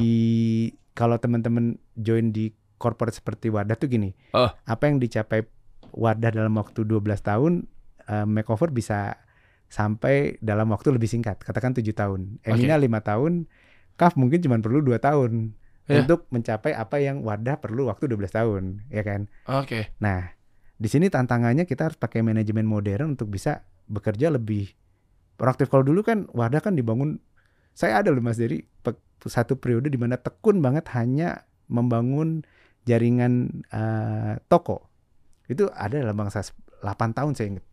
kalau 0.94 1.18
teman-teman 1.18 1.74
join 1.94 2.30
di 2.30 2.50
corporate 2.78 3.14
seperti 3.14 3.50
Wadah 3.50 3.74
tuh 3.74 3.88
gini, 3.88 4.14
Oh. 4.30 4.46
apa 4.48 4.86
yang 4.86 4.98
dicapai 4.98 5.42
Wadah 5.90 6.30
dalam 6.30 6.55
waktu 6.55 6.82
12 6.82 7.18
tahun, 7.20 7.66
eh, 8.05 8.22
makeover 8.24 8.70
bisa 8.70 9.14
sampai 9.66 10.38
dalam 10.38 10.70
waktu 10.70 10.90
lebih 10.90 11.07
singkat, 11.07 11.38
katakan 11.38 11.74
tujuh 11.74 11.94
tahun. 11.94 12.38
Emina 12.42 12.78
lima 12.78 12.98
tahun, 13.00 13.46
Kaf 13.94 14.14
mungkin 14.14 14.38
cuma 14.38 14.59
perlu 14.59 14.82
dua 14.82 14.98
tahun 14.98 15.55
Ya. 15.86 16.02
untuk 16.02 16.26
mencapai 16.30 16.74
apa 16.74 16.98
yang 16.98 17.22
Wadah 17.22 17.62
perlu 17.62 17.86
waktu 17.86 18.07
12 18.07 18.30
tahun, 18.30 18.82
ya 18.88 19.02
kan? 19.02 19.30
Oke. 19.46 19.94
Nah, 19.98 20.34
di 20.74 20.88
sini 20.90 21.07
tantangannya 21.07 21.62
kita 21.62 21.90
harus 21.90 21.98
pakai 21.98 22.22
manajemen 22.22 22.66
modern 22.66 23.14
untuk 23.14 23.30
bisa 23.30 23.62
bekerja 23.86 24.31
lebih 24.31 24.74
proaktif. 25.36 25.68
Kalau 25.68 25.82
dulu 25.82 26.02
kan 26.02 26.26
Wadah 26.31 26.59
kan 26.59 26.74
dibangun, 26.74 27.22
saya 27.74 28.01
ada 28.01 28.14
loh 28.14 28.22
Mas 28.22 28.38
Dery, 28.38 28.62
satu 29.24 29.56
periode 29.56 29.88
di 29.88 29.98
mana 29.98 30.20
tekun 30.20 30.60
banget 30.60 30.88
hanya 30.94 31.48
membangun 31.68 32.44
jaringan 32.84 33.64
eh, 33.72 34.38
toko. 34.48 34.88
Itu 35.48 35.68
ada 35.72 36.01
dalam 36.01 36.16
bangsa 36.16 36.44
8 36.84 37.16
tahun 37.16 37.32
saya 37.36 37.56
ingat. 37.56 37.64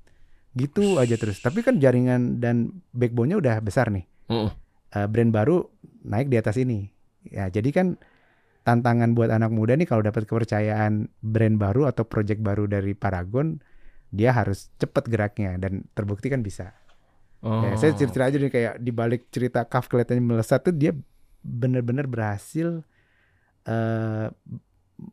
Gitu 0.56 0.99
aja 0.99 1.15
terus. 1.15 1.40
Tapi 1.40 1.64
kan 1.64 1.80
jaringan 1.80 2.40
dan 2.44 2.84
backbone-nya 2.95 3.40
udah 3.40 3.56
besar 3.64 3.91
nih. 3.91 4.07
Heeh. 4.32 4.52
Eh, 4.91 5.07
brand 5.07 5.32
baru 5.32 5.68
naik 6.03 6.28
di 6.32 6.38
atas 6.40 6.60
ini. 6.60 6.91
Ya, 7.28 7.48
jadi 7.48 7.69
kan 7.72 7.88
tantangan 8.65 9.14
buat 9.14 9.30
anak 9.30 9.53
muda 9.53 9.78
nih 9.78 9.88
kalau 9.88 10.03
dapat 10.03 10.26
kepercayaan 10.26 11.10
brand 11.22 11.57
baru 11.57 11.90
atau 11.90 12.03
project 12.07 12.41
baru 12.41 12.68
dari 12.68 12.98
Paragon, 12.98 13.61
dia 14.11 14.36
harus 14.36 14.73
cepet 14.82 15.07
geraknya 15.07 15.56
dan 15.61 15.88
terbukti 15.95 16.28
kan 16.28 16.44
bisa. 16.44 16.76
Oh. 17.42 17.66
Ya, 17.66 17.74
saya 17.74 17.92
cerita 17.94 18.22
aja 18.22 18.38
nih 18.38 18.50
kayak 18.50 18.74
di 18.78 18.92
balik 18.94 19.28
cerita 19.30 19.66
Kaf 19.66 19.90
kelihatannya 19.90 20.22
melesat 20.22 20.62
tuh 20.62 20.74
dia 20.74 20.94
benar-benar 21.42 22.06
berhasil 22.06 22.86
eh 23.64 24.28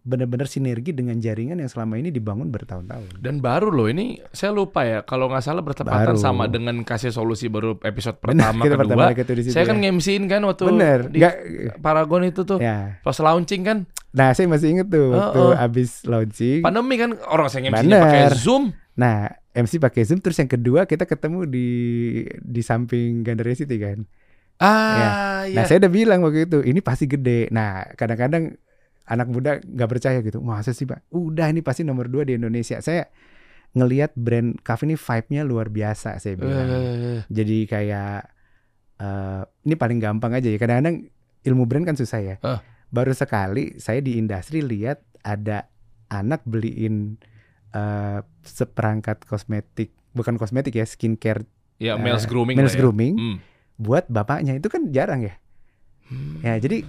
benar-benar 0.04 0.44
sinergi 0.44 0.92
dengan 0.92 1.16
jaringan 1.16 1.56
yang 1.56 1.70
selama 1.72 1.96
ini 1.96 2.12
dibangun 2.12 2.52
bertahun-tahun. 2.52 3.24
Dan 3.24 3.40
baru 3.40 3.72
loh 3.72 3.88
ini 3.88 4.20
saya 4.28 4.52
lupa 4.52 4.84
ya 4.84 5.00
kalau 5.00 5.32
nggak 5.32 5.40
salah 5.40 5.64
bertepatan 5.64 6.12
Baru. 6.12 6.20
sama 6.20 6.44
dengan 6.44 6.84
kasih 6.84 7.08
solusi 7.08 7.48
baru 7.48 7.80
episode 7.80 8.20
pertama 8.20 8.68
kita 8.68 8.76
pertama 8.76 9.08
kedua. 9.08 9.08
kali 9.08 9.16
ketemu 9.16 9.36
di 9.40 9.42
situ 9.48 9.54
Saya 9.56 9.64
ya. 9.64 9.68
kan 9.72 9.76
ngemsiin 9.80 10.24
kan 10.28 10.40
waktu 10.44 10.62
Bener, 10.68 11.00
di 11.08 11.18
nggak 11.24 11.34
Paragon 11.80 12.20
itu 12.28 12.44
tuh 12.44 12.60
ya. 12.60 13.00
pas 13.00 13.16
launching 13.16 13.64
kan 13.64 13.78
Nah, 14.08 14.32
saya 14.32 14.44
masih 14.44 14.72
inget 14.72 14.88
tuh 14.88 15.08
Oh, 15.08 15.16
waktu 15.16 15.40
oh. 15.40 15.52
abis 15.56 16.04
launching. 16.04 16.60
pandemi 16.60 16.96
kan 16.96 17.10
orang 17.24 17.48
saya 17.48 17.60
ngemsinya 17.68 18.00
pakai. 18.04 18.36
Zoom. 18.36 18.72
Nah, 18.92 19.28
MC 19.58 19.82
pakai 19.82 20.06
Zoom 20.06 20.22
terus 20.22 20.38
yang 20.38 20.46
kedua 20.46 20.86
kita 20.86 21.02
ketemu 21.02 21.42
di 21.44 21.68
di 22.38 22.62
samping 22.62 23.26
Gandaria 23.26 23.58
City 23.58 23.74
kan. 23.76 24.06
Ah, 24.58 25.46
Nah, 25.46 25.62
iya. 25.62 25.62
saya 25.66 25.82
udah 25.82 25.92
bilang 25.92 26.20
waktu 26.22 26.46
itu 26.46 26.62
ini 26.62 26.78
pasti 26.78 27.06
gede. 27.06 27.46
Nah, 27.50 27.86
kadang-kadang 27.94 28.58
anak 29.06 29.26
muda 29.26 29.50
nggak 29.58 29.88
percaya 29.88 30.18
gitu. 30.20 30.38
Masa 30.38 30.70
sih, 30.70 30.84
Pak? 30.84 31.08
Udah 31.10 31.48
ini 31.48 31.62
pasti 31.62 31.82
nomor 31.82 32.06
dua 32.06 32.26
di 32.26 32.34
Indonesia. 32.34 32.78
Saya 32.78 33.06
ngelihat 33.72 34.14
brand 34.18 34.58
cafe 34.60 34.86
ini 34.86 34.96
vibe-nya 34.98 35.42
luar 35.46 35.70
biasa 35.70 36.18
saya 36.18 36.34
bilang. 36.34 36.68
Eh, 36.68 37.20
Jadi 37.30 37.58
kayak 37.66 38.20
eh 38.98 39.42
ini 39.64 39.74
paling 39.74 39.98
gampang 39.98 40.34
aja 40.34 40.48
ya. 40.50 40.58
Kadang-kadang 40.58 41.06
ilmu 41.46 41.64
brand 41.64 41.86
kan 41.86 41.96
susah 41.96 42.20
ya. 42.20 42.34
Ah. 42.42 42.58
Baru 42.90 43.14
sekali 43.14 43.78
saya 43.78 44.02
di 44.02 44.18
industri 44.18 44.58
lihat 44.58 45.02
ada 45.22 45.70
anak 46.08 46.42
beliin 46.42 47.20
eh 47.68 48.20
seperangkat 48.42 49.28
kosmetik, 49.28 49.92
bukan 50.16 50.40
kosmetik 50.40 50.72
ya, 50.74 50.86
skincare 50.88 51.44
ya, 51.76 51.94
Eh, 51.94 52.00
males 52.00 52.24
grooming. 52.24 52.56
males 52.56 52.74
ya. 52.74 52.80
grooming 52.80 53.14
Hmm. 53.16 53.38
buat 53.76 54.08
bapaknya. 54.08 54.56
Itu 54.56 54.72
kan 54.72 54.88
jarang 54.88 55.26
ya. 55.26 55.36
Hmm. 56.08 56.40
Ya, 56.40 56.56
jadi 56.56 56.82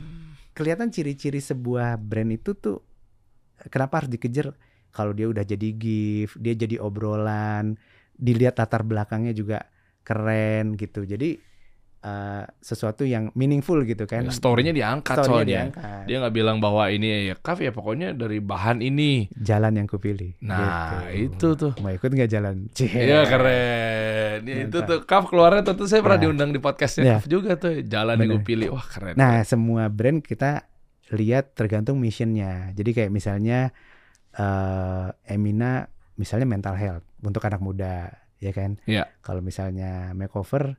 kelihatan 0.55 0.91
ciri-ciri 0.91 1.39
sebuah 1.39 1.99
brand 1.99 2.31
itu 2.31 2.55
tuh 2.55 2.79
kenapa 3.67 4.03
harus 4.03 4.11
dikejar 4.11 4.55
kalau 4.89 5.13
dia 5.13 5.29
udah 5.29 5.45
jadi 5.45 5.69
gift, 5.75 6.39
dia 6.39 6.55
jadi 6.57 6.81
obrolan, 6.81 7.77
dilihat 8.17 8.57
latar 8.57 8.81
belakangnya 8.81 9.35
juga 9.35 9.69
keren 10.01 10.73
gitu. 10.73 11.05
Jadi 11.05 11.37
eh, 11.99 12.43
sesuatu 12.57 13.03
yang 13.03 13.27
meaningful 13.35 13.75
gitu 13.83 14.03
kan. 14.03 14.23
Ya, 14.23 14.31
story-nya 14.31 14.71
diangkat 14.71 15.15
Story-nya 15.19 15.35
soalnya. 15.35 15.57
diangkat. 15.67 16.03
Dia 16.07 16.15
nggak 16.19 16.35
bilang 16.35 16.57
bahwa 16.57 16.87
ini 16.87 17.27
ya 17.27 17.35
kaf 17.35 17.59
ya 17.59 17.69
pokoknya 17.69 18.15
dari 18.15 18.39
bahan 18.39 18.79
ini. 18.79 19.27
Jalan 19.35 19.75
yang 19.75 19.87
kupilih. 19.87 20.39
Nah, 20.39 21.11
gitu. 21.11 21.51
itu 21.55 21.69
tuh. 21.69 21.71
Mau 21.79 21.91
ikut 21.91 22.07
nggak 22.07 22.31
jalan? 22.31 22.55
Iya 22.79 23.19
keren. 23.25 24.39
Ya, 24.47 24.55
itu 24.63 24.77
tuh 24.79 25.03
Kaf 25.03 25.27
keluarnya 25.27 25.61
tuh, 25.61 25.75
tuh 25.75 25.87
saya 25.87 25.99
pernah 25.99 26.15
Nah. 26.15 26.23
diundang 26.23 26.49
di 26.49 26.59
podcastnya 26.59 27.03
Ya. 27.03 27.15
Kaf 27.19 27.27
juga 27.27 27.59
tuh. 27.59 27.83
Jalan 27.83 28.15
yang 28.15 28.39
Bener. 28.39 28.47
pilih. 28.47 28.67
Wah 28.71 28.87
keren. 28.87 29.15
Nah, 29.19 29.43
semua 29.43 29.91
brand 29.91 30.23
kita 30.23 30.63
lihat 31.11 31.57
tergantung 31.57 31.99
missionnya. 31.99 32.71
Jadi 32.71 32.95
kayak 32.95 33.11
misalnya 33.11 33.75
eh 34.31 35.07
Emina 35.27 35.89
misalnya 36.15 36.45
mental 36.45 36.75
health 36.75 37.05
untuk 37.19 37.43
anak 37.43 37.59
muda, 37.59 38.11
ya 38.37 38.51
kan? 38.51 38.77
Iya. 38.85 39.07
Kalau 39.19 39.41
misalnya 39.41 40.13
makeover 40.13 40.77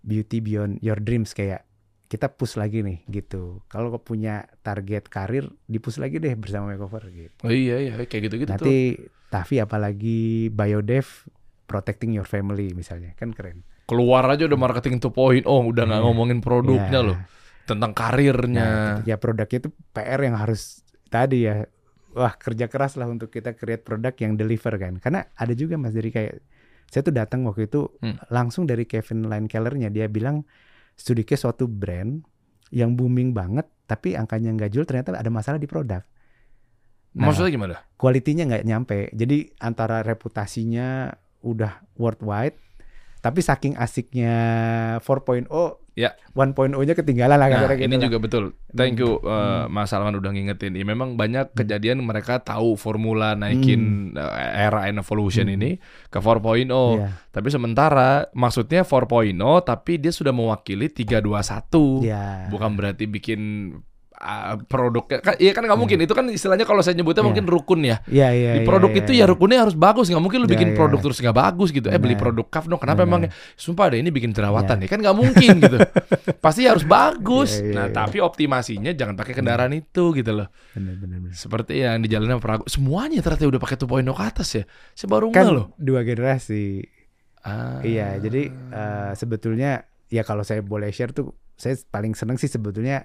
beauty 0.00 0.38
beyond 0.38 0.78
your 0.78 0.96
dreams 0.96 1.32
kayak 1.32 1.64
kita 2.08 2.32
push 2.32 2.56
lagi 2.56 2.80
nih 2.80 3.04
gitu. 3.06 3.60
Kalau 3.68 3.92
kau 3.92 4.00
punya 4.02 4.48
target 4.62 5.06
karir, 5.06 5.44
dipush 5.64 6.00
lagi 6.00 6.16
deh 6.16 6.32
bersama 6.34 6.72
makeover 6.72 7.04
gitu. 7.12 7.36
Oh 7.44 7.52
iya 7.52 7.76
iya 7.78 7.92
kayak 8.00 8.32
gitu-gitu 8.32 8.48
tuh. 8.48 8.56
Nanti 8.56 8.76
Tavi 9.28 9.60
apalagi 9.60 10.20
biodev 10.48 11.28
protecting 11.68 12.16
your 12.16 12.24
family 12.24 12.72
misalnya 12.72 13.12
kan 13.12 13.36
keren. 13.36 13.60
Keluar 13.84 14.24
aja 14.24 14.48
udah 14.48 14.56
marketing 14.56 15.00
2.0 15.00 15.44
oh, 15.44 15.68
udah 15.68 15.84
nggak 15.84 16.00
Iya. 16.00 16.06
ngomongin 16.08 16.38
produknya 16.40 17.00
Ya. 17.00 17.08
loh. 17.12 17.18
Tentang 17.68 17.92
karirnya. 17.92 18.64
Nah, 18.64 18.92
ya 19.04 19.20
produknya 19.20 19.60
itu 19.60 19.70
PR 19.92 20.20
yang 20.24 20.40
harus 20.40 20.80
tadi 21.08 21.44
ya. 21.44 21.68
Wah, 22.16 22.32
kerja 22.32 22.72
keras 22.72 22.96
lah 22.96 23.04
untuk 23.04 23.28
kita 23.28 23.52
create 23.52 23.84
produk 23.84 24.16
yang 24.16 24.40
deliver 24.40 24.72
kan. 24.80 24.96
Karena 24.96 25.28
ada 25.36 25.52
juga 25.52 25.76
Mas 25.76 25.92
dari 25.92 26.08
kayak 26.08 26.40
saya 26.88 27.02
tuh 27.02 27.12
datang 27.12 27.44
waktu 27.44 27.66
itu 27.66 27.88
Hmm. 28.00 28.16
langsung 28.28 28.64
dari 28.64 28.84
Kevin 28.84 29.28
Line 29.28 29.46
Kellernya 29.46 29.88
dia 29.88 30.08
bilang 30.08 30.42
studi 30.92 31.22
case 31.22 31.44
suatu 31.44 31.64
brand 31.64 32.24
yang 32.68 32.92
booming 32.92 33.32
banget 33.32 33.68
tapi 33.84 34.12
angkanya 34.12 34.52
nggak 34.52 34.70
jual 34.70 34.84
ternyata 34.84 35.14
ada 35.14 35.28
masalah 35.28 35.56
di 35.56 35.64
produk. 35.64 36.04
Nah, 37.16 37.32
Maksudnya 37.32 37.50
gimana? 37.50 37.74
kualitinya 37.96 38.44
nggak 38.46 38.64
nyampe. 38.64 38.98
Jadi 39.12 39.56
antara 39.58 40.04
reputasinya 40.04 41.08
udah 41.40 41.80
worldwide 41.96 42.58
tapi 43.18 43.40
saking 43.40 43.74
asiknya 43.74 44.34
4.0 44.98 45.48
Ya. 45.92 46.14
1.0-nya 46.30 46.94
ketinggalan 46.94 47.34
lah 47.34 47.50
Nah, 47.50 47.58
kata-kata 47.58 47.74
ini 47.76 47.82
gitu 47.82 47.90
lah. 47.90 48.04
juga 48.06 48.18
betul. 48.20 48.44
Thank 48.70 49.02
you 49.02 49.18
uh, 49.18 49.66
Hmm. 49.66 49.74
Mas 49.74 49.90
Salman 49.90 50.14
udah 50.14 50.30
ngingetin. 50.30 50.70
Ya, 50.72 50.86
memang 50.86 51.18
banyak 51.18 51.50
kejadian 51.52 51.98
mereka 52.00 52.38
tahu 52.38 52.78
formula 52.78 53.34
naikin 53.34 54.14
uh, 54.14 54.30
era 54.54 54.86
and 54.86 54.96
evolution 54.96 55.50
Hmm. 55.50 55.58
ini 55.58 55.70
ke 56.06 56.16
4.0. 56.16 56.70
Iya. 56.70 57.18
Tapi 57.28 57.48
sementara 57.50 58.30
maksudnya 58.30 58.86
4.0 58.86 59.34
tapi 59.60 59.98
dia 59.98 60.14
sudah 60.14 60.30
mewakili 60.30 60.86
321. 60.86 62.06
Iya. 62.06 62.46
Bukan 62.46 62.70
berarti 62.72 63.04
bikin 63.04 63.40
uh, 64.18 64.58
produknya 64.66 65.22
kan 65.22 65.34
iya 65.38 65.54
kan 65.54 65.62
nggak 65.62 65.78
mungkin 65.78 65.98
itu 66.02 66.10
kan 66.10 66.26
istilahnya 66.26 66.66
kalau 66.66 66.82
saya 66.82 66.98
nyebutnya 66.98 67.22
Iya. 67.22 67.28
mungkin 67.30 67.44
rukun 67.46 67.80
ya. 67.82 67.96
Iya, 68.06 68.28
iya, 68.34 68.50
Di 68.58 68.60
iya, 68.62 68.66
produk 68.66 68.90
iya, 68.90 69.00
itu 69.02 69.12
iya. 69.14 69.24
ya 69.26 69.30
rukunnya 69.30 69.58
harus 69.62 69.74
bagus 69.74 70.06
nggak 70.10 70.22
mungkin 70.22 70.38
lu 70.42 70.46
Iya, 70.46 70.54
bikin 70.58 70.68
iya. 70.70 70.76
produk 70.76 70.98
terus 71.02 71.18
nggak 71.18 71.36
bagus 71.36 71.68
gitu. 71.70 71.86
Eh 71.88 71.98
beli 71.98 72.14
Benar. 72.14 72.22
produk 72.26 72.46
kaf 72.50 72.64
dong. 72.66 72.80
Kenapa 72.82 73.02
Benar. 73.02 73.10
emang 73.10 73.22
sumpah 73.54 73.86
deh 73.90 73.98
ini 73.98 74.10
bikin 74.10 74.30
jerawatan 74.30 74.76
Iya. 74.78 74.84
ya 74.84 74.88
kan 74.90 74.98
nggak 75.02 75.16
mungkin 75.16 75.50
gitu. 75.62 75.78
Pasti 76.44 76.62
harus 76.66 76.82
bagus. 76.82 77.50
Iya, 77.58 77.64
iya, 77.64 77.74
nah 77.74 77.86
iya. 77.88 77.94
tapi 77.94 78.18
optimasinya 78.18 78.90
jangan 78.92 79.14
pakai 79.14 79.32
kendaraan 79.32 79.72
itu 79.72 80.04
gitu 80.12 80.30
loh. 80.34 80.48
Benar, 80.74 80.94
benar, 80.98 81.18
benar. 81.22 81.34
Seperti 81.34 81.72
yang 81.78 82.02
di 82.02 82.08
jalannya 82.08 82.36
Pragu 82.38 82.64
semuanya 82.66 83.18
ternyata 83.22 83.46
udah 83.46 83.60
pakai 83.60 83.76
2.0 83.78 83.86
ke 84.08 84.22
atas 84.24 84.48
ya. 84.54 84.64
Saya 84.94 85.08
baru 85.08 85.30
Kan 85.30 85.46
loh. 85.48 85.66
dua 85.76 86.02
generasi. 86.02 86.82
Ah. 87.42 87.80
Iya, 87.80 88.18
jadi 88.18 88.42
eh, 88.50 89.10
sebetulnya 89.14 89.86
ya 90.08 90.22
kalau 90.22 90.42
saya 90.42 90.60
boleh 90.60 90.90
share 90.90 91.12
tuh 91.12 91.30
saya 91.54 91.76
paling 91.88 92.14
seneng 92.14 92.36
sih 92.36 92.48
sebetulnya 92.48 93.04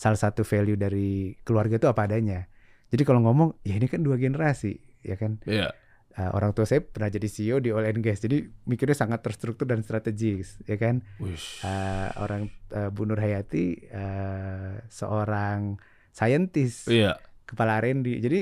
salah 0.00 0.16
satu 0.16 0.48
value 0.48 0.80
dari 0.80 1.36
keluarga 1.44 1.76
itu 1.76 1.84
apa 1.84 2.08
adanya. 2.08 2.48
Jadi 2.88 3.04
kalau 3.04 3.20
ngomong 3.20 3.60
ya 3.60 3.76
ini 3.76 3.84
kan 3.84 4.00
dua 4.00 4.16
generasi, 4.16 4.80
ya 5.04 5.20
kan. 5.20 5.36
Iya. 5.44 5.76
Eh, 6.16 6.30
orang 6.32 6.56
tua 6.56 6.64
saya 6.64 6.80
pernah 6.80 7.12
jadi 7.12 7.28
CEO 7.28 7.60
di 7.60 7.68
oil 7.70 7.84
and 7.84 8.00
gas, 8.00 8.24
jadi 8.24 8.48
mikirnya 8.64 8.96
sangat 8.96 9.20
terstruktur 9.20 9.68
dan 9.68 9.84
strategis, 9.84 10.56
ya 10.64 10.80
kan. 10.80 11.04
Wish. 11.20 11.60
Eh, 11.62 12.08
orang 12.16 12.48
eh, 12.72 12.88
Bu 12.88 13.04
Nur 13.04 13.20
Hayati 13.20 13.76
eh, 13.76 14.80
seorang 14.88 15.76
saintis, 16.10 16.88
Iya. 16.88 17.20
kepala 17.44 17.78
R&D. 17.78 18.24
Jadi 18.24 18.40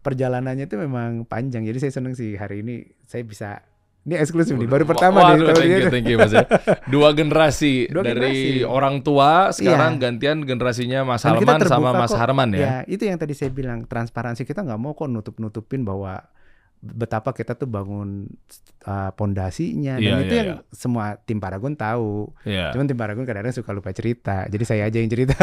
perjalanannya 0.00 0.64
itu 0.64 0.80
memang 0.80 1.28
panjang. 1.28 1.68
Jadi 1.68 1.78
saya 1.84 1.92
seneng 1.92 2.16
sih 2.16 2.40
hari 2.40 2.64
ini 2.64 2.88
saya 3.04 3.22
bisa 3.22 3.62
ini 4.08 4.16
eksklusif 4.16 4.56
nih, 4.56 4.64
baru 4.64 4.88
pertama 4.88 5.20
Waduh, 5.20 5.36
nih. 5.36 5.44
tahun 5.44 5.56
thank 5.60 5.68
you, 5.76 5.90
thank 5.92 6.08
you 6.08 6.16
Mas 6.16 6.32
ya. 6.32 6.48
Dua 6.86 7.12
generasi 7.12 7.74
Dua 7.92 8.00
dari 8.00 8.16
generasi. 8.16 8.64
orang 8.64 8.94
tua 8.98 9.52
sekarang 9.52 9.92
Iya. 9.94 10.02
gantian 10.02 10.36
generasinya 10.42 11.04
Mas 11.04 11.20
Dan 11.20 11.36
Salman 11.36 11.60
sama 11.62 11.90
Mas 11.92 12.08
kok. 12.08 12.16
Harman 12.16 12.48
ya. 12.50 12.58
Ya, 12.58 12.74
itu 12.88 13.04
yang 13.04 13.14
tadi 13.14 13.36
saya 13.36 13.52
bilang 13.52 13.84
transparansi 13.84 14.42
kita 14.42 14.64
nggak 14.64 14.80
mau 14.80 14.92
kok 14.92 15.06
nutup-nutupin 15.06 15.84
bahwa 15.84 16.24
betapa 16.78 17.34
kita 17.34 17.52
tuh 17.52 17.66
bangun 17.66 18.30
uh, 18.84 19.10
pondasinya 19.12 19.98
dan 19.98 20.14
Iya, 20.14 20.22
itu 20.22 20.30
iya, 20.32 20.42
yang 20.46 20.50
semua 20.70 21.18
tim 21.18 21.36
Paragon 21.36 21.74
tahu. 21.74 22.30
Iya. 22.42 22.70
Cuman 22.70 22.86
tim 22.86 22.94
Paragon 22.94 23.22
kadang-kadang 23.22 23.50
suka 23.52 23.74
lupa 23.74 23.90
cerita. 23.90 24.46
Jadi 24.46 24.62
saya 24.62 24.86
aja 24.86 24.96
yang 24.96 25.10
cerita. 25.10 25.34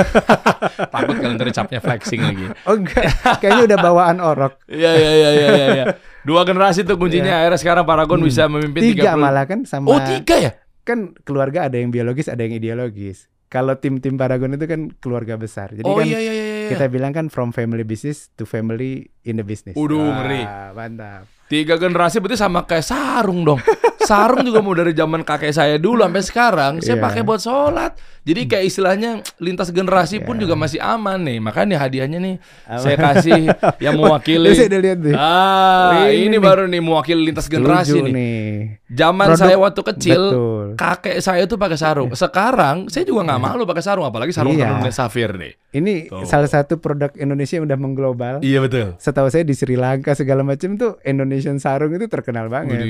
Takut 0.96 1.14
kalian 1.14 1.36
ntar 1.36 1.52
capnya 1.52 1.78
flexing 1.78 2.22
lagi. 2.24 2.46
oh 2.72 2.74
enggak, 2.74 3.04
kayaknya 3.38 3.64
udah 3.68 3.78
bawaan 3.78 4.18
orok. 4.18 4.58
Iya 4.66 4.92
iya 4.92 5.12
iya 5.14 5.30
iya 5.30 5.48
iya. 5.76 5.86
Iya. 6.26 6.28
Dua 6.28 6.42
generasi 6.42 6.82
tuh 6.82 6.98
kuncinya 6.98 7.40
akhirnya 7.40 7.56
sekarang 7.56 7.86
Paragon 7.86 8.18
Hmm. 8.18 8.26
bisa 8.26 8.44
memimpin 8.46 8.82
Tiga 8.84 9.14
30. 9.14 9.22
malah 9.22 9.46
kan 9.46 9.60
sama 9.64 9.88
Oh 9.88 10.02
tiga 10.02 10.36
ya? 10.36 10.52
kan 10.82 11.14
keluarga 11.22 11.64
ada 11.64 11.78
yang 11.78 11.90
biologis, 11.90 12.26
ada 12.26 12.42
yang 12.42 12.54
ideologis. 12.54 13.30
Kalau 13.46 13.74
tim-tim 13.74 14.14
Paragon 14.16 14.52
itu 14.52 14.66
kan 14.66 14.90
keluarga 14.96 15.34
besar. 15.36 15.70
Jadi 15.70 15.82
oh 15.84 15.96
kan 15.96 16.04
iya 16.04 16.18
iya 16.18 16.34
iya. 16.34 16.46
iya. 16.60 16.68
kita 16.68 16.86
bilang 16.88 17.10
kan 17.10 17.30
from 17.30 17.50
family 17.50 17.82
business 17.82 18.34
to 18.34 18.44
family 18.44 19.06
in 19.22 19.38
the 19.38 19.46
business. 19.46 19.74
Wah, 19.74 19.86
ngeri. 19.86 20.42
Mantap. 20.74 21.30
Tiga 21.46 21.78
generasi 21.78 22.18
berarti 22.18 22.36
sama 22.36 22.66
kayak 22.66 22.82
sarung 22.84 23.46
dong. 23.46 23.62
Sarung 24.02 24.42
juga 24.42 24.62
mau 24.62 24.74
dari 24.74 24.94
zaman 24.94 25.22
kakek 25.22 25.50
saya 25.50 25.78
dulu 25.78 26.02
sampai 26.02 26.22
sekarang 26.22 26.74
saya 26.78 26.98
Iya. 26.98 27.04
pakai 27.04 27.22
buat 27.22 27.38
sholat. 27.38 27.94
Jadi 28.26 28.42
kayak 28.46 28.66
istilahnya 28.66 29.12
lintas 29.38 29.70
generasi 29.70 30.18
pun 30.18 30.34
Iya. 30.34 30.42
juga 30.42 30.56
masih 30.56 30.80
aman 30.80 31.22
nih. 31.22 31.38
Makanya 31.40 31.78
hadiahnya 31.78 32.18
nih 32.18 32.36
saya 32.76 32.98
kasih 32.98 33.54
yang 33.78 33.94
mewakili. 34.02 34.50
Saya 34.52 34.66
udah 34.68 34.82
lihat 34.82 35.00
nih. 35.00 35.14
Ah, 35.16 36.10
Ini 36.10 36.26
ini, 36.26 36.28
nih. 36.32 36.40
baru 36.40 36.66
nih 36.66 36.82
mewakili 36.82 37.22
lintas 37.24 37.46
generasi 37.46 38.02
nih. 38.02 38.12
nih. 38.12 38.46
Zaman 38.88 39.28
Produk- 39.28 39.40
saya 39.40 39.56
waktu 39.56 39.82
kecil, 39.86 40.22
Betul. 40.26 40.66
kakek 40.76 41.18
saya 41.20 41.44
tuh 41.44 41.56
pakai 41.56 41.78
sarung. 41.78 42.10
Sekarang 42.12 42.86
saya 42.88 43.04
juga 43.04 43.22
nggak 43.24 43.40
malu 43.40 43.62
pakai 43.64 43.84
sarung, 43.84 44.04
apalagi 44.04 44.32
sarung 44.32 44.54
Iya. 44.54 44.74
tenun 44.76 44.90
safir 44.90 45.30
nih. 45.32 45.54
Ini 45.72 45.94
Tuh. 46.08 46.26
salah 46.26 46.48
satu 46.48 46.76
produk 46.76 47.14
Indonesia 47.14 47.56
yang 47.56 47.66
udah 47.66 47.78
mengglobal. 47.78 48.36
Iya 48.40 48.58
betul. 48.60 48.98
Setahu 48.98 49.28
saya 49.28 49.44
di 49.44 49.54
Sri 49.54 49.76
Lanka 49.76 50.12
segala 50.12 50.42
macam 50.42 50.74
tuh 50.76 50.98
Indonesian 51.04 51.58
sarung 51.58 51.92
itu 51.92 52.08
terkenal 52.08 52.48
banget. 52.48 52.82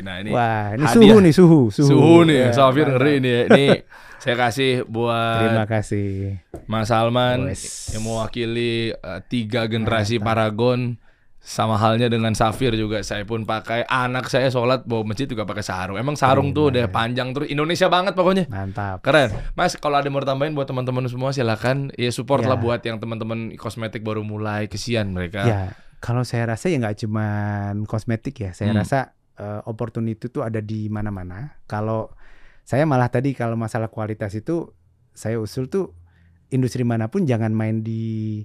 Nah 0.00 0.14
ini 0.20 0.30
Wah, 0.30 0.72
ini 0.72 0.78
hadiah. 0.80 0.94
suhu 1.10 1.16
nih 1.18 1.32
suhu, 1.32 1.60
suhu. 1.70 1.88
suhu 1.88 2.16
nih, 2.22 2.38
Ya, 2.38 2.50
safir 2.52 2.86
ngeri 2.86 3.14
nih. 3.18 3.38
Ini 3.48 3.66
saya 4.26 4.36
kasih 4.36 4.82
buat 4.84 5.38
Terima 5.40 5.64
kasih. 5.64 6.42
Mas 6.66 6.90
Salman 6.90 7.46
Wes. 7.46 7.94
yang 7.94 8.02
mewakili 8.02 8.90
uh, 8.92 9.22
tiga 9.22 9.64
generasi 9.64 10.18
Mantap. 10.18 10.26
Paragon 10.26 10.80
sama 11.38 11.78
halnya 11.78 12.10
dengan 12.10 12.34
Safir 12.34 12.74
juga 12.74 12.98
saya 13.00 13.22
pun 13.22 13.46
pakai 13.46 13.86
anak 13.86 14.26
saya 14.26 14.50
sholat 14.50 14.82
bawa 14.82 15.06
masjid 15.06 15.24
juga 15.24 15.46
pakai 15.46 15.62
sarung 15.62 15.94
emang 15.94 16.18
sarung 16.18 16.50
tuh 16.50 16.74
udah 16.74 16.90
panjang 16.90 17.30
terus 17.30 17.46
Indonesia 17.46 17.86
banget 17.86 18.12
pokoknya 18.12 18.50
Mantap. 18.50 18.98
keren 18.98 19.30
Mas 19.54 19.78
kalau 19.78 19.94
ada 19.94 20.02
yang 20.02 20.18
mau 20.18 20.26
tambahin 20.26 20.52
buat 20.52 20.66
teman-teman 20.66 21.06
semua 21.06 21.30
silakan 21.30 21.94
ya 21.94 22.10
support 22.10 22.42
Ya. 22.42 22.50
lah 22.50 22.58
buat 22.58 22.82
yang 22.82 22.98
teman-teman 22.98 23.54
kosmetik 23.54 24.02
baru 24.02 24.20
mulai 24.20 24.66
kesian 24.66 25.14
mereka 25.14 25.46
Ya, 25.46 25.60
kalau 25.96 26.26
saya 26.26 26.50
rasa 26.50 26.66
ya 26.66 26.82
nggak 26.82 26.98
cuman 27.00 27.86
kosmetik 27.86 28.34
ya. 28.36 28.50
Saya 28.50 28.74
Hmm. 28.74 28.82
rasa 28.82 29.14
eh, 29.36 29.60
opportunity 29.62 30.26
itu 30.26 30.40
ada 30.40 30.58
di 30.58 30.88
mana-mana. 30.88 31.62
Kalau 31.64 32.10
saya 32.66 32.82
malah 32.82 33.06
tadi 33.06 33.30
kalau 33.30 33.54
masalah 33.54 33.86
kualitas 33.86 34.34
itu 34.34 34.74
saya 35.14 35.38
usul 35.38 35.70
tuh 35.70 35.94
industri 36.50 36.82
mana 36.82 37.06
pun 37.06 37.22
jangan 37.22 37.54
main 37.54 37.86
di 37.86 38.42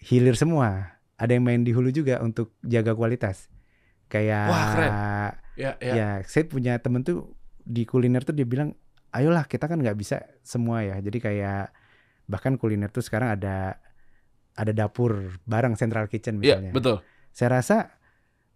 hilir 0.00 0.34
semua. 0.34 0.98
Ada 1.20 1.36
yang 1.36 1.44
main 1.44 1.60
di 1.62 1.70
hulu 1.70 1.92
juga 1.92 2.18
untuk 2.24 2.56
jaga 2.64 2.96
kualitas. 2.96 3.46
Kayak 4.08 4.48
Wah, 4.48 4.64
keren. 4.72 4.92
Ya, 5.52 5.70
ya. 5.84 5.92
ya 5.92 6.08
saya 6.24 6.48
punya 6.48 6.80
temen 6.80 7.04
tuh 7.04 7.36
di 7.60 7.84
kuliner 7.84 8.24
tuh 8.24 8.32
dia 8.32 8.48
bilang 8.48 8.72
ayolah 9.12 9.44
kita 9.44 9.68
kan 9.68 9.76
nggak 9.78 10.00
bisa 10.00 10.24
semua 10.40 10.80
ya 10.80 10.96
jadi 11.04 11.18
kayak 11.20 11.64
bahkan 12.24 12.56
kuliner 12.56 12.88
tuh 12.88 13.04
sekarang 13.04 13.36
ada 13.36 13.76
ada 14.56 14.72
dapur 14.72 15.36
bareng 15.44 15.76
central 15.76 16.08
kitchen 16.08 16.40
Iya, 16.40 16.56
misalnya 16.58 16.72
betul. 16.72 16.96
saya 17.36 17.60
rasa 17.60 17.76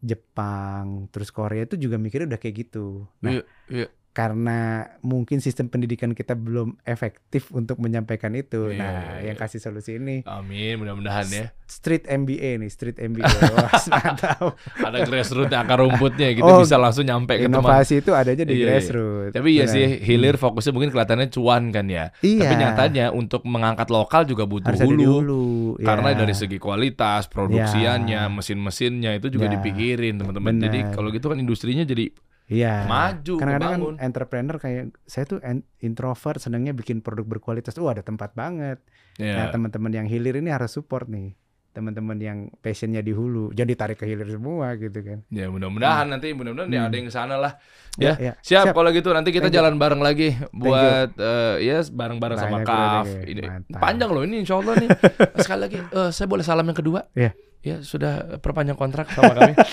Jepang 0.00 1.12
terus 1.12 1.28
Korea 1.32 1.68
itu 1.68 1.76
juga 1.76 2.00
mikirnya 2.00 2.32
udah 2.32 2.40
kayak 2.40 2.56
gitu 2.66 3.04
nah 3.20 3.36
Iya, 3.36 3.42
iya. 3.68 3.86
Karena 4.16 4.60
mungkin 5.02 5.38
sistem 5.38 5.68
pendidikan 5.68 6.10
kita 6.10 6.32
belum 6.32 6.80
efektif 6.82 7.52
untuk 7.52 7.76
menyampaikan 7.76 8.32
itu 8.32 8.72
Iya, 8.72 8.80
nah 8.80 8.92
iya, 9.20 9.28
yang 9.28 9.36
iya. 9.36 9.42
kasih 9.44 9.60
solusi 9.60 10.00
ini 10.00 10.24
Amin, 10.24 10.80
mudah-mudahan 10.80 11.28
ya. 11.28 11.52
street 11.62 12.08
MBA 12.08 12.56
nih 12.56 12.70
street 12.70 12.96
MBA 12.96 13.28
wah 13.52 13.68
mantap 13.86 14.56
Ada 14.74 15.04
grassroots 15.04 15.52
akar 15.52 15.76
rumputnya 15.78 16.32
gitu 16.32 16.48
Oh, 16.48 16.64
bisa 16.64 16.74
langsung 16.74 17.04
nyampe 17.04 17.36
ke 17.36 17.44
teman. 17.44 17.60
inovasi 17.60 18.00
itu 18.00 18.10
adanya 18.10 18.42
di 18.42 18.54
Iya, 18.54 18.56
iya. 18.56 18.66
grassroots 18.72 19.34
Tapi 19.36 19.48
ya 19.52 19.64
sih 19.66 19.86
hilir 20.00 20.34
fokusnya 20.34 20.72
mungkin 20.72 20.88
kelihatannya 20.88 21.28
cuan 21.28 21.68
kan 21.68 21.84
ya. 21.84 22.08
Iya. 22.18 22.40
Tapi 22.40 22.54
nyatanya 22.56 23.04
untuk 23.10 23.44
mengangkat 23.44 23.90
lokal 23.90 24.24
juga 24.24 24.48
butuh 24.48 24.72
harus 24.72 24.80
hulu. 24.80 25.04
hulu 25.12 25.44
Karena 25.78 26.16
ya. 26.16 26.16
dari 26.16 26.32
segi 26.32 26.56
kualitas, 26.56 27.28
produksiannya, 27.28 28.22
Ya. 28.22 28.32
mesin-mesinnya 28.32 29.12
itu 29.12 29.28
juga 29.28 29.46
Ya. 29.46 29.60
dipikirin 29.60 30.16
teman-teman. 30.16 30.56
Jadi 30.58 30.78
kalau 30.90 31.10
gitu 31.10 31.26
kan 31.26 31.36
industrinya 31.36 31.84
jadi 31.84 32.08
Iya. 32.46 32.86
Maju, 32.86 33.34
Kadang-kadang 33.36 33.70
kan 33.74 33.80
entrepreneur 34.00 34.56
kayak 34.56 34.84
saya 35.02 35.24
tuh 35.24 35.42
introvert, 35.78 36.38
senangnya 36.38 36.70
bikin 36.70 37.00
produk 37.00 37.26
berkualitas. 37.28 37.74
Oh 37.76 37.86
ada 37.86 38.00
tempat 38.00 38.32
banget. 38.32 38.78
ya 39.16 39.34
Nah 39.34 39.46
teman-teman 39.48 39.90
yang 39.90 40.06
hilir 40.06 40.36
ini 40.36 40.48
harus 40.48 40.70
support 40.70 41.06
nih. 41.06 41.34
Teman-teman 41.72 42.16
yang 42.16 42.38
passionnya 42.56 43.00
di 43.00 43.10
hulu, 43.10 43.50
jadi 43.50 43.68
tarik 43.72 43.98
ke 43.98 44.06
hilir 44.06 44.24
semua 44.26 44.72
gitu 44.74 44.96
kan. 44.96 45.20
ya 45.28 45.44
mudah-mudahan 45.46 46.08
nanti 46.08 46.32
mudah-mudahan 46.32 46.70
ya 46.70 46.80
Hmm. 46.80 46.88
ada 46.88 46.94
yang 46.94 47.04
ke 47.04 47.12
sana 47.12 47.34
lah. 47.36 47.52
Ya, 47.96 48.14
Ya, 48.14 48.14
ya. 48.16 48.32
siap, 48.40 48.64
Siap. 48.64 48.74
kalau 48.74 48.88
gitu 48.90 49.08
nanti 49.10 49.28
kita 49.28 49.44
Thank 49.44 49.52
you. 49.52 49.58
jalan 49.60 49.74
bareng 49.76 50.00
lagi 50.00 50.28
buat 50.54 51.12
eh, 51.12 51.54
ya 51.62 51.84
bareng-bareng 51.84 52.38
sama 52.38 52.58
Kaf. 52.62 53.04
ya. 53.04 53.20
Ini 53.26 53.42
Mantap. 53.44 53.76
panjang 53.76 54.08
loh 54.08 54.22
ini 54.22 54.36
insya 54.40 54.56
Allah 54.56 54.72
nih. 54.78 54.88
Sekali 55.42 55.60
lagi 55.62 55.78
eh, 55.82 56.10
saya 56.10 56.26
boleh 56.26 56.40
salam 56.42 56.64
yang 56.64 56.78
kedua? 56.78 57.10
Iya. 57.12 57.36
Ya 57.60 57.76
sudah 57.82 58.38
perpanjang 58.38 58.78
kontrak 58.78 59.10
sama 59.10 59.34
kami. 59.34 59.52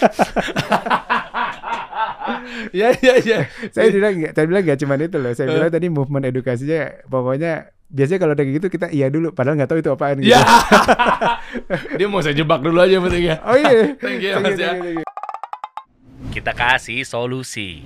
ya 2.80 2.90
ya 3.00 3.14
ya. 3.22 3.38
Saya 3.70 3.90
bilang 3.92 4.14
saya 4.34 4.46
bilang 4.46 4.64
nggak 4.64 4.80
cuma 4.80 4.94
itu 5.00 5.18
loh. 5.20 5.32
Saya 5.34 5.48
bilang 5.52 5.72
tadi 5.72 5.88
movement 5.90 6.26
edukasinya, 6.30 7.06
pokoknya 7.08 7.74
biasanya 7.94 8.20
kalau 8.26 8.34
udah 8.34 8.44
kayak 8.44 8.58
gitu 8.58 8.68
kita 8.74 8.88
iya 8.90 9.08
dulu, 9.14 9.32
padahal 9.38 9.56
nggak 9.60 9.70
tahu 9.70 9.80
itu 9.82 9.92
apaan 9.94 10.18
gitu. 10.22 10.34
Ya. 10.34 10.42
Dia 12.00 12.08
mau 12.10 12.26
saya 12.26 12.34
jebak 12.34 12.66
dulu 12.66 12.82
aja 12.82 12.98
penting 12.98 13.24
ya. 13.30 13.36
Oh 13.46 13.58
iya. 13.58 13.94
Thank 14.04 14.22
you, 14.26 14.32
Thank 14.34 14.46
Mas, 14.46 14.58
you, 14.58 14.66
ya. 14.66 14.72
thank 14.74 14.82
you, 14.82 14.94
thank 14.98 15.00
you. 15.02 15.12
Kita 16.34 16.52
kasih 16.58 17.06
solusi. 17.06 17.86